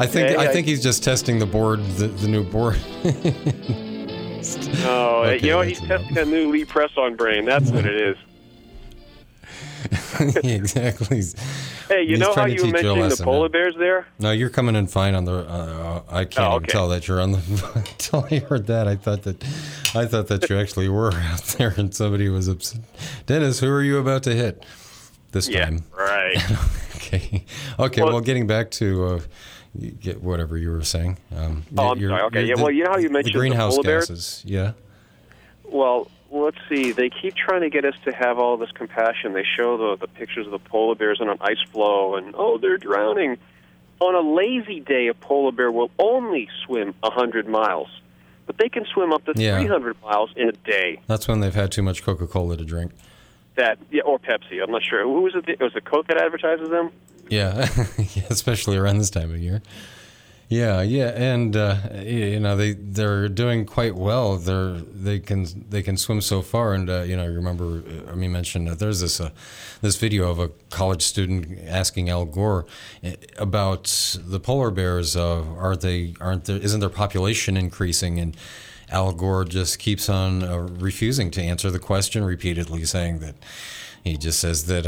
I 0.00 0.06
think 0.06 0.30
okay, 0.30 0.36
I 0.36 0.52
think 0.52 0.66
he's 0.66 0.82
just 0.82 1.02
testing 1.02 1.38
the 1.38 1.46
board, 1.46 1.84
the, 1.96 2.08
the 2.08 2.28
new 2.28 2.44
board. 2.44 2.76
No, 3.04 3.10
Okay, 5.24 5.44
you 5.44 5.52
know 5.52 5.62
He's 5.62 5.80
testing 5.80 6.18
a 6.18 6.24
new 6.24 6.50
Lee 6.50 6.64
press 6.64 6.90
on 6.96 7.16
brain. 7.16 7.44
That's 7.44 7.70
what 7.70 7.86
it 7.86 7.96
is. 7.96 8.16
exactly. 10.44 11.22
Hey, 11.88 12.02
you 12.02 12.16
know 12.16 12.32
how 12.34 12.46
you 12.46 12.52
were 12.62 12.72
teach 12.72 12.82
you 12.82 12.92
a 12.92 12.96
mentioning 12.96 13.08
the 13.10 13.16
polar 13.22 13.48
bears 13.48 13.74
there? 13.78 14.06
No, 14.18 14.30
you're 14.32 14.48
coming 14.50 14.74
in 14.76 14.86
fine 14.86 15.14
on 15.14 15.24
the. 15.24 15.46
Uh, 15.48 16.02
I 16.08 16.24
can't 16.24 16.38
Oh, 16.46 16.50
even 16.56 16.62
okay. 16.64 16.72
tell 16.72 16.88
that 16.88 17.06
you're 17.08 17.20
on 17.20 17.32
the. 17.32 17.38
Until 17.74 18.26
I 18.30 18.38
heard 18.38 18.66
that, 18.68 18.88
I 18.88 18.96
thought 18.96 19.22
that, 19.24 19.42
I 19.94 20.06
thought 20.06 20.28
that 20.28 20.48
you 20.48 20.58
actually 20.58 20.88
were 20.88 21.12
out 21.14 21.42
there, 21.58 21.74
and 21.76 21.94
somebody 21.94 22.28
was 22.28 22.48
upset. 22.48 22.80
Dennis, 23.26 23.60
who 23.60 23.68
are 23.70 23.82
you 23.82 23.98
about 23.98 24.22
to 24.24 24.34
hit 24.34 24.64
this 25.32 25.48
Yeah, 25.48 25.64
time? 25.66 25.84
right. 25.96 26.36
okay. 26.96 27.44
Okay. 27.78 28.02
Well, 28.02 28.20
getting 28.20 28.46
back 28.46 28.70
to 28.72 29.04
uh, 29.06 29.20
get 30.00 30.22
whatever 30.22 30.56
you 30.56 30.70
were 30.70 30.84
saying. 30.84 31.18
Um, 31.36 31.64
Oh, 31.76 31.90
I'm 31.90 32.00
sorry. 32.00 32.22
Okay, 32.22 32.44
yeah, 32.44 32.54
the- 32.56 32.62
well, 32.62 32.70
you 32.72 32.84
know 32.84 32.90
how 32.92 32.98
you 32.98 33.08
the 33.08 33.12
mentioned 33.12 33.34
the 33.34 33.38
greenhouse 33.38 33.72
polar 33.74 33.82
bears? 33.84 34.08
gases. 34.08 34.42
Yeah. 34.46 34.72
Well, 35.64 36.10
let's 36.30 36.56
see. 36.68 36.92
They 36.92 37.10
keep 37.10 37.34
trying 37.34 37.60
to 37.62 37.70
get 37.70 37.84
us 37.84 37.94
to 38.04 38.12
have 38.12 38.38
all 38.38 38.56
this 38.56 38.70
compassion. 38.72 39.32
They 39.32 39.44
show 39.44 39.76
the 39.76 39.96
the 40.06 40.08
pictures 40.08 40.46
of 40.46 40.52
the 40.52 40.58
polar 40.58 40.94
bears 40.94 41.20
on 41.20 41.28
an 41.28 41.38
ice 41.40 41.62
floe, 41.72 42.16
and 42.16 42.34
oh, 42.36 42.58
they're 42.58 42.78
drowning. 42.78 43.38
On 44.00 44.14
a 44.14 44.20
lazy 44.34 44.80
day, 44.80 45.06
a 45.06 45.14
polar 45.14 45.52
bear 45.52 45.70
will 45.70 45.90
only 45.98 46.48
swim 46.66 46.94
a 47.02 47.10
hundred 47.10 47.46
miles, 47.46 47.88
but 48.46 48.58
they 48.58 48.68
can 48.68 48.84
swim 48.86 49.12
up 49.12 49.24
to 49.26 49.32
Yeah. 49.36 49.58
300 49.58 49.96
miles 50.02 50.30
in 50.36 50.48
a 50.48 50.52
day. 50.52 51.00
That's 51.06 51.28
when 51.28 51.40
they've 51.40 51.54
had 51.54 51.70
too 51.70 51.82
much 51.82 52.02
Coca 52.02 52.26
Cola 52.26 52.56
to 52.56 52.64
drink. 52.64 52.92
That 53.54 53.78
yeah, 53.92 54.02
or 54.02 54.18
Pepsi. 54.18 54.60
I'm 54.62 54.70
not 54.72 54.82
sure. 54.82 55.02
Who 55.04 55.22
was 55.22 55.34
it? 55.36 55.60
Was 55.60 55.76
it 55.76 55.84
Coke 55.84 56.08
that 56.08 56.16
advertises 56.18 56.68
them? 56.70 56.90
Yeah, 57.30 57.66
especially 58.28 58.76
around 58.76 58.98
this 58.98 59.08
time 59.08 59.30
of 59.32 59.38
year. 59.40 59.62
Yeah, 60.48 60.82
yeah, 60.82 61.08
and 61.08 61.56
uh, 61.56 61.76
you 61.94 62.38
know 62.38 62.54
they 62.54 62.74
they're 62.74 63.28
doing 63.28 63.64
quite 63.64 63.94
well. 63.94 64.36
They're 64.36 64.72
they 64.72 65.18
can 65.18 65.46
they 65.70 65.82
can 65.82 65.96
swim 65.96 66.20
so 66.20 66.42
far, 66.42 66.74
and 66.74 66.90
uh, 66.90 67.02
you 67.02 67.16
know 67.16 67.26
remember 67.26 67.82
uh, 67.88 68.12
I 68.12 68.14
mean 68.14 68.32
mentioned 68.32 68.68
that 68.68 68.78
there's 68.78 69.00
this 69.00 69.20
uh, 69.20 69.30
this 69.80 69.96
video 69.96 70.30
of 70.30 70.38
a 70.38 70.50
college 70.68 71.02
student 71.02 71.58
asking 71.66 72.10
Al 72.10 72.26
Gore 72.26 72.66
uh, 73.02 73.12
about 73.38 73.84
the 74.18 74.38
polar 74.38 74.70
bears. 74.70 75.16
Uh, 75.16 75.44
are 75.58 75.76
they 75.76 76.14
aren't 76.20 76.44
there? 76.44 76.58
Isn't 76.58 76.80
their 76.80 76.90
population 76.90 77.56
increasing? 77.56 78.20
And 78.20 78.36
Al 78.90 79.12
Gore 79.12 79.44
just 79.44 79.78
keeps 79.78 80.10
on 80.10 80.42
uh, 80.42 80.58
refusing 80.58 81.30
to 81.32 81.42
answer 81.42 81.70
the 81.70 81.78
question, 81.78 82.22
repeatedly 82.22 82.84
saying 82.84 83.20
that 83.20 83.34
he 84.04 84.18
just 84.18 84.40
says 84.40 84.66
that 84.66 84.84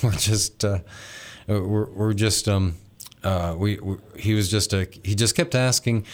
we're 0.02 0.10
just 0.12 0.64
we're, 1.46 1.86
we're 1.86 2.12
just 2.12 2.48
um 2.48 2.74
uh 3.26 3.54
we, 3.56 3.78
we 3.78 3.96
he 4.16 4.34
was 4.34 4.50
just 4.50 4.72
a 4.72 4.88
he 5.02 5.14
just 5.14 5.34
kept 5.34 5.54
asking 5.54 6.04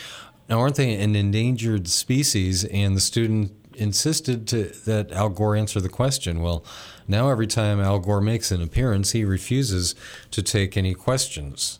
now 0.49 0.59
aren't 0.61 0.77
they 0.77 0.95
an 0.95 1.15
endangered 1.15 1.89
species 1.89 2.65
and 2.65 2.97
the 2.97 3.01
student 3.01 3.53
insisted 3.75 4.47
to 4.47 4.65
that 4.87 5.11
Al 5.13 5.31
Gore 5.31 5.57
answer 5.57 5.81
the 5.81 5.89
question 5.89 6.43
well 6.43 6.65
now 7.09 7.31
every 7.31 7.47
time 7.47 7.81
Al 7.81 7.99
Gore 7.99 8.21
makes 8.21 8.51
an 8.51 8.63
appearance 8.63 9.13
he 9.13 9.25
refuses 9.25 9.95
to 10.31 10.43
take 10.43 10.77
any 10.77 10.95
questions 10.95 11.79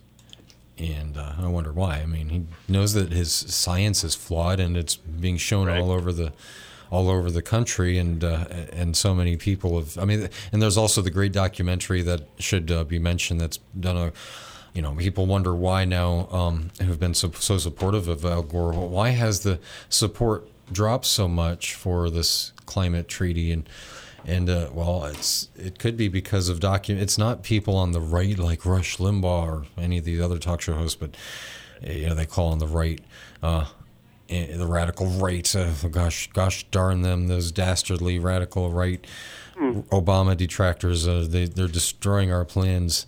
and 0.79 1.17
uh, 1.17 1.35
I 1.39 1.47
wonder 1.49 1.73
why. 1.73 1.99
I 1.99 2.07
mean, 2.07 2.29
he 2.29 2.47
knows 2.69 2.95
that 2.95 3.13
his 3.13 3.33
science 3.33 4.03
is 4.05 4.15
flawed, 4.15 4.59
and 4.59 4.77
it's 4.77 4.97
being 4.97 5.37
shown 5.37 5.69
all 5.69 5.91
over 5.91 6.13
the 6.13 6.33
all 6.91 7.09
over 7.09 7.31
the 7.31 7.43
country, 7.43 7.99
and 7.99 8.23
uh, 8.25 8.47
and 8.73 8.97
so 8.97 9.15
many 9.15 9.37
people 9.37 9.79
have. 9.79 9.97
I 9.99 10.05
mean, 10.05 10.29
and 10.53 10.63
there's 10.63 10.77
also 10.77 11.01
the 11.01 11.11
great 11.11 11.33
documentary 11.33 12.03
that 12.03 12.23
should 12.39 12.71
uh, 12.71 12.85
be 12.85 12.99
mentioned 12.99 13.41
that's 13.41 13.59
done 13.79 13.97
a. 13.97 14.13
You 14.73 14.81
know, 14.83 14.95
people 14.95 15.27
wonder 15.27 15.55
why 15.55 15.85
now 15.85 16.29
um, 16.31 16.71
who've 16.81 16.99
been 16.99 17.15
so, 17.15 17.31
so 17.33 17.59
supportive 17.59 18.09
of 18.09 18.25
Al 18.25 18.43
Gore. 18.43 18.73
Why 18.73 19.11
has 19.11 19.41
the 19.41 19.59
support 19.89 20.49
dropped 20.73 21.05
so 21.05 21.29
much 21.29 21.75
for 21.75 22.09
this 22.09 22.53
climate 22.65 23.07
treaty? 23.09 23.53
And 23.53 23.69
and 24.25 24.49
uh, 24.49 24.71
well, 24.73 25.05
it's 25.05 25.49
it 25.57 25.79
could 25.79 25.97
be 25.97 26.09
because 26.09 26.49
of 26.49 26.61
document. 26.61 27.03
It's 27.03 27.19
not 27.19 27.43
people 27.43 27.77
on 27.77 27.93
the 27.93 28.01
right 28.01 28.39
like 28.39 28.65
Rush 28.65 28.97
Limbaugh 28.97 29.47
or 29.47 29.67
any 29.77 29.99
of 29.99 30.05
the 30.05 30.21
other 30.21 30.39
talk 30.39 30.61
show 30.61 30.75
hosts, 30.75 30.97
but 30.97 31.17
uh, 31.87 31.93
you 31.93 32.09
know 32.09 32.15
they 32.15 32.27
call 32.27 32.49
on 32.53 32.59
the 32.59 32.67
right, 32.67 33.01
uh, 33.43 33.67
eh, 34.31 34.57
the 34.57 34.67
radical 34.67 35.07
right. 35.07 35.55
Uh, 35.55 35.73
gosh, 35.91 36.31
gosh 36.33 36.65
darn 36.71 37.03
them, 37.03 37.29
those 37.29 37.53
dastardly 37.53 38.19
radical 38.19 38.71
right 38.71 39.05
Obama 39.91 40.37
detractors. 40.37 41.07
Uh, 41.07 41.27
they 41.29 41.47
they're 41.47 41.69
destroying 41.69 42.33
our 42.33 42.45
plans. 42.45 43.07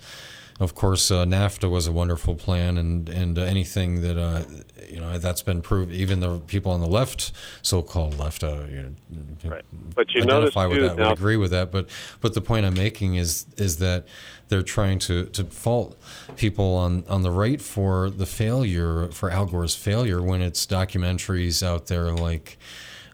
Of 0.60 0.74
course, 0.76 1.10
uh, 1.10 1.24
NAFTA 1.24 1.68
was 1.68 1.88
a 1.88 1.92
wonderful 1.92 2.36
plan, 2.36 2.78
and 2.78 3.08
and 3.08 3.36
uh, 3.38 3.42
anything 3.42 4.02
that 4.02 4.16
uh, 4.16 4.42
you 4.88 5.00
know 5.00 5.18
that's 5.18 5.42
been 5.42 5.62
proved. 5.62 5.92
Even 5.92 6.20
the 6.20 6.38
people 6.38 6.70
on 6.70 6.80
the 6.80 6.86
left, 6.86 7.32
so-called 7.62 8.18
left, 8.20 8.44
uh, 8.44 8.62
you 8.70 8.94
know, 9.10 9.50
right. 9.50 9.64
But 9.96 10.14
you 10.14 10.22
identify 10.22 10.66
with 10.66 10.80
that, 10.82 10.96
now- 10.96 11.08
would 11.08 11.18
agree 11.18 11.36
with 11.36 11.50
that. 11.50 11.72
But 11.72 11.88
but 12.20 12.34
the 12.34 12.40
point 12.40 12.66
I'm 12.66 12.74
making 12.74 13.16
is 13.16 13.46
is 13.56 13.78
that 13.78 14.06
they're 14.48 14.62
trying 14.62 15.00
to, 15.00 15.24
to 15.24 15.42
fault 15.44 15.98
people 16.36 16.76
on, 16.76 17.02
on 17.08 17.22
the 17.22 17.30
right 17.30 17.60
for 17.60 18.10
the 18.10 18.26
failure 18.26 19.08
for 19.08 19.30
Al 19.30 19.46
Gore's 19.46 19.74
failure 19.74 20.22
when 20.22 20.42
it's 20.42 20.66
documentaries 20.66 21.62
out 21.62 21.86
there 21.86 22.12
like 22.12 22.58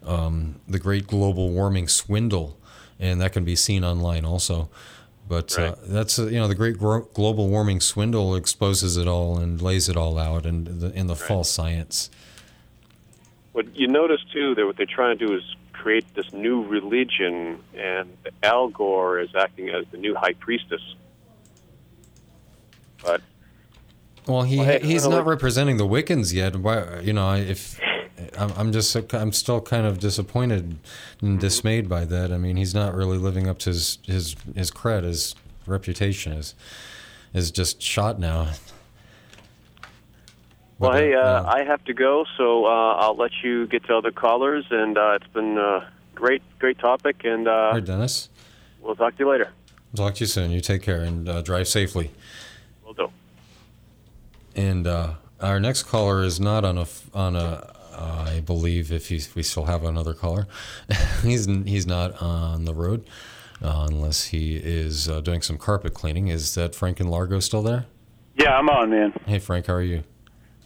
um, 0.05 0.57
the 0.69 0.79
Great 0.79 1.07
Global 1.07 1.51
Warming 1.51 1.89
Swindle, 1.89 2.59
and 2.99 3.21
that 3.21 3.33
can 3.33 3.45
be 3.45 3.57
seen 3.57 3.85
online 3.85 4.25
also. 4.25 4.69
But 5.31 5.57
uh, 5.57 5.77
that's 5.86 6.19
uh, 6.19 6.27
you 6.27 6.40
know 6.40 6.48
the 6.48 6.57
Great 6.57 6.77
Gro- 6.77 7.07
Global 7.15 7.48
Warming 7.48 7.81
Swindle 7.81 8.35
exposes 8.35 8.97
it 8.97 9.07
all 9.07 9.39
and 9.39 9.62
lays 9.62 9.89
it 9.89 9.97
all 9.97 10.19
out 10.19 10.44
and 10.44 10.66
the, 10.66 10.93
in 10.93 11.07
the 11.07 11.15
false 11.15 11.48
science. 11.48 12.11
What 13.52 13.77
you 13.77 13.86
notice 13.86 14.20
too 14.32 14.57
that 14.57 14.66
what 14.66 14.77
they're 14.77 14.86
trying 14.86 15.16
to 15.16 15.27
do 15.27 15.32
is 15.32 15.44
create 15.73 16.05
this 16.16 16.32
new 16.32 16.66
religion, 16.66 17.61
and 17.77 18.11
Al 18.43 18.70
Gore 18.70 19.20
is 19.20 19.32
acting 19.36 19.69
as 19.69 19.85
the 19.93 19.98
new 19.98 20.16
high 20.16 20.32
priestess. 20.32 20.82
But 23.01 23.23
Well, 24.27 24.43
he 24.43 24.57
Well, 24.57 24.66
hey, 24.66 24.81
he's 24.82 25.07
not 25.07 25.27
representing 25.27 25.77
the 25.77 25.86
Wiccans 25.86 26.35
yet. 26.35 26.57
Why, 26.57 26.98
you 27.02 27.12
know, 27.12 27.36
if 27.36 27.78
I'm, 28.39 28.52
I'm 28.57 28.73
just 28.73 28.94
I'm 29.15 29.32
still 29.32 29.61
kind 29.61 29.86
of 29.86 29.98
disappointed 29.98 30.78
and 31.20 31.39
dismayed 31.40 31.89
by 31.89 32.05
that. 32.07 32.32
I 32.32 32.39
mean, 32.39 32.57
he's 32.57 32.74
not 32.74 32.94
really 32.94 33.19
living 33.19 33.48
up 33.48 33.59
to 33.61 33.70
his 33.70 33.98
his 34.07 34.36
his 34.55 34.70
cred, 34.70 35.05
his 35.05 35.35
reputation 35.66 36.32
is 36.32 36.55
is 37.32 37.51
just 37.51 37.81
shot 37.81 38.19
now. 38.19 38.52
well, 40.78 40.93
hey, 40.93 41.15
uh, 41.15 41.43
yeah. 41.43 41.48
I 41.48 41.65
have 41.65 41.85
to 41.85 41.94
go, 41.94 42.24
so 42.36 42.66
uh, 42.66 42.94
I'll 42.94 43.16
let 43.16 43.32
you 43.43 43.66
get 43.66 43.85
to 43.85 43.97
other 43.97 44.11
callers, 44.11 44.65
and 44.70 44.98
uh, 44.98 45.19
it's 45.20 45.32
been 45.32 45.59
a 45.59 45.90
great, 46.15 46.43
great 46.59 46.78
topic, 46.78 47.23
and 47.24 47.47
uh, 47.48 47.51
All 47.51 47.73
right, 47.73 47.85
Dennis. 47.85 48.28
we'll 48.81 48.97
talk 48.97 49.16
to 49.16 49.24
you 49.24 49.31
later. 49.31 49.52
Talk 49.94 50.15
to 50.16 50.20
you 50.20 50.27
soon. 50.27 50.51
You 50.51 50.61
take 50.61 50.82
care 50.82 51.01
and 51.01 51.28
uh, 51.28 51.43
drive 51.43 51.66
safely. 51.69 52.11
Will 52.85 52.94
do. 52.94 53.11
And 54.55 54.86
uh, 54.86 55.15
our 55.40 55.59
next 55.59 55.85
caller 55.85 56.23
is 56.23 56.39
not 56.40 56.65
on 56.65 56.78
a 56.78 56.86
on 57.15 57.36
a. 57.36 57.74
Uh, 57.93 58.25
I 58.29 58.41
believe 58.41 58.93
if 58.93 59.09
he's, 59.09 59.35
we 59.35 59.43
still 59.43 59.65
have 59.65 59.85
another 59.85 60.15
caller, 60.15 60.47
he's 61.23 61.47
he's 61.47 61.87
not 61.87 62.21
on 62.23 62.65
the 62.65 62.75
road 62.75 63.07
uh, 63.62 63.87
unless 63.91 64.27
he 64.27 64.57
is 64.57 65.09
uh, 65.09 65.21
doing 65.21 65.43
some 65.43 65.59
carpet 65.59 65.95
cleaning. 65.95 66.29
Is 66.29 66.55
that 66.55 66.75
Frank 66.75 67.01
and 67.01 67.11
Largo 67.11 67.41
still 67.41 67.62
there? 67.62 67.87
Yeah, 68.37 68.57
I'm 68.57 68.69
on, 68.69 68.91
man. 68.91 69.12
Hey 69.27 69.39
Frank, 69.39 69.67
how 69.67 69.75
are 69.75 69.83
you? 69.83 70.05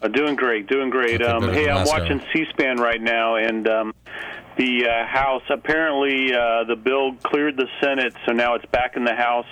Uh, 0.02 0.08
doing 0.08 0.36
great, 0.36 0.66
doing 0.66 0.90
great. 0.90 1.22
Um, 1.22 1.48
hey, 1.48 1.68
I'm 1.68 1.86
watching 1.86 2.20
hour. 2.20 2.28
C-SPAN 2.34 2.76
right 2.76 3.00
now, 3.00 3.36
and 3.36 3.66
um, 3.66 3.94
the 4.56 4.86
uh, 4.86 5.06
House 5.06 5.42
apparently 5.50 6.34
uh, 6.34 6.64
the 6.64 6.76
bill 6.76 7.14
cleared 7.22 7.56
the 7.56 7.66
Senate, 7.80 8.14
so 8.26 8.32
now 8.32 8.54
it's 8.54 8.66
back 8.66 8.96
in 8.96 9.04
the 9.04 9.14
House. 9.14 9.46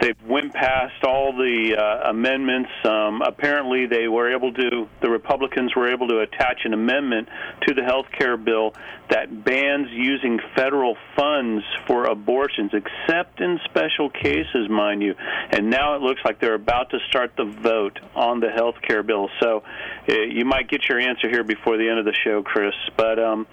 They 0.00 0.12
went 0.26 0.52
past 0.52 1.04
all 1.04 1.32
the 1.32 1.76
uh, 1.76 2.10
amendments. 2.10 2.70
Um, 2.84 3.22
apparently, 3.22 3.86
they 3.86 4.08
were 4.08 4.34
able 4.34 4.52
to. 4.52 4.88
The 5.00 5.08
Republicans 5.08 5.74
were 5.74 5.92
able 5.92 6.08
to 6.08 6.20
attach 6.20 6.60
an 6.64 6.72
amendment 6.72 7.28
to 7.66 7.74
the 7.74 7.82
health 7.82 8.06
care 8.16 8.36
bill 8.36 8.74
that 9.10 9.44
bans 9.44 9.88
using 9.90 10.40
federal 10.56 10.96
funds 11.16 11.64
for 11.86 12.06
abortions, 12.06 12.72
except 12.72 13.40
in 13.40 13.60
special 13.64 14.10
cases, 14.10 14.68
mind 14.68 15.02
you. 15.02 15.14
And 15.50 15.70
now 15.70 15.94
it 15.94 16.02
looks 16.02 16.20
like 16.24 16.40
they're 16.40 16.54
about 16.54 16.90
to 16.90 16.98
start 17.08 17.32
the 17.36 17.44
vote 17.44 17.98
on 18.14 18.40
the 18.40 18.50
health 18.50 18.76
care 18.86 19.02
bill. 19.02 19.28
So 19.40 19.62
uh, 20.08 20.12
you 20.12 20.44
might 20.44 20.68
get 20.68 20.88
your 20.88 20.98
answer 20.98 21.28
here 21.28 21.44
before 21.44 21.76
the 21.76 21.88
end 21.88 21.98
of 21.98 22.04
the 22.04 22.14
show, 22.24 22.42
Chris. 22.42 22.74
But 22.96 23.18
um, 23.18 23.46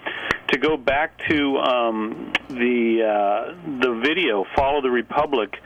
to 0.48 0.58
go 0.58 0.76
back 0.76 0.91
to 1.28 1.58
um, 1.58 2.32
the 2.48 3.02
uh, 3.02 3.54
the 3.80 4.00
video, 4.04 4.44
"Fall 4.54 4.78
of 4.78 4.82
the 4.82 4.90
Republic." 4.90 5.58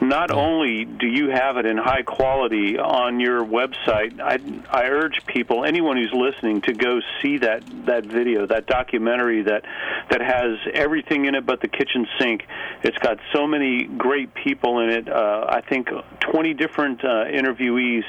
Not 0.00 0.30
only 0.30 0.86
do 0.86 1.06
you 1.06 1.28
have 1.28 1.58
it 1.58 1.66
in 1.66 1.76
high 1.76 2.02
quality 2.02 2.78
on 2.78 3.20
your 3.20 3.44
website, 3.44 4.18
I, 4.18 4.38
I 4.70 4.88
urge 4.88 5.26
people, 5.26 5.66
anyone 5.66 5.98
who's 5.98 6.12
listening, 6.14 6.62
to 6.62 6.72
go 6.72 7.00
see 7.20 7.36
that 7.38 7.62
that 7.84 8.06
video, 8.06 8.46
that 8.46 8.66
documentary 8.66 9.42
that 9.42 9.64
that 10.10 10.22
has 10.22 10.56
everything 10.72 11.26
in 11.26 11.34
it 11.34 11.44
but 11.44 11.60
the 11.60 11.68
kitchen 11.68 12.06
sink. 12.18 12.46
It's 12.82 12.98
got 12.98 13.18
so 13.34 13.46
many 13.46 13.84
great 13.84 14.32
people 14.32 14.80
in 14.80 14.88
it. 14.90 15.08
Uh, 15.08 15.46
I 15.48 15.60
think 15.60 15.90
20 16.20 16.54
different 16.54 17.04
uh, 17.04 17.26
interviewees 17.26 18.04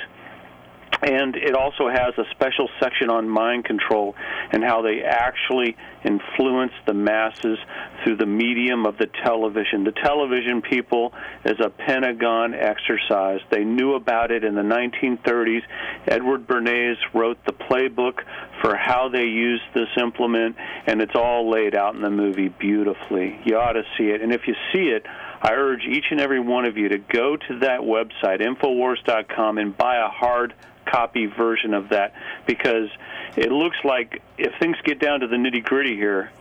and 1.02 1.36
it 1.36 1.56
also 1.56 1.90
has 1.90 2.14
a 2.18 2.24
special 2.32 2.70
section 2.80 3.10
on 3.10 3.28
mind 3.28 3.66
control 3.66 4.16
and 4.52 4.64
how 4.64 4.82
they 4.82 5.02
actually 5.02 5.76
influence 6.06 6.74
the 6.86 6.94
masses 6.94 7.58
through 8.04 8.18
the 8.18 8.26
medium 8.26 8.86
of 8.86 8.98
the 8.98 9.08
television. 9.24 9.84
The 9.84 9.94
television 10.04 10.62
people 10.62 11.14
is 11.44 11.60
a 11.60 11.70
Pentagon 11.70 12.54
exercise. 12.54 13.40
They 13.50 13.64
knew 13.64 13.96
about 13.96 14.32
it 14.32 14.44
in 14.44 14.54
the 14.54 14.62
1930s. 14.62 15.62
Edward 16.08 16.48
Bernays 16.48 16.98
wrote 17.14 17.38
the 17.46 17.54
playbook 17.54 18.20
for 18.62 18.76
how 18.76 19.10
they 19.10 19.26
used 19.26 19.64
this 19.74 19.90
implement, 20.00 20.56
and 20.86 21.02
it's 21.02 21.16
all 21.16 21.50
laid 21.50 21.76
out 21.76 21.96
in 21.96 22.02
the 22.02 22.10
movie 22.10 22.50
beautifully. 22.50 23.40
You 23.46 23.58
ought 23.58 23.74
to 23.74 23.84
see 23.98 24.06
it. 24.06 24.22
And 24.22 24.32
if 24.32 24.42
you 24.48 24.54
see 24.74 24.90
it, 24.90 25.06
I 25.44 25.54
urge 25.54 25.82
each 25.84 26.06
and 26.12 26.22
every 26.22 26.40
one 26.40 26.66
of 26.66 26.78
you 26.78 26.90
to 26.90 27.00
go 27.00 27.36
to 27.36 27.60
that 27.62 27.80
website, 27.80 28.42
Infowars.com, 28.42 29.58
and 29.58 29.76
buy 29.76 29.98
a 29.98 30.08
hard 30.08 30.54
copy 30.86 31.26
version 31.26 31.74
of 31.74 31.90
that 31.90 32.14
because 32.46 32.90
it 33.38 33.52
looks 33.52 33.78
like 33.84 34.22
if 34.38 34.52
things 34.60 34.78
get 34.84 35.00
down 35.00 35.22
to 35.22 35.28
the 35.28 35.36
nitty 35.36 35.64
gritty 35.64 35.96
here, 35.96 36.32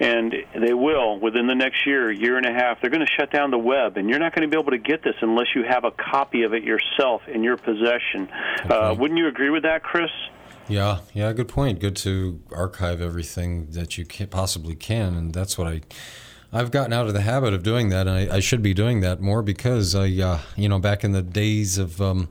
and 0.00 0.34
they 0.60 0.74
will 0.74 1.18
within 1.20 1.46
the 1.46 1.54
next 1.54 1.86
year, 1.86 2.10
year 2.10 2.36
and 2.36 2.46
a 2.46 2.52
half. 2.52 2.80
They're 2.80 2.90
going 2.90 3.06
to 3.06 3.12
shut 3.18 3.30
down 3.30 3.50
the 3.50 3.58
web, 3.58 3.96
and 3.96 4.08
you're 4.08 4.18
not 4.18 4.34
going 4.34 4.48
to 4.48 4.54
be 4.54 4.60
able 4.60 4.72
to 4.72 4.78
get 4.78 5.04
this 5.04 5.14
unless 5.20 5.46
you 5.54 5.62
have 5.62 5.84
a 5.84 5.92
copy 5.92 6.42
of 6.42 6.52
it 6.52 6.64
yourself 6.64 7.22
in 7.28 7.44
your 7.44 7.56
possession. 7.56 8.28
Uh, 8.68 8.94
wouldn't 8.98 9.18
you 9.18 9.28
agree 9.28 9.50
with 9.50 9.62
that, 9.62 9.82
Chris? 9.82 10.10
Yeah, 10.68 11.00
yeah, 11.12 11.32
good 11.32 11.48
point. 11.48 11.78
Good 11.78 11.96
to 11.96 12.40
archive 12.50 13.00
everything 13.00 13.66
that 13.72 13.98
you 13.98 14.04
can, 14.04 14.28
possibly 14.28 14.74
can, 14.74 15.14
and 15.14 15.32
that's 15.32 15.58
what 15.58 15.68
I. 15.68 15.82
I've 16.52 16.70
gotten 16.70 16.92
out 16.92 17.08
of 17.08 17.14
the 17.14 17.20
habit 17.20 17.52
of 17.52 17.64
doing 17.64 17.88
that, 17.88 18.06
and 18.06 18.30
I, 18.30 18.36
I 18.36 18.40
should 18.40 18.62
be 18.62 18.74
doing 18.74 19.00
that 19.00 19.20
more 19.20 19.42
because 19.42 19.96
I, 19.96 20.08
uh, 20.22 20.38
you 20.54 20.68
know, 20.68 20.78
back 20.78 21.02
in 21.02 21.10
the 21.10 21.20
days 21.20 21.78
of, 21.78 22.00
um, 22.00 22.28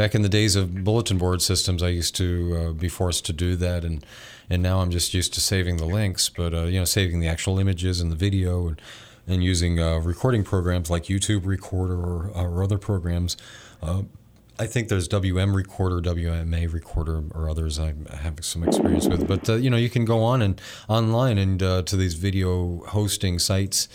back 0.00 0.14
in 0.14 0.22
the 0.22 0.30
days 0.30 0.56
of 0.56 0.82
bulletin 0.82 1.18
board 1.18 1.42
systems, 1.42 1.82
I 1.82 1.88
used 1.88 2.16
to 2.16 2.56
uh, 2.56 2.72
be 2.72 2.88
forced 2.88 3.26
to 3.26 3.34
do 3.34 3.54
that, 3.56 3.84
and 3.84 4.02
and 4.48 4.62
now 4.62 4.80
I'm 4.80 4.90
just 4.90 5.12
used 5.12 5.34
to 5.34 5.42
saving 5.42 5.76
the 5.76 5.84
links, 5.84 6.30
but 6.30 6.54
uh, 6.54 6.62
you 6.62 6.78
know, 6.78 6.86
saving 6.86 7.20
the 7.20 7.28
actual 7.28 7.58
images 7.58 8.00
and 8.00 8.10
the 8.10 8.16
video, 8.16 8.68
and 8.68 8.80
and 9.26 9.44
using 9.44 9.78
uh, 9.78 9.98
recording 9.98 10.42
programs 10.42 10.88
like 10.88 11.04
YouTube 11.04 11.44
Recorder 11.44 12.00
or, 12.00 12.30
or 12.34 12.62
other 12.62 12.78
programs. 12.78 13.36
Uh, 13.82 14.04
I 14.58 14.66
think 14.66 14.88
there's 14.88 15.06
WM 15.06 15.54
Recorder, 15.54 16.00
WMA 16.00 16.72
Recorder, 16.72 17.22
or 17.34 17.50
others 17.50 17.78
I 17.78 17.92
have 18.22 18.42
some 18.42 18.62
experience 18.62 19.06
with. 19.06 19.28
But 19.28 19.50
uh, 19.50 19.56
you 19.56 19.68
know, 19.68 19.76
you 19.76 19.90
can 19.90 20.06
go 20.06 20.22
on 20.22 20.40
and 20.40 20.58
online 20.88 21.36
and 21.36 21.62
uh, 21.62 21.82
to 21.82 21.96
these 21.96 22.14
video 22.14 22.84
hosting 22.86 23.38
sites 23.38 23.86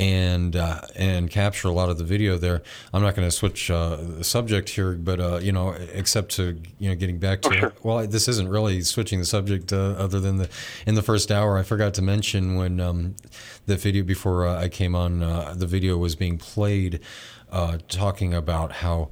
and 0.00 0.56
uh, 0.56 0.80
and 0.96 1.30
capture 1.30 1.68
a 1.68 1.72
lot 1.72 1.90
of 1.90 1.98
the 1.98 2.04
video 2.04 2.38
there. 2.38 2.62
I'm 2.94 3.02
not 3.02 3.14
going 3.14 3.28
to 3.28 3.30
switch 3.30 3.70
uh, 3.70 3.96
the 4.00 4.24
subject 4.24 4.70
here, 4.70 4.94
but 4.94 5.20
uh, 5.20 5.36
you 5.42 5.52
know, 5.52 5.72
except 5.92 6.32
to 6.36 6.58
you 6.78 6.88
know, 6.88 6.96
getting 6.96 7.18
back 7.18 7.42
to 7.42 7.72
well, 7.82 8.06
this 8.06 8.26
isn't 8.26 8.48
really 8.48 8.80
switching 8.80 9.18
the 9.18 9.26
subject 9.26 9.74
uh, 9.74 9.94
other 9.98 10.18
than 10.18 10.38
the 10.38 10.48
in 10.86 10.94
the 10.94 11.02
first 11.02 11.30
hour. 11.30 11.58
I 11.58 11.62
forgot 11.62 11.92
to 11.94 12.02
mention 12.02 12.56
when 12.56 12.80
um, 12.80 13.14
the 13.66 13.76
video 13.76 14.02
before 14.02 14.46
uh, 14.46 14.58
I 14.58 14.70
came 14.70 14.94
on, 14.94 15.22
uh, 15.22 15.54
the 15.54 15.66
video 15.66 15.98
was 15.98 16.16
being 16.16 16.38
played, 16.38 17.00
talking 17.88 18.32
about 18.32 18.72
how 18.72 19.10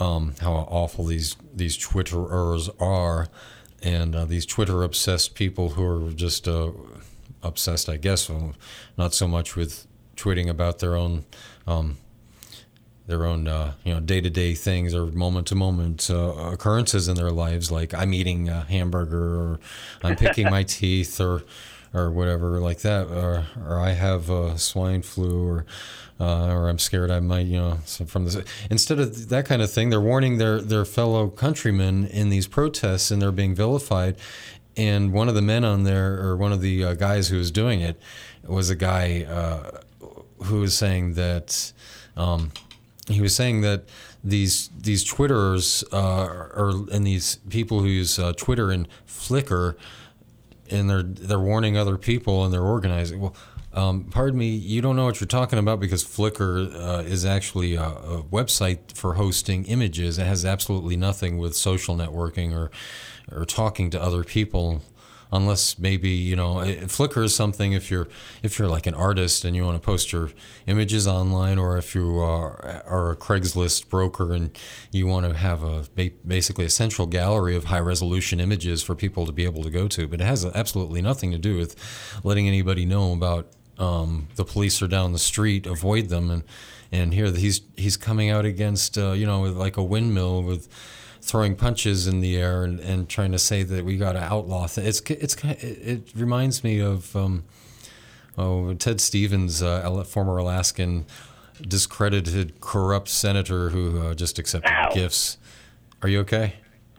um, 0.00 0.34
how 0.40 0.52
awful 0.52 1.04
these 1.04 1.36
these 1.54 1.78
Twitterers 1.78 2.68
are, 2.82 3.28
and 3.84 4.16
uh, 4.16 4.24
these 4.24 4.46
Twitter 4.46 4.82
obsessed 4.82 5.36
people 5.36 5.70
who 5.70 5.84
are 5.84 6.10
just 6.10 6.48
uh, 6.48 6.72
obsessed, 7.40 7.88
I 7.88 7.98
guess, 7.98 8.28
not 8.98 9.14
so 9.14 9.28
much 9.28 9.54
with 9.54 9.86
tweeting 10.16 10.48
about 10.48 10.78
their 10.78 10.96
own. 10.96 11.24
Um, 11.66 11.98
their 13.06 13.26
own, 13.26 13.46
uh, 13.46 13.74
you 13.84 13.92
know, 13.92 14.00
day-to-day 14.00 14.54
things 14.54 14.94
or 14.94 15.04
moment-to-moment 15.04 16.08
uh, 16.10 16.52
occurrences 16.52 17.06
in 17.06 17.16
their 17.16 17.30
lives, 17.30 17.70
like 17.70 17.92
I'm 17.92 18.14
eating 18.14 18.48
a 18.48 18.62
hamburger, 18.62 19.36
or 19.36 19.60
I'm 20.02 20.16
picking 20.16 20.50
my 20.50 20.62
teeth, 20.62 21.20
or, 21.20 21.42
or 21.92 22.10
whatever 22.10 22.60
like 22.60 22.78
that, 22.78 23.08
or, 23.08 23.44
or 23.62 23.78
I 23.78 23.90
have 23.90 24.30
uh, 24.30 24.56
swine 24.56 25.02
flu, 25.02 25.46
or 25.46 25.66
uh, 26.20 26.46
or 26.46 26.68
I'm 26.68 26.78
scared 26.78 27.10
I 27.10 27.20
might, 27.20 27.46
you 27.46 27.58
know, 27.58 27.76
from 27.84 28.24
this. 28.24 28.36
Instead 28.70 29.00
of 29.00 29.28
that 29.28 29.46
kind 29.46 29.60
of 29.62 29.70
thing, 29.70 29.90
they're 29.90 30.00
warning 30.00 30.38
their 30.38 30.60
their 30.60 30.84
fellow 30.84 31.28
countrymen 31.28 32.06
in 32.06 32.28
these 32.28 32.46
protests, 32.46 33.10
and 33.10 33.20
they're 33.20 33.32
being 33.32 33.54
vilified. 33.54 34.16
And 34.76 35.12
one 35.12 35.28
of 35.28 35.34
the 35.34 35.42
men 35.42 35.64
on 35.64 35.84
there, 35.84 36.18
or 36.20 36.36
one 36.36 36.52
of 36.52 36.60
the 36.60 36.84
uh, 36.84 36.94
guys 36.94 37.28
who 37.28 37.36
was 37.36 37.50
doing 37.50 37.80
it, 37.80 38.00
was 38.44 38.70
a 38.70 38.76
guy 38.76 39.24
uh, 39.24 39.80
who 40.44 40.60
was 40.60 40.76
saying 40.76 41.14
that 41.14 41.72
um, 42.16 42.52
he 43.08 43.20
was 43.20 43.34
saying 43.34 43.60
that 43.62 43.84
these 44.22 44.70
these 44.78 45.04
Twitterers 45.04 45.84
uh, 45.92 46.94
and 46.94 47.06
these 47.06 47.36
people 47.48 47.80
who 47.80 47.88
use 47.88 48.18
uh, 48.18 48.32
Twitter 48.32 48.70
and 48.70 48.88
Flickr, 49.06 49.76
and 50.70 50.88
they're 50.88 51.02
they're 51.02 51.38
warning 51.38 51.76
other 51.76 51.98
people 51.98 52.44
and 52.44 52.52
they're 52.52 52.62
organizing. 52.62 53.20
Well, 53.20 53.36
um, 53.74 54.04
pardon 54.04 54.38
me, 54.38 54.50
you 54.50 54.80
don't 54.80 54.94
know 54.94 55.04
what 55.04 55.20
you're 55.20 55.26
talking 55.26 55.58
about 55.58 55.80
because 55.80 56.04
Flickr 56.04 56.72
uh, 56.74 57.02
is 57.02 57.24
actually 57.24 57.74
a, 57.74 57.82
a, 57.82 58.22
website 58.22 58.96
for 58.96 59.14
hosting 59.14 59.64
images. 59.64 60.16
It 60.16 60.26
has 60.26 60.44
absolutely 60.44 60.96
nothing 60.96 61.38
with 61.38 61.56
social 61.56 61.96
networking 61.96 62.56
or 62.56 62.70
or 63.32 63.44
talking 63.44 63.90
to 63.90 64.00
other 64.00 64.22
people, 64.22 64.82
unless 65.34 65.78
maybe 65.78 66.10
you 66.10 66.36
know 66.36 66.54
Flickr 66.86 67.24
is 67.24 67.34
something 67.34 67.72
if 67.72 67.90
you're 67.90 68.08
if 68.42 68.58
you're 68.58 68.68
like 68.68 68.86
an 68.86 68.94
artist 68.94 69.44
and 69.44 69.54
you 69.54 69.64
want 69.64 69.80
to 69.80 69.84
post 69.84 70.12
your 70.12 70.30
images 70.66 71.06
online, 71.06 71.58
or 71.58 71.76
if 71.76 71.94
you 71.94 72.18
are, 72.18 72.82
are 72.86 73.10
a 73.10 73.16
Craigslist 73.16 73.88
broker 73.88 74.32
and 74.32 74.56
you 74.92 75.06
want 75.06 75.26
to 75.26 75.34
have 75.34 75.62
a 75.62 75.84
basically 76.26 76.64
a 76.64 76.70
central 76.70 77.06
gallery 77.06 77.56
of 77.56 77.64
high 77.64 77.80
resolution 77.80 78.40
images 78.40 78.82
for 78.82 78.94
people 78.94 79.26
to 79.26 79.32
be 79.32 79.44
able 79.44 79.62
to 79.64 79.70
go 79.70 79.88
to. 79.88 80.06
But 80.06 80.20
it 80.20 80.24
has 80.24 80.44
absolutely 80.44 81.02
nothing 81.02 81.32
to 81.32 81.38
do 81.38 81.56
with 81.56 81.74
letting 82.22 82.46
anybody 82.46 82.86
know 82.86 83.12
about 83.12 83.48
um, 83.78 84.28
the 84.36 84.44
police 84.44 84.80
are 84.82 84.86
down 84.86 85.12
the 85.12 85.18
street, 85.18 85.66
avoid 85.66 86.08
them, 86.08 86.30
and 86.30 86.44
and 86.92 87.12
here 87.12 87.30
he's 87.32 87.60
he's 87.76 87.96
coming 87.96 88.30
out 88.30 88.44
against 88.44 88.96
uh, 88.96 89.12
you 89.12 89.26
know 89.26 89.40
with 89.40 89.56
like 89.56 89.76
a 89.76 89.82
windmill 89.82 90.42
with 90.42 90.68
throwing 91.24 91.56
punches 91.56 92.06
in 92.06 92.20
the 92.20 92.36
air 92.36 92.64
and, 92.64 92.78
and 92.80 93.08
trying 93.08 93.32
to 93.32 93.38
say 93.38 93.62
that 93.62 93.82
we 93.84 93.96
got 93.96 94.12
to 94.12 94.22
outlaw. 94.22 94.66
Th- 94.66 94.86
it's 94.86 95.00
it's 95.10 95.34
it 95.42 96.12
reminds 96.14 96.62
me 96.62 96.80
of 96.80 97.16
um, 97.16 97.44
oh 98.36 98.74
Ted 98.74 99.00
Stevens, 99.00 99.62
uh, 99.62 100.04
former 100.04 100.36
Alaskan 100.36 101.06
discredited 101.66 102.60
corrupt 102.60 103.08
senator 103.08 103.70
who 103.70 104.00
uh, 104.00 104.14
just 104.14 104.38
accepted 104.38 104.70
Ow. 104.72 104.90
gifts. 104.92 105.38
Are 106.02 106.08
you 106.08 106.20
okay? 106.20 106.54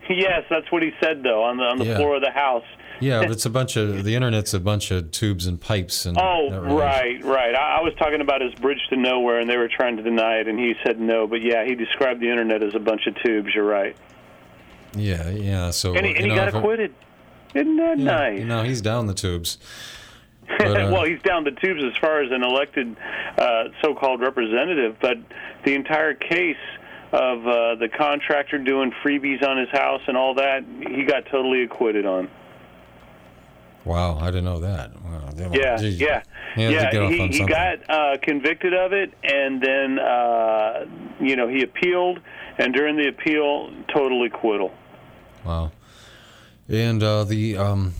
Yes, 0.09 0.43
that's 0.49 0.71
what 0.71 0.81
he 0.81 0.91
said 0.99 1.21
though 1.23 1.43
on 1.43 1.57
the 1.57 1.63
on 1.63 1.77
the 1.77 1.85
Yeah. 1.85 1.97
floor 1.97 2.15
of 2.15 2.21
the 2.21 2.31
house. 2.31 2.63
Yeah, 3.01 3.19
but 3.19 3.31
it's 3.31 3.45
a 3.45 3.49
bunch 3.49 3.75
of 3.75 4.05
the 4.05 4.15
internet's 4.15 4.53
a 4.53 4.59
bunch 4.59 4.89
of 4.89 5.11
tubes 5.11 5.45
and 5.47 5.59
pipes 5.59 6.05
and 6.05 6.17
Oh, 6.17 6.49
really- 6.49 6.75
right, 6.77 7.23
right. 7.25 7.53
I, 7.53 7.79
I 7.79 7.81
was 7.81 7.93
talking 7.99 8.21
about 8.21 8.39
his 8.41 8.53
bridge 8.55 8.79
to 8.89 8.95
nowhere, 8.95 9.39
and 9.41 9.49
they 9.49 9.57
were 9.57 9.67
trying 9.67 9.97
to 9.97 10.03
deny 10.03 10.37
it, 10.37 10.47
and 10.47 10.57
he 10.57 10.73
said 10.85 10.97
no. 10.99 11.27
But 11.27 11.41
yeah, 11.41 11.65
he 11.65 11.75
described 11.75 12.21
the 12.21 12.29
internet 12.29 12.63
as 12.63 12.73
a 12.73 12.79
bunch 12.79 13.05
of 13.07 13.15
tubes. 13.21 13.49
You're 13.53 13.65
right. 13.65 13.95
Yeah, 14.95 15.29
yeah. 15.29 15.69
So 15.71 15.93
and 15.95 16.05
he, 16.05 16.11
you 16.11 16.17
and 16.17 16.25
he 16.25 16.29
know, 16.29 16.35
got 16.51 16.55
acquitted. 16.55 16.93
Isn't 17.53 17.77
that 17.77 17.97
Yeah, 17.99 18.03
nice? 18.05 18.39
You 18.39 18.45
know, 18.45 18.63
he's 18.63 18.81
down 18.81 19.07
the 19.07 19.13
tubes. 19.13 19.57
But, 20.59 20.67
uh, 20.79 20.91
well, 20.93 21.05
he's 21.05 21.21
down 21.23 21.43
the 21.43 21.51
tubes 21.51 21.83
as 21.83 21.97
far 21.97 22.21
as 22.21 22.31
an 22.31 22.43
elected 22.43 22.95
uh, 23.35 23.63
so-called 23.81 24.21
representative, 24.21 24.95
but 25.01 25.17
the 25.63 25.73
entire 25.73 26.13
case 26.13 26.55
of 27.11 27.47
uh, 27.47 27.75
the 27.75 27.89
contractor 27.89 28.59
doing 28.59 28.91
freebies 29.03 29.41
on 29.41 29.57
his 29.57 29.69
house 29.69 30.01
and 30.07 30.15
all 30.15 30.35
that, 30.35 30.63
he 30.87 31.03
got 31.03 31.25
totally 31.31 31.63
acquitted 31.63 32.05
on. 32.05 32.29
wow, 33.85 34.19
I 34.19 34.27
didn't 34.27 34.45
know 34.45 34.59
that. 34.59 34.91
Wow, 35.03 35.29
Yeah, 35.51 35.77
geez. 35.77 35.99
yeah, 35.99 36.21
He 36.55 36.63
yeah. 36.71 36.91
he 37.09 37.27
he 37.29 37.45
got 37.45 37.89
uh, 37.89 38.17
convicted 38.21 38.73
of 38.75 38.93
it, 38.93 39.13
and 39.23 39.59
then 39.61 39.97
uh, 39.97 40.85
you 41.19 41.35
know 41.35 41.47
he 41.47 41.63
appealed, 41.63 42.19
and 42.59 42.71
during 42.73 42.97
the 42.97 43.07
appeal, 43.07 43.71
total 43.91 44.23
acquittal. 44.25 44.71
Wow. 45.45 45.71
And 46.67 47.03
uh, 47.03 47.25
the 47.25 47.57
um, 47.57 47.93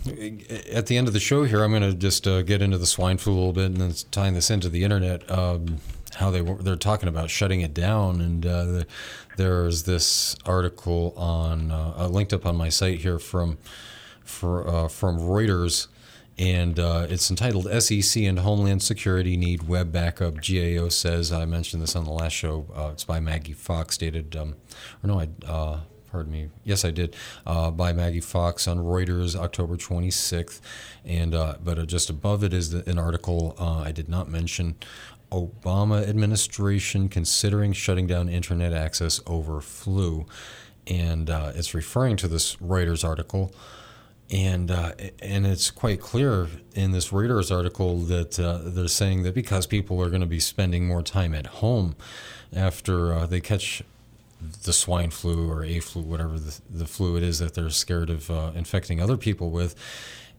at 0.72 0.88
the 0.88 0.98
end 0.98 1.08
of 1.08 1.14
the 1.14 1.20
show 1.20 1.44
here, 1.44 1.64
I'm 1.64 1.70
going 1.70 1.84
to 1.84 1.94
just 1.94 2.28
uh, 2.28 2.42
get 2.42 2.64
into 2.64 2.80
the 2.80 2.88
swine 2.88 3.18
flu 3.18 3.34
a 3.34 3.36
little 3.36 3.54
bit, 3.54 3.66
and 3.66 3.78
then 3.78 3.94
tying 4.10 4.34
this 4.34 4.50
into 4.50 4.70
the 4.70 4.84
internet. 4.84 5.30
Um, 5.30 5.78
how 6.16 6.32
they 6.32 6.42
were, 6.42 6.56
they're 6.56 6.76
talking 6.76 7.08
about 7.08 7.30
shutting 7.30 7.62
it 7.62 7.74
down, 7.74 8.22
and 8.22 8.46
uh, 8.46 8.66
the, 8.66 8.88
there's 9.38 9.84
this 9.84 10.36
article 10.46 11.14
on 11.16 11.70
uh, 11.70 11.94
uh, 11.98 12.08
linked 12.08 12.34
up 12.34 12.46
on 12.46 12.56
my 12.56 12.70
site 12.70 13.02
here 13.02 13.20
from 13.20 13.60
for, 14.24 14.68
uh, 14.68 14.88
from 14.88 15.20
Reuters, 15.20 15.86
and 16.40 16.80
it's 16.80 17.30
entitled 17.30 17.68
"SEC 17.84 18.24
and 18.24 18.40
Homeland 18.40 18.82
Security 18.82 19.38
Need 19.38 19.68
Web 19.68 19.92
Backup." 19.92 20.38
GAO 20.38 20.90
says 20.90 21.32
I 21.32 21.46
mentioned 21.46 21.84
this 21.84 21.96
on 21.96 22.06
the 22.06 22.12
last 22.12 22.34
show. 22.34 22.66
It's 22.92 23.04
by 23.04 23.20
Maggie 23.20 23.54
Fox, 23.54 23.96
dated 23.96 24.36
um, 24.36 24.56
or 25.04 25.08
no, 25.08 25.20
I. 25.20 25.82
Pardon 26.16 26.32
me. 26.32 26.48
Yes, 26.64 26.86
I 26.86 26.92
did. 26.92 27.14
Uh, 27.46 27.72
by 27.72 27.92
Maggie 27.92 28.22
Fox 28.22 28.70
on 28.70 28.78
Reuters, 28.78 29.36
October 29.36 29.76
26th. 29.76 30.62
And 31.04 31.36
uh, 31.36 31.56
but 31.62 31.78
uh, 31.78 31.86
just 31.86 32.10
above 32.10 32.42
it 32.42 32.54
is 32.54 32.70
the, 32.70 32.90
an 32.90 32.98
article 32.98 33.54
uh, 33.60 33.80
I 33.80 33.92
did 33.92 34.08
not 34.08 34.30
mention. 34.30 34.78
Obama 35.30 36.08
administration 36.08 37.10
considering 37.10 37.74
shutting 37.74 38.08
down 38.08 38.30
internet 38.30 38.72
access 38.72 39.20
over 39.28 39.60
flu, 39.60 40.26
and 40.88 41.30
uh, 41.30 41.52
it's 41.54 41.74
referring 41.74 42.16
to 42.16 42.30
this 42.30 42.56
Reuters 42.56 43.06
article. 43.06 43.54
And 44.32 44.72
uh, 44.72 44.94
and 45.22 45.46
it's 45.46 45.70
quite 45.70 46.00
clear 46.00 46.48
in 46.76 46.94
this 46.94 47.10
Reuters 47.10 47.54
article 47.54 47.98
that 48.04 48.40
uh, 48.40 48.60
they're 48.64 48.88
saying 48.88 49.24
that 49.24 49.36
because 49.36 49.68
people 49.68 50.02
are 50.02 50.08
going 50.10 50.22
to 50.22 50.28
be 50.28 50.40
spending 50.40 50.88
more 50.88 51.04
time 51.04 51.34
at 51.34 51.48
home 51.48 51.98
after 52.54 53.12
uh, 53.12 53.26
they 53.26 53.42
catch 53.42 53.84
the 54.64 54.74
swine 54.74 55.12
flu 55.12 55.50
or 55.50 55.64
a 55.64 55.80
flu, 55.80 56.02
whatever 56.02 56.40
the, 56.40 56.60
the 56.70 56.86
flu 56.86 57.16
it 57.18 57.24
is 57.24 57.40
that 57.40 57.54
they're 57.54 57.70
scared 57.70 58.10
of 58.10 58.30
uh, 58.30 58.52
infecting 58.56 59.02
other 59.02 59.18
people 59.18 59.52
with, 59.52 59.76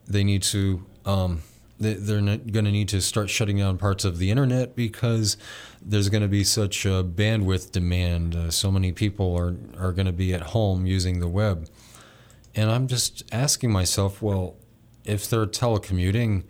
they 0.06 0.24
need 0.24 0.42
to 0.42 0.84
um, 1.04 1.42
they, 1.78 1.94
they're 1.94 2.20
going 2.20 2.64
to 2.64 2.72
need 2.72 2.88
to 2.88 3.00
start 3.00 3.28
shutting 3.28 3.58
down 3.58 3.78
parts 3.78 4.04
of 4.04 4.18
the 4.18 4.30
internet 4.30 4.74
because 4.74 5.36
there's 5.82 6.08
going 6.08 6.22
to 6.22 6.28
be 6.28 6.42
such 6.42 6.86
a 6.86 7.04
bandwidth 7.04 7.70
demand. 7.70 8.34
Uh, 8.34 8.50
so 8.50 8.70
many 8.70 8.92
people 8.92 9.36
are 9.36 9.56
are 9.78 9.92
going 9.92 10.06
to 10.06 10.12
be 10.12 10.32
at 10.32 10.42
home 10.42 10.86
using 10.86 11.20
the 11.20 11.28
web, 11.28 11.68
and 12.54 12.70
I'm 12.70 12.86
just 12.86 13.24
asking 13.32 13.72
myself, 13.72 14.22
well, 14.22 14.56
if 15.04 15.28
they're 15.28 15.46
telecommuting, 15.46 16.44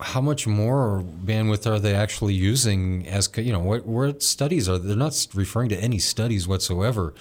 how 0.00 0.20
much 0.20 0.46
more 0.46 1.02
bandwidth 1.24 1.66
are 1.66 1.78
they 1.78 1.94
actually 1.94 2.34
using? 2.34 3.06
As 3.06 3.30
you 3.36 3.52
know, 3.52 3.60
what 3.60 3.86
what 3.86 4.22
studies 4.22 4.68
are 4.68 4.78
they're 4.78 4.96
not 4.96 5.26
referring 5.34 5.68
to 5.70 5.76
any 5.76 5.98
studies 5.98 6.46
whatsoever. 6.46 7.14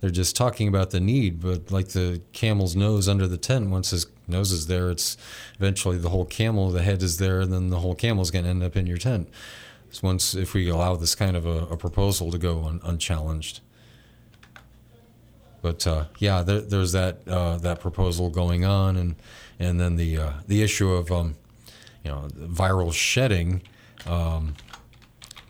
They're 0.00 0.10
just 0.10 0.34
talking 0.34 0.66
about 0.66 0.90
the 0.90 1.00
need, 1.00 1.40
but 1.40 1.70
like 1.70 1.88
the 1.88 2.20
camel's 2.32 2.74
nose 2.74 3.08
under 3.08 3.28
the 3.28 3.36
tent, 3.36 3.70
once 3.70 3.90
his 3.90 4.06
nose 4.26 4.50
is 4.50 4.66
there, 4.66 4.90
it's 4.90 5.16
eventually 5.54 5.96
the 5.96 6.08
whole 6.08 6.24
camel, 6.24 6.70
the 6.70 6.82
head 6.82 7.04
is 7.04 7.18
there, 7.18 7.40
and 7.40 7.52
then 7.52 7.70
the 7.70 7.78
whole 7.78 7.94
camel's 7.94 8.32
going 8.32 8.44
to 8.44 8.50
end 8.50 8.64
up 8.64 8.74
in 8.74 8.84
your 8.84 8.96
tent. 8.96 9.28
So 9.92 10.00
once, 10.08 10.34
if 10.34 10.54
we 10.54 10.68
allow 10.68 10.96
this 10.96 11.14
kind 11.14 11.36
of 11.36 11.46
a, 11.46 11.66
a 11.66 11.76
proposal 11.76 12.32
to 12.32 12.38
go 12.38 12.64
un, 12.64 12.80
unchallenged. 12.82 13.60
But 15.60 15.86
uh, 15.86 16.06
yeah, 16.18 16.42
there, 16.42 16.60
there's 16.60 16.90
that 16.92 17.26
uh, 17.28 17.58
that 17.58 17.78
proposal 17.78 18.28
going 18.28 18.64
on, 18.64 18.96
and 18.96 19.14
and 19.60 19.80
then 19.80 19.94
the 19.94 20.18
uh, 20.18 20.32
the 20.48 20.62
issue 20.62 20.90
of 20.90 21.12
um, 21.12 21.36
you 22.04 22.10
know 22.10 22.28
viral 22.34 22.92
shedding. 22.92 23.62
Um, 24.06 24.54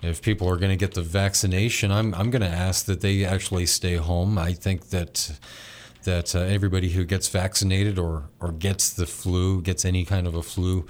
if 0.03 0.21
people 0.21 0.49
are 0.49 0.57
going 0.57 0.71
to 0.71 0.77
get 0.77 0.95
the 0.95 1.03
vaccination, 1.03 1.91
I'm 1.91 2.15
I'm 2.15 2.31
going 2.31 2.43
to 2.43 2.49
ask 2.49 2.87
that 2.87 3.01
they 3.01 3.25
actually 3.25 3.67
stay 3.67 3.97
home. 3.97 4.39
I 4.39 4.53
think 4.53 4.91
that 4.91 5.39
that 6.05 6.35
uh, 6.35 6.41
everybody 6.41 6.91
who 6.91 7.05
gets 7.05 7.29
vaccinated 7.29 7.99
or 7.99 8.25
or 8.41 8.53
gets 8.53 8.91
the 8.91 9.07
flu, 9.07 9.63
gets 9.63 9.85
any 9.85 10.05
kind 10.05 10.27
of 10.27 10.35
a 10.35 10.43
flu, 10.43 10.87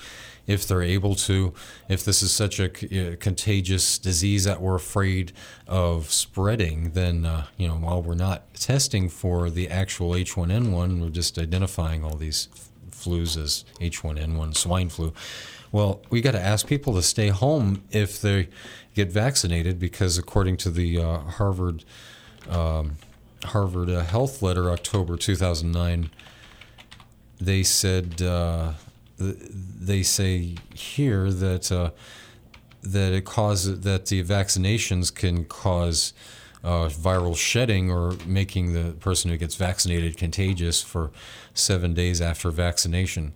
if 0.47 0.67
they're 0.67 0.83
able 0.83 1.15
to, 1.15 1.53
if 1.89 2.05
this 2.05 2.23
is 2.23 2.33
such 2.33 2.59
a 2.59 2.67
uh, 2.67 3.17
contagious 3.17 3.99
disease 3.99 4.45
that 4.45 4.61
we're 4.61 4.75
afraid 4.75 5.33
of 5.69 6.11
spreading, 6.11 6.91
then 6.91 7.25
uh, 7.25 7.47
you 7.57 7.69
know 7.69 7.75
while 7.75 8.03
we're 8.03 8.15
not 8.15 8.55
testing 8.55 9.09
for 9.09 9.51
the 9.51 9.69
actual 9.69 10.13
H1N1, 10.13 11.01
we're 11.01 11.11
just 11.11 11.39
identifying 11.39 12.05
all 12.05 12.17
these 12.17 12.49
flus 13.03 13.37
as 13.37 13.65
H1N1 13.81 14.57
swine 14.57 14.89
flu. 14.89 15.13
Well, 15.71 16.03
we 16.11 16.21
got 16.21 16.33
to 16.33 16.41
ask 16.41 16.67
people 16.67 16.95
to 16.95 17.03
stay 17.03 17.29
home 17.29 17.83
if 17.91 18.21
they 18.21 18.49
get 18.95 19.11
vaccinated 19.11 19.79
because 19.79 20.19
according 20.19 20.59
to 20.59 20.71
the 20.71 20.99
uh, 20.99 21.19
Harvard 21.19 21.85
um, 22.49 22.97
Harvard 23.45 23.91
uh, 23.91 24.03
Health 24.03 24.43
Letter, 24.43 24.71
October 24.71 25.17
2009, 25.17 26.11
they 27.41 27.63
said 27.63 28.23
uh, 28.23 28.73
th- 29.19 29.37
they 29.41 30.03
say 30.03 30.57
here 30.75 31.31
that 31.31 31.73
uh, 31.73 31.91
that 32.83 33.13
it 33.13 33.25
causes 33.25 33.81
that 33.81 34.07
the 34.07 34.23
vaccinations 34.23 35.15
can 35.15 35.45
cause 35.45 36.13
uh, 36.65 36.89
viral 36.89 37.37
shedding 37.37 37.91
or 37.91 38.15
making 38.27 38.73
the 38.73 38.93
person 38.93 39.31
who 39.31 39.37
gets 39.37 39.57
vaccinated 39.57 40.17
contagious 40.17 40.81
for 40.81 41.11
seven 41.55 41.95
days 41.95 42.21
after 42.21 42.51
vaccination. 42.51 43.33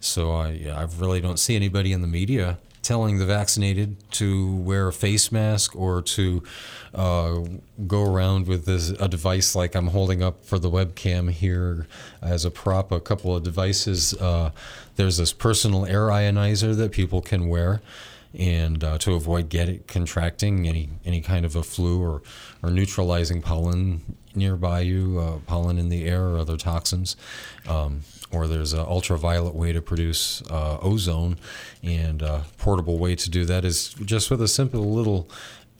So 0.00 0.32
I, 0.32 0.70
I 0.74 0.86
really 0.98 1.20
don't 1.20 1.38
see 1.38 1.56
anybody 1.56 1.92
in 1.92 2.02
the 2.02 2.08
media 2.08 2.58
telling 2.82 3.18
the 3.18 3.26
vaccinated 3.26 3.96
to 4.10 4.56
wear 4.56 4.88
a 4.88 4.92
face 4.92 5.30
mask 5.30 5.74
or 5.76 6.02
to 6.02 6.42
uh, 6.94 7.38
go 7.86 8.02
around 8.02 8.48
with 8.48 8.66
this, 8.66 8.90
a 8.90 9.08
device 9.08 9.54
like 9.54 9.74
I'm 9.74 9.88
holding 9.88 10.22
up 10.22 10.44
for 10.44 10.58
the 10.58 10.68
webcam 10.68 11.30
here 11.30 11.86
as 12.20 12.44
a 12.44 12.50
prop. 12.50 12.90
A 12.90 13.00
couple 13.00 13.34
of 13.34 13.44
devices. 13.44 14.14
Uh, 14.14 14.50
there's 14.96 15.16
this 15.16 15.32
personal 15.32 15.86
air 15.86 16.08
ionizer 16.08 16.76
that 16.76 16.90
people 16.92 17.22
can 17.22 17.48
wear. 17.48 17.80
And 18.38 18.82
uh, 18.82 18.98
to 18.98 19.14
avoid 19.14 19.48
getting 19.48 19.84
contracting 19.86 20.66
any 20.66 20.88
any 21.04 21.20
kind 21.20 21.44
of 21.44 21.54
a 21.54 21.62
flu 21.62 22.02
or, 22.02 22.22
or 22.62 22.70
neutralizing 22.70 23.42
pollen 23.42 24.16
nearby 24.34 24.80
you, 24.80 25.18
uh, 25.18 25.38
pollen 25.46 25.78
in 25.78 25.90
the 25.90 26.06
air 26.06 26.28
or 26.28 26.38
other 26.38 26.56
toxins, 26.56 27.16
um, 27.68 28.00
or 28.30 28.46
there's 28.46 28.72
an 28.72 28.80
ultraviolet 28.80 29.54
way 29.54 29.72
to 29.72 29.82
produce 29.82 30.42
uh, 30.50 30.78
ozone, 30.80 31.36
and 31.82 32.22
a 32.22 32.44
portable 32.56 32.98
way 32.98 33.14
to 33.14 33.28
do 33.28 33.44
that 33.44 33.64
is 33.64 33.94
just 34.04 34.30
with 34.30 34.40
a 34.40 34.48
simple 34.48 34.92
little 34.92 35.28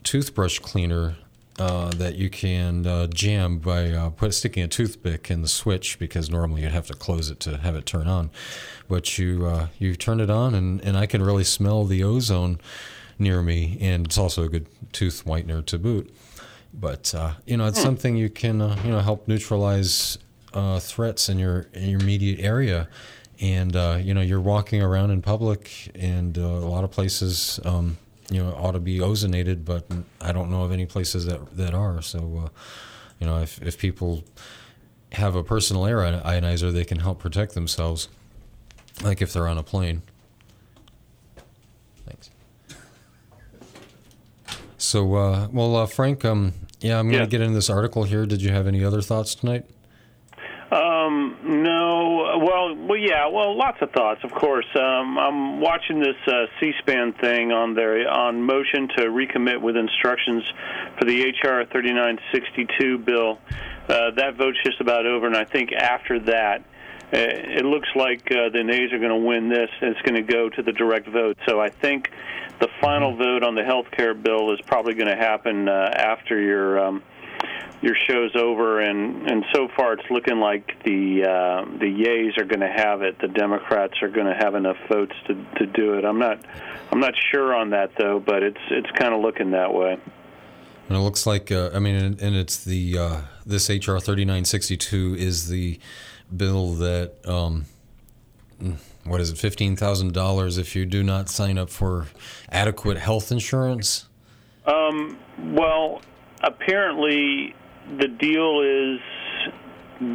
toothbrush 0.03 0.59
cleaner 0.59 1.17
uh, 1.59 1.91
that 1.91 2.15
you 2.17 2.31
can 2.31 2.87
uh, 2.87 3.07
jam 3.09 3.59
by 3.59 3.91
uh, 3.91 4.11
put, 4.11 4.33
sticking 4.35 4.63
a 4.63 4.69
toothpick 4.69 5.31
in 5.31 5.43
the 5.43 5.49
switch 5.49 5.99
because 5.99 6.31
normally 6.31 6.63
you'd 6.63 6.73
have 6.73 6.87
to 6.87 6.95
close 6.95 7.31
it 7.31 7.41
to 7.41 7.59
have 7.59 7.77
it 7.77 7.85
turn 7.87 8.07
on, 8.09 8.31
but 8.89 9.19
you 9.19 9.47
uh, 9.47 9.69
you 9.79 9.95
turn 9.95 10.21
it 10.21 10.31
on 10.31 10.55
and, 10.55 10.81
and 10.83 10.97
I 10.97 11.07
can 11.07 11.23
really 11.23 11.45
smell 11.45 11.85
the 11.85 12.03
ozone 12.03 12.59
near 13.19 13.43
me, 13.43 13.77
and 13.81 14.07
it's 14.07 14.19
also 14.19 14.43
a 14.45 14.49
good 14.49 14.67
tooth 14.93 15.25
whitener 15.27 15.65
to 15.67 15.79
boot. 15.79 16.13
But 16.75 17.15
uh, 17.15 17.35
you 17.47 17.57
know, 17.59 17.67
it's 17.67 17.79
Hmm. 17.79 17.85
something 17.85 18.17
you 18.17 18.31
can 18.31 18.61
uh, 18.63 18.77
you 18.83 18.91
know 18.91 19.01
help 19.01 19.29
neutralize 19.29 20.19
uh, 20.55 20.81
threats 20.81 21.29
in 21.29 21.39
your 21.39 21.69
in 21.75 21.91
your 21.91 22.01
immediate 22.01 22.41
area, 22.41 22.89
and 23.41 23.77
uh, 23.77 23.99
you 24.01 24.15
know 24.15 24.23
you're 24.23 24.41
walking 24.41 24.81
around 24.83 25.11
in 25.11 25.21
public, 25.21 25.91
and 25.95 26.39
uh, 26.39 26.43
a 26.43 26.69
lot 26.69 26.83
of 26.83 26.91
places 26.91 27.61
um, 27.67 27.99
you 28.33 28.43
know 28.43 28.53
ought 28.55 28.73
to 28.73 28.81
be 28.81 28.99
ozonated, 28.99 29.65
but 29.65 29.85
I 30.21 30.33
don't 30.33 30.51
know 30.51 30.63
of 30.65 30.73
any 30.73 30.87
places 30.87 31.27
that 31.27 31.57
that 31.57 31.75
are. 31.75 32.01
So, 32.03 32.45
uh, 32.47 32.49
you 33.21 33.27
know, 33.27 33.41
if 33.43 33.61
if 33.63 33.79
people 33.79 34.25
have 35.13 35.35
a 35.37 35.45
personal 35.45 35.87
air 35.87 35.99
ionizer, 35.99 36.73
they 36.73 36.85
can 36.85 36.99
help 37.01 37.19
protect 37.19 37.55
themselves, 37.55 38.09
like 39.05 39.21
if 39.21 39.33
they're 39.33 39.47
on 39.49 39.59
a 39.59 39.63
plane. 39.63 40.03
Thanks. 42.07 42.31
So, 44.79 45.15
uh, 45.15 45.49
well, 45.53 45.77
uh, 45.77 45.87
Frank, 45.87 46.25
um, 46.25 46.55
yeah, 46.81 46.99
I'm 46.99 47.07
going 47.07 47.19
to 47.19 47.25
Yeah. 47.25 47.27
get 47.27 47.41
into 47.43 47.55
this 47.55 47.71
article 47.71 48.05
here. 48.05 48.27
Did 48.27 48.43
you 48.43 48.51
have 48.51 48.67
any 48.67 48.83
other 48.85 49.01
thoughts 49.03 49.35
tonight? 49.35 49.65
Um, 50.73 51.37
no. 51.45 52.39
Well, 52.39 52.75
well, 52.75 52.97
yeah. 52.97 53.27
Well, 53.27 53.55
lots 53.55 53.77
of 53.83 53.91
thoughts, 53.91 54.25
of 54.25 54.31
course. 54.33 54.65
Um, 54.75 55.19
I'm 55.19 55.61
watching 55.61 56.01
this 56.01 56.17
uh, 56.27 56.47
C-SPAN 56.59 57.13
thing 57.15 57.53
on 57.53 57.75
their 57.75 58.09
on 58.09 58.43
motion 58.43 58.89
to 58.97 59.03
recommit 59.09 59.61
with 59.61 59.77
instructions 59.77 60.43
for 60.99 61.05
the 61.05 61.29
HR 61.29 61.69
3962 61.71 62.99
bill. 62.99 63.39
Uh, 63.87 64.13
that 64.13 64.37
vote's 64.37 64.57
just 64.65 64.81
about 64.81 65.05
over, 65.05 65.27
and 65.27 65.37
I 65.37 65.45
think 65.45 65.73
after 65.73 66.19
that, 66.21 66.61
uh, 67.13 67.19
it 67.19 67.67
looks 67.67 67.89
like 67.95 68.33
uh, 68.33 68.49
the 68.49 68.65
nays 68.65 68.95
are 68.95 68.99
going 68.99 69.11
to 69.11 69.29
win 69.29 69.51
this, 69.51 69.69
and 69.83 69.91
it's 69.95 70.01
going 70.01 70.15
to 70.15 70.33
go 70.33 70.49
to 70.49 70.63
the 70.63 70.73
direct 70.73 71.07
vote. 71.07 71.37
So 71.47 71.61
I 71.61 71.69
think 71.69 72.09
the 72.61 72.69
final 72.81 73.15
vote 73.15 73.43
on 73.43 73.55
the 73.55 73.65
health 73.65 73.91
care 73.91 74.15
bill 74.15 74.55
is 74.55 74.61
probably 74.63 74.95
going 74.95 75.09
to 75.09 75.17
happen 75.17 75.69
uh, 75.69 75.91
after 75.95 76.41
your. 76.41 76.79
Um, 76.79 77.03
your 77.83 77.97
show's 78.09 78.35
over, 78.37 78.81
and 78.81 79.29
and 79.29 79.45
so 79.53 79.69
far 79.77 79.93
it's 79.95 80.11
looking 80.11 80.39
like 80.39 80.83
the 80.85 81.25
uh, 81.25 81.65
the 81.79 81.87
yays 81.87 82.39
are 82.39 82.45
going 82.45 82.61
to 82.61 82.73
have 82.73 83.03
it. 83.03 83.19
The 83.21 83.29
Democrats 83.29 83.95
are 84.03 84.09
going 84.09 84.27
to 84.27 84.35
have 84.35 84.55
enough 84.55 84.77
votes 84.89 85.15
to 85.27 85.35
to 85.57 85.67
do 85.67 85.95
it. 85.95 86.05
I'm 86.05 86.19
not 86.19 86.45
I'm 86.93 87.01
not 87.01 87.15
sure 87.33 87.55
on 87.55 87.71
that 87.71 87.91
though, 87.99 88.21
but 88.21 88.43
it's 88.43 88.61
it's 88.71 88.91
kind 88.93 89.13
of 89.13 89.21
looking 89.21 89.51
that 89.51 89.75
way. 89.75 89.99
And 90.89 90.97
it 90.97 91.01
looks 91.01 91.27
like, 91.27 91.51
uh, 91.51 91.71
I 91.73 91.79
mean, 91.79 91.95
and, 91.95 92.21
and 92.21 92.37
it's 92.37 92.63
the 92.65 92.99
uh, 92.99 93.21
this 93.47 93.69
HR 93.69 93.99
3962 93.99 95.17
is 95.19 95.49
the 95.49 95.79
bill 96.37 96.75
that, 96.75 97.15
um, 97.27 97.67
what 99.05 99.21
is 99.21 99.31
it, 99.31 99.39
fifteen 99.39 99.75
thousand 99.75 100.13
dollars 100.13 100.59
if 100.59 100.77
you 100.77 100.87
do 100.87 101.03
not 101.03 101.29
sign 101.29 101.59
up 101.59 101.71
for 101.71 102.07
adequate 102.51 102.99
health 102.99 103.33
insurance. 103.33 104.07
Um, 104.67 105.19
well, 105.39 106.03
apparently 106.43 107.55
the 107.99 108.09
deal 108.09 108.61
is 108.61 109.01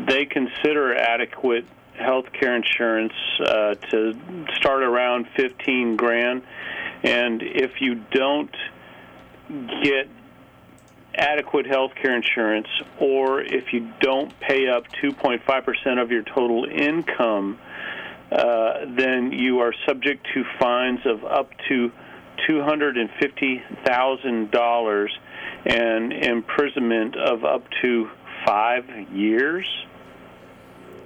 they 0.08 0.26
consider 0.26 0.96
adequate 0.96 1.66
health 1.98 2.32
care 2.34 2.56
insurance 2.56 3.14
uh, 3.46 3.76
to 3.90 4.14
start 4.56 4.84
around 4.84 5.28
15 5.36 5.96
grand, 5.96 6.44
and 7.04 7.42
if 7.42 7.82
you 7.82 7.96
don't 8.12 8.56
get 9.84 10.08
adequate 11.16 11.66
health 11.66 11.96
care 11.96 12.16
insurance, 12.16 12.68
or 13.00 13.42
if 13.42 13.74
you 13.74 13.92
don't 14.02 14.40
pay 14.40 14.68
up 14.68 14.84
2.5% 15.04 16.02
of 16.02 16.12
your 16.12 16.22
total 16.24 16.66
income, 16.66 17.58
uh, 18.32 18.86
then 18.96 19.32
you 19.32 19.60
are 19.60 19.74
subject 19.88 20.28
to 20.34 20.44
fines 20.60 21.00
of 21.06 21.24
up 21.26 21.52
to 21.70 21.92
$250,000 22.48 25.10
and 25.68 26.14
imprisonment 26.14 27.16
of 27.16 27.44
up 27.44 27.64
to 27.82 28.10
five 28.46 28.86
years. 29.12 29.68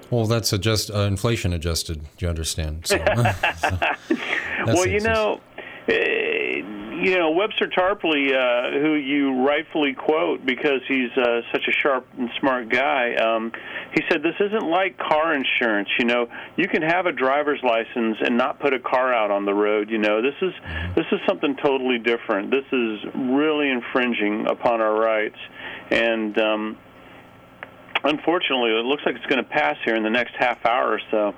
Well, 0.09 0.25
that's 0.25 0.51
adjust 0.51 0.91
uh, 0.91 0.99
inflation 1.01 1.53
adjusted. 1.53 2.01
Do 2.17 2.25
you 2.25 2.29
understand? 2.29 2.85
So, 2.85 2.97
so 3.57 3.79
well, 4.65 4.85
you 4.85 4.99
know, 4.99 5.39
you 7.01 7.17
know 7.17 7.31
Webster 7.31 7.67
Tarpley, 7.67 8.31
uh, 8.31 8.79
who 8.79 8.93
you 8.93 9.43
rightfully 9.45 9.93
quote 9.93 10.45
because 10.45 10.81
he's 10.87 11.11
uh, 11.17 11.41
such 11.51 11.67
a 11.67 11.71
sharp 11.71 12.07
and 12.17 12.29
smart 12.39 12.69
guy. 12.69 13.15
Um, 13.15 13.51
he 13.93 14.01
said 14.09 14.21
this 14.21 14.35
isn't 14.39 14.63
like 14.63 14.97
car 14.97 15.33
insurance. 15.33 15.89
You 15.97 16.05
know, 16.05 16.29
you 16.55 16.67
can 16.67 16.83
have 16.83 17.07
a 17.07 17.11
driver's 17.11 17.59
license 17.63 18.17
and 18.21 18.37
not 18.37 18.59
put 18.59 18.73
a 18.73 18.79
car 18.79 19.13
out 19.13 19.31
on 19.31 19.45
the 19.45 19.53
road. 19.53 19.89
You 19.89 19.97
know, 19.97 20.21
this 20.21 20.35
is 20.41 20.53
this 20.95 21.05
is 21.11 21.19
something 21.27 21.55
totally 21.57 21.97
different. 21.97 22.51
This 22.51 22.65
is 22.71 22.99
really 23.15 23.69
infringing 23.69 24.45
upon 24.47 24.79
our 24.79 24.93
rights, 24.93 25.39
and 25.89 26.37
um, 26.37 26.77
unfortunately, 28.03 28.71
it 28.71 28.85
looks 28.85 29.03
like 29.05 29.15
it's 29.15 29.25
going 29.25 29.43
to 29.43 29.49
pass 29.49 29.77
here 29.83 29.95
in 29.95 30.03
the 30.03 30.09
next 30.09 30.35
half 30.37 30.63
hour 30.65 30.93
or 30.93 31.01
so. 31.09 31.33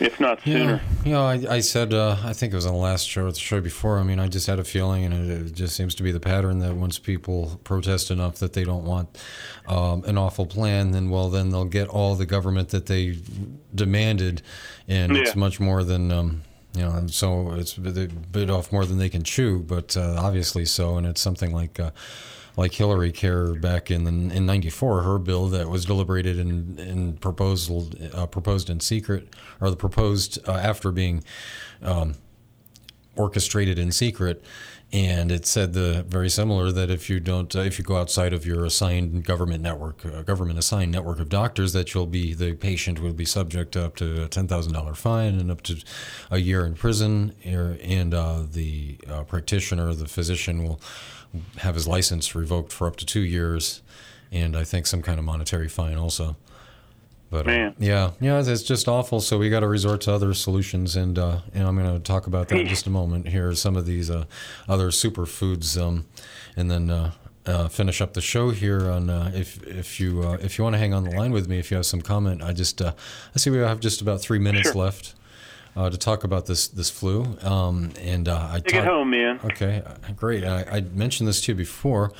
If 0.00 0.18
not 0.18 0.42
sooner. 0.42 0.80
Yeah, 1.04 1.04
you 1.04 1.12
know, 1.12 1.24
I, 1.24 1.56
I 1.56 1.60
said 1.60 1.92
uh, 1.92 2.16
I 2.24 2.32
think 2.32 2.52
it 2.52 2.56
was 2.56 2.66
on 2.66 2.72
the 2.72 2.78
last 2.78 3.08
show 3.08 3.26
or 3.26 3.32
the 3.32 3.38
show 3.38 3.60
before. 3.60 3.98
I 3.98 4.02
mean, 4.02 4.18
I 4.18 4.28
just 4.28 4.46
had 4.46 4.58
a 4.58 4.64
feeling, 4.64 5.04
and 5.04 5.30
it, 5.30 5.46
it 5.46 5.54
just 5.54 5.76
seems 5.76 5.94
to 5.96 6.02
be 6.02 6.12
the 6.12 6.20
pattern 6.20 6.58
that 6.60 6.74
once 6.74 6.98
people 6.98 7.60
protest 7.64 8.10
enough 8.10 8.36
that 8.36 8.52
they 8.52 8.64
don't 8.64 8.84
want 8.84 9.18
um, 9.68 10.04
an 10.04 10.16
awful 10.18 10.46
plan, 10.46 10.92
then 10.92 11.10
well, 11.10 11.28
then 11.28 11.50
they'll 11.50 11.64
get 11.64 11.88
all 11.88 12.14
the 12.14 12.26
government 12.26 12.70
that 12.70 12.86
they 12.86 13.18
demanded, 13.74 14.42
and 14.88 15.16
it's 15.16 15.36
much 15.36 15.60
more 15.60 15.84
than. 15.84 16.12
Um, 16.12 16.42
you 16.72 16.82
know, 16.82 16.92
and 16.92 17.12
so 17.12 17.54
it's 17.54 17.76
a 17.76 17.80
bit 17.80 18.30
bit 18.30 18.48
off 18.48 18.70
more 18.70 18.86
than 18.86 18.98
they 18.98 19.08
can 19.08 19.24
chew, 19.24 19.58
but 19.58 19.96
uh, 19.96 20.14
obviously 20.16 20.64
so, 20.64 20.98
and 20.98 21.04
it's 21.04 21.20
something 21.20 21.52
like 21.52 21.80
uh, 21.80 21.90
like 22.56 22.74
Hillary 22.74 23.12
Care 23.12 23.54
back 23.54 23.90
in 23.90 24.04
the, 24.04 24.34
in 24.34 24.46
'94, 24.46 25.02
her 25.02 25.18
bill 25.18 25.48
that 25.48 25.68
was 25.68 25.84
deliberated 25.84 26.38
and, 26.38 26.78
and 26.78 27.20
proposal 27.20 27.88
uh, 28.14 28.26
proposed 28.26 28.70
in 28.70 28.80
secret, 28.80 29.34
or 29.60 29.70
the 29.70 29.76
proposed 29.76 30.38
uh, 30.48 30.52
after 30.52 30.90
being 30.92 31.24
um, 31.82 32.14
orchestrated 33.16 33.78
in 33.78 33.92
secret, 33.92 34.42
and 34.92 35.30
it 35.30 35.46
said 35.46 35.72
the 35.72 36.04
very 36.08 36.28
similar 36.28 36.72
that 36.72 36.90
if 36.90 37.08
you 37.08 37.20
don't, 37.20 37.54
uh, 37.54 37.60
if 37.60 37.78
you 37.78 37.84
go 37.84 37.96
outside 37.96 38.32
of 38.32 38.44
your 38.44 38.64
assigned 38.64 39.24
government 39.24 39.62
network, 39.62 40.04
uh, 40.04 40.22
government 40.22 40.58
assigned 40.58 40.90
network 40.90 41.20
of 41.20 41.28
doctors, 41.28 41.72
that 41.72 41.94
you'll 41.94 42.06
be 42.06 42.34
the 42.34 42.54
patient 42.54 42.98
will 43.00 43.12
be 43.12 43.24
subject 43.24 43.76
up 43.76 43.94
to 43.96 44.24
a 44.24 44.28
ten 44.28 44.48
thousand 44.48 44.72
dollar 44.72 44.94
fine 44.94 45.38
and 45.38 45.50
up 45.50 45.62
to 45.62 45.80
a 46.30 46.38
year 46.38 46.66
in 46.66 46.74
prison, 46.74 47.34
er, 47.46 47.78
and 47.82 48.12
uh, 48.14 48.42
the 48.50 48.98
uh, 49.08 49.22
practitioner, 49.22 49.94
the 49.94 50.08
physician, 50.08 50.64
will 50.64 50.80
have 51.58 51.74
his 51.74 51.86
license 51.86 52.34
revoked 52.34 52.72
for 52.72 52.86
up 52.86 52.96
to 52.96 53.06
two 53.06 53.20
years, 53.20 53.82
and 54.32 54.56
I 54.56 54.64
think 54.64 54.86
some 54.86 55.02
kind 55.02 55.18
of 55.18 55.24
monetary 55.24 55.68
fine 55.68 55.96
also. 55.96 56.36
But 57.30 57.46
uh, 57.46 57.72
yeah, 57.78 58.10
yeah, 58.20 58.40
it's 58.44 58.62
just 58.64 58.88
awful. 58.88 59.20
So 59.20 59.38
we 59.38 59.50
got 59.50 59.60
to 59.60 59.68
resort 59.68 60.00
to 60.02 60.12
other 60.12 60.34
solutions, 60.34 60.96
and 60.96 61.16
uh, 61.16 61.40
and 61.54 61.66
I'm 61.66 61.76
going 61.76 61.94
to 61.94 62.00
talk 62.02 62.26
about 62.26 62.48
that 62.48 62.58
in 62.58 62.66
just 62.66 62.88
a 62.88 62.90
moment. 62.90 63.28
Here 63.28 63.48
are 63.48 63.54
some 63.54 63.76
of 63.76 63.86
these 63.86 64.10
uh, 64.10 64.24
other 64.68 64.88
superfoods, 64.88 65.80
um, 65.80 66.06
and 66.56 66.68
then 66.68 66.90
uh, 66.90 67.12
uh, 67.46 67.68
finish 67.68 68.00
up 68.00 68.14
the 68.14 68.20
show 68.20 68.50
here. 68.50 68.90
On 68.90 69.08
uh, 69.08 69.30
if 69.32 69.62
if 69.64 70.00
you 70.00 70.22
uh, 70.22 70.38
if 70.42 70.58
you 70.58 70.64
want 70.64 70.74
to 70.74 70.78
hang 70.78 70.92
on 70.92 71.04
the 71.04 71.10
line 71.12 71.30
with 71.30 71.48
me, 71.48 71.60
if 71.60 71.70
you 71.70 71.76
have 71.76 71.86
some 71.86 72.00
comment, 72.00 72.42
I 72.42 72.52
just 72.52 72.82
uh, 72.82 72.94
I 73.34 73.38
see 73.38 73.50
we 73.50 73.58
have 73.58 73.78
just 73.78 74.00
about 74.00 74.20
three 74.20 74.40
minutes 74.40 74.72
Sure. 74.72 74.82
left. 74.82 75.14
Uh, 75.76 75.88
to 75.88 75.96
talk 75.96 76.24
about 76.24 76.46
this 76.46 76.66
this 76.66 76.90
flu, 76.90 77.38
um, 77.42 77.92
and 78.00 78.28
uh, 78.28 78.48
I 78.50 78.58
Take 78.58 78.66
it 78.66 78.70
talked- 78.78 78.88
home, 78.88 79.10
man. 79.10 79.38
Okay, 79.44 79.80
uh, 79.86 79.94
great. 80.16 80.42
I, 80.44 80.64
I 80.68 80.80
mentioned 80.80 81.28
this 81.28 81.40
to 81.42 81.52
you 81.52 81.56
before, 81.56 82.10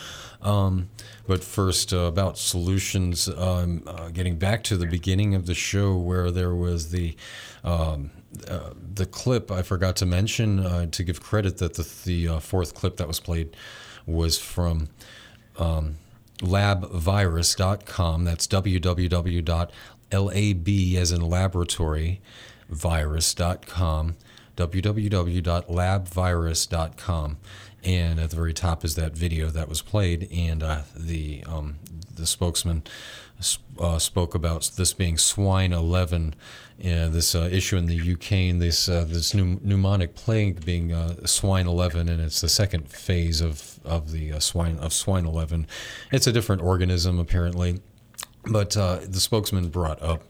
um, 0.40 0.88
but 1.26 1.42
first 1.42 1.92
uh, 1.92 1.98
about 1.98 2.38
solutions. 2.38 3.28
Um, 3.28 3.82
uh, 3.88 4.10
getting 4.10 4.38
back 4.38 4.62
to 4.64 4.76
the 4.76 4.86
beginning 4.86 5.34
of 5.34 5.46
the 5.46 5.54
show, 5.54 5.96
where 5.96 6.30
there 6.30 6.54
was 6.54 6.92
the 6.92 7.16
um, 7.64 8.12
uh, 8.46 8.70
the 8.94 9.04
clip 9.04 9.50
I 9.50 9.62
forgot 9.62 9.96
to 9.96 10.06
mention 10.06 10.60
uh, 10.60 10.86
to 10.86 11.02
give 11.02 11.20
credit 11.20 11.58
that 11.58 11.74
the 11.74 11.92
the 12.04 12.28
uh, 12.28 12.38
fourth 12.38 12.74
clip 12.74 12.98
that 12.98 13.08
was 13.08 13.18
played 13.18 13.56
was 14.06 14.38
from. 14.38 14.90
Um, 15.58 15.96
labvirus.com. 16.40 18.24
That's 18.24 18.46
www.lab 18.46 19.68
as 20.96 21.12
in 21.12 21.20
laboratory 21.20 22.20
virus.com. 22.70 24.16
www.labvirus.com. 24.56 27.36
And 27.82 28.20
at 28.20 28.30
the 28.30 28.36
very 28.36 28.52
top 28.52 28.84
is 28.84 28.94
that 28.96 29.12
video 29.12 29.48
that 29.48 29.68
was 29.68 29.80
played, 29.80 30.28
and 30.30 30.62
uh, 30.62 30.82
the 30.94 31.42
um, 31.46 31.78
the 32.14 32.26
spokesman 32.26 32.82
uh, 33.78 33.98
spoke 33.98 34.34
about 34.34 34.70
this 34.76 34.92
being 34.92 35.16
swine 35.16 35.72
11, 35.72 36.34
uh, 36.80 37.08
this 37.08 37.34
uh, 37.34 37.48
issue 37.50 37.76
in 37.76 37.86
the 37.86 38.12
UK, 38.12 38.32
and 38.32 38.60
this 38.60 38.88
uh, 38.88 39.04
this 39.04 39.32
pneum- 39.32 39.60
pneumonic 39.60 40.14
plague 40.14 40.64
being 40.64 40.92
uh, 40.92 41.26
swine 41.26 41.66
11, 41.66 42.08
and 42.08 42.20
it's 42.20 42.40
the 42.40 42.48
second 42.48 42.88
phase 42.88 43.40
of 43.40 43.80
of 43.84 44.12
the 44.12 44.32
uh, 44.32 44.38
swine 44.38 44.78
of 44.78 44.92
swine 44.92 45.24
11. 45.24 45.66
It's 46.12 46.26
a 46.26 46.32
different 46.32 46.62
organism 46.62 47.18
apparently. 47.18 47.80
But 48.46 48.76
uh, 48.76 49.00
the 49.06 49.20
spokesman 49.20 49.68
brought 49.68 50.00
up 50.02 50.22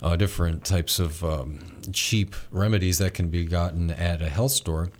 uh, 0.00 0.14
different 0.16 0.64
types 0.64 0.98
of 1.00 1.24
um, 1.24 1.58
cheap 1.92 2.36
remedies 2.50 2.98
that 2.98 3.12
can 3.12 3.28
be 3.28 3.44
gotten 3.44 3.90
at 3.90 4.22
a 4.22 4.28
health 4.28 4.52
store. 4.52 4.90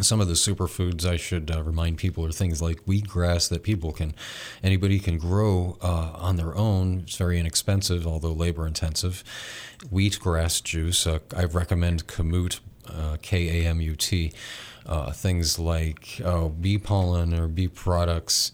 Some 0.00 0.20
of 0.20 0.28
the 0.28 0.34
superfoods 0.34 1.04
I 1.04 1.16
should 1.16 1.50
uh, 1.50 1.62
remind 1.62 1.98
people 1.98 2.24
are 2.24 2.30
things 2.30 2.62
like 2.62 2.84
wheatgrass 2.84 3.48
that 3.48 3.64
people 3.64 3.90
can, 3.90 4.14
anybody 4.62 5.00
can 5.00 5.18
grow 5.18 5.76
uh, 5.80 6.12
on 6.14 6.36
their 6.36 6.54
own. 6.56 7.00
It's 7.00 7.16
very 7.16 7.40
inexpensive, 7.40 8.06
although 8.06 8.32
labor 8.32 8.66
intensive. 8.66 9.24
Wheatgrass 9.92 10.62
juice. 10.62 11.04
Uh, 11.06 11.18
I 11.34 11.44
recommend 11.44 12.06
Kamut, 12.06 12.60
uh, 12.86 13.16
K 13.22 13.64
A 13.64 13.68
M 13.68 13.80
U 13.80 13.96
T. 13.96 14.32
Uh, 14.88 15.12
things 15.12 15.58
like 15.58 16.18
uh, 16.24 16.48
bee 16.48 16.78
pollen 16.78 17.34
or 17.34 17.46
bee 17.46 17.68
products, 17.68 18.52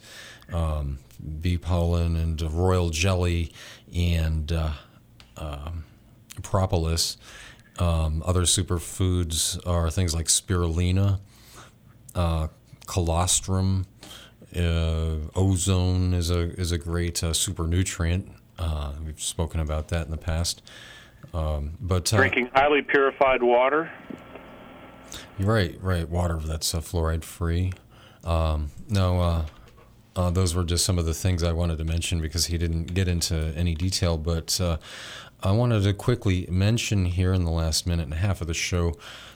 um, 0.52 0.98
bee 1.40 1.56
pollen 1.56 2.16
and 2.16 2.42
royal 2.42 2.90
jelly 2.90 3.52
and 3.94 4.50
uh, 4.50 4.72
um, 5.36 5.84
propolis. 6.42 7.16
Um, 7.78 8.20
other 8.26 8.42
superfoods 8.42 9.64
are 9.64 9.90
things 9.90 10.12
like 10.12 10.26
spirulina, 10.26 11.20
uh, 12.16 12.48
colostrum, 12.88 13.86
uh, 14.56 15.16
ozone 15.36 16.14
is 16.14 16.30
a 16.30 16.50
is 16.58 16.72
a 16.72 16.78
great 16.78 17.18
super 17.18 17.68
nutrient. 17.68 18.28
We've 19.04 19.22
spoken 19.22 19.60
about 19.60 19.88
that 19.88 20.06
in 20.06 20.10
the 20.10 20.16
past. 20.16 20.62
Um, 21.32 21.76
but 21.80 22.06
Drinking 22.06 22.50
highly 22.54 22.82
purified 22.82 23.42
water. 23.42 23.90
Right, 25.38 25.78
right. 25.80 26.08
Water 26.08 26.38
that's 26.38 26.74
uh, 26.74 26.80
fluoride 26.80 27.24
free. 27.24 27.72
Um, 28.24 28.70
no, 28.88 29.20
uh, 29.20 29.46
uh, 30.16 30.30
those 30.30 30.54
were 30.54 30.64
just 30.64 30.84
some 30.84 30.98
of 30.98 31.06
the 31.06 31.14
things 31.14 31.42
I 31.42 31.52
wanted 31.52 31.78
to 31.78 31.84
mention 31.84 32.20
because 32.20 32.46
he 32.46 32.58
didn't 32.58 32.94
get 32.94 33.08
into 33.08 33.52
any 33.56 33.74
detail. 33.74 34.16
But 34.16 34.60
uh, 34.60 34.78
I 35.42 35.52
wanted 35.52 35.82
to 35.84 35.92
quickly 35.92 36.46
mention 36.50 37.04
here 37.06 37.32
in 37.32 37.44
the 37.44 37.50
last 37.50 37.86
minute 37.86 38.04
and 38.04 38.14
a 38.14 38.16
half 38.16 38.40
of 38.40 38.46
the 38.46 38.54
show 38.54 38.94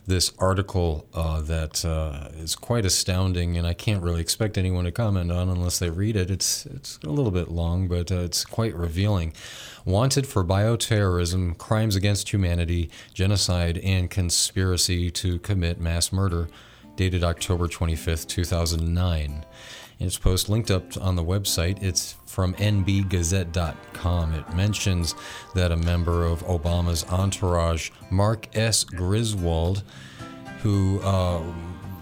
this 0.08 0.32
article 0.38 1.06
uh, 1.12 1.42
that 1.42 1.84
uh, 1.84 2.30
is 2.38 2.56
quite 2.56 2.86
astounding, 2.86 3.58
and 3.58 3.66
I 3.66 3.74
can't 3.74 4.02
really 4.02 4.22
expect 4.22 4.56
anyone 4.56 4.84
to 4.84 4.90
comment 4.90 5.30
on 5.30 5.50
unless 5.50 5.78
they 5.78 5.90
read 5.90 6.16
it. 6.16 6.30
It's 6.30 6.64
it's 6.64 6.98
a 7.04 7.10
little 7.10 7.30
bit 7.30 7.48
long, 7.48 7.88
but 7.88 8.10
it's 8.10 8.44
quite 8.44 8.74
revealing. 8.74 9.34
Wanted 9.88 10.26
for 10.26 10.44
bioterrorism, 10.44 11.56
crimes 11.56 11.96
against 11.96 12.30
humanity, 12.30 12.90
genocide, 13.14 13.78
and 13.78 14.10
conspiracy 14.10 15.10
to 15.12 15.38
commit 15.38 15.80
mass 15.80 16.12
murder, 16.12 16.50
dated 16.94 17.24
October 17.24 17.68
25th, 17.68 18.28
2009. 18.28 19.24
And 19.24 19.44
it's 19.98 20.18
post 20.18 20.50
linked 20.50 20.70
up 20.70 20.94
on 21.00 21.16
the 21.16 21.24
website. 21.24 21.82
It's 21.82 22.16
from 22.26 22.52
nbgazette.com. 22.56 24.34
It 24.34 24.54
mentions 24.54 25.14
that 25.54 25.72
a 25.72 25.76
member 25.78 26.26
of 26.26 26.44
Obama's 26.44 27.04
entourage, 27.04 27.90
Mark 28.10 28.54
S. 28.54 28.84
Griswold, 28.84 29.84
who 30.60 31.00
uh, 31.00 31.40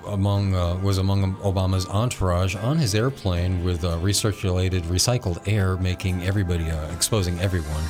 among 0.07 0.55
uh, 0.55 0.77
was 0.77 0.99
among 0.99 1.35
Obama's 1.37 1.87
entourage 1.87 2.57
on 2.57 2.79
his 2.79 2.95
airplane 2.95 3.65
with 3.65 3.85
uh, 3.85 3.97
recirculated 3.99 4.83
recycled 4.83 5.47
air, 5.47 5.77
making 5.77 6.23
everybody 6.25 6.71
uh, 6.71 6.93
exposing 6.93 7.39
everyone 7.41 7.85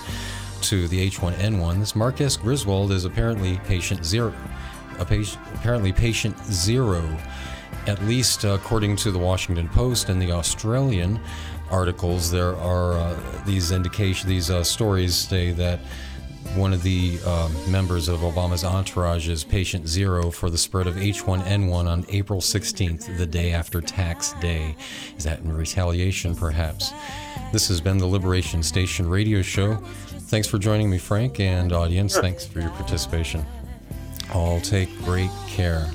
to 0.63 0.89
the 0.89 1.11
H1N1. 1.11 1.79
This 1.79 1.95
Mark 1.95 2.17
Griswold 2.17 2.93
is 2.93 3.05
apparently 3.05 3.59
patient 3.67 4.05
zero, 4.05 4.35
patient, 5.07 5.43
apparently 5.55 5.93
patient 5.93 6.37
zero, 6.47 7.05
at 7.87 8.03
least 8.05 8.45
according 8.45 8.97
to 8.97 9.11
the 9.11 9.19
Washington 9.19 9.69
Post 9.69 10.09
and 10.09 10.21
the 10.21 10.33
Australian 10.33 11.21
articles. 11.71 12.31
There 12.31 12.57
are 12.57 12.95
uh, 12.95 13.21
these 13.45 13.73
indication, 13.73 14.29
these 14.29 14.51
uh, 14.51 14.65
stories 14.65 15.15
say 15.15 15.53
that 15.53 15.81
one 16.55 16.73
of 16.73 16.83
the 16.83 17.19
um, 17.27 17.53
members 17.71 18.09
of 18.09 18.21
Obama's 18.21 18.65
entourage 18.65 19.29
is 19.29 19.45
patient 19.45 19.89
zero 19.89 20.31
for 20.31 20.51
the 20.51 20.59
spread 20.59 20.87
of 20.87 20.95
H1N1 20.95 21.87
on 21.87 22.05
April 22.09 22.41
16th, 22.41 23.17
the 23.19 23.27
day 23.27 23.53
after 23.53 23.81
tax 23.81 24.33
day. 24.35 24.77
Is 25.17 25.25
that 25.25 25.41
in 25.41 25.53
retaliation, 25.53 26.35
perhaps? 26.35 26.93
This 27.53 27.69
has 27.69 27.81
been 27.81 27.99
the 27.99 28.07
Liberation 28.07 28.63
Station 28.63 29.09
radio 29.09 29.43
show. 29.43 29.77
Thanks 29.77 30.49
for 30.49 30.59
joining 30.59 30.91
me, 30.91 30.99
Frank, 30.99 31.41
and 31.41 31.73
audience. 31.73 32.17
Thanks 32.17 32.47
for 32.47 32.61
your 32.61 32.71
participation. 32.71 33.45
All 34.35 34.61
take 34.61 34.89
great 35.05 35.31
care. 35.47 35.91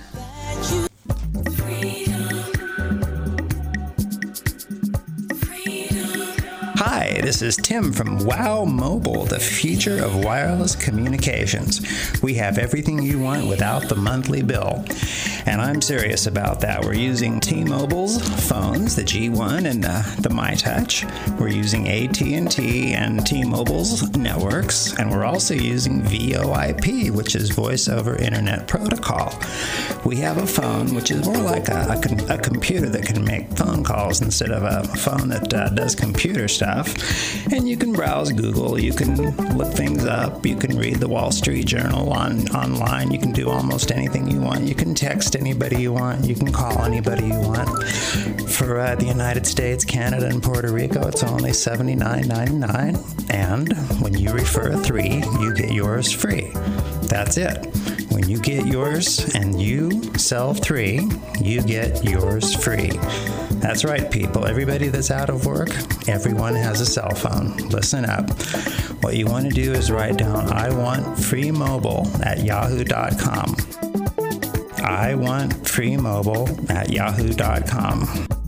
Hi, 7.11 7.19
this 7.19 7.41
is 7.41 7.57
Tim 7.57 7.91
from 7.91 8.19
WOW 8.19 8.63
Mobile, 8.63 9.25
the 9.25 9.39
future 9.39 10.01
of 10.01 10.23
wireless 10.23 10.75
communications. 10.75 11.81
We 12.21 12.35
have 12.35 12.57
everything 12.57 13.03
you 13.03 13.19
want 13.19 13.47
without 13.47 13.89
the 13.89 13.97
monthly 13.97 14.41
bill. 14.41 14.85
And 15.45 15.59
I'm 15.59 15.81
serious 15.81 16.25
about 16.25 16.61
that. 16.61 16.85
We're 16.85 16.93
using 16.93 17.41
T-Mobile's 17.41 18.21
phones, 18.47 18.95
the 18.95 19.01
G1 19.01 19.65
and 19.69 19.83
uh, 19.83 20.03
the 20.19 20.29
MyTouch. 20.29 21.37
We're 21.37 21.49
using 21.49 21.89
AT&T 21.89 22.93
and 22.93 23.25
T-Mobile's 23.25 24.15
networks, 24.15 24.97
and 24.97 25.11
we're 25.11 25.25
also 25.25 25.53
using 25.53 26.03
VoIP, 26.03 27.11
which 27.11 27.35
is 27.35 27.49
Voice 27.49 27.89
over 27.89 28.15
Internet 28.15 28.69
Protocol. 28.69 29.33
We 30.05 30.15
have 30.17 30.37
a 30.37 30.47
phone 30.47 30.93
which 30.95 31.11
is 31.11 31.27
more 31.27 31.37
like 31.37 31.67
a, 31.67 31.99
a, 32.29 32.35
a 32.35 32.37
computer 32.37 32.87
that 32.87 33.05
can 33.05 33.25
make 33.25 33.49
phone 33.57 33.83
calls 33.83 34.21
instead 34.21 34.51
of 34.51 34.63
a 34.63 34.87
phone 34.97 35.27
that 35.29 35.53
uh, 35.53 35.69
does 35.69 35.93
computer 35.93 36.47
stuff. 36.47 37.00
And 37.51 37.67
you 37.67 37.77
can 37.77 37.93
browse 37.93 38.31
Google, 38.31 38.79
you 38.79 38.93
can 38.93 39.15
look 39.57 39.73
things 39.73 40.05
up, 40.05 40.45
you 40.45 40.55
can 40.55 40.77
read 40.77 40.95
the 40.95 41.07
Wall 41.07 41.31
Street 41.31 41.65
Journal 41.65 42.11
on 42.13 42.47
online, 42.49 43.11
you 43.11 43.19
can 43.19 43.31
do 43.31 43.49
almost 43.49 43.91
anything 43.91 44.29
you 44.29 44.39
want. 44.39 44.61
You 44.61 44.75
can 44.75 44.93
text 44.93 45.35
anybody 45.35 45.81
you 45.81 45.93
want, 45.93 46.25
you 46.25 46.35
can 46.35 46.51
call 46.51 46.83
anybody 46.83 47.27
you 47.27 47.39
want. 47.39 47.69
For 48.49 48.79
uh, 48.79 48.95
the 48.95 49.05
United 49.05 49.45
States, 49.45 49.83
Canada, 49.83 50.27
and 50.27 50.41
Puerto 50.41 50.71
Rico, 50.71 51.07
it's 51.07 51.23
only 51.23 51.51
$79.99. 51.51 53.33
And 53.33 53.73
when 54.01 54.17
you 54.17 54.31
refer 54.31 54.75
three, 54.77 55.23
you 55.39 55.53
get 55.53 55.71
yours 55.71 56.11
free. 56.11 56.51
That's 57.03 57.37
it. 57.37 57.67
When 58.11 58.27
you 58.27 58.39
get 58.39 58.65
yours 58.65 59.33
and 59.35 59.61
you 59.61 60.01
sell 60.15 60.53
three, 60.53 61.07
you 61.39 61.61
get 61.61 62.03
yours 62.03 62.53
free. 62.53 62.91
That's 63.61 63.85
right, 63.85 64.09
people. 64.11 64.45
Everybody 64.45 64.89
that's 64.89 65.11
out 65.11 65.29
of 65.29 65.45
work, 65.45 65.69
everyone 66.07 66.55
has 66.55 66.81
a 66.81 66.85
cell 66.85 67.13
phone. 67.15 67.55
Listen 67.69 68.05
up. 68.05 68.29
What 69.03 69.15
you 69.15 69.27
want 69.27 69.45
to 69.45 69.51
do 69.51 69.71
is 69.73 69.89
write 69.91 70.17
down, 70.17 70.51
I 70.51 70.69
want 70.73 71.17
free 71.17 71.51
mobile 71.51 72.07
at 72.23 72.43
yahoo.com. 72.43 73.55
I 74.83 75.15
want 75.15 75.67
free 75.67 75.95
mobile 75.95 76.49
at 76.69 76.89
yahoo.com. 76.89 78.40